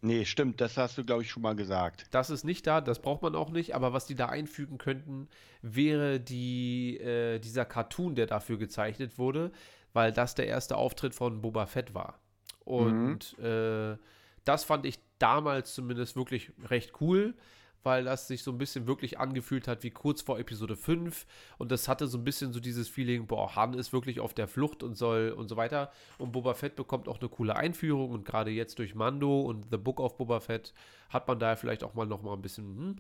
Nee, 0.01 0.25
stimmt, 0.25 0.61
das 0.61 0.77
hast 0.77 0.97
du, 0.97 1.03
glaube 1.03 1.23
ich, 1.23 1.31
schon 1.31 1.41
mal 1.41 1.55
gesagt. 1.55 2.05
Das 2.11 2.29
ist 2.29 2.43
nicht 2.43 2.67
da, 2.67 2.81
das 2.81 3.01
braucht 3.01 3.23
man 3.23 3.35
auch 3.35 3.49
nicht, 3.49 3.73
aber 3.73 3.93
was 3.93 4.05
die 4.05 4.13
da 4.13 4.27
einfügen 4.27 4.77
könnten, 4.77 5.27
wäre 5.61 6.19
die, 6.19 6.97
äh, 6.99 7.39
dieser 7.39 7.65
Cartoon, 7.65 8.13
der 8.13 8.27
dafür 8.27 8.57
gezeichnet 8.57 9.17
wurde, 9.17 9.51
weil 9.93 10.11
das 10.11 10.35
der 10.35 10.45
erste 10.45 10.77
Auftritt 10.77 11.15
von 11.15 11.41
Boba 11.41 11.65
Fett 11.65 11.95
war. 11.95 12.19
Und 12.63 13.37
mhm. 13.39 13.45
äh, 13.45 13.97
das 14.43 14.63
fand 14.63 14.85
ich 14.85 14.99
damals 15.19 15.73
zumindest 15.73 16.15
wirklich 16.15 16.51
recht 16.69 17.01
cool, 17.01 17.35
weil 17.83 18.03
das 18.03 18.27
sich 18.27 18.43
so 18.43 18.51
ein 18.51 18.57
bisschen 18.57 18.87
wirklich 18.87 19.19
angefühlt 19.19 19.67
hat 19.67 19.83
wie 19.83 19.91
kurz 19.91 20.21
vor 20.21 20.39
Episode 20.39 20.75
5 20.75 21.25
und 21.57 21.71
das 21.71 21.87
hatte 21.87 22.07
so 22.07 22.17
ein 22.17 22.23
bisschen 22.23 22.51
so 22.51 22.59
dieses 22.59 22.89
Feeling, 22.89 23.27
boah, 23.27 23.55
Han 23.55 23.73
ist 23.73 23.93
wirklich 23.93 24.19
auf 24.19 24.33
der 24.33 24.47
Flucht 24.47 24.83
und 24.83 24.95
soll 24.95 25.29
und 25.29 25.47
so 25.47 25.55
weiter 25.55 25.91
und 26.17 26.31
Boba 26.31 26.53
Fett 26.53 26.75
bekommt 26.75 27.07
auch 27.07 27.19
eine 27.19 27.29
coole 27.29 27.55
Einführung 27.55 28.11
und 28.11 28.25
gerade 28.25 28.51
jetzt 28.51 28.79
durch 28.79 28.95
Mando 28.95 29.41
und 29.41 29.67
The 29.71 29.77
Book 29.77 29.99
of 29.99 30.17
Boba 30.17 30.39
Fett 30.39 30.73
hat 31.09 31.27
man 31.27 31.39
da 31.39 31.55
vielleicht 31.55 31.83
auch 31.83 31.93
mal 31.93 32.05
noch 32.05 32.21
mal 32.21 32.33
ein 32.33 32.41
bisschen 32.41 32.65
hm, 32.65 32.95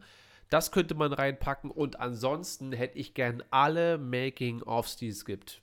das 0.49 0.71
könnte 0.71 0.95
man 0.95 1.11
reinpacken 1.11 1.71
und 1.71 1.99
ansonsten 1.99 2.71
hätte 2.71 2.97
ich 2.97 3.13
gern 3.13 3.43
alle 3.51 3.97
Making-ofs, 3.97 4.95
die 4.95 5.09
es 5.09 5.25
gibt. 5.25 5.61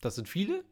Das 0.00 0.14
sind 0.14 0.28
viele, 0.28 0.64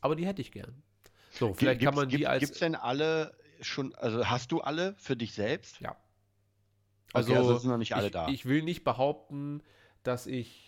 aber 0.00 0.16
die 0.16 0.26
hätte 0.26 0.42
ich 0.42 0.50
gern. 0.50 0.82
So, 1.30 1.54
vielleicht 1.54 1.80
gibt's, 1.80 1.94
kann 1.94 2.02
man 2.02 2.08
die 2.08 2.26
als. 2.26 2.40
Gibt 2.40 2.54
es 2.54 2.58
denn 2.58 2.74
alle 2.74 3.32
schon, 3.60 3.94
also 3.94 4.28
hast 4.28 4.52
du 4.52 4.60
alle 4.60 4.94
für 4.98 5.16
dich 5.16 5.32
selbst? 5.34 5.80
Ja. 5.80 5.96
Also, 7.12 7.32
okay, 7.32 7.38
also 7.38 7.58
sind 7.58 7.70
noch 7.70 7.78
nicht 7.78 7.94
alle 7.94 8.06
ich, 8.06 8.12
da. 8.12 8.28
Ich 8.28 8.46
will 8.46 8.62
nicht 8.62 8.84
behaupten, 8.84 9.62
dass 10.02 10.26
ich 10.26 10.66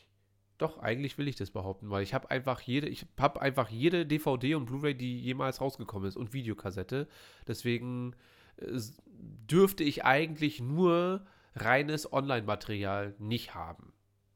doch, 0.59 0.79
eigentlich 0.81 1.19
will 1.19 1.29
ich 1.29 1.37
das 1.37 1.51
behaupten, 1.51 1.89
weil 1.89 2.03
ich 2.03 2.15
habe 2.15 2.31
einfach 2.31 2.61
jede, 2.61 2.89
ich 2.89 3.07
habe 3.17 3.41
einfach 3.41 3.69
jede 3.71 4.05
DVD 4.05 4.57
und 4.57 4.67
Blu-ray, 4.67 4.95
die 4.95 5.21
jemals 5.21 5.61
rausgekommen 5.61 6.09
ist 6.09 6.17
und 6.17 6.33
Videokassette. 6.33 7.07
Deswegen 7.47 8.17
äh, 8.57 8.81
dürfte 9.07 9.85
ich 9.85 10.05
eigentlich 10.05 10.61
nur 10.61 11.25
reines 11.55 12.13
Online-Material 12.13 13.15
nicht 13.19 13.55
haben. 13.55 13.93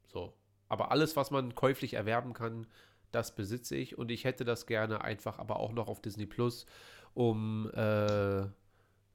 So. 0.06 0.32
Aber 0.68 0.92
alles, 0.92 1.16
was 1.16 1.32
man 1.32 1.56
käuflich 1.56 1.94
erwerben 1.94 2.34
kann, 2.34 2.66
das 3.10 3.34
besitze 3.34 3.76
ich 3.76 3.98
und 3.98 4.10
ich 4.10 4.24
hätte 4.24 4.44
das 4.44 4.66
gerne 4.66 5.02
einfach 5.02 5.38
aber 5.38 5.60
auch 5.60 5.72
noch 5.72 5.88
auf 5.88 6.00
Disney 6.00 6.26
Plus 6.26 6.66
um 7.14 7.70
äh, 7.74 8.46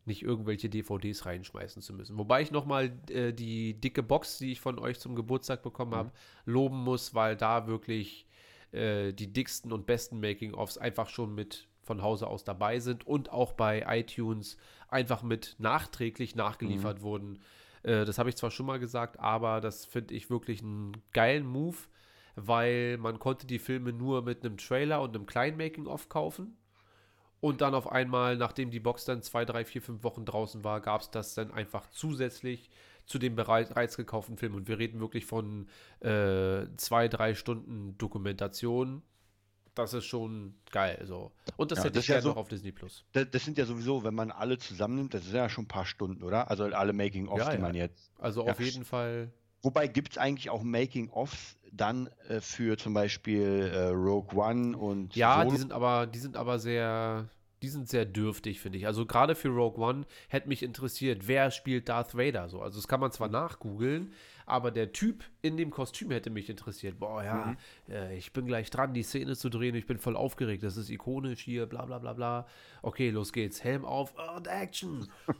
nicht 0.07 0.23
irgendwelche 0.23 0.69
DVDs 0.69 1.25
reinschmeißen 1.25 1.81
zu 1.81 1.93
müssen. 1.93 2.17
Wobei 2.17 2.41
ich 2.41 2.51
nochmal 2.51 2.97
äh, 3.09 3.33
die 3.33 3.73
dicke 3.79 4.01
Box, 4.01 4.37
die 4.37 4.53
ich 4.53 4.61
von 4.61 4.79
euch 4.79 4.99
zum 4.99 5.15
Geburtstag 5.15 5.61
bekommen 5.61 5.93
habe, 5.93 6.09
mhm. 6.09 6.53
loben 6.53 6.77
muss, 6.83 7.13
weil 7.13 7.35
da 7.35 7.67
wirklich 7.67 8.25
äh, 8.71 9.11
die 9.13 9.31
dicksten 9.31 9.71
und 9.71 9.85
besten 9.85 10.19
Making-ofs 10.19 10.77
einfach 10.77 11.09
schon 11.09 11.35
mit 11.35 11.67
von 11.83 12.01
Hause 12.01 12.27
aus 12.27 12.43
dabei 12.43 12.79
sind 12.79 13.07
und 13.07 13.31
auch 13.31 13.53
bei 13.53 13.85
iTunes 13.87 14.57
einfach 14.89 15.23
mit 15.23 15.55
nachträglich 15.57 16.35
nachgeliefert 16.35 16.99
mhm. 16.99 17.03
wurden. 17.03 17.39
Äh, 17.83 18.05
das 18.05 18.17
habe 18.17 18.29
ich 18.29 18.35
zwar 18.35 18.51
schon 18.51 18.65
mal 18.65 18.79
gesagt, 18.79 19.19
aber 19.19 19.61
das 19.61 19.85
finde 19.85 20.13
ich 20.13 20.29
wirklich 20.29 20.61
einen 20.61 20.93
geilen 21.13 21.45
Move, 21.45 21.77
weil 22.35 22.97
man 22.97 23.19
konnte 23.19 23.47
die 23.47 23.59
Filme 23.59 23.93
nur 23.93 24.21
mit 24.21 24.45
einem 24.45 24.57
Trailer 24.57 25.01
und 25.01 25.15
einem 25.15 25.25
kleinen 25.25 25.57
Making-of 25.57 26.09
kaufen 26.09 26.57
und 27.39 27.61
dann 27.61 27.75
auf 27.75 27.91
einmal, 27.91 28.35
nachdem 28.35 28.71
die 28.71 28.79
Box 28.79 29.05
dann 29.05 29.21
zwei, 29.21 29.45
drei, 29.45 29.63
vier, 29.63 29.81
fünf 29.81 30.03
Wochen 30.03 30.25
draußen 30.25 30.63
war, 30.63 30.81
gab 30.81 31.01
es 31.01 31.11
das 31.11 31.35
dann 31.35 31.51
einfach 31.51 31.89
zusätzlich 31.91 32.69
zu 33.05 33.19
dem 33.19 33.35
bereits 33.35 33.95
gekauften 33.95 34.37
Film. 34.37 34.55
Und 34.55 34.67
wir 34.67 34.79
reden 34.79 34.99
wirklich 34.99 35.25
von 35.25 35.67
äh, 36.01 36.65
zwei, 36.77 37.07
drei 37.07 37.35
Stunden 37.35 37.97
Dokumentation. 37.97 39.01
Das 39.75 39.93
ist 39.93 40.05
schon 40.05 40.55
geil. 40.71 41.03
So. 41.05 41.31
Und 41.55 41.71
das 41.71 41.79
ja, 41.79 41.85
hätte 41.85 41.93
das 41.93 42.03
ich 42.03 42.07
gerne 42.07 42.17
ja 42.17 42.23
so, 42.23 42.29
noch 42.29 42.37
auf 42.37 42.47
Disney 42.47 42.71
Plus. 42.71 43.05
Das, 43.13 43.27
das, 43.29 43.45
sind 43.45 43.57
ja 43.57 43.65
sowieso, 43.65 44.03
wenn 44.03 44.15
man 44.15 44.31
alle 44.31 44.57
zusammennimmt, 44.57 45.13
das 45.13 45.23
sind 45.23 45.35
ja 45.35 45.49
schon 45.49 45.65
ein 45.65 45.67
paar 45.67 45.85
Stunden, 45.85 46.23
oder? 46.23 46.49
Also 46.49 46.65
alle 46.65 46.93
Making-ofs, 46.93 47.45
ja, 47.45 47.51
die 47.51 47.61
man 47.61 47.75
jetzt. 47.75 48.11
Also 48.17 48.45
auf 48.45 48.59
jeden 48.59 48.83
Fall. 48.83 49.31
Wobei 49.61 49.87
gibt 49.87 50.13
es 50.13 50.17
eigentlich 50.17 50.49
auch 50.49 50.63
Making-ofs 50.63 51.56
dann 51.71 52.09
äh, 52.27 52.41
für 52.41 52.77
zum 52.77 52.93
Beispiel 52.93 53.71
äh, 53.73 53.87
Rogue 53.87 54.37
One 54.37 54.77
und 54.77 55.15
Ja, 55.15 55.39
Solo. 55.41 55.51
die 55.51 55.57
sind 55.57 55.73
aber, 55.73 56.07
die 56.07 56.19
sind 56.19 56.37
aber 56.37 56.59
sehr, 56.59 57.29
die 57.61 57.69
sind 57.69 57.89
sehr 57.89 58.05
dürftig, 58.05 58.59
finde 58.59 58.77
ich. 58.77 58.87
Also 58.87 59.05
gerade 59.05 59.35
für 59.35 59.49
Rogue 59.49 59.83
One 59.83 60.05
hätte 60.29 60.47
mich 60.47 60.63
interessiert, 60.63 61.27
wer 61.27 61.51
spielt 61.51 61.89
Darth 61.89 62.15
Vader 62.15 62.49
so. 62.49 62.61
Also 62.61 62.79
das 62.79 62.87
kann 62.87 62.99
man 62.99 63.11
zwar 63.11 63.29
nachgoogeln, 63.29 64.13
aber 64.45 64.71
der 64.71 64.93
Typ 64.93 65.23
in 65.41 65.57
dem 65.57 65.71
Kostüm 65.71 66.11
hätte 66.11 66.29
mich 66.29 66.49
interessiert. 66.49 66.99
Boah, 66.99 67.23
ja, 67.23 67.55
äh, 67.89 68.17
ich 68.17 68.31
bin 68.31 68.45
gleich 68.45 68.69
dran, 68.69 68.93
die 68.93 69.03
Szene 69.03 69.35
zu 69.35 69.49
drehen. 69.49 69.75
Ich 69.75 69.87
bin 69.87 69.97
voll 69.97 70.15
aufgeregt. 70.15 70.63
Das 70.63 70.77
ist 70.77 70.89
ikonisch 70.89 71.41
hier, 71.41 71.65
bla 71.65 71.85
bla 71.85 71.99
bla 71.99 72.13
bla. 72.13 72.47
Okay, 72.81 73.09
los 73.09 73.33
geht's. 73.33 73.63
Helm 73.63 73.83
auf 73.83 74.13
und 74.35 74.47
Action. 74.47 75.09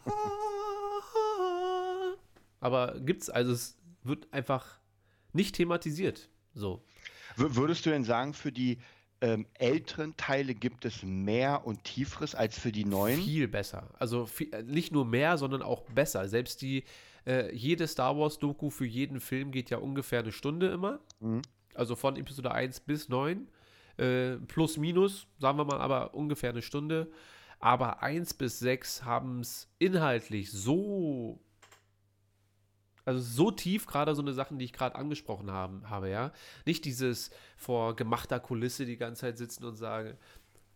aber 2.60 3.00
gibt's, 3.00 3.30
also 3.30 3.52
es 3.52 3.78
wird 4.04 4.28
einfach 4.34 4.80
nicht 5.38 5.56
thematisiert. 5.56 6.30
So. 6.54 6.84
Würdest 7.38 7.86
du 7.86 7.92
denn 7.92 8.04
sagen, 8.04 8.34
für 8.34 8.52
die 8.52 8.80
ähm, 9.22 9.46
älteren 9.54 10.18
Teile 10.18 10.54
gibt 10.54 10.86
es 10.86 11.04
mehr 11.04 11.66
und 11.66 11.84
tieferes 11.84 12.36
als 12.36 12.60
für 12.60 12.72
die 12.72 12.86
neuen? 12.86 13.22
Viel 13.22 13.48
besser. 13.48 13.90
Also 14.00 14.26
viel, 14.26 14.54
äh, 14.54 14.64
nicht 14.64 14.92
nur 14.92 15.06
mehr, 15.06 15.38
sondern 15.38 15.62
auch 15.62 15.84
besser. 15.84 16.28
Selbst 16.28 16.62
die, 16.62 16.84
äh, 17.26 17.54
jede 17.56 17.88
Star 17.88 18.18
Wars-Doku 18.18 18.70
für 18.70 18.86
jeden 18.86 19.20
Film 19.20 19.52
geht 19.52 19.70
ja 19.70 19.78
ungefähr 19.78 20.20
eine 20.20 20.32
Stunde 20.32 20.68
immer. 20.68 21.00
Mhm. 21.20 21.42
Also 21.74 21.96
von 21.96 22.16
Episode 22.16 22.52
1 22.52 22.82
bis 22.82 23.08
9. 23.08 23.48
Äh, 23.98 24.38
plus, 24.48 24.78
minus, 24.78 25.28
sagen 25.40 25.58
wir 25.58 25.66
mal, 25.66 25.80
aber 25.80 26.14
ungefähr 26.14 26.50
eine 26.50 26.62
Stunde. 26.62 27.12
Aber 27.60 28.04
1 28.04 28.36
bis 28.36 28.60
6 28.60 29.04
haben 29.04 29.40
es 29.40 29.68
inhaltlich 29.80 30.52
so. 30.52 31.40
Also 33.08 33.22
so 33.22 33.52
tief, 33.52 33.86
gerade 33.86 34.14
so 34.16 34.22
eine 34.22 34.34
Sachen, 34.34 34.60
die 34.60 34.66
ich 34.66 34.74
gerade 34.74 34.96
angesprochen 34.96 35.50
haben, 35.50 35.90
habe, 35.90 36.10
ja. 36.10 36.34
Nicht 36.66 36.84
dieses 36.84 37.32
vor 37.56 37.96
gemachter 37.96 38.42
Kulisse 38.42 38.86
die 38.86 38.98
ganze 38.98 39.22
Zeit 39.22 39.38
sitzen 39.38 39.64
und 39.64 39.78
sagen, 39.78 40.18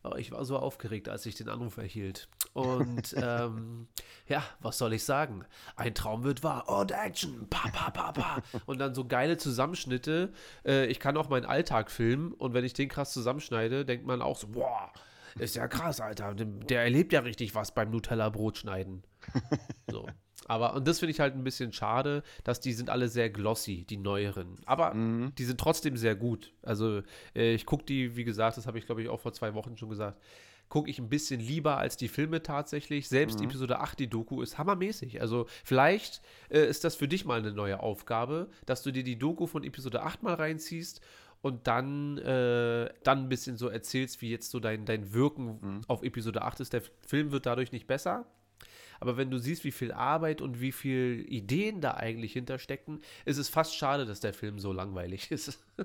oh, 0.04 0.16
ich 0.16 0.32
war 0.32 0.46
so 0.46 0.58
aufgeregt, 0.58 1.10
als 1.10 1.26
ich 1.26 1.36
den 1.36 1.50
Anruf 1.50 1.76
erhielt. 1.76 2.30
Und 2.54 3.14
ähm, 3.18 3.90
ja, 4.30 4.46
was 4.62 4.78
soll 4.78 4.94
ich 4.94 5.04
sagen? 5.04 5.44
Ein 5.76 5.94
Traum 5.94 6.24
wird 6.24 6.42
wahr. 6.42 6.70
Und 6.70 6.94
Action. 6.94 7.50
Pa, 7.50 7.68
pa, 7.68 7.90
pa, 7.92 8.14
pa. 8.14 8.42
Und 8.66 8.80
dann 8.80 8.96
so 8.96 9.04
geile 9.04 9.36
Zusammenschnitte. 9.36 10.32
Äh, 10.66 10.86
ich 10.86 11.02
kann 11.02 11.18
auch 11.18 11.28
meinen 11.28 11.46
Alltag 11.46 11.92
filmen 11.92 12.32
und 12.32 12.54
wenn 12.54 12.64
ich 12.64 12.72
den 12.72 12.88
krass 12.88 13.12
zusammenschneide, 13.12 13.84
denkt 13.84 14.06
man 14.06 14.22
auch 14.22 14.38
so, 14.38 14.48
boah, 14.48 14.94
ist 15.38 15.58
ja 15.58 15.68
krass, 15.68 16.00
Alter. 16.00 16.34
Der 16.34 16.84
erlebt 16.84 17.12
ja 17.12 17.20
richtig 17.20 17.56
was 17.56 17.74
beim 17.74 17.92
Nutella-Brot 17.92 18.60
schneiden. 18.60 19.04
So. 19.92 20.08
Aber, 20.48 20.74
und 20.74 20.88
das 20.88 21.00
finde 21.00 21.12
ich 21.12 21.20
halt 21.20 21.36
ein 21.36 21.44
bisschen 21.44 21.72
schade, 21.72 22.24
dass 22.44 22.60
die 22.60 22.74
sind 22.74 22.90
alle 22.90 23.08
sehr 23.10 23.30
glossy, 23.30 23.86
die 23.90 23.98
neueren. 23.98 24.58
Aber 24.66 24.94
Mhm. 24.94 25.34
die 25.38 25.46
sind 25.46 25.60
trotzdem 25.60 25.98
sehr 25.98 26.16
gut. 26.16 26.52
Also, 26.64 27.04
äh, 27.36 27.54
ich 27.54 27.66
gucke 27.66 27.86
die, 27.86 28.16
wie 28.16 28.24
gesagt, 28.24 28.58
das 28.58 28.68
habe 28.68 28.78
ich 28.80 28.86
glaube 28.86 29.02
ich 29.02 29.10
auch 29.10 29.20
vor 29.20 29.34
zwei 29.34 29.54
Wochen 29.54 29.78
schon 29.78 29.90
gesagt, 29.90 30.20
gucke 30.68 30.90
ich 30.90 31.00
ein 31.00 31.10
bisschen 31.10 31.40
lieber 31.42 31.78
als 31.78 31.98
die 31.98 32.08
Filme 32.08 32.42
tatsächlich. 32.42 33.08
Selbst 33.10 33.40
Mhm. 33.40 33.46
Episode 33.46 33.80
8, 33.82 34.00
die 34.00 34.08
Doku, 34.10 34.42
ist 34.42 34.58
hammermäßig. 34.58 35.20
Also, 35.22 35.46
vielleicht 35.64 36.22
äh, 36.50 36.66
ist 36.68 36.84
das 36.86 36.96
für 36.96 37.08
dich 37.08 37.26
mal 37.26 37.40
eine 37.40 37.52
neue 37.52 37.80
Aufgabe, 37.82 38.50
dass 38.66 38.82
du 38.82 38.92
dir 38.92 39.04
die 39.04 39.20
Doku 39.20 39.48
von 39.48 39.64
Episode 39.64 40.02
8 40.02 40.24
mal 40.24 40.34
reinziehst 40.36 41.02
und 41.42 41.68
dann, 41.68 42.18
äh, 42.20 42.90
dann 43.04 43.20
ein 43.24 43.30
bisschen 43.30 43.58
so 43.58 43.68
erzählst, 43.68 44.22
wie 44.22 44.30
jetzt 44.32 44.50
so 44.50 44.60
dein, 44.60 44.86
dein 44.86 45.14
Wirken 45.14 45.60
Mhm. 45.62 45.82
auf 45.88 46.04
Episode 46.04 46.42
8 46.42 46.60
ist. 46.62 46.72
Der 46.74 46.82
Film 47.06 47.32
wird 47.32 47.46
dadurch 47.46 47.72
nicht 47.72 47.86
besser. 47.88 48.26
Aber 49.02 49.18
wenn 49.18 49.32
du 49.32 49.40
siehst, 49.40 49.64
wie 49.64 49.72
viel 49.72 49.92
Arbeit 49.92 50.42
und 50.42 50.62
wie 50.62 50.72
viel 50.72 51.26
Ideen 51.28 51.82
da 51.82 51.96
eigentlich 51.96 52.34
hinterstecken, 52.34 53.02
ist 53.26 53.38
es 53.38 53.50
fast 53.50 53.76
schade, 53.76 54.06
dass 54.06 54.20
der 54.20 54.34
Film 54.34 54.60
so 54.60 54.72
langweilig 54.72 55.32
ist. 55.32 55.60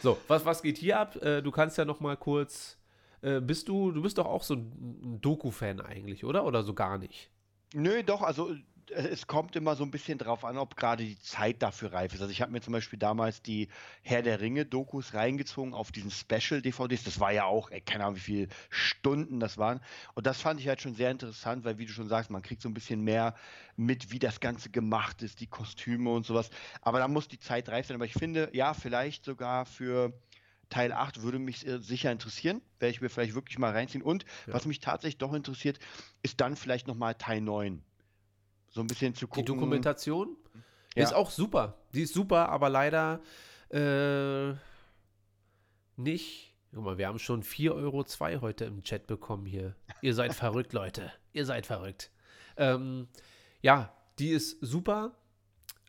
so, 0.00 0.16
was, 0.28 0.44
was 0.44 0.62
geht 0.62 0.78
hier 0.78 1.00
ab? 1.00 1.16
Äh, 1.16 1.42
du 1.42 1.50
kannst 1.50 1.76
ja 1.76 1.84
noch 1.84 1.98
mal 1.98 2.16
kurz. 2.16 2.78
Äh, 3.20 3.40
bist 3.40 3.68
du, 3.68 3.90
du 3.90 4.00
bist 4.00 4.16
doch 4.16 4.26
auch 4.26 4.44
so 4.44 4.54
ein, 4.54 5.18
Doku-Fan 5.20 5.80
eigentlich, 5.80 6.24
oder? 6.24 6.44
Oder 6.44 6.62
so 6.62 6.72
gar 6.72 6.98
nicht? 6.98 7.30
Nö, 7.74 8.04
doch, 8.04 8.22
also 8.22 8.54
es 8.90 9.26
kommt 9.26 9.56
immer 9.56 9.76
so 9.76 9.84
ein 9.84 9.90
bisschen 9.90 10.18
drauf 10.18 10.44
an, 10.44 10.58
ob 10.58 10.76
gerade 10.76 11.04
die 11.04 11.18
Zeit 11.18 11.62
dafür 11.62 11.92
reif 11.92 12.14
ist. 12.14 12.20
Also 12.20 12.30
ich 12.32 12.42
habe 12.42 12.52
mir 12.52 12.60
zum 12.60 12.72
Beispiel 12.72 12.98
damals 12.98 13.42
die 13.42 13.68
Herr 14.02 14.22
der 14.22 14.40
Ringe-Dokus 14.40 15.14
reingezogen 15.14 15.74
auf 15.74 15.92
diesen 15.92 16.10
Special-DVDs. 16.10 17.04
Das 17.04 17.20
war 17.20 17.32
ja 17.32 17.44
auch, 17.44 17.70
ey, 17.70 17.80
keine 17.80 18.04
Ahnung, 18.04 18.16
wie 18.16 18.20
viele 18.20 18.48
Stunden 18.70 19.40
das 19.40 19.58
waren. 19.58 19.80
Und 20.14 20.26
das 20.26 20.40
fand 20.40 20.60
ich 20.60 20.68
halt 20.68 20.80
schon 20.80 20.94
sehr 20.94 21.10
interessant, 21.10 21.64
weil, 21.64 21.78
wie 21.78 21.86
du 21.86 21.92
schon 21.92 22.08
sagst, 22.08 22.30
man 22.30 22.42
kriegt 22.42 22.62
so 22.62 22.68
ein 22.68 22.74
bisschen 22.74 23.02
mehr 23.02 23.34
mit, 23.76 24.10
wie 24.10 24.18
das 24.18 24.40
Ganze 24.40 24.70
gemacht 24.70 25.22
ist, 25.22 25.40
die 25.40 25.46
Kostüme 25.46 26.10
und 26.10 26.26
sowas. 26.26 26.50
Aber 26.80 26.98
da 26.98 27.08
muss 27.08 27.28
die 27.28 27.38
Zeit 27.38 27.68
reif 27.68 27.86
sein. 27.86 27.96
Aber 27.96 28.06
ich 28.06 28.14
finde, 28.14 28.50
ja, 28.52 28.74
vielleicht 28.74 29.24
sogar 29.24 29.66
für 29.66 30.12
Teil 30.70 30.92
8 30.92 31.22
würde 31.22 31.38
mich 31.38 31.60
sicher 31.60 32.12
interessieren. 32.12 32.60
Werde 32.78 32.90
ich 32.90 33.00
mir 33.00 33.08
vielleicht 33.08 33.34
wirklich 33.34 33.58
mal 33.58 33.72
reinziehen. 33.72 34.02
Und 34.02 34.24
Ja. 34.46 34.54
was 34.54 34.66
mich 34.66 34.80
tatsächlich 34.80 35.18
doch 35.18 35.32
interessiert, 35.32 35.78
ist 36.22 36.40
dann 36.40 36.56
vielleicht 36.56 36.86
nochmal 36.86 37.14
Teil 37.14 37.40
9. 37.40 37.82
So 38.70 38.80
ein 38.80 38.86
bisschen 38.86 39.14
zu 39.14 39.26
Die 39.26 39.30
gucken. 39.30 39.46
Dokumentation 39.46 40.36
Ja. 40.94 41.04
ist 41.04 41.14
auch 41.14 41.30
super. 41.30 41.78
Die 41.94 42.02
ist 42.02 42.14
super, 42.14 42.48
aber 42.48 42.68
leider 42.68 43.20
äh, 43.70 44.52
nicht. 45.96 46.54
Guck 46.74 46.84
mal, 46.84 46.98
wir 46.98 47.08
haben 47.08 47.18
schon 47.18 47.42
4,02 47.42 47.72
Euro 47.74 48.42
heute 48.42 48.64
im 48.66 48.82
Chat 48.82 49.06
bekommen 49.06 49.46
hier. 49.46 49.74
Ihr 50.02 50.14
seid 50.14 50.34
verrückt, 50.34 50.72
Leute. 50.72 51.10
Ihr 51.32 51.46
seid 51.46 51.66
verrückt. 51.66 52.10
Ähm, 52.56 53.08
ja, 53.62 53.92
die 54.18 54.30
ist 54.30 54.58
super. 54.60 55.12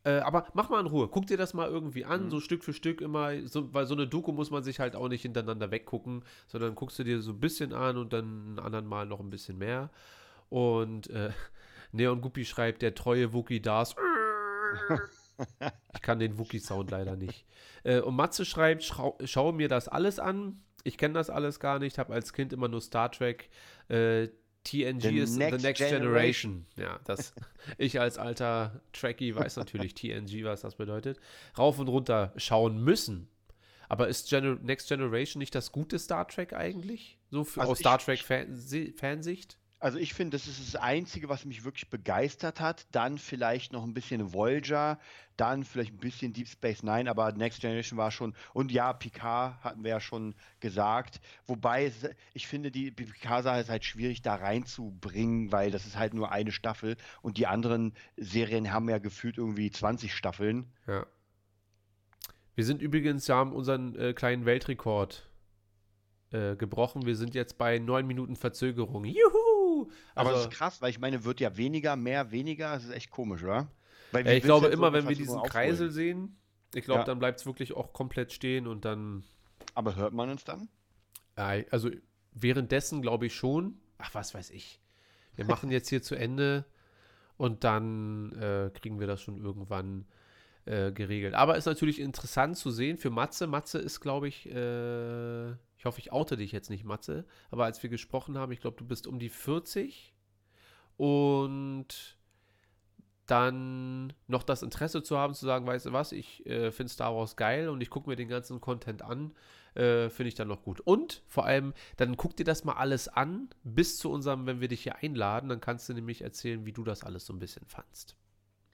Äh, 0.05 0.19
aber 0.19 0.47
mach 0.53 0.69
mal 0.69 0.79
in 0.79 0.85
Ruhe. 0.85 1.09
Guck 1.09 1.27
dir 1.27 1.35
das 1.35 1.53
mal 1.53 1.67
irgendwie 1.69 2.05
an, 2.05 2.25
Mhm. 2.25 2.29
so 2.29 2.39
Stück 2.39 2.63
für 2.63 2.71
Stück 2.73 3.01
immer. 3.01 3.45
So, 3.47 3.73
weil 3.73 3.85
so 3.85 3.93
eine 3.93 4.07
Doku 4.07 4.31
muss 4.31 4.49
man 4.51 4.63
sich 4.63 4.79
halt 4.79 4.95
auch 4.95 5.09
nicht 5.09 5.23
hintereinander 5.23 5.69
weggucken, 5.71 6.23
sondern 6.47 6.75
guckst 6.75 6.97
du 6.99 7.03
dir 7.03 7.21
so 7.21 7.31
ein 7.31 7.39
bisschen 7.41 7.73
an 7.73 7.97
und 7.97 8.13
dann 8.13 8.53
ein 8.55 8.59
anderen 8.59 8.87
Mal 8.87 9.05
noch 9.05 9.19
ein 9.19 9.29
bisschen 9.29 9.57
mehr. 9.57 9.89
Und 10.49 11.09
äh, 11.09 11.31
Neon 11.91 12.21
Guppi 12.21 12.45
schreibt, 12.45 12.81
der 12.81 12.95
treue 12.95 13.33
Wookie 13.33 13.61
Dars. 13.61 13.95
Ich 15.95 16.01
kann 16.01 16.19
den 16.19 16.37
Wookie-Sound 16.37 16.91
leider 16.91 17.15
nicht. 17.15 17.45
Äh, 17.83 17.99
und 18.01 18.15
Matze 18.15 18.45
schreibt, 18.45 18.83
schau, 18.83 19.17
schaue 19.23 19.53
mir 19.53 19.67
das 19.69 19.87
alles 19.87 20.19
an. 20.19 20.61
Ich 20.83 20.97
kenne 20.97 21.13
das 21.13 21.29
alles 21.29 21.59
gar 21.59 21.79
nicht, 21.79 21.97
habe 21.97 22.13
als 22.13 22.33
Kind 22.33 22.53
immer 22.53 22.67
nur 22.67 22.81
Star 22.81 23.11
Trek. 23.11 23.49
Äh, 23.87 24.27
TNG 24.65 25.01
The 25.01 25.17
ist 25.19 25.37
Next 25.37 25.59
The 25.61 25.65
Next 25.67 25.79
Generation. 25.89 26.65
Ja, 26.75 26.99
das, 27.05 27.33
ich 27.77 27.99
als 27.99 28.17
alter 28.17 28.81
Trekkie 28.91 29.33
weiß 29.33 29.55
natürlich 29.55 29.93
TNG, 29.95 30.43
was 30.43 30.61
das 30.61 30.75
bedeutet. 30.75 31.19
Rauf 31.57 31.79
und 31.79 31.87
runter 31.87 32.33
schauen 32.35 32.83
müssen. 32.83 33.29
Aber 33.87 34.07
ist 34.09 34.29
Gener 34.29 34.55
Next 34.61 34.89
Generation 34.89 35.39
nicht 35.39 35.55
das 35.55 35.71
gute 35.71 35.97
Star 35.97 36.27
Trek 36.27 36.53
eigentlich? 36.53 37.17
So 37.31 37.43
für, 37.45 37.61
Also 37.61 37.71
aus 37.71 37.79
Star 37.79 37.97
ich- 37.97 38.03
Trek-Fansicht? 38.25 39.57
Also 39.81 39.97
ich 39.97 40.13
finde, 40.13 40.35
das 40.35 40.45
ist 40.45 40.73
das 40.73 40.81
Einzige, 40.81 41.29
was 41.29 41.45
mich 41.45 41.63
wirklich 41.63 41.89
begeistert 41.89 42.59
hat. 42.59 42.85
Dann 42.91 43.17
vielleicht 43.17 43.71
noch 43.71 43.83
ein 43.83 43.93
bisschen 43.93 44.33
Voyager, 44.33 44.99
dann 45.37 45.63
vielleicht 45.63 45.93
ein 45.93 45.99
bisschen 45.99 46.33
Deep 46.33 46.49
Space 46.49 46.83
Nine, 46.83 47.09
aber 47.09 47.31
Next 47.31 47.61
Generation 47.61 47.97
war 47.97 48.11
schon. 48.11 48.35
Und 48.53 48.73
ja, 48.73 48.91
Picard 48.91 49.63
hatten 49.63 49.83
wir 49.85 49.91
ja 49.91 49.99
schon 50.01 50.35
gesagt. 50.59 51.21
Wobei 51.47 51.93
ich 52.33 52.47
finde, 52.47 52.71
die 52.71 52.91
Picard-Sache 52.91 53.61
ist 53.61 53.69
halt 53.69 53.85
schwierig 53.85 54.21
da 54.21 54.35
reinzubringen, 54.35 55.53
weil 55.53 55.71
das 55.71 55.85
ist 55.85 55.97
halt 55.97 56.13
nur 56.13 56.29
eine 56.29 56.51
Staffel 56.51 56.97
und 57.21 57.37
die 57.37 57.47
anderen 57.47 57.93
Serien 58.17 58.73
haben 58.73 58.89
ja 58.89 58.97
gefühlt 58.97 59.37
irgendwie 59.37 59.71
20 59.71 60.13
Staffeln. 60.13 60.73
Ja. 60.87 61.05
Wir 62.55 62.65
sind 62.65 62.81
übrigens, 62.81 63.27
ja, 63.27 63.35
haben 63.37 63.53
unseren 63.53 63.95
äh, 63.95 64.13
kleinen 64.13 64.45
Weltrekord 64.45 65.29
äh, 66.31 66.57
gebrochen. 66.57 67.05
Wir 67.05 67.15
sind 67.15 67.33
jetzt 67.33 67.57
bei 67.57 67.79
neun 67.79 68.05
Minuten 68.05 68.35
Verzögerung. 68.35 69.05
Juhu! 69.05 69.48
Aber 70.15 70.29
Also, 70.29 70.43
das 70.43 70.51
ist 70.53 70.57
krass, 70.57 70.81
weil 70.81 70.89
ich 70.89 70.99
meine, 70.99 71.23
wird 71.23 71.39
ja 71.39 71.55
weniger, 71.57 71.95
mehr, 71.95 72.31
weniger. 72.31 72.73
Das 72.73 72.85
ist 72.85 72.91
echt 72.91 73.09
komisch, 73.11 73.43
oder? 73.43 73.67
Äh, 74.13 74.37
ich 74.37 74.43
glaube 74.43 74.67
so 74.67 74.71
immer, 74.71 74.87
eine 74.87 74.97
wenn 74.97 75.07
wir 75.09 75.15
Verzögerung 75.15 75.41
diesen? 75.43 75.51
Kreisel 75.51 75.91
sehen, 75.91 76.37
ich 76.73 76.85
glaube, 76.85 77.01
Ja. 77.01 77.05
dann 77.05 77.19
bleibt 77.19 77.39
es 77.39 77.45
wirklich 77.45 77.73
auch 77.73 77.93
komplett 77.93 78.31
stehen 78.33 78.67
und 78.67 78.85
dann, 78.85 79.23
Aber 79.75 79.95
hört 79.95 80.13
man 80.13 80.29
uns 80.29 80.43
dann? 80.43 80.69
also 81.35 81.89
währenddessen 82.33 83.01
glaube 83.01 83.27
ich 83.27 83.35
schon, 83.35 83.79
ach, 83.97 84.13
was 84.13 84.33
weiß 84.33 84.49
ich. 84.51 84.81
Wir 85.35 85.45
machen 85.45 85.71
jetzt 85.71 85.89
hier 85.89 86.01
zu 86.01 86.15
Ende 86.15 86.65
und 87.37 87.63
dann 87.63 88.33
äh, 88.33 88.69
kriegen 88.73 88.99
wir 88.99 89.07
das 89.07 89.21
schon 89.21 89.37
irgendwann 89.37 90.05
äh, 90.65 90.91
geregelt. 90.91 91.33
Aber 91.35 91.55
ist 91.57 91.65
natürlich 91.65 91.99
interessant 91.99 92.57
zu 92.57 92.71
sehen 92.71 92.97
für 92.97 93.09
Matze. 93.09 93.47
Matze 93.47 93.77
ist, 93.79 94.01
glaube 94.01 94.27
ich, 94.27 94.47
äh, 94.49 95.53
ich 95.79 95.85
hoffe, 95.85 95.99
ich 95.99 96.11
oute 96.11 96.35
dich 96.35 96.51
jetzt 96.51 96.69
nicht, 96.69 96.83
Matze, 96.83 97.25
aber 97.51 97.63
als 97.63 97.81
wir 97.81 97.89
gesprochen 97.89 98.37
haben, 98.37 98.51
ich 98.51 98.59
glaube, 98.59 98.77
du 98.77 98.85
bist 98.85 99.07
um 99.07 99.17
die 99.17 99.29
40 99.29 100.13
und 100.97 102.17
dann 103.25 104.11
noch 104.27 104.43
das 104.43 104.61
Interesse 104.61 105.03
zu 105.03 105.17
haben, 105.17 105.33
zu 105.33 105.45
sagen, 105.45 105.65
weißt 105.65 105.85
du 105.85 105.93
was, 105.93 106.11
ich 106.11 106.45
äh, 106.45 106.71
finde 106.71 106.91
Star 106.91 107.15
Wars 107.15 107.37
geil 107.37 107.69
und 107.69 107.79
ich 107.79 107.89
gucke 107.89 108.09
mir 108.09 108.17
den 108.17 108.27
ganzen 108.27 108.59
Content 108.59 109.03
an, 109.03 109.33
äh, 109.73 110.09
finde 110.09 110.27
ich 110.27 110.35
dann 110.35 110.49
noch 110.49 110.63
gut. 110.63 110.81
Und 110.81 111.23
vor 111.27 111.45
allem, 111.45 111.73
dann 111.95 112.17
guck 112.17 112.35
dir 112.35 112.43
das 112.43 112.65
mal 112.65 112.73
alles 112.73 113.07
an, 113.07 113.47
bis 113.63 113.99
zu 113.99 114.11
unserem, 114.11 114.47
wenn 114.47 114.59
wir 114.59 114.67
dich 114.67 114.83
hier 114.83 114.97
einladen, 114.97 115.47
dann 115.47 115.61
kannst 115.61 115.87
du 115.87 115.93
nämlich 115.93 116.23
erzählen, 116.23 116.65
wie 116.65 116.73
du 116.73 116.83
das 116.83 117.05
alles 117.05 117.25
so 117.25 117.31
ein 117.31 117.39
bisschen 117.39 117.65
fandst. 117.65 118.17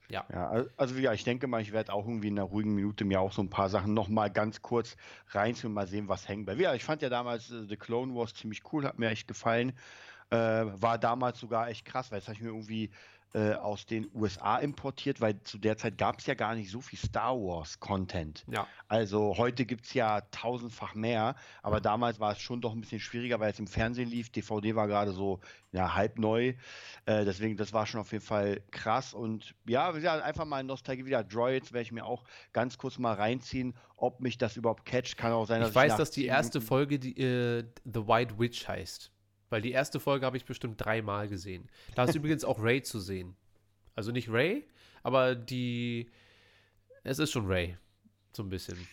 Ja. 0.10 0.26
Ja, 0.32 0.49
al- 0.49 0.72
also 0.77 0.95
ja, 0.95 1.14
ich 1.14 1.23
denke 1.23 1.48
mal, 1.48 1.61
ich 1.61 1.72
werde 1.72 1.94
auch 1.94 2.07
irgendwie 2.07 2.27
in 2.27 2.38
einer 2.38 2.48
ruhigen 2.48 2.73
Minute 2.76 3.06
mir 3.06 3.19
auch 3.22 3.32
so 3.34 3.41
ein 3.41 3.49
paar 3.49 3.69
Sachen 3.69 3.94
nochmal 3.94 4.32
ganz 4.32 4.61
kurz 4.61 4.95
reinziehen 5.30 5.69
und 5.69 5.73
mal 5.73 5.88
sehen, 5.88 6.07
was 6.07 6.27
hängen 6.27 6.45
bleibt. 6.45 6.61
Ja, 6.61 6.73
ich 6.76 6.84
fand 6.84 7.02
ja 7.02 7.10
damals 7.10 7.49
äh, 7.52 7.65
The 7.68 7.77
Clone 7.77 8.14
Wars 8.15 8.34
ziemlich 8.34 8.61
cool, 8.72 8.86
hat 8.86 8.99
mir 8.99 9.10
echt 9.10 9.27
gefallen. 9.27 9.73
Äh, 10.32 10.38
war 10.38 10.98
damals 10.99 11.40
sogar 11.40 11.69
echt 11.69 11.86
krass, 11.86 12.11
weil 12.11 12.19
das 12.19 12.27
habe 12.27 12.36
ich 12.36 12.41
mir 12.41 12.49
irgendwie 12.49 12.91
äh, 13.36 13.53
aus 13.56 13.86
den 13.86 14.10
USA 14.14 14.60
importiert, 14.60 15.20
weil 15.20 15.41
zu 15.44 15.57
der 15.57 15.76
Zeit 15.76 15.98
gab 15.98 16.20
es 16.20 16.26
ja 16.26 16.36
gar 16.36 16.56
nicht 16.56 16.72
so 16.72 16.80
viel 16.80 16.98
Star 16.98 17.36
Wars-Content. 17.36 18.45
Ja. 18.49 18.66
Also 18.88 19.36
heute 19.38 19.66
gibt 19.66 19.86
es 19.86 19.94
ja 19.94 20.22
tausendfach 20.32 20.95
mehr, 20.95 21.36
aber 21.62 21.82
damals 21.82 22.22
war 22.22 22.32
es 22.32 22.40
schon 22.40 22.62
doch 22.62 22.72
ein 22.72 22.80
bisschen 22.80 23.02
schwieriger, 23.02 23.41
weil 23.41 23.52
es 23.52 23.60
im 23.60 23.68
Fernsehen 23.68 24.10
lief. 24.10 24.30
DVD 24.30 24.76
war 24.76 24.88
gerade 24.88 25.12
so 25.12 25.41
ja, 25.74 25.95
halb 25.95 26.18
neu. 26.18 26.53
Äh, 27.06 27.26
deswegen, 27.26 27.57
das 27.57 27.74
war 27.74 27.86
schon 27.86 27.99
auf 27.99 28.14
jeden 28.14 28.24
Fall 28.24 28.62
krass. 28.72 29.14
Und 29.14 29.53
ja, 29.68 29.91
einfach 29.91 30.45
mal 30.45 30.64
Nostalgie 30.64 31.06
wieder. 31.06 31.22
Droids 31.22 31.74
werde 31.74 31.82
ich 31.82 31.91
mir 31.91 32.06
auch 32.06 32.24
ganz 32.53 32.78
kurz 32.78 32.98
mal 32.98 33.16
reinziehen, 33.16 33.76
ob 33.98 34.22
mich 34.22 34.38
das 34.38 34.56
überhaupt 34.56 34.86
catcht. 34.86 35.18
Kann 35.18 35.34
auch 35.34 35.45
sein, 35.45 35.60
dass 35.60 35.72
Ich 35.72 35.76
weiß, 35.76 35.91
nach 35.91 35.98
dass 35.98 36.12
die 36.12 36.22
10 36.22 36.30
erste 36.30 36.62
Folge 36.62 36.99
die, 36.99 37.20
äh, 37.20 37.66
The 37.84 38.07
White 38.07 38.40
Witch 38.40 38.66
heißt. 38.66 39.12
Weil 39.56 39.61
die 39.61 39.72
erste 39.72 40.02
Folge 40.02 40.26
habe 40.26 40.36
ich 40.36 40.44
bestimmt 40.44 40.84
dreimal 40.84 41.30
gesehen. 41.30 41.69
Da 41.95 42.03
ist 42.03 42.14
übrigens 42.15 42.44
auch 42.44 42.61
Ray 42.61 42.82
zu 42.82 42.99
sehen. 42.99 43.38
Also 43.95 44.11
nicht 44.11 44.27
Ray, 44.30 44.68
aber 45.02 45.34
die. 45.34 46.10
Es 47.06 47.19
ist 47.19 47.32
schon 47.32 47.45
Ray. 47.48 47.77
So 48.34 48.44
ein 48.44 48.49
bisschen. 48.49 48.86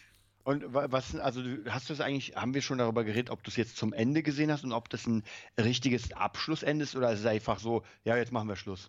Und 0.44 0.72
wa- 0.72 0.86
was, 0.88 1.16
also 1.16 1.42
hast 1.68 1.88
du 1.88 1.94
es 1.94 2.00
eigentlich, 2.00 2.36
haben 2.36 2.54
wir 2.54 2.62
schon 2.62 2.78
darüber 2.78 3.02
geredet, 3.02 3.30
ob 3.30 3.42
du 3.42 3.50
es 3.50 3.56
jetzt 3.56 3.76
zum 3.76 3.92
Ende 3.92 4.22
gesehen 4.22 4.52
hast 4.52 4.62
und 4.62 4.70
ob 4.70 4.88
das 4.88 5.04
ein 5.08 5.24
richtiges 5.58 6.12
Abschlussende 6.12 6.84
ist 6.84 6.94
oder 6.94 7.10
ist 7.12 7.18
es 7.18 7.26
einfach 7.26 7.58
so, 7.58 7.82
ja, 8.04 8.16
jetzt 8.16 8.30
machen 8.30 8.46
wir 8.48 8.54
Schluss. 8.54 8.88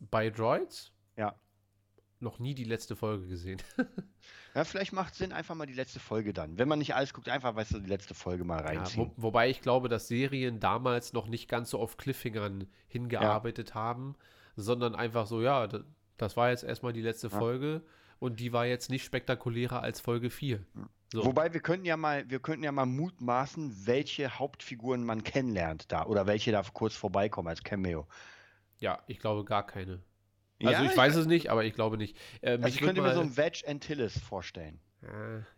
Bei 0.00 0.30
Droids? 0.30 0.90
Ja. 1.16 1.36
Noch 2.20 2.38
nie 2.38 2.54
die 2.54 2.64
letzte 2.64 2.96
Folge 2.96 3.26
gesehen. 3.26 3.60
Ja, 4.54 4.64
vielleicht 4.64 4.92
macht 4.92 5.12
es 5.12 5.18
Sinn, 5.18 5.32
einfach 5.32 5.54
mal 5.54 5.66
die 5.66 5.74
letzte 5.74 5.98
Folge 6.00 6.32
dann. 6.32 6.58
Wenn 6.58 6.68
man 6.68 6.78
nicht 6.78 6.94
alles 6.94 7.12
guckt, 7.12 7.28
einfach, 7.28 7.54
weißt 7.56 7.72
du, 7.74 7.80
die 7.80 7.88
letzte 7.88 8.14
Folge 8.14 8.44
mal 8.44 8.60
Ja, 8.60 8.66
reinziehen. 8.66 9.10
wo, 9.16 9.22
wobei 9.24 9.50
ich 9.50 9.60
glaube, 9.60 9.88
dass 9.88 10.08
Serien 10.08 10.60
damals 10.60 11.12
noch 11.12 11.26
nicht 11.26 11.48
ganz 11.48 11.70
so 11.70 11.78
auf 11.80 11.96
Cliffhangern 11.96 12.66
hingearbeitet 12.88 13.74
haben, 13.74 14.14
sondern 14.56 14.94
einfach 14.94 15.26
so, 15.26 15.42
ja, 15.42 15.66
das, 15.66 15.82
das 16.16 16.36
war 16.36 16.50
jetzt 16.50 16.62
erstmal 16.64 16.92
die 16.92 17.02
letzte 17.02 17.26
Ja. 17.28 17.38
Folge 17.38 17.82
und 18.20 18.38
die 18.40 18.52
war 18.52 18.64
jetzt 18.64 18.90
nicht 18.90 19.04
spektakulärer 19.04 19.82
als 19.82 20.00
Folge 20.00 20.30
4. 20.30 20.64
So. 21.12 21.24
Wobei 21.26 21.52
wir 21.52 21.60
könnten 21.60 21.84
ja 21.84 21.96
mal, 21.96 22.28
wir 22.30 22.38
könnten 22.40 22.64
ja 22.64 22.72
mal 22.72 22.86
mutmaßen, 22.86 23.86
welche 23.86 24.38
Hauptfiguren 24.38 25.04
man 25.04 25.24
kennenlernt 25.24 25.90
da 25.92 26.06
oder 26.06 26.26
welche 26.26 26.52
da 26.52 26.62
kurz 26.72 26.94
vorbeikommen 26.94 27.48
als 27.48 27.62
Cameo. 27.64 28.06
Ja, 28.78 29.02
ich 29.08 29.18
glaube 29.18 29.44
gar 29.44 29.66
keine. 29.66 30.00
Also 30.66 30.84
Ja, 30.84 30.90
ich 30.90 30.96
weiß 30.96 31.16
es 31.16 31.26
nicht, 31.26 31.50
aber 31.50 31.64
ich 31.64 31.74
glaube 31.74 31.96
nicht. 31.96 32.16
Äh, 32.40 32.52
Also 32.52 32.68
ich 32.68 32.78
könnte 32.78 33.02
mir 33.02 33.12
so 33.14 33.20
mal- 33.20 33.26
ein 33.26 33.36
Veg 33.36 33.64
Antilles 33.66 34.18
vorstellen. 34.18 34.78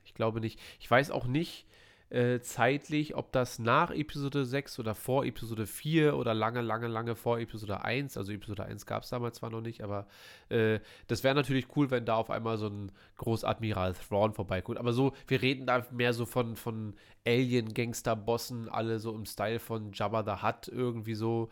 Ich 0.05 0.15
glaube 0.15 0.41
nicht. 0.41 0.59
Ich 0.81 0.91
weiß 0.91 1.11
auch 1.13 1.27
nicht 1.27 1.67
äh, 2.09 2.39
zeitlich, 2.41 3.17
ob 3.17 3.33
das 3.33 3.59
nach 3.59 3.91
Episode 3.91 4.45
6 4.45 4.79
oder 4.79 4.95
vor 4.95 5.25
Episode 5.25 5.67
4 5.67 6.17
oder 6.17 6.35
lange, 6.35 6.61
lange, 6.61 6.87
lange 6.87 7.17
vor 7.17 7.39
Episode 7.41 7.83
1, 7.85 8.17
also 8.17 8.31
Episode 8.33 8.65
1 8.65 8.87
gab 8.87 9.03
es 9.03 9.09
damals 9.11 9.39
zwar 9.39 9.51
noch 9.51 9.61
nicht, 9.61 9.83
aber 9.83 10.07
äh, 10.49 10.79
das 11.09 11.25
wäre 11.25 11.35
natürlich 11.35 11.67
cool, 11.77 11.91
wenn 11.91 12.05
da 12.05 12.15
auf 12.15 12.31
einmal 12.31 12.59
so 12.59 12.69
ein 12.69 12.93
Großadmiral 13.19 13.95
Thrawn 13.95 14.35
vorbeikommt. 14.35 14.79
Aber 14.79 14.93
so, 14.93 15.15
wir 15.27 15.43
reden 15.43 15.67
da 15.67 15.85
mehr 15.91 16.13
so 16.13 16.27
von, 16.27 16.55
von 16.55 16.95
Alien-Gangster-Bossen, 17.27 18.69
alle 18.69 18.99
so 18.99 19.15
im 19.15 19.27
Style 19.27 19.59
von 19.59 19.93
Jabba 19.93 20.23
the 20.25 20.43
Hutt 20.47 20.69
irgendwie 20.69 21.15
so 21.15 21.49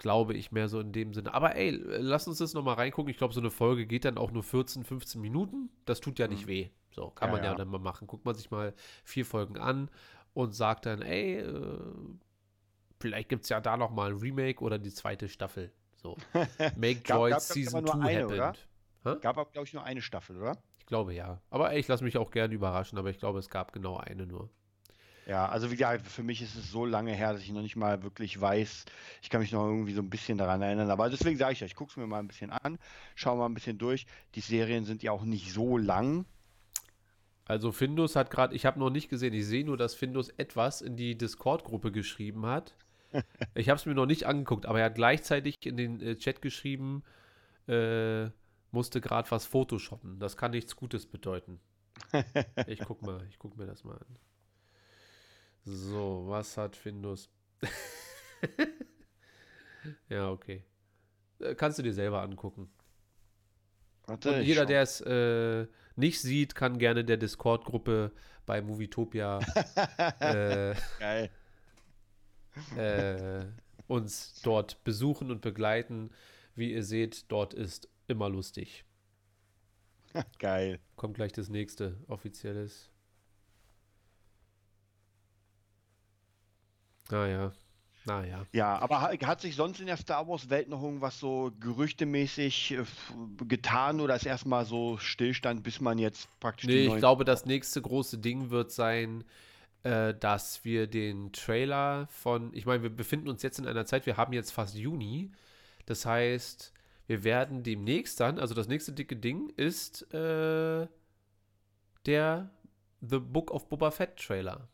glaube 0.00 0.32
ich 0.34 0.50
mehr 0.50 0.68
so 0.68 0.80
in 0.80 0.92
dem 0.92 1.12
Sinne. 1.12 1.34
Aber 1.34 1.56
ey, 1.56 1.70
lass 1.70 2.26
uns 2.26 2.38
das 2.38 2.54
nochmal 2.54 2.76
reingucken. 2.76 3.10
Ich 3.10 3.18
glaube, 3.18 3.34
so 3.34 3.40
eine 3.40 3.50
Folge 3.50 3.86
geht 3.86 4.06
dann 4.06 4.16
auch 4.16 4.30
nur 4.30 4.42
14, 4.42 4.82
15 4.82 5.20
Minuten. 5.20 5.68
Das 5.84 6.00
tut 6.00 6.18
ja 6.18 6.26
nicht 6.26 6.46
weh. 6.46 6.70
So, 6.90 7.10
kann 7.10 7.28
Ja, 7.28 7.34
man 7.34 7.44
ja, 7.44 7.50
ja. 7.52 7.56
dann 7.56 7.68
mal 7.68 7.78
machen. 7.78 8.06
Guckt 8.06 8.24
man 8.24 8.34
sich 8.34 8.50
mal 8.50 8.72
vier 9.04 9.26
Folgen 9.26 9.58
an 9.58 9.90
und 10.32 10.54
sagt 10.54 10.86
dann, 10.86 11.02
ey, 11.02 11.40
äh, 11.40 11.78
vielleicht 12.98 13.28
gibt 13.28 13.42
es 13.44 13.50
ja 13.50 13.60
da 13.60 13.76
nochmal 13.76 14.12
ein 14.12 14.16
Remake 14.16 14.64
oder 14.64 14.78
die 14.78 14.90
zweite 14.90 15.28
Staffel. 15.28 15.70
So. 15.96 16.16
Make 16.76 17.00
Droids 17.02 17.48
Season 17.48 17.84
aber 17.84 17.98
nur 17.98 18.02
2 18.04 18.08
eine, 18.10 18.26
oder? 18.26 18.46
happened. 19.04 19.22
Gab 19.22 19.36
aber, 19.36 19.50
glaube 19.50 19.66
ich, 19.66 19.74
nur 19.74 19.84
eine 19.84 20.00
Staffel, 20.00 20.38
oder? 20.38 20.56
Ich 20.78 20.86
glaube 20.86 21.12
ja. 21.12 21.42
Aber 21.50 21.72
ey, 21.72 21.78
ich 21.78 21.88
lasse 21.88 22.04
mich 22.04 22.16
auch 22.16 22.30
gerne 22.30 22.54
überraschen, 22.54 22.98
aber 22.98 23.10
ich 23.10 23.18
glaube, 23.18 23.38
es 23.38 23.50
gab 23.50 23.72
genau 23.74 23.98
eine 23.98 24.26
nur. 24.26 24.48
Ja, 25.30 25.48
also 25.48 25.70
wie 25.70 25.76
gesagt, 25.76 26.08
für 26.08 26.24
mich 26.24 26.42
ist 26.42 26.56
es 26.56 26.72
so 26.72 26.84
lange 26.84 27.12
her, 27.12 27.32
dass 27.32 27.42
ich 27.42 27.52
noch 27.52 27.62
nicht 27.62 27.76
mal 27.76 28.02
wirklich 28.02 28.40
weiß. 28.40 28.84
Ich 29.22 29.30
kann 29.30 29.40
mich 29.40 29.52
noch 29.52 29.64
irgendwie 29.64 29.92
so 29.92 30.02
ein 30.02 30.10
bisschen 30.10 30.38
daran 30.38 30.60
erinnern. 30.60 30.90
Aber 30.90 31.08
deswegen 31.08 31.36
sage 31.36 31.52
ich 31.52 31.60
ja, 31.60 31.66
ich 31.68 31.76
gucke 31.76 31.92
es 31.92 31.96
mir 31.96 32.08
mal 32.08 32.18
ein 32.18 32.26
bisschen 32.26 32.50
an, 32.50 32.80
schaue 33.14 33.38
mal 33.38 33.46
ein 33.46 33.54
bisschen 33.54 33.78
durch. 33.78 34.06
Die 34.34 34.40
Serien 34.40 34.84
sind 34.84 35.04
ja 35.04 35.12
auch 35.12 35.22
nicht 35.22 35.52
so 35.52 35.78
lang. 35.78 36.24
Also 37.44 37.70
Findus 37.70 38.16
hat 38.16 38.32
gerade, 38.32 38.56
ich 38.56 38.66
habe 38.66 38.80
noch 38.80 38.90
nicht 38.90 39.08
gesehen, 39.08 39.32
ich 39.32 39.46
sehe 39.46 39.64
nur, 39.64 39.76
dass 39.76 39.94
Findus 39.94 40.30
etwas 40.30 40.82
in 40.82 40.96
die 40.96 41.16
Discord-Gruppe 41.16 41.92
geschrieben 41.92 42.46
hat. 42.46 42.74
Ich 43.54 43.68
habe 43.68 43.78
es 43.78 43.86
mir 43.86 43.94
noch 43.94 44.06
nicht 44.06 44.26
angeguckt, 44.26 44.66
aber 44.66 44.80
er 44.80 44.86
hat 44.86 44.96
gleichzeitig 44.96 45.64
in 45.64 45.76
den 45.76 46.00
äh, 46.00 46.16
Chat 46.16 46.42
geschrieben, 46.42 47.04
äh, 47.68 48.30
musste 48.72 49.00
gerade 49.00 49.30
was 49.30 49.46
photoshoppen. 49.46 50.18
Das 50.18 50.36
kann 50.36 50.50
nichts 50.50 50.74
Gutes 50.74 51.06
bedeuten. 51.06 51.60
Ich 52.66 52.80
guck 52.80 53.02
mal, 53.02 53.24
ich 53.28 53.38
guck 53.38 53.56
mir 53.56 53.66
das 53.66 53.84
mal 53.84 53.94
an. 53.96 54.29
So, 55.64 56.24
was 56.26 56.56
hat 56.56 56.76
Findus? 56.76 57.28
ja, 60.08 60.30
okay. 60.30 60.64
Äh, 61.40 61.54
Kannst 61.54 61.78
du 61.78 61.82
dir 61.82 61.92
selber 61.92 62.22
angucken. 62.22 62.70
Warte, 64.06 64.36
Und 64.36 64.42
jeder, 64.42 64.66
der 64.66 64.82
es 64.82 65.00
äh, 65.02 65.66
nicht 65.96 66.20
sieht, 66.20 66.54
kann 66.54 66.78
gerne 66.78 67.04
der 67.04 67.16
Discord-Gruppe 67.16 68.12
bei 68.46 68.60
Movietopia 68.62 69.38
äh, 70.20 70.74
Geil. 70.98 71.30
äh, 72.76 73.44
uns 73.86 74.40
dort 74.42 74.82
besuchen 74.84 75.30
und 75.30 75.40
begleiten. 75.42 76.10
Wie 76.54 76.72
ihr 76.72 76.82
seht, 76.82 77.30
dort 77.30 77.54
ist 77.54 77.88
immer 78.08 78.28
lustig. 78.28 78.84
Geil. 80.38 80.80
Kommt 80.96 81.14
gleich 81.14 81.32
das 81.32 81.48
nächste 81.48 81.96
offizielles. 82.08 82.89
Naja, 87.10 87.52
naja. 88.04 88.46
Ja, 88.52 88.78
aber 88.78 89.00
ha- 89.02 89.26
hat 89.26 89.40
sich 89.40 89.56
sonst 89.56 89.80
in 89.80 89.86
der 89.86 89.96
Star 89.96 90.26
Wars-Welt 90.26 90.68
noch 90.68 90.82
irgendwas 90.82 91.18
so 91.18 91.52
gerüchtemäßig 91.60 92.72
äh, 92.72 92.84
getan 93.46 94.00
oder 94.00 94.16
ist 94.16 94.26
erstmal 94.26 94.64
so 94.64 94.96
Stillstand, 94.98 95.62
bis 95.62 95.80
man 95.80 95.98
jetzt 95.98 96.28
praktisch 96.40 96.66
Nee, 96.66 96.86
ich 96.86 96.96
glaube, 96.96 97.24
das 97.24 97.44
nächste 97.46 97.82
große 97.82 98.18
Ding 98.18 98.50
wird 98.50 98.72
sein, 98.72 99.24
äh, 99.82 100.14
dass 100.14 100.64
wir 100.64 100.86
den 100.86 101.32
Trailer 101.32 102.06
von, 102.08 102.54
ich 102.54 102.66
meine, 102.66 102.82
wir 102.82 102.90
befinden 102.90 103.28
uns 103.28 103.42
jetzt 103.42 103.58
in 103.58 103.66
einer 103.66 103.86
Zeit, 103.86 104.06
wir 104.06 104.16
haben 104.16 104.32
jetzt 104.32 104.50
fast 104.52 104.74
Juni. 104.76 105.30
Das 105.86 106.06
heißt, 106.06 106.72
wir 107.06 107.24
werden 107.24 107.62
demnächst 107.62 108.20
dann, 108.20 108.38
also 108.38 108.54
das 108.54 108.68
nächste 108.68 108.92
dicke 108.92 109.16
Ding 109.16 109.50
ist 109.56 110.02
äh, 110.14 110.86
der 112.06 112.50
The 113.00 113.18
Book 113.18 113.50
of 113.50 113.68
Boba 113.68 113.90
Fett 113.90 114.16
Trailer. 114.16 114.68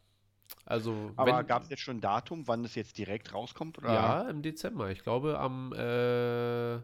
Also, 0.66 1.12
Aber 1.14 1.44
gab 1.44 1.62
es 1.62 1.70
jetzt 1.70 1.80
schon 1.80 1.98
ein 1.98 2.00
Datum, 2.00 2.48
wann 2.48 2.64
das 2.64 2.74
jetzt 2.74 2.98
direkt 2.98 3.32
rauskommt? 3.32 3.78
Oder? 3.78 3.92
ja, 3.92 4.22
im 4.28 4.42
Dezember. 4.42 4.90
Ich 4.90 5.02
glaube, 5.04 5.38
am 5.38 5.72
äh, 5.72 6.74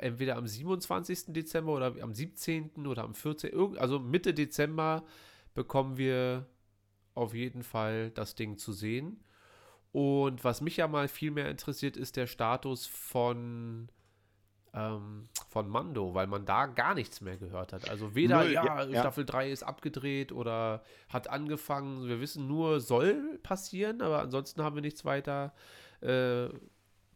entweder 0.00 0.36
am 0.36 0.46
27. 0.46 1.26
Dezember 1.28 1.72
oder 1.72 1.94
am 2.02 2.12
17. 2.12 2.86
oder 2.86 3.04
am 3.04 3.14
14. 3.14 3.50
Irgend, 3.50 3.78
also 3.78 4.00
Mitte 4.00 4.34
Dezember 4.34 5.04
bekommen 5.54 5.96
wir 5.96 6.46
auf 7.14 7.32
jeden 7.32 7.62
Fall 7.62 8.10
das 8.10 8.34
Ding 8.34 8.58
zu 8.58 8.72
sehen. 8.72 9.22
Und 9.92 10.44
was 10.44 10.60
mich 10.60 10.76
ja 10.76 10.88
mal 10.88 11.08
viel 11.08 11.30
mehr 11.30 11.48
interessiert, 11.48 11.96
ist 11.96 12.16
der 12.16 12.26
Status 12.26 12.86
von, 12.86 13.88
ähm, 14.74 15.28
von 15.48 15.68
Mando, 15.68 16.14
weil 16.14 16.26
man 16.26 16.44
da 16.44 16.66
gar 16.66 16.94
nichts 16.94 17.20
mehr 17.20 17.36
gehört 17.36 17.72
hat. 17.72 17.88
Also 17.88 18.14
weder, 18.14 18.42
Null, 18.42 18.52
ja, 18.52 18.64
ja, 18.64 18.84
ja. 18.84 19.00
Staffel 19.00 19.24
3 19.24 19.50
ist 19.50 19.62
abgedreht 19.62 20.32
oder 20.32 20.82
hat 21.08 21.28
angefangen. 21.30 22.06
Wir 22.08 22.20
wissen 22.20 22.46
nur, 22.46 22.80
soll 22.80 23.38
passieren, 23.42 24.02
aber 24.02 24.20
ansonsten 24.20 24.62
haben 24.62 24.74
wir 24.76 24.82
nichts 24.82 25.04
weiter, 25.04 25.52
äh, 26.02 26.48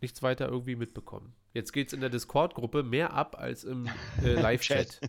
nichts 0.01 0.23
weiter 0.23 0.49
irgendwie 0.49 0.77
mitbekommen. 0.77 1.35
Jetzt 1.55 1.73
geht 1.73 1.89
es 1.89 1.93
in 1.93 2.01
der 2.01 2.09
Discord-Gruppe 2.11 2.83
mehr 2.83 3.13
ab 3.13 3.37
als 3.39 3.65
im 3.65 3.89
äh, 4.25 4.33
Live-Chat. 4.41 5.01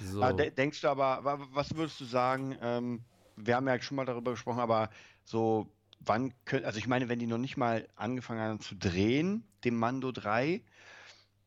so. 0.00 0.20
De 0.32 0.50
denkst 0.50 0.80
du 0.80 0.88
aber, 0.88 1.24
wa- 1.24 1.46
was 1.52 1.74
würdest 1.74 2.00
du 2.00 2.04
sagen, 2.04 2.56
ähm, 2.60 3.00
wir 3.36 3.56
haben 3.56 3.66
ja 3.66 3.80
schon 3.80 3.96
mal 3.96 4.04
darüber 4.06 4.30
gesprochen, 4.32 4.60
aber 4.60 4.90
so, 5.24 5.72
wann 6.00 6.32
können, 6.44 6.64
also 6.64 6.78
ich 6.78 6.86
meine, 6.86 7.08
wenn 7.08 7.18
die 7.18 7.26
noch 7.26 7.38
nicht 7.38 7.56
mal 7.56 7.88
angefangen 7.96 8.40
haben 8.40 8.60
zu 8.60 8.76
drehen, 8.76 9.44
dem 9.64 9.76
Mando 9.76 10.12
3, 10.12 10.62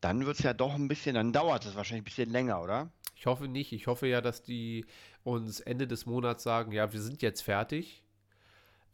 dann 0.00 0.26
wird 0.26 0.38
es 0.38 0.44
ja 0.44 0.52
doch 0.52 0.74
ein 0.74 0.88
bisschen, 0.88 1.14
dann 1.14 1.32
dauert 1.32 1.66
es 1.66 1.76
wahrscheinlich 1.76 2.02
ein 2.02 2.04
bisschen 2.04 2.30
länger, 2.30 2.62
oder? 2.62 2.90
Ich 3.16 3.26
hoffe 3.26 3.48
nicht. 3.48 3.72
Ich 3.72 3.86
hoffe 3.88 4.06
ja, 4.06 4.20
dass 4.20 4.42
die 4.42 4.86
uns 5.24 5.60
Ende 5.60 5.88
des 5.88 6.06
Monats 6.06 6.44
sagen, 6.44 6.72
ja, 6.72 6.92
wir 6.92 7.00
sind 7.00 7.20
jetzt 7.20 7.42
fertig. 7.42 8.04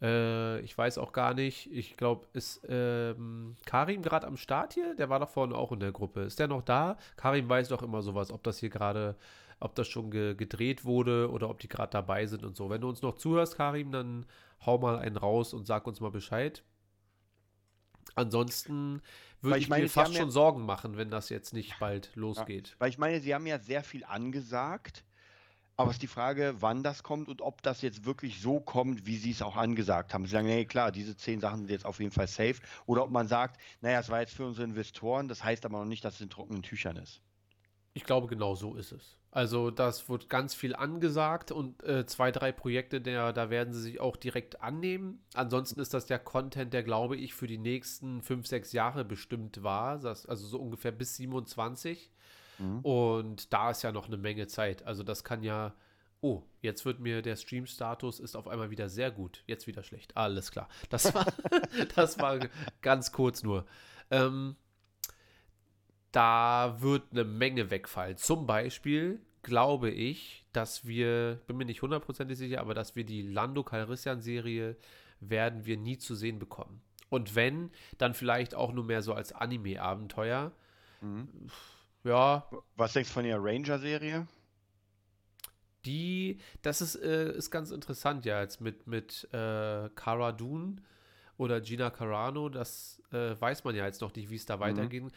Äh, 0.01 0.59
ich 0.61 0.77
weiß 0.77 0.97
auch 0.97 1.13
gar 1.13 1.33
nicht. 1.33 1.71
Ich 1.71 1.95
glaube, 1.95 2.27
ist 2.33 2.61
ähm, 2.67 3.55
Karim 3.65 4.01
gerade 4.01 4.27
am 4.27 4.37
Start 4.37 4.73
hier? 4.73 4.95
Der 4.95 5.09
war 5.09 5.19
doch 5.19 5.29
vorne 5.29 5.55
auch 5.55 5.71
in 5.71 5.79
der 5.79 5.91
Gruppe. 5.91 6.21
Ist 6.21 6.39
der 6.39 6.47
noch 6.47 6.63
da? 6.63 6.97
Karim 7.17 7.47
weiß 7.47 7.69
doch 7.69 7.83
immer 7.83 8.01
sowas, 8.01 8.31
ob 8.31 8.43
das 8.43 8.57
hier 8.59 8.69
gerade, 8.69 9.15
ob 9.59 9.75
das 9.75 9.87
schon 9.87 10.11
ge 10.11 10.35
gedreht 10.35 10.85
wurde 10.85 11.29
oder 11.31 11.49
ob 11.49 11.59
die 11.59 11.67
gerade 11.67 11.91
dabei 11.91 12.25
sind 12.25 12.43
und 12.43 12.55
so. 12.55 12.69
Wenn 12.69 12.81
du 12.81 12.89
uns 12.89 13.01
noch 13.01 13.17
zuhörst, 13.17 13.57
Karim, 13.57 13.91
dann 13.91 14.25
hau 14.65 14.77
mal 14.79 14.97
einen 14.97 15.17
raus 15.17 15.53
und 15.53 15.67
sag 15.67 15.87
uns 15.87 16.01
mal 16.01 16.11
Bescheid. 16.11 16.63
Ansonsten 18.13 19.01
würde 19.41 19.57
ich 19.57 19.65
ich, 19.65 19.69
meine, 19.69 19.83
mir 19.83 19.89
fast 19.89 20.07
haben 20.07 20.13
ja- 20.13 20.19
schon 20.21 20.31
Sorgen 20.31 20.65
machen, 20.65 20.97
wenn 20.97 21.09
das 21.09 21.29
jetzt 21.29 21.53
nicht 21.53 21.79
bald 21.79 22.15
losgeht. 22.15 22.75
Weil 22.79 22.89
ich 22.89 22.97
meine, 22.97 23.19
sie 23.21 23.33
haben 23.33 23.45
ja 23.47 23.59
sehr 23.59 23.83
viel 23.83 24.03
angesagt, 24.05 25.03
aber 25.77 25.89
es 25.89 25.97
ist 25.97 26.03
die 26.03 26.07
Frage, 26.07 26.55
wann 26.59 26.83
das 26.83 27.03
kommt 27.03 27.27
und 27.27 27.41
ob 27.41 27.61
das 27.61 27.81
jetzt 27.81 28.05
wirklich 28.05 28.39
so 28.39 28.59
kommt, 28.61 29.05
wie 29.05 29.17
sie 29.17 29.31
es 29.31 29.41
auch 29.41 29.57
angesagt 29.57 30.13
haben. 30.13 30.25
Sie 30.25 30.31
sagen, 30.31 30.47
nee, 30.47 30.65
klar, 30.65 30.91
diese 30.91 31.17
zehn 31.17 31.41
Sachen 31.41 31.59
sind 31.59 31.69
jetzt 31.69 31.85
auf 31.85 31.99
jeden 31.99 32.11
Fall 32.11 32.27
safe. 32.27 32.55
Oder 32.85 33.03
ob 33.03 33.11
man 33.11 33.27
sagt, 33.27 33.59
naja, 33.81 33.99
es 33.99 34.09
war 34.09 34.21
jetzt 34.21 34.33
für 34.33 34.45
unsere 34.45 34.65
Investoren, 34.65 35.27
das 35.27 35.43
heißt 35.43 35.65
aber 35.65 35.79
noch 35.79 35.85
nicht, 35.85 36.05
dass 36.05 36.15
es 36.15 36.21
in 36.21 36.29
trockenen 36.29 36.63
Tüchern 36.63 36.95
ist. 36.95 37.21
Ich 37.93 38.03
glaube, 38.03 38.27
genau 38.27 38.55
so 38.55 38.75
ist 38.75 38.91
es. 38.93 39.17
Also, 39.35 39.69
das 39.69 40.07
wird 40.07 40.29
ganz 40.29 40.55
viel 40.55 40.73
angesagt 40.73 41.51
und 41.51 41.83
äh, 41.83 42.05
zwei, 42.05 42.31
drei 42.31 42.53
Projekte, 42.53 43.01
der, 43.01 43.33
da 43.33 43.49
werden 43.49 43.73
sie 43.73 43.81
sich 43.81 43.99
auch 43.99 44.15
direkt 44.15 44.61
annehmen. 44.61 45.25
Ansonsten 45.33 45.81
ist 45.81 45.93
das 45.93 46.05
der 46.05 46.19
Content, 46.19 46.71
der, 46.71 46.83
glaube 46.83 47.17
ich, 47.17 47.33
für 47.33 47.45
die 47.45 47.57
nächsten 47.57 48.21
fünf, 48.21 48.47
sechs 48.47 48.71
Jahre 48.71 49.03
bestimmt 49.03 49.61
war. 49.61 49.99
Das, 49.99 50.25
also 50.25 50.47
so 50.47 50.57
ungefähr 50.57 50.93
bis 50.93 51.17
27. 51.17 52.09
Mhm. 52.59 52.79
Und 52.79 53.51
da 53.51 53.71
ist 53.71 53.81
ja 53.81 53.91
noch 53.91 54.07
eine 54.07 54.15
Menge 54.15 54.47
Zeit. 54.47 54.83
Also, 54.83 55.03
das 55.03 55.25
kann 55.25 55.43
ja. 55.43 55.75
Oh, 56.21 56.43
jetzt 56.61 56.85
wird 56.85 57.01
mir 57.01 57.21
der 57.21 57.35
Stream-Status 57.35 58.21
ist 58.21 58.37
auf 58.37 58.47
einmal 58.47 58.69
wieder 58.69 58.87
sehr 58.87 59.11
gut. 59.11 59.43
Jetzt 59.47 59.67
wieder 59.67 59.83
schlecht. 59.83 60.15
Alles 60.15 60.49
klar. 60.49 60.69
Das 60.89 61.13
war, 61.13 61.25
das 61.95 62.19
war 62.19 62.39
ganz 62.81 63.11
kurz 63.11 63.43
nur. 63.43 63.65
Ähm, 64.11 64.55
da 66.15 66.77
wird 66.79 67.11
eine 67.11 67.25
Menge 67.25 67.69
wegfallen. 67.69 68.17
Zum 68.17 68.47
Beispiel 68.47 69.19
glaube 69.43 69.91
ich, 69.91 70.45
dass 70.53 70.87
wir, 70.87 71.41
bin 71.45 71.57
mir 71.57 71.65
nicht 71.65 71.81
hundertprozentig 71.81 72.37
sicher, 72.37 72.61
aber 72.61 72.73
dass 72.73 72.95
wir 72.95 73.03
die 73.03 73.21
Lando 73.21 73.63
Calrissian-Serie 73.63 74.77
werden 75.19 75.65
wir 75.65 75.77
nie 75.77 75.97
zu 75.97 76.15
sehen 76.15 76.39
bekommen. 76.39 76.81
Und 77.09 77.35
wenn, 77.35 77.69
dann 77.97 78.13
vielleicht 78.13 78.55
auch 78.55 78.71
nur 78.71 78.83
mehr 78.83 79.01
so 79.01 79.13
als 79.13 79.33
Anime-Abenteuer. 79.33 80.51
Mhm. 81.01 81.27
Ja, 82.03 82.47
Was 82.75 82.93
denkst 82.93 83.09
du 83.09 83.13
von 83.13 83.23
der 83.23 83.43
Ranger-Serie? 83.43 84.27
die, 85.85 86.39
das 86.63 86.81
ist, 86.81 86.95
äh, 86.95 87.31
ist 87.33 87.51
ganz 87.51 87.69
interessant 87.69 88.25
ja 88.25 88.41
jetzt 88.41 88.59
mit, 88.59 88.87
mit 88.87 89.27
äh, 89.31 89.89
Cara 89.93 90.31
Dune 90.31 90.77
oder 91.37 91.61
Gina 91.61 91.91
Carano, 91.91 92.49
das 92.49 93.03
äh, 93.11 93.39
weiß 93.39 93.63
man 93.65 93.75
ja 93.75 93.85
jetzt 93.85 94.01
noch 94.01 94.15
nicht, 94.15 94.31
wie 94.31 94.35
es 94.35 94.47
da 94.47 94.59
weitergehen 94.59 95.11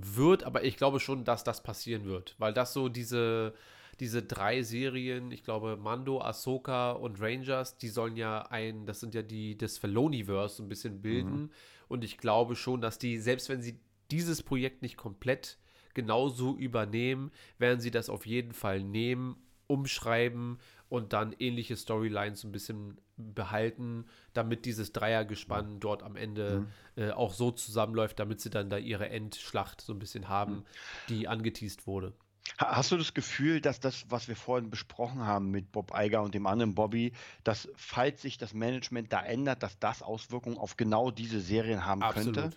wird, 0.00 0.44
aber 0.44 0.64
ich 0.64 0.76
glaube 0.76 1.00
schon, 1.00 1.24
dass 1.24 1.44
das 1.44 1.62
passieren 1.62 2.04
wird, 2.04 2.34
weil 2.38 2.52
das 2.52 2.72
so 2.72 2.88
diese, 2.88 3.54
diese 4.00 4.22
drei 4.22 4.62
Serien, 4.62 5.30
ich 5.32 5.42
glaube 5.42 5.76
Mando, 5.76 6.20
Ahsoka 6.20 6.92
und 6.92 7.20
Rangers, 7.20 7.78
die 7.78 7.88
sollen 7.88 8.16
ja 8.16 8.42
ein, 8.42 8.86
das 8.86 9.00
sind 9.00 9.14
ja 9.14 9.22
die, 9.22 9.56
das 9.56 9.78
Filoniverse 9.78 10.56
so 10.56 10.62
ein 10.62 10.68
bisschen 10.68 11.02
bilden. 11.02 11.50
Und 11.88 12.04
ich 12.04 12.18
glaube 12.18 12.54
schon, 12.54 12.80
dass 12.80 12.98
die, 12.98 13.18
selbst 13.18 13.48
wenn 13.48 13.62
sie 13.62 13.80
dieses 14.10 14.42
Projekt 14.42 14.82
nicht 14.82 14.96
komplett 14.96 15.58
genauso 15.94 16.56
übernehmen, 16.56 17.32
werden 17.58 17.80
sie 17.80 17.90
das 17.90 18.08
auf 18.08 18.26
jeden 18.26 18.52
Fall 18.52 18.82
nehmen, 18.82 19.36
umschreiben 19.66 20.58
und 20.88 21.12
dann 21.12 21.34
ähnliche 21.38 21.76
Storylines 21.76 22.42
so 22.42 22.48
ein 22.48 22.52
bisschen 22.52 23.00
behalten, 23.18 24.06
damit 24.32 24.64
dieses 24.64 24.92
Dreiergespann 24.92 25.80
dort 25.80 26.02
am 26.02 26.16
Ende 26.16 26.66
äh, 26.96 27.10
auch 27.10 27.32
so 27.34 27.50
zusammenläuft, 27.50 28.18
damit 28.18 28.40
sie 28.40 28.50
dann 28.50 28.70
da 28.70 28.78
ihre 28.78 29.08
Endschlacht 29.08 29.80
so 29.80 29.92
ein 29.92 29.98
bisschen 29.98 30.28
haben, 30.28 30.64
die 31.08 31.28
angeteased 31.28 31.86
wurde. 31.86 32.14
Ha- 32.60 32.76
Hast 32.76 32.92
du 32.92 32.96
das 32.96 33.12
Gefühl, 33.14 33.60
dass 33.60 33.80
das, 33.80 34.10
was 34.10 34.28
wir 34.28 34.36
vorhin 34.36 34.70
besprochen 34.70 35.26
haben 35.26 35.50
mit 35.50 35.72
Bob 35.72 35.92
Iger 35.94 36.22
und 36.22 36.34
dem 36.34 36.46
anderen 36.46 36.74
Bobby, 36.74 37.12
dass 37.44 37.68
falls 37.76 38.22
sich 38.22 38.38
das 38.38 38.54
Management 38.54 39.12
da 39.12 39.22
ändert, 39.22 39.62
dass 39.62 39.78
das 39.78 40.02
Auswirkungen 40.02 40.56
auf 40.56 40.76
genau 40.76 41.10
diese 41.10 41.40
Serien 41.40 41.84
haben 41.84 42.02
Absolut. 42.02 42.34
könnte? 42.34 42.56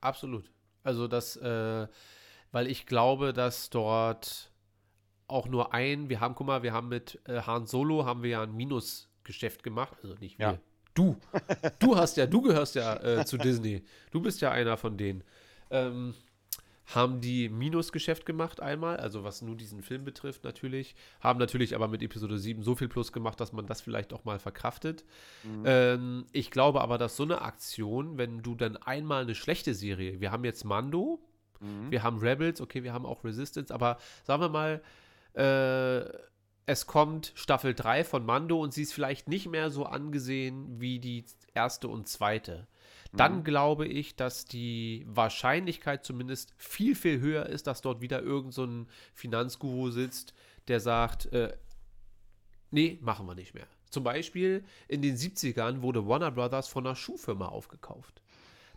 Absolut. 0.00 0.50
Also 0.82 1.06
das, 1.08 1.36
äh, 1.36 1.86
weil 2.52 2.66
ich 2.66 2.86
glaube, 2.86 3.32
dass 3.32 3.70
dort 3.70 4.50
auch 5.28 5.46
nur 5.46 5.72
ein, 5.72 6.08
wir 6.08 6.18
haben, 6.20 6.34
guck 6.34 6.46
mal, 6.48 6.62
wir 6.64 6.72
haben 6.72 6.88
mit 6.88 7.20
äh, 7.28 7.42
Han 7.42 7.66
Solo 7.66 8.04
haben 8.04 8.22
wir 8.22 8.30
ja 8.30 8.42
ein 8.42 8.56
Minusgeschäft 9.30 9.62
gemacht, 9.62 9.96
also 10.02 10.14
nicht 10.20 10.38
wir. 10.38 10.46
Ja. 10.46 10.58
Du. 10.94 11.16
Du 11.78 11.96
hast 11.96 12.16
ja, 12.16 12.26
du 12.26 12.42
gehörst 12.42 12.74
ja 12.74 12.96
äh, 12.96 13.24
zu 13.24 13.38
Disney. 13.38 13.84
Du 14.10 14.20
bist 14.20 14.40
ja 14.40 14.50
einer 14.50 14.76
von 14.76 14.96
denen. 14.96 15.22
Ähm, 15.70 16.14
haben 16.86 17.20
die 17.20 17.48
Minusgeschäft 17.48 18.26
gemacht 18.26 18.60
einmal, 18.60 18.96
also 18.96 19.22
was 19.22 19.42
nur 19.42 19.54
diesen 19.56 19.80
Film 19.82 20.02
betrifft 20.04 20.42
natürlich, 20.42 20.96
haben 21.20 21.38
natürlich 21.38 21.76
aber 21.76 21.86
mit 21.86 22.02
Episode 22.02 22.36
7 22.36 22.64
so 22.64 22.74
viel 22.74 22.88
Plus 22.88 23.12
gemacht, 23.12 23.38
dass 23.38 23.52
man 23.52 23.66
das 23.66 23.80
vielleicht 23.80 24.12
auch 24.12 24.24
mal 24.24 24.40
verkraftet. 24.40 25.04
Ähm, 25.64 26.26
ich 26.32 26.50
glaube 26.50 26.80
aber, 26.80 26.98
dass 26.98 27.14
so 27.16 27.22
eine 27.22 27.42
Aktion, 27.42 28.18
wenn 28.18 28.42
du 28.42 28.56
dann 28.56 28.76
einmal 28.76 29.22
eine 29.22 29.36
schlechte 29.36 29.72
Serie, 29.74 30.20
wir 30.20 30.32
haben 30.32 30.44
jetzt 30.44 30.64
Mando, 30.64 31.20
Mhm. 31.60 31.90
wir 31.90 32.02
haben 32.02 32.18
Rebels, 32.18 32.60
okay, 32.60 32.82
wir 32.82 32.92
haben 32.94 33.04
auch 33.06 33.22
Resistance, 33.22 33.72
aber 33.72 33.98
sagen 34.24 34.42
wir 34.42 34.48
mal, 34.48 34.80
äh, 35.34 36.00
es 36.70 36.86
kommt 36.86 37.32
Staffel 37.34 37.74
3 37.74 38.04
von 38.04 38.24
Mando 38.24 38.60
und 38.62 38.72
sie 38.72 38.82
ist 38.82 38.92
vielleicht 38.92 39.26
nicht 39.26 39.48
mehr 39.48 39.70
so 39.70 39.86
angesehen 39.86 40.80
wie 40.80 41.00
die 41.00 41.24
erste 41.52 41.88
und 41.88 42.06
zweite. 42.06 42.68
Dann 43.12 43.42
glaube 43.42 43.88
ich, 43.88 44.14
dass 44.14 44.44
die 44.44 45.04
Wahrscheinlichkeit 45.08 46.04
zumindest 46.04 46.54
viel, 46.58 46.94
viel 46.94 47.18
höher 47.18 47.46
ist, 47.46 47.66
dass 47.66 47.80
dort 47.80 48.00
wieder 48.00 48.22
irgend 48.22 48.54
so 48.54 48.62
ein 48.62 48.86
Finanzguru 49.14 49.90
sitzt, 49.90 50.32
der 50.68 50.78
sagt, 50.78 51.26
äh, 51.32 51.52
nee, 52.70 53.00
machen 53.02 53.26
wir 53.26 53.34
nicht 53.34 53.52
mehr. 53.52 53.66
Zum 53.90 54.04
Beispiel 54.04 54.62
in 54.86 55.02
den 55.02 55.16
70ern 55.16 55.82
wurde 55.82 56.06
Warner 56.06 56.30
Brothers 56.30 56.68
von 56.68 56.86
einer 56.86 56.94
Schuhfirma 56.94 57.48
aufgekauft. 57.48 58.22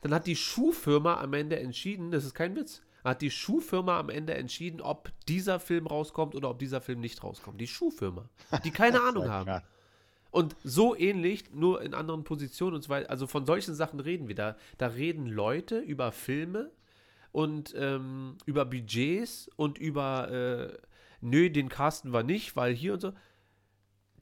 Dann 0.02 0.16
hat 0.16 0.26
die 0.26 0.36
Schuhfirma 0.36 1.22
am 1.22 1.34
Ende 1.34 1.60
entschieden, 1.60 2.10
das 2.10 2.26
ist 2.26 2.34
kein 2.34 2.56
Witz, 2.56 2.82
hat 3.04 3.22
die 3.22 3.32
Schuhfirma 3.32 4.00
am 4.00 4.10
Ende 4.10 4.34
entschieden, 4.36 4.82
ob 4.82 5.12
dieser 5.28 5.60
Film 5.60 5.88
rauskommt 5.88 6.36
oder 6.36 6.50
ob 6.50 6.60
dieser 6.60 6.82
Film 6.82 7.00
nicht 7.00 7.24
rauskommt. 7.24 7.60
Die 7.60 7.68
Schuhfirma, 7.68 8.30
die 8.64 8.72
keine 8.72 9.02
Ahnung 9.08 9.30
haben. 9.30 9.62
Und 10.32 10.56
so 10.64 10.96
ähnlich, 10.96 11.52
nur 11.54 11.84
in 11.84 11.94
anderen 11.94 12.24
Positionen 12.24 12.76
und 12.78 12.82
so 12.82 12.90
weiter. 12.90 13.10
Also 13.10 13.28
von 13.28 13.46
solchen 13.46 13.76
Sachen 13.76 14.00
reden 14.00 14.28
wir. 14.28 14.36
Da, 14.36 14.58
da 14.80 14.88
reden 14.88 15.28
Leute 15.28 15.78
über 15.80 16.12
Filme 16.12 16.72
und 17.32 17.74
ähm, 17.78 18.38
über 18.46 18.66
Budgets 18.66 19.50
und 19.58 19.78
über, 19.78 20.32
äh, 20.32 20.78
nö, 21.22 21.52
den 21.52 21.70
casten 21.70 22.14
wir 22.14 22.24
nicht, 22.24 22.56
weil 22.56 22.74
hier 22.74 22.94
und 22.94 23.02
so. 23.02 23.14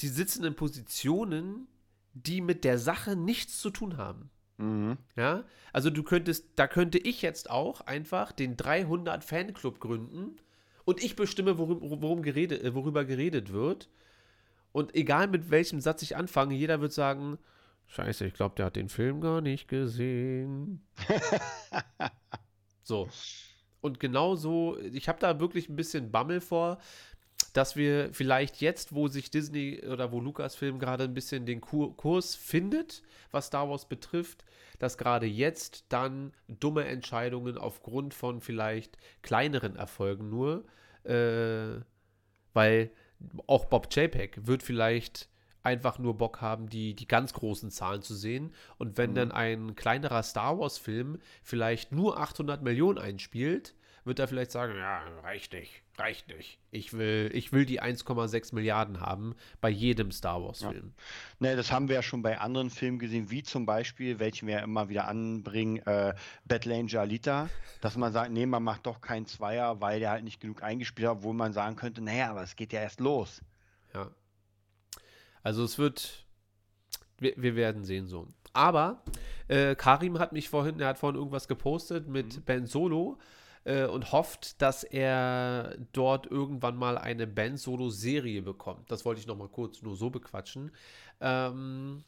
Die 0.01 0.09
sitzen 0.09 0.43
in 0.43 0.55
Positionen, 0.55 1.67
die 2.13 2.41
mit 2.41 2.63
der 2.63 2.77
Sache 2.77 3.15
nichts 3.15 3.61
zu 3.61 3.69
tun 3.69 3.95
haben. 3.97 4.31
Mhm. 4.61 4.97
Ja, 5.15 5.43
also 5.73 5.89
du 5.89 6.03
könntest, 6.03 6.45
da 6.55 6.67
könnte 6.67 6.99
ich 6.99 7.21
jetzt 7.21 7.49
auch 7.49 7.81
einfach 7.81 8.31
den 8.31 8.57
300 8.57 9.23
Fanclub 9.23 9.79
gründen 9.79 10.37
und 10.85 11.03
ich 11.03 11.15
bestimme, 11.15 11.57
worum, 11.57 12.01
worum 12.01 12.21
geredet, 12.21 12.63
äh, 12.63 12.75
worüber 12.75 13.03
geredet 13.03 13.51
wird. 13.51 13.89
Und 14.71 14.95
egal 14.95 15.27
mit 15.27 15.49
welchem 15.49 15.81
Satz 15.81 16.01
ich 16.01 16.15
anfange, 16.15 16.55
jeder 16.55 16.79
wird 16.79 16.93
sagen, 16.93 17.37
scheiße, 17.87 18.25
ich 18.25 18.33
glaube, 18.33 18.55
der 18.55 18.67
hat 18.67 18.75
den 18.75 18.87
Film 18.87 19.19
gar 19.19 19.41
nicht 19.41 19.67
gesehen. 19.67 20.85
so. 22.83 23.09
Und 23.81 23.99
genau 23.99 24.35
so, 24.35 24.77
ich 24.79 25.09
habe 25.09 25.19
da 25.19 25.39
wirklich 25.39 25.67
ein 25.67 25.75
bisschen 25.75 26.11
Bammel 26.11 26.39
vor, 26.39 26.77
dass 27.53 27.75
wir 27.75 28.13
vielleicht 28.13 28.61
jetzt, 28.61 28.93
wo 28.93 29.07
sich 29.07 29.29
Disney 29.29 29.81
oder 29.85 30.11
wo 30.11 30.19
Lucasfilm 30.19 30.79
gerade 30.79 31.03
ein 31.03 31.13
bisschen 31.13 31.45
den 31.45 31.61
Kur 31.61 31.95
Kurs 31.97 32.35
findet, 32.35 33.03
was 33.31 33.47
Star 33.47 33.69
Wars 33.69 33.87
betrifft, 33.87 34.45
dass 34.79 34.97
gerade 34.97 35.25
jetzt 35.25 35.85
dann 35.89 36.33
dumme 36.47 36.85
Entscheidungen 36.85 37.57
aufgrund 37.57 38.13
von 38.13 38.41
vielleicht 38.41 38.97
kleineren 39.21 39.75
Erfolgen 39.75 40.29
nur, 40.29 40.65
äh, 41.03 41.81
weil 42.53 42.91
auch 43.47 43.65
Bob 43.65 43.87
JPEG 43.91 44.47
wird 44.47 44.63
vielleicht 44.63 45.29
einfach 45.63 45.99
nur 45.99 46.17
Bock 46.17 46.41
haben, 46.41 46.69
die, 46.69 46.95
die 46.95 47.07
ganz 47.07 47.33
großen 47.33 47.69
Zahlen 47.69 48.01
zu 48.01 48.15
sehen. 48.15 48.53
Und 48.77 48.97
wenn 48.97 49.13
dann 49.13 49.31
ein 49.31 49.75
kleinerer 49.75 50.23
Star 50.23 50.57
Wars-Film 50.57 51.19
vielleicht 51.43 51.91
nur 51.91 52.19
800 52.19 52.63
Millionen 52.63 52.97
einspielt, 52.97 53.75
wird 54.03 54.19
er 54.19 54.27
vielleicht 54.27 54.51
sagen, 54.51 54.75
ja, 54.75 55.03
reicht 55.21 55.53
nicht, 55.53 55.83
reicht 56.01 56.27
nicht. 56.27 56.59
Ich 56.71 56.93
will, 56.93 57.29
ich 57.33 57.53
will 57.53 57.65
die 57.65 57.81
1,6 57.81 58.55
Milliarden 58.55 58.99
haben 58.99 59.35
bei 59.61 59.69
jedem 59.69 60.11
Star 60.11 60.43
Wars-Film. 60.43 60.93
Ne, 61.39 61.55
das 61.55 61.71
haben 61.71 61.87
wir 61.87 61.95
ja 61.95 62.01
schon 62.01 62.21
bei 62.21 62.39
anderen 62.39 62.69
Filmen 62.69 62.99
gesehen, 62.99 63.29
wie 63.31 63.43
zum 63.43 63.65
Beispiel, 63.65 64.19
welchen 64.19 64.47
wir 64.47 64.55
ja 64.55 64.61
immer 64.61 64.89
wieder 64.89 65.07
anbringen, 65.07 65.77
äh, 65.85 66.13
Battle 66.45 66.75
Angel 66.75 66.99
Alita, 66.99 67.49
dass 67.81 67.95
man 67.95 68.11
sagt, 68.11 68.31
nee, 68.31 68.45
man 68.45 68.63
macht 68.63 68.85
doch 68.85 69.01
keinen 69.01 69.25
Zweier, 69.27 69.79
weil 69.81 69.99
der 69.99 70.11
halt 70.11 70.23
nicht 70.23 70.39
genug 70.41 70.63
eingespielt 70.63 71.07
hat, 71.07 71.17
obwohl 71.17 71.33
man 71.33 71.53
sagen 71.53 71.75
könnte, 71.75 72.01
naja, 72.01 72.31
aber 72.31 72.43
es 72.43 72.55
geht 72.55 72.73
ja 72.73 72.81
erst 72.81 72.99
los. 72.99 73.41
Ja. 73.93 74.09
Also 75.43 75.63
es 75.63 75.77
wird, 75.77 76.25
Wir, 77.19 77.33
wir 77.37 77.55
werden 77.55 77.83
sehen 77.83 78.07
so. 78.07 78.27
Aber 78.53 79.03
äh, 79.47 79.75
Karim 79.75 80.19
hat 80.19 80.33
mich 80.33 80.49
vorhin, 80.49 80.79
er 80.79 80.87
hat 80.89 80.99
vorhin 80.99 81.17
irgendwas 81.17 81.47
gepostet 81.47 82.07
mit 82.07 82.37
Mhm. 82.37 82.41
Ben 82.43 82.65
Solo 82.65 83.17
äh, 83.63 83.85
und 83.85 84.11
hofft, 84.11 84.61
dass 84.61 84.83
er 84.83 85.77
dort 85.93 86.25
irgendwann 86.27 86.75
mal 86.77 86.97
eine 86.97 87.27
Ben 87.27 87.57
Solo-Serie 87.57 88.41
bekommt. 88.41 88.91
Das 88.91 89.05
wollte 89.05 89.21
ich 89.21 89.27
noch 89.27 89.37
mal 89.37 89.47
kurz 89.49 89.81
nur 89.81 89.95
so 89.95 90.09
bequatschen. 90.09 90.71
Ähm, 91.19 92.03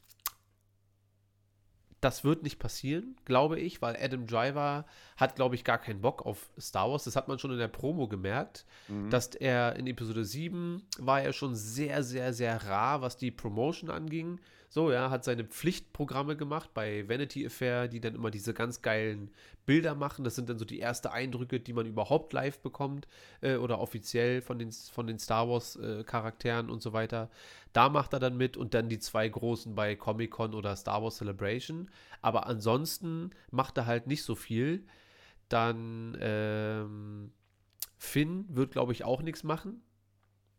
das 2.01 2.25
wird 2.25 2.43
nicht 2.43 2.59
passieren, 2.59 3.15
glaube 3.23 3.59
ich, 3.61 3.81
weil 3.81 3.95
Adam 3.95 4.27
Driver 4.27 4.85
hat, 5.15 5.35
glaube 5.35 5.55
ich, 5.55 5.63
gar 5.63 5.77
keinen 5.77 6.01
Bock 6.01 6.25
auf 6.25 6.49
Star 6.59 6.91
Wars. 6.91 7.05
Das 7.05 7.15
hat 7.15 7.29
man 7.29 7.39
schon 7.39 7.51
in 7.51 7.57
der 7.59 7.69
Promo 7.69 8.09
gemerkt, 8.09 8.65
Mhm. 8.89 9.09
dass 9.09 9.27
er 9.35 9.77
in 9.77 9.87
Episode 9.87 10.25
7 10.25 10.83
war 10.99 11.21
er 11.21 11.31
schon 11.31 11.55
sehr, 11.55 12.03
sehr, 12.03 12.33
sehr 12.33 12.61
rar, 12.65 13.01
was 13.01 13.15
die 13.15 13.31
Promotion 13.31 13.89
anging. 13.89 14.41
So, 14.73 14.91
ja, 14.91 15.11
hat 15.11 15.23
seine 15.23 15.43
Pflichtprogramme 15.43 16.35
gemacht 16.35 16.71
bei 16.73 17.07
Vanity 17.07 17.45
Affair, 17.45 17.87
die 17.87 17.99
dann 18.01 18.15
immer 18.15 18.31
diese 18.31 18.55
ganz 18.55 18.81
geilen 18.81 19.29
Bilder 19.67 19.93
machen. 19.93 20.23
Das 20.23 20.33
sind 20.35 20.49
dann 20.49 20.57
so 20.57 20.65
die 20.65 20.81
ersten 20.81 21.09
Eindrücke, 21.09 21.59
die 21.59 21.73
man 21.73 21.85
überhaupt 21.85 22.33
live 22.33 22.57
bekommt 22.57 23.07
äh, 23.41 23.57
oder 23.57 23.79
offiziell 23.79 24.41
von 24.41 24.57
den, 24.57 24.71
von 24.71 25.05
den 25.05 25.19
Star 25.19 25.47
Wars 25.47 25.75
äh, 25.75 26.03
Charakteren 26.03 26.71
und 26.71 26.81
so 26.81 26.91
weiter. 26.91 27.29
Da 27.71 27.87
macht 27.89 28.13
er 28.13 28.19
dann 28.19 28.35
mit 28.35 28.57
und 28.57 28.73
dann 28.73 28.89
die 28.89 28.97
zwei 28.97 29.29
großen 29.29 29.75
bei 29.75 29.95
Comic 29.95 30.31
Con 30.31 30.55
oder 30.55 30.75
Star 30.75 31.03
Wars 31.03 31.17
Celebration. 31.17 31.91
Aber 32.23 32.47
ansonsten 32.47 33.29
macht 33.51 33.77
er 33.77 33.85
halt 33.85 34.07
nicht 34.07 34.23
so 34.23 34.33
viel. 34.33 34.87
Dann 35.49 36.17
ähm, 36.19 37.31
Finn 37.99 38.45
wird, 38.49 38.71
glaube 38.71 38.93
ich, 38.93 39.03
auch 39.03 39.21
nichts 39.21 39.43
machen. 39.43 39.83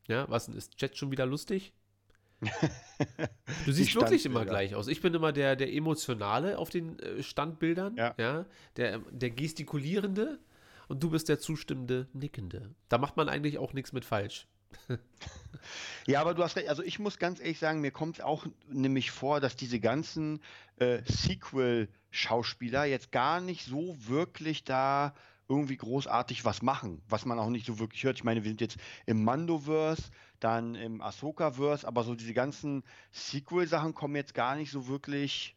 Ja, 0.07 0.31
was 0.31 0.47
ist 0.47 0.77
Chat 0.77 0.97
schon 0.97 1.11
wieder 1.11 1.27
lustig? 1.27 1.73
Du 3.67 3.73
siehst 3.73 3.95
wirklich 3.95 4.25
immer 4.27 4.45
gleich 4.45 4.75
aus. 4.75 4.89
Ich 4.89 5.01
bin 5.01 5.15
immer 5.15 5.33
der, 5.33 5.57
der 5.57 5.73
Emotionale 5.73 6.59
auf 6.59 6.71
den 6.71 6.99
äh, 7.01 7.23
Standbildern, 7.23 7.97
Ja. 7.97 8.47
der, 8.77 9.01
der 9.11 9.31
Gestikulierende 9.31 10.39
und 10.89 11.03
du 11.03 11.11
bist 11.11 11.29
der 11.29 11.39
zustimmende, 11.39 12.07
Nickende. 12.13 12.71
Da 12.89 12.99
macht 12.99 13.17
man 13.17 13.29
eigentlich 13.29 13.59
auch 13.59 13.73
nichts 13.73 13.93
mit 13.93 14.05
falsch. 14.05 14.47
Ja, 16.07 16.21
aber 16.21 16.35
du 16.35 16.43
hast 16.43 16.57
recht. 16.57 16.69
Also 16.69 16.83
ich 16.83 16.99
muss 16.99 17.19
ganz 17.19 17.41
ehrlich 17.41 17.59
sagen, 17.59 17.81
mir 17.81 17.91
kommt 17.91 18.21
auch 18.23 18.45
nämlich 18.69 19.11
vor, 19.11 19.41
dass 19.41 19.57
diese 19.57 19.81
ganzen 19.81 20.41
äh, 20.77 21.01
Sequel-Schauspieler 21.07 22.85
jetzt 22.85 23.13
gar 23.13 23.41
nicht 23.41 23.65
so 23.65 23.97
wirklich 24.07 24.65
da 24.65 25.15
irgendwie 25.49 25.77
großartig 25.77 26.45
was 26.45 26.63
machen, 26.63 27.03
was 27.09 27.25
man 27.27 27.39
auch 27.39 27.51
nicht 27.51 27.67
so 27.67 27.79
wirklich 27.79 28.03
hört. 28.05 28.17
Ich 28.17 28.25
meine, 28.25 28.43
wir 28.45 28.51
sind 28.51 28.61
jetzt 28.61 28.79
im 29.07 29.25
Mandoverse, 29.25 30.05
dann 30.41 30.75
im 30.75 31.01
Ahsoka-Verse, 31.01 31.87
aber 31.87 32.03
so 32.03 32.15
diese 32.15 32.35
ganzen 32.35 32.83
Sequel-Sachen 33.13 33.95
kommen 33.95 34.17
jetzt 34.17 34.35
gar 34.35 34.57
nicht 34.57 34.71
so 34.71 34.89
wirklich 34.89 35.57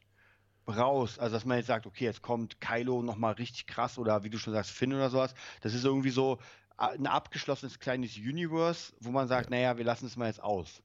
raus. 0.68 1.18
Also, 1.20 1.36
dass 1.36 1.46
man 1.46 1.58
jetzt 1.58 1.68
sagt, 1.68 1.86
okay, 1.86 2.04
jetzt 2.04 2.22
kommt 2.22 2.60
Kylo 2.60 3.02
nochmal 3.02 3.34
richtig 3.34 3.68
krass 3.68 3.98
oder 3.98 4.24
wie 4.24 4.30
du 4.30 4.38
schon 4.38 4.54
sagst, 4.54 4.72
Finn 4.72 4.94
oder 4.94 5.10
sowas. 5.10 5.34
Das 5.62 5.74
ist 5.74 5.86
irgendwie 5.86 6.10
so 6.10 6.38
ein 6.76 7.08
abgeschlossenes 7.08 7.80
kleines 7.80 8.18
Universe, 8.18 8.94
wo 9.00 9.12
man 9.12 9.28
sagt, 9.28 9.50
naja, 9.50 9.78
wir 9.78 9.86
lassen 9.86 10.06
es 10.06 10.18
mal 10.18 10.28
jetzt 10.28 10.44
aus. 10.44 10.82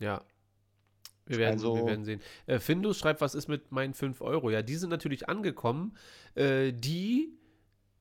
Ja. 0.00 0.22
Wir 1.26 1.38
werden, 1.38 1.52
Also- 1.54 1.76
wir 1.76 1.86
werden 1.86 2.04
sehen. 2.04 2.20
Äh, 2.46 2.58
Findus 2.58 2.98
schreibt, 2.98 3.20
was 3.20 3.34
ist 3.34 3.48
mit 3.48 3.70
meinen 3.70 3.94
5 3.94 4.20
Euro? 4.20 4.50
Ja, 4.50 4.62
die 4.62 4.74
sind 4.76 4.90
natürlich 4.90 5.28
angekommen. 5.28 5.96
Äh, 6.34 6.72
die 6.72 7.38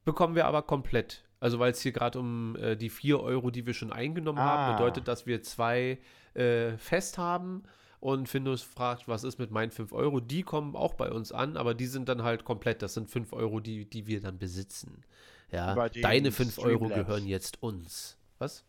bekommen 0.06 0.36
wir 0.36 0.46
aber 0.46 0.62
komplett. 0.64 1.24
Also, 1.40 1.60
weil 1.60 1.72
es 1.72 1.82
hier 1.82 1.92
gerade 1.92 2.20
um 2.20 2.56
äh, 2.56 2.76
die 2.78 2.90
4 2.90 3.20
Euro, 3.20 3.52
die 3.52 3.66
wir 3.66 3.74
schon 3.74 3.92
eingenommen 3.92 4.40
haben, 4.40 4.74
Ah. 4.74 4.78
bedeutet, 4.78 5.08
dass 5.08 5.26
wir 5.26 5.42
zwei 5.44 6.00
äh, 6.36 6.78
fest 6.78 7.18
haben. 7.18 7.64
Und 8.00 8.28
Findus 8.28 8.62
fragt, 8.64 9.08
was 9.08 9.24
ist 9.24 9.40
mit 9.40 9.52
meinen 9.52 9.72
5 9.72 9.94
Euro? 9.94 10.20
Die 10.20 10.44
kommen 10.44 10.76
auch 10.76 10.94
bei 10.96 11.10
uns 11.10 11.32
an, 11.32 11.56
aber 11.56 11.74
die 11.74 11.86
sind 11.86 12.10
dann 12.10 12.24
halt 12.24 12.44
komplett. 12.44 12.82
Das 12.82 12.94
sind 12.96 13.10
5 13.10 13.32
Euro, 13.34 13.60
die, 13.62 13.90
die 13.90 14.08
wir 14.08 14.20
dann 14.20 14.38
besitzen. 14.40 15.04
Ja, 15.52 15.88
deine 15.90 16.32
5 16.32 16.60
Euro 16.60 16.88
gehören 16.90 17.26
jetzt 17.28 17.62
uns. 17.64 18.18
Was? 18.40 18.66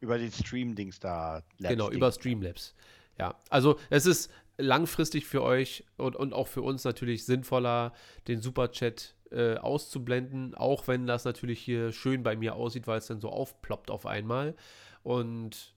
Über 0.00 0.18
den 0.18 0.32
Stream-Dings 0.32 0.98
da. 0.98 1.42
Labs 1.58 1.72
Genau, 1.72 1.90
über 1.90 2.10
Streamlabs. 2.10 2.74
Ja, 3.18 3.36
also 3.48 3.78
es 3.90 4.06
ist 4.06 4.30
langfristig 4.58 5.26
für 5.26 5.42
euch 5.42 5.84
und, 5.96 6.16
und 6.16 6.32
auch 6.32 6.48
für 6.48 6.62
uns 6.62 6.82
natürlich 6.84 7.24
sinnvoller, 7.24 7.92
den 8.26 8.40
Superchat 8.40 9.13
äh, 9.30 9.56
auszublenden, 9.56 10.54
auch 10.54 10.86
wenn 10.88 11.06
das 11.06 11.24
natürlich 11.24 11.60
hier 11.60 11.92
schön 11.92 12.22
bei 12.22 12.36
mir 12.36 12.54
aussieht, 12.54 12.86
weil 12.86 12.98
es 12.98 13.06
dann 13.06 13.20
so 13.20 13.30
aufploppt 13.30 13.90
auf 13.90 14.06
einmal. 14.06 14.54
Und 15.02 15.74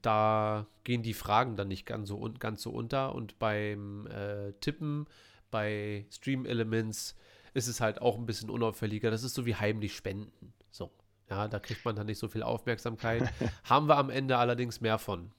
da 0.00 0.66
gehen 0.84 1.02
die 1.02 1.14
Fragen 1.14 1.56
dann 1.56 1.68
nicht 1.68 1.86
ganz 1.86 2.08
so, 2.08 2.18
un 2.18 2.38
ganz 2.38 2.62
so 2.62 2.70
unter. 2.70 3.14
Und 3.14 3.38
beim 3.38 4.06
äh, 4.06 4.52
Tippen 4.60 5.06
bei 5.50 6.06
Stream 6.10 6.46
Elements 6.46 7.16
ist 7.54 7.68
es 7.68 7.80
halt 7.80 8.02
auch 8.02 8.16
ein 8.18 8.26
bisschen 8.26 8.50
unauffälliger. 8.50 9.10
Das 9.10 9.22
ist 9.22 9.34
so 9.34 9.46
wie 9.46 9.54
heimlich 9.54 9.94
spenden. 9.94 10.52
So. 10.70 10.90
Ja, 11.30 11.48
da 11.48 11.58
kriegt 11.58 11.84
man 11.84 11.96
dann 11.96 12.06
nicht 12.06 12.18
so 12.18 12.28
viel 12.28 12.42
Aufmerksamkeit. 12.42 13.32
Haben 13.64 13.88
wir 13.88 13.96
am 13.96 14.10
Ende 14.10 14.36
allerdings 14.36 14.80
mehr 14.80 14.98
von. 14.98 15.32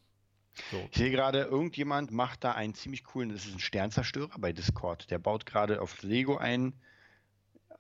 So. 0.72 0.78
Ich 0.90 0.98
sehe 0.98 1.12
gerade, 1.12 1.42
irgendjemand 1.42 2.12
macht 2.12 2.44
da 2.44 2.54
einen 2.54 2.74
ziemlich 2.74 3.04
coolen, 3.04 3.30
das 3.30 3.46
ist 3.46 3.54
ein 3.54 3.60
Sternzerstörer 3.60 4.40
bei 4.40 4.54
Discord. 4.54 5.12
Der 5.12 5.20
baut 5.20 5.46
gerade 5.46 5.82
auf 5.82 6.02
Lego 6.02 6.38
ein. 6.38 6.74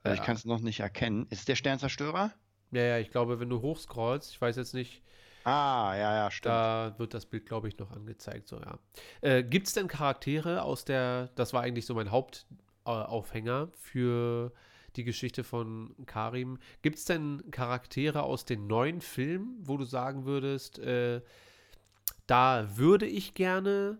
Äh, 0.06 0.14
Ich 0.14 0.20
Ja. 0.20 0.26
kann 0.26 0.36
es 0.36 0.46
noch 0.46 0.60
nicht 0.62 0.80
erkennen. 0.80 1.28
Ist 1.30 1.40
es 1.40 1.46
der 1.46 1.56
Sternzerstörer? 1.56 2.32
Ja, 2.72 2.82
ja, 2.82 2.98
ich 3.00 3.10
glaube, 3.12 3.40
wenn 3.40 3.50
du 3.50 3.62
hochscrollst, 3.62 4.32
ich 4.32 4.42
weiß 4.42 4.56
jetzt 4.58 4.74
nicht, 4.74 5.02
Ah, 5.44 5.94
ja, 5.96 6.16
ja, 6.16 6.32
stimmt. 6.32 6.52
da 6.56 6.96
wird 6.98 7.14
das 7.14 7.26
Bild, 7.28 7.46
glaube 7.46 7.68
ich, 7.68 7.78
noch 7.78 7.92
angezeigt. 7.92 8.48
So, 8.48 8.58
ja. 8.60 8.80
Äh, 9.22 9.44
Gibt 9.44 9.68
es 9.68 9.74
denn 9.74 9.88
Charaktere 9.88 10.64
aus 10.64 10.86
der, 10.86 11.30
das 11.36 11.54
war 11.54 11.62
eigentlich 11.62 11.86
so 11.86 11.94
mein 11.94 12.10
Hauptaufhänger 12.12 13.70
für 13.74 14.52
die 14.96 15.04
Geschichte 15.04 15.44
von 15.44 15.94
Karim. 16.06 16.58
Gibt 16.82 16.98
es 16.98 17.06
denn 17.06 17.44
Charaktere 17.52 18.24
aus 18.24 18.46
den 18.46 18.66
neuen 18.68 19.02
Filmen, 19.02 19.58
wo 19.62 19.78
du 19.78 19.84
sagen 19.84 20.26
würdest, 20.26 20.80
äh, 20.80 21.22
da 22.28 22.68
würde 22.78 23.06
ich 23.06 23.34
gerne 23.36 24.00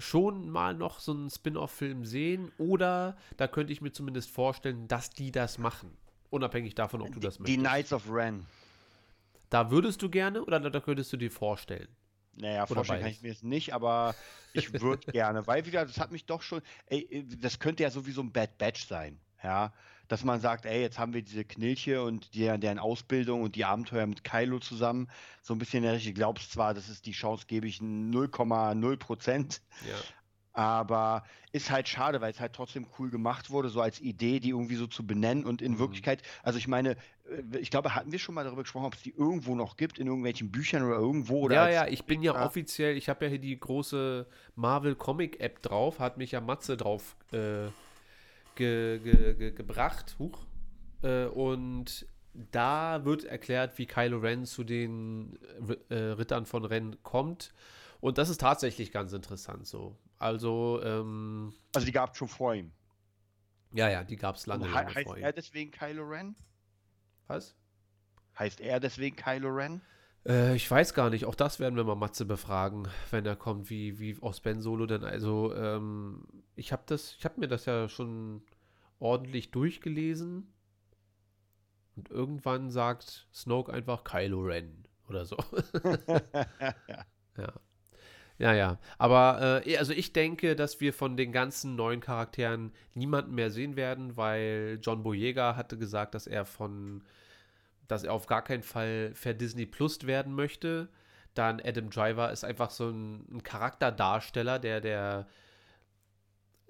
schon 0.00 0.48
mal 0.48 0.74
noch 0.74 1.00
so 1.00 1.12
einen 1.12 1.30
Spin-off-Film 1.30 2.04
sehen 2.04 2.50
oder 2.58 3.16
da 3.36 3.46
könnte 3.48 3.72
ich 3.72 3.80
mir 3.80 3.92
zumindest 3.92 4.30
vorstellen, 4.30 4.88
dass 4.88 5.10
die 5.10 5.30
das 5.32 5.58
machen. 5.58 5.96
Unabhängig 6.30 6.74
davon, 6.74 7.02
ob 7.02 7.12
du 7.12 7.20
das 7.20 7.36
Die 7.36 7.42
möchtest. 7.42 7.58
Knights 7.60 7.92
of 7.92 8.10
Ren. 8.10 8.46
Da 9.50 9.70
würdest 9.70 10.00
du 10.02 10.08
gerne 10.08 10.42
oder 10.44 10.60
da, 10.60 10.70
da 10.70 10.80
könntest 10.80 11.12
du 11.12 11.16
dir 11.16 11.30
vorstellen? 11.30 11.88
Naja, 12.34 12.62
Oder 12.64 12.74
vorstellen 12.76 13.00
kann 13.02 13.10
ich 13.10 13.22
mir 13.22 13.28
jetzt 13.30 13.42
nicht, 13.44 13.74
aber 13.74 14.14
ich 14.52 14.72
würde 14.80 15.06
gerne, 15.12 15.46
weil 15.46 15.66
wieder, 15.66 15.84
das 15.84 15.98
hat 15.98 16.12
mich 16.12 16.24
doch 16.26 16.42
schon, 16.42 16.62
ey, 16.86 17.26
das 17.40 17.58
könnte 17.58 17.82
ja 17.82 17.90
sowieso 17.90 18.22
ein 18.22 18.32
Bad 18.32 18.56
Batch 18.56 18.86
sein, 18.86 19.18
ja, 19.42 19.72
dass 20.08 20.24
man 20.24 20.40
sagt, 20.40 20.66
ey, 20.66 20.80
jetzt 20.82 20.98
haben 20.98 21.12
wir 21.14 21.22
diese 21.22 21.44
Knilche 21.44 22.02
und 22.02 22.34
die, 22.34 22.46
deren 22.58 22.78
Ausbildung 22.78 23.42
und 23.42 23.54
die 23.54 23.64
Abenteuer 23.64 24.06
mit 24.06 24.24
Kylo 24.24 24.58
zusammen, 24.58 25.08
so 25.42 25.54
ein 25.54 25.58
bisschen 25.58 25.82
der 25.82 25.94
Richtung, 25.94 26.14
glaubst 26.14 26.50
zwar, 26.52 26.74
das 26.74 26.88
ist 26.88 27.06
die 27.06 27.12
Chance, 27.12 27.44
gebe 27.46 27.66
ich 27.66 27.78
0,0 27.80 28.96
Prozent, 28.96 29.62
Ja. 29.86 30.02
aber 30.52 31.22
ist 31.52 31.70
halt 31.70 31.88
schade, 31.88 32.20
weil 32.20 32.32
es 32.32 32.40
halt 32.40 32.54
trotzdem 32.54 32.86
cool 32.98 33.08
gemacht 33.10 33.50
wurde, 33.50 33.68
so 33.68 33.80
als 33.80 34.00
Idee, 34.00 34.40
die 34.40 34.50
irgendwie 34.50 34.74
so 34.74 34.86
zu 34.88 35.06
benennen 35.06 35.44
und 35.44 35.62
in 35.62 35.72
Mhm. 35.72 35.78
Wirklichkeit, 35.78 36.22
also 36.42 36.58
ich 36.58 36.66
meine, 36.66 36.96
äh, 37.24 37.58
ich 37.60 37.70
glaube, 37.70 37.94
hatten 37.94 38.10
wir 38.10 38.18
schon 38.18 38.34
mal 38.34 38.44
darüber 38.44 38.62
gesprochen, 38.62 38.86
ob 38.86 38.94
es 38.94 39.02
die 39.02 39.14
irgendwo 39.16 39.54
noch 39.54 39.76
gibt, 39.76 39.98
in 39.98 40.08
irgendwelchen 40.08 40.50
Büchern 40.50 40.82
oder 40.82 40.96
irgendwo 40.96 41.38
oder 41.40 41.54
ja, 41.54 41.62
als- 41.66 41.74
ja, 41.74 41.86
ich 41.86 42.04
bin 42.04 42.22
ja 42.22 42.34
Ja. 42.34 42.44
offiziell, 42.46 42.96
ich 42.96 43.08
habe 43.08 43.24
ja 43.24 43.30
hier 43.30 43.38
die 43.38 43.58
große 43.58 44.26
Marvel 44.56 44.96
Comic 44.96 45.38
App 45.40 45.62
drauf, 45.62 46.00
hat 46.00 46.18
mich 46.18 46.32
ja 46.32 46.40
Matze 46.40 46.76
drauf 46.76 47.16
äh, 47.32 47.68
ge, 48.60 48.98
ge, 48.98 49.34
ge, 49.34 49.50
gebracht. 49.52 50.16
Huch. 50.18 50.38
Äh, 51.02 51.24
und 51.26 52.06
da 52.52 53.04
wird 53.04 53.24
erklärt, 53.24 53.78
wie 53.78 53.86
Kylo 53.86 54.18
Ren 54.18 54.44
zu 54.44 54.64
den 54.64 55.38
äh, 55.88 55.94
Rittern 55.94 56.44
von 56.46 56.64
Ren 56.64 57.02
kommt. 57.02 57.52
Und 58.00 58.18
das 58.18 58.28
ist 58.28 58.40
tatsächlich 58.40 58.92
ganz 58.92 59.12
interessant 59.12 59.66
so. 59.66 59.96
Also, 60.18 60.80
ähm, 60.84 61.54
Also 61.74 61.86
die 61.86 61.92
gab 61.92 62.12
es 62.12 62.18
schon 62.18 62.28
vor 62.28 62.54
ihm. 62.54 62.70
ja, 63.72 63.88
ja, 63.88 64.04
die 64.04 64.16
gab 64.16 64.36
es 64.36 64.46
lange, 64.46 64.68
lange 64.68 64.94
heißt 64.94 65.08
vor 65.08 65.16
ihm. 65.16 65.24
er 65.24 65.32
deswegen 65.32 65.70
Kylo 65.70 66.04
Ren? 66.04 66.36
Was? 67.26 67.56
Heißt 68.38 68.60
er 68.60 68.78
deswegen 68.78 69.16
Kylo 69.16 69.48
Ren? 69.48 69.80
Äh, 70.26 70.54
ich 70.54 70.70
weiß 70.70 70.92
gar 70.92 71.08
nicht, 71.08 71.24
auch 71.24 71.34
das 71.34 71.60
werden 71.60 71.76
wir 71.76 71.84
mal 71.84 71.94
Matze 71.94 72.26
befragen, 72.26 72.88
wenn 73.10 73.24
er 73.24 73.36
kommt, 73.36 73.70
wie, 73.70 73.98
wie 73.98 74.18
aus 74.20 74.40
Ben 74.40 74.60
Solo 74.60 74.84
denn. 74.86 75.04
Also, 75.04 75.54
ähm, 75.54 76.26
ich 76.60 76.72
habe 76.72 76.82
das, 76.86 77.16
ich 77.18 77.24
habe 77.24 77.40
mir 77.40 77.48
das 77.48 77.64
ja 77.64 77.88
schon 77.88 78.42
ordentlich 78.98 79.50
durchgelesen. 79.50 80.52
Und 81.96 82.10
irgendwann 82.10 82.70
sagt 82.70 83.28
Snoke 83.32 83.72
einfach 83.72 84.04
Kylo 84.04 84.42
Ren 84.42 84.84
oder 85.08 85.24
so. 85.24 85.36
ja. 87.36 87.52
Ja, 88.38 88.54
ja. 88.54 88.78
Aber 88.96 89.62
äh, 89.66 89.76
also 89.76 89.92
ich 89.92 90.14
denke, 90.14 90.56
dass 90.56 90.80
wir 90.80 90.94
von 90.94 91.16
den 91.16 91.30
ganzen 91.30 91.76
neuen 91.76 92.00
Charakteren 92.00 92.72
niemanden 92.94 93.34
mehr 93.34 93.50
sehen 93.50 93.76
werden, 93.76 94.16
weil 94.16 94.78
John 94.82 95.02
Boyega 95.02 95.56
hatte 95.56 95.76
gesagt, 95.76 96.14
dass 96.14 96.26
er 96.26 96.46
von, 96.46 97.02
dass 97.86 98.04
er 98.04 98.14
auf 98.14 98.26
gar 98.26 98.42
keinen 98.42 98.62
Fall 98.62 99.12
Disney 99.34 99.66
Plus 99.66 100.06
werden 100.06 100.34
möchte. 100.34 100.88
Dann 101.34 101.60
Adam 101.60 101.90
Driver 101.90 102.32
ist 102.32 102.44
einfach 102.44 102.70
so 102.70 102.88
ein, 102.88 103.26
ein 103.30 103.42
Charakterdarsteller, 103.42 104.58
der, 104.58 104.80
der 104.80 105.26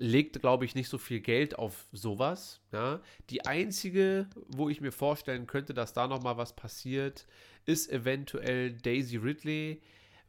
legt, 0.00 0.40
glaube 0.40 0.64
ich, 0.64 0.74
nicht 0.74 0.88
so 0.88 0.98
viel 0.98 1.20
Geld 1.20 1.58
auf 1.58 1.86
sowas. 1.92 2.60
Ja. 2.72 3.00
Die 3.28 3.44
einzige, 3.46 4.26
wo 4.48 4.68
ich 4.70 4.80
mir 4.80 4.92
vorstellen 4.92 5.46
könnte, 5.46 5.74
dass 5.74 5.92
da 5.92 6.08
noch 6.08 6.22
mal 6.22 6.38
was 6.38 6.56
passiert, 6.56 7.26
ist 7.66 7.92
eventuell 7.92 8.72
Daisy 8.72 9.18
Ridley, 9.18 9.82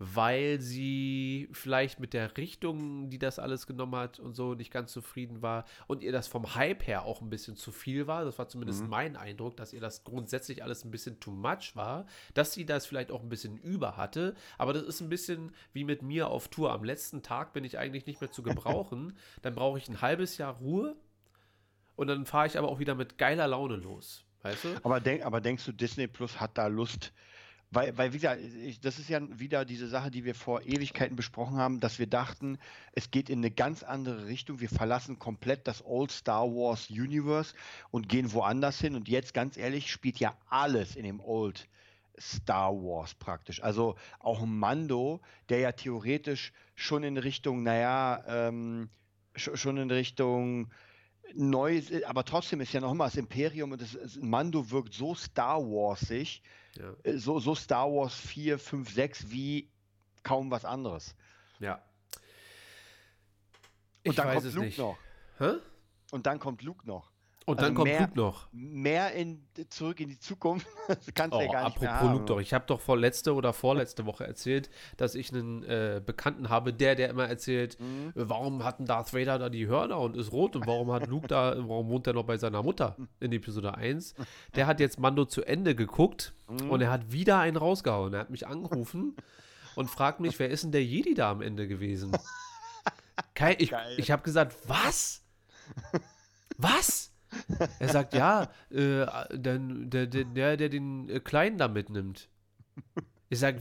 weil 0.04 0.60
sie 0.60 1.48
vielleicht 1.52 2.00
mit 2.00 2.14
der 2.14 2.36
Richtung, 2.36 3.12
die 3.12 3.20
das 3.20 3.38
alles 3.38 3.68
genommen 3.68 3.96
hat 3.96 4.20
und 4.20 4.34
so 4.34 4.56
nicht 4.56 4.72
ganz 4.72 4.92
zufrieden 4.92 5.44
war 5.44 5.64
und 5.86 6.02
ihr 6.02 6.12
das 6.12 6.28
vom 6.28 6.56
Hype 6.56 6.88
her 6.88 7.06
auch 7.06 7.22
ein 7.22 7.30
bisschen 7.30 7.56
zu 7.56 7.72
viel 7.72 8.08
war. 8.08 8.26
Das 8.26 8.40
war 8.40 8.48
zumindest 8.48 8.82
Mhm. 8.82 8.90
mein 8.90 9.16
Eindruck, 9.16 9.58
dass 9.58 9.74
ihr 9.74 9.80
das 9.80 10.04
grundsätzlich 10.04 10.64
alles 10.64 10.84
ein 10.84 10.90
bisschen 10.90 11.20
too 11.20 11.30
much 11.30 11.76
war, 11.76 12.08
dass 12.34 12.52
sie 12.54 12.66
das 12.66 12.88
vielleicht 12.88 13.12
auch 13.12 13.22
ein 13.22 13.30
bisschen 13.30 13.58
über 13.58 13.96
hatte. 13.96 14.34
Aber 14.58 14.74
das 14.74 14.82
ist 14.84 15.02
ein 15.02 15.10
bisschen 15.10 15.54
wie 15.72 15.84
mit 15.84 16.02
mir 16.02 16.30
auf 16.30 16.48
Tour. 16.48 16.72
Am 16.72 16.84
letzten 16.84 17.22
Tag 17.22 17.54
bin 17.54 17.64
ich 17.64 17.78
eigentlich 17.78 18.08
nicht 18.08 18.22
mehr 18.22 18.32
zu 18.32 18.42
gebrauchen. 18.42 19.16
dann 19.44 19.54
brauche 19.54 19.78
ich 19.78 19.88
ein 19.88 20.02
halbes 20.02 20.40
Jahr 20.40 20.56
Ruhe 20.56 20.96
und 21.96 22.08
dann 22.08 22.26
fahre 22.26 22.48
ich 22.48 22.58
aber 22.58 22.70
auch 22.70 22.80
wieder 22.80 22.96
mit 22.96 23.20
geiler 23.20 23.48
Laune 23.48 23.76
los. 23.76 24.26
Weißt 24.42 24.64
du? 24.64 24.70
Aber, 24.82 25.00
denk, 25.00 25.24
aber 25.24 25.42
denkst 25.42 25.64
du, 25.66 25.72
Disney 25.72 26.08
Plus 26.08 26.40
hat 26.40 26.58
da 26.58 26.66
Lust? 26.66 27.14
Weil, 27.74 27.98
weil 27.98 28.12
wie 28.12 28.18
gesagt, 28.18 28.42
ich, 28.42 28.82
das 28.82 29.00
ist 29.00 29.10
ja 29.10 29.22
wieder 29.40 29.64
diese 29.64 29.88
Sache, 29.88 30.12
die 30.12 30.26
wir 30.26 30.36
vor 30.36 30.62
Ewigkeiten 30.64 31.16
besprochen 31.16 31.56
haben, 31.56 31.80
dass 31.80 32.00
wir 32.00 32.08
dachten, 32.08 32.58
es 32.92 33.12
geht 33.12 33.30
in 33.30 33.40
eine 33.40 33.50
ganz 33.52 33.82
andere 33.84 34.26
Richtung. 34.28 34.60
Wir 34.60 34.68
verlassen 34.68 35.20
komplett 35.20 35.68
das 35.68 35.84
Old 35.86 36.12
Star 36.12 36.48
Wars 36.48 36.90
Universe 36.90 37.54
und 37.90 38.10
gehen 38.10 38.34
woanders 38.34 38.80
hin. 38.82 38.94
Und 38.96 39.08
jetzt, 39.08 39.34
ganz 39.34 39.56
ehrlich, 39.56 39.90
spielt 39.90 40.20
ja 40.20 40.38
alles 40.50 40.98
in 40.98 41.06
dem 41.06 41.22
Old 41.22 41.70
Star 42.20 42.74
Wars 42.74 43.16
praktisch. 43.16 43.64
Also 43.64 43.96
auch 44.20 44.46
Mando, 44.46 45.22
der 45.48 45.60
ja 45.60 45.72
theoretisch 45.72 46.52
schon 46.76 47.04
in 47.04 47.18
Richtung, 47.18 47.64
naja, 47.64 48.22
ähm, 48.28 48.90
sch- 49.34 49.56
schon 49.56 49.78
in 49.78 49.90
Richtung 49.92 50.70
neu, 51.34 51.82
aber 52.06 52.26
trotzdem 52.26 52.62
ist 52.62 52.74
ja 52.74 52.82
noch 52.82 52.92
immer 52.92 53.06
das 53.06 53.16
Imperium 53.16 53.72
und 53.72 53.82
das 53.82 53.98
Mando 54.22 54.70
wirkt 54.72 54.94
so 54.94 55.16
Star 55.16 55.62
Warsig, 55.62 56.42
Ja. 56.78 56.94
äh, 57.04 57.18
so, 57.18 57.40
so 57.40 57.54
Star 57.56 57.88
Wars 57.92 58.16
4, 58.16 58.58
5, 58.60 58.90
6 58.94 59.30
wie 59.32 59.70
kaum 60.24 60.50
was 60.52 60.66
anderes. 60.66 61.16
ja. 61.60 61.82
Und 64.04 64.12
Ich 64.12 64.16
dann 64.16 64.28
weiß 64.30 64.36
kommt 64.36 64.46
es 64.48 64.54
Luke 64.56 64.66
nicht. 64.66 64.78
noch. 64.80 64.98
Hä? 65.38 65.52
Und 66.12 66.26
dann 66.26 66.40
kommt 66.40 66.64
Luke 66.64 66.88
noch. 66.88 67.11
Und 67.48 67.58
Also 67.58 67.68
dann 67.70 67.76
kommt 67.76 67.90
mehr- 67.90 68.02
Luke 68.02 68.16
noch. 68.18 68.48
Mehr 68.52 69.14
in, 69.14 69.44
zurück 69.70 70.00
in 70.00 70.10
die 70.10 70.20
Zukunft. 70.20 70.68
Das 70.88 71.00
kannst 71.16 71.34
du 71.34 71.38
Oh, 71.38 71.42
ja 71.42 71.52
gar 71.52 71.66
nicht 71.66 71.82
mehr 71.82 71.92
apropos 71.92 72.08
haben. 72.10 72.14
Luke 72.14 72.26
doch. 72.26 72.40
Ich 72.40 72.54
habe 72.54 72.66
doch 72.68 72.80
vor 72.80 72.98
letzte 72.98 73.34
oder 73.34 73.52
vorletzte 73.52 74.06
Woche 74.06 74.28
erzählt, 74.28 74.70
dass 74.98 75.16
ich 75.16 75.34
einen 75.34 75.64
äh, 75.64 76.02
Bekannten 76.06 76.50
habe, 76.50 76.72
der, 76.72 76.96
der 76.96 77.10
immer 77.10 77.26
erzählt, 77.28 77.80
Mhm. 77.80 78.12
warum 78.14 78.64
hat 78.64 78.80
ein 78.80 78.86
Darth 78.86 79.14
Vader 79.14 79.40
da 79.40 79.50
die 79.50 79.68
Hörner 79.68 80.00
und 80.00 80.16
ist 80.16 80.32
rot 80.32 80.56
und 80.56 80.68
warum 80.68 80.92
hat 80.92 81.08
Luke 81.08 81.28
da, 81.28 81.56
warum 81.68 81.90
wohnt 81.90 82.06
er 82.06 82.14
noch 82.14 82.26
bei 82.26 82.38
seiner 82.38 82.62
Mutter 82.62 82.96
in 83.20 83.32
Episode 83.32 83.74
1? 83.76 84.14
Der 84.56 84.68
hat 84.68 84.80
jetzt 84.80 85.00
Mando 85.00 85.26
zu 85.26 85.42
Ende 85.44 85.74
geguckt 85.76 86.34
Mhm. 86.48 86.70
und 86.70 86.82
er 86.82 86.92
hat 86.92 87.12
wieder 87.12 87.40
einen 87.40 87.58
rausgehauen. 87.58 88.14
Er 88.14 88.20
hat 88.22 88.30
mich 88.30 88.46
angerufen 88.46 89.16
und 89.76 89.90
fragt 89.90 90.20
mich, 90.20 90.38
wer 90.38 90.50
ist 90.52 90.64
denn 90.64 90.72
der 90.72 90.84
Jedi 90.86 91.16
da 91.16 91.32
am 91.32 91.42
Ende 91.42 91.68
gewesen? 91.68 92.12
Kein, 93.34 93.56
ich 93.58 93.72
Geil. 93.72 93.96
ich 93.98 94.12
habe 94.12 94.22
gesagt, 94.22 94.56
was? 94.68 95.24
Was? 96.58 97.11
Er 97.80 97.90
sagt, 97.90 98.14
ja, 98.14 98.44
äh, 98.70 99.06
der, 99.32 99.60
der, 99.60 100.08
der, 100.08 100.58
der 100.58 100.70
den 100.70 101.10
äh, 101.10 101.20
Kleinen 101.20 101.58
da 101.58 101.68
mitnimmt. 101.68 102.30
Ich 103.30 103.40
sag, 103.40 103.56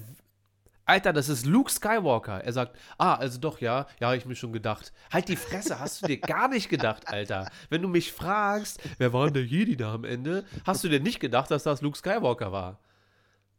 Alter, 0.90 1.12
das 1.12 1.28
ist 1.28 1.46
Luke 1.46 1.70
Skywalker. 1.70 2.42
Er 2.42 2.52
sagt, 2.52 2.76
ah, 2.98 3.14
also 3.14 3.38
doch, 3.38 3.60
ja, 3.60 3.86
ja, 4.00 4.08
habe 4.08 4.16
ich 4.16 4.26
mir 4.26 4.34
schon 4.34 4.52
gedacht. 4.52 4.92
Halt 5.12 5.28
die 5.28 5.36
Fresse, 5.36 5.78
hast 5.78 6.02
du 6.02 6.08
dir 6.08 6.18
gar 6.18 6.48
nicht 6.48 6.68
gedacht, 6.68 7.06
Alter. 7.06 7.48
Wenn 7.68 7.82
du 7.82 7.86
mich 7.88 8.12
fragst, 8.12 8.80
wer 8.98 9.12
war 9.12 9.26
denn 9.26 9.34
der 9.34 9.44
Jedi 9.44 9.76
da 9.76 9.94
am 9.94 10.04
Ende, 10.04 10.44
hast 10.66 10.82
du 10.82 10.88
dir 10.88 10.98
nicht 10.98 11.20
gedacht, 11.20 11.50
dass 11.52 11.62
das 11.62 11.80
Luke 11.80 11.96
Skywalker 11.96 12.50
war. 12.50 12.80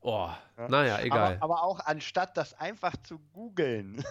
Oh, 0.02 0.30
naja, 0.68 1.00
egal. 1.00 1.38
Aber, 1.40 1.44
aber 1.44 1.64
auch 1.64 1.80
anstatt 1.80 2.36
das 2.36 2.60
einfach 2.60 2.98
zu 2.98 3.20
googeln. 3.32 4.04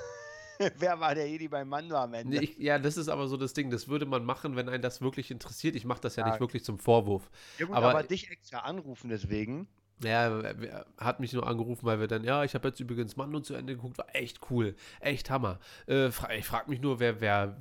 Wer 0.78 1.00
war 1.00 1.14
der 1.14 1.28
Jedi 1.28 1.48
bei 1.48 1.64
Mando 1.64 1.96
am 1.96 2.14
Ende? 2.14 2.36
Nee, 2.38 2.44
ich, 2.44 2.58
ja, 2.58 2.78
das 2.78 2.96
ist 2.96 3.08
aber 3.08 3.26
so 3.28 3.36
das 3.36 3.52
Ding. 3.52 3.70
Das 3.70 3.88
würde 3.88 4.06
man 4.06 4.24
machen, 4.24 4.56
wenn 4.56 4.68
einen 4.68 4.82
das 4.82 5.00
wirklich 5.00 5.30
interessiert. 5.30 5.74
Ich 5.76 5.84
mache 5.84 6.00
das 6.00 6.16
ja 6.16 6.24
Ja. 6.24 6.30
nicht 6.30 6.40
wirklich 6.40 6.64
zum 6.64 6.78
Vorwurf. 6.78 7.30
ja, 7.58 7.66
gut, 7.66 7.74
aber- 7.76 7.90
aber, 7.90 8.02
dich 8.02 8.30
extra 8.30 8.58
anrufen 8.60 9.08
deswegen. 9.10 9.66
Ja, 10.02 10.40
er- 10.40 10.58
er 10.62 10.86
hat 10.98 11.20
mich 11.20 11.34
nur 11.34 11.46
angerufen, 11.46 11.84
weil 11.84 12.00
wir 12.00 12.06
dann, 12.06 12.24
ja, 12.24 12.42
ich 12.42 12.54
habe 12.54 12.68
jetzt 12.68 12.80
übrigens 12.80 13.16
Mando 13.18 13.40
zu 13.40 13.52
Ende 13.54 13.74
geguckt, 13.76 13.98
war 13.98 14.06
echt 14.14 14.40
cool, 14.50 14.74
echt 15.00 15.28
Hammer. 15.28 15.58
Äh, 15.86 16.10
fra 16.10 16.32
ich 16.32 16.46
frage 16.46 16.70
mich 16.70 16.80
nur, 16.80 17.00
wer, 17.00 17.20
wer, 17.20 17.58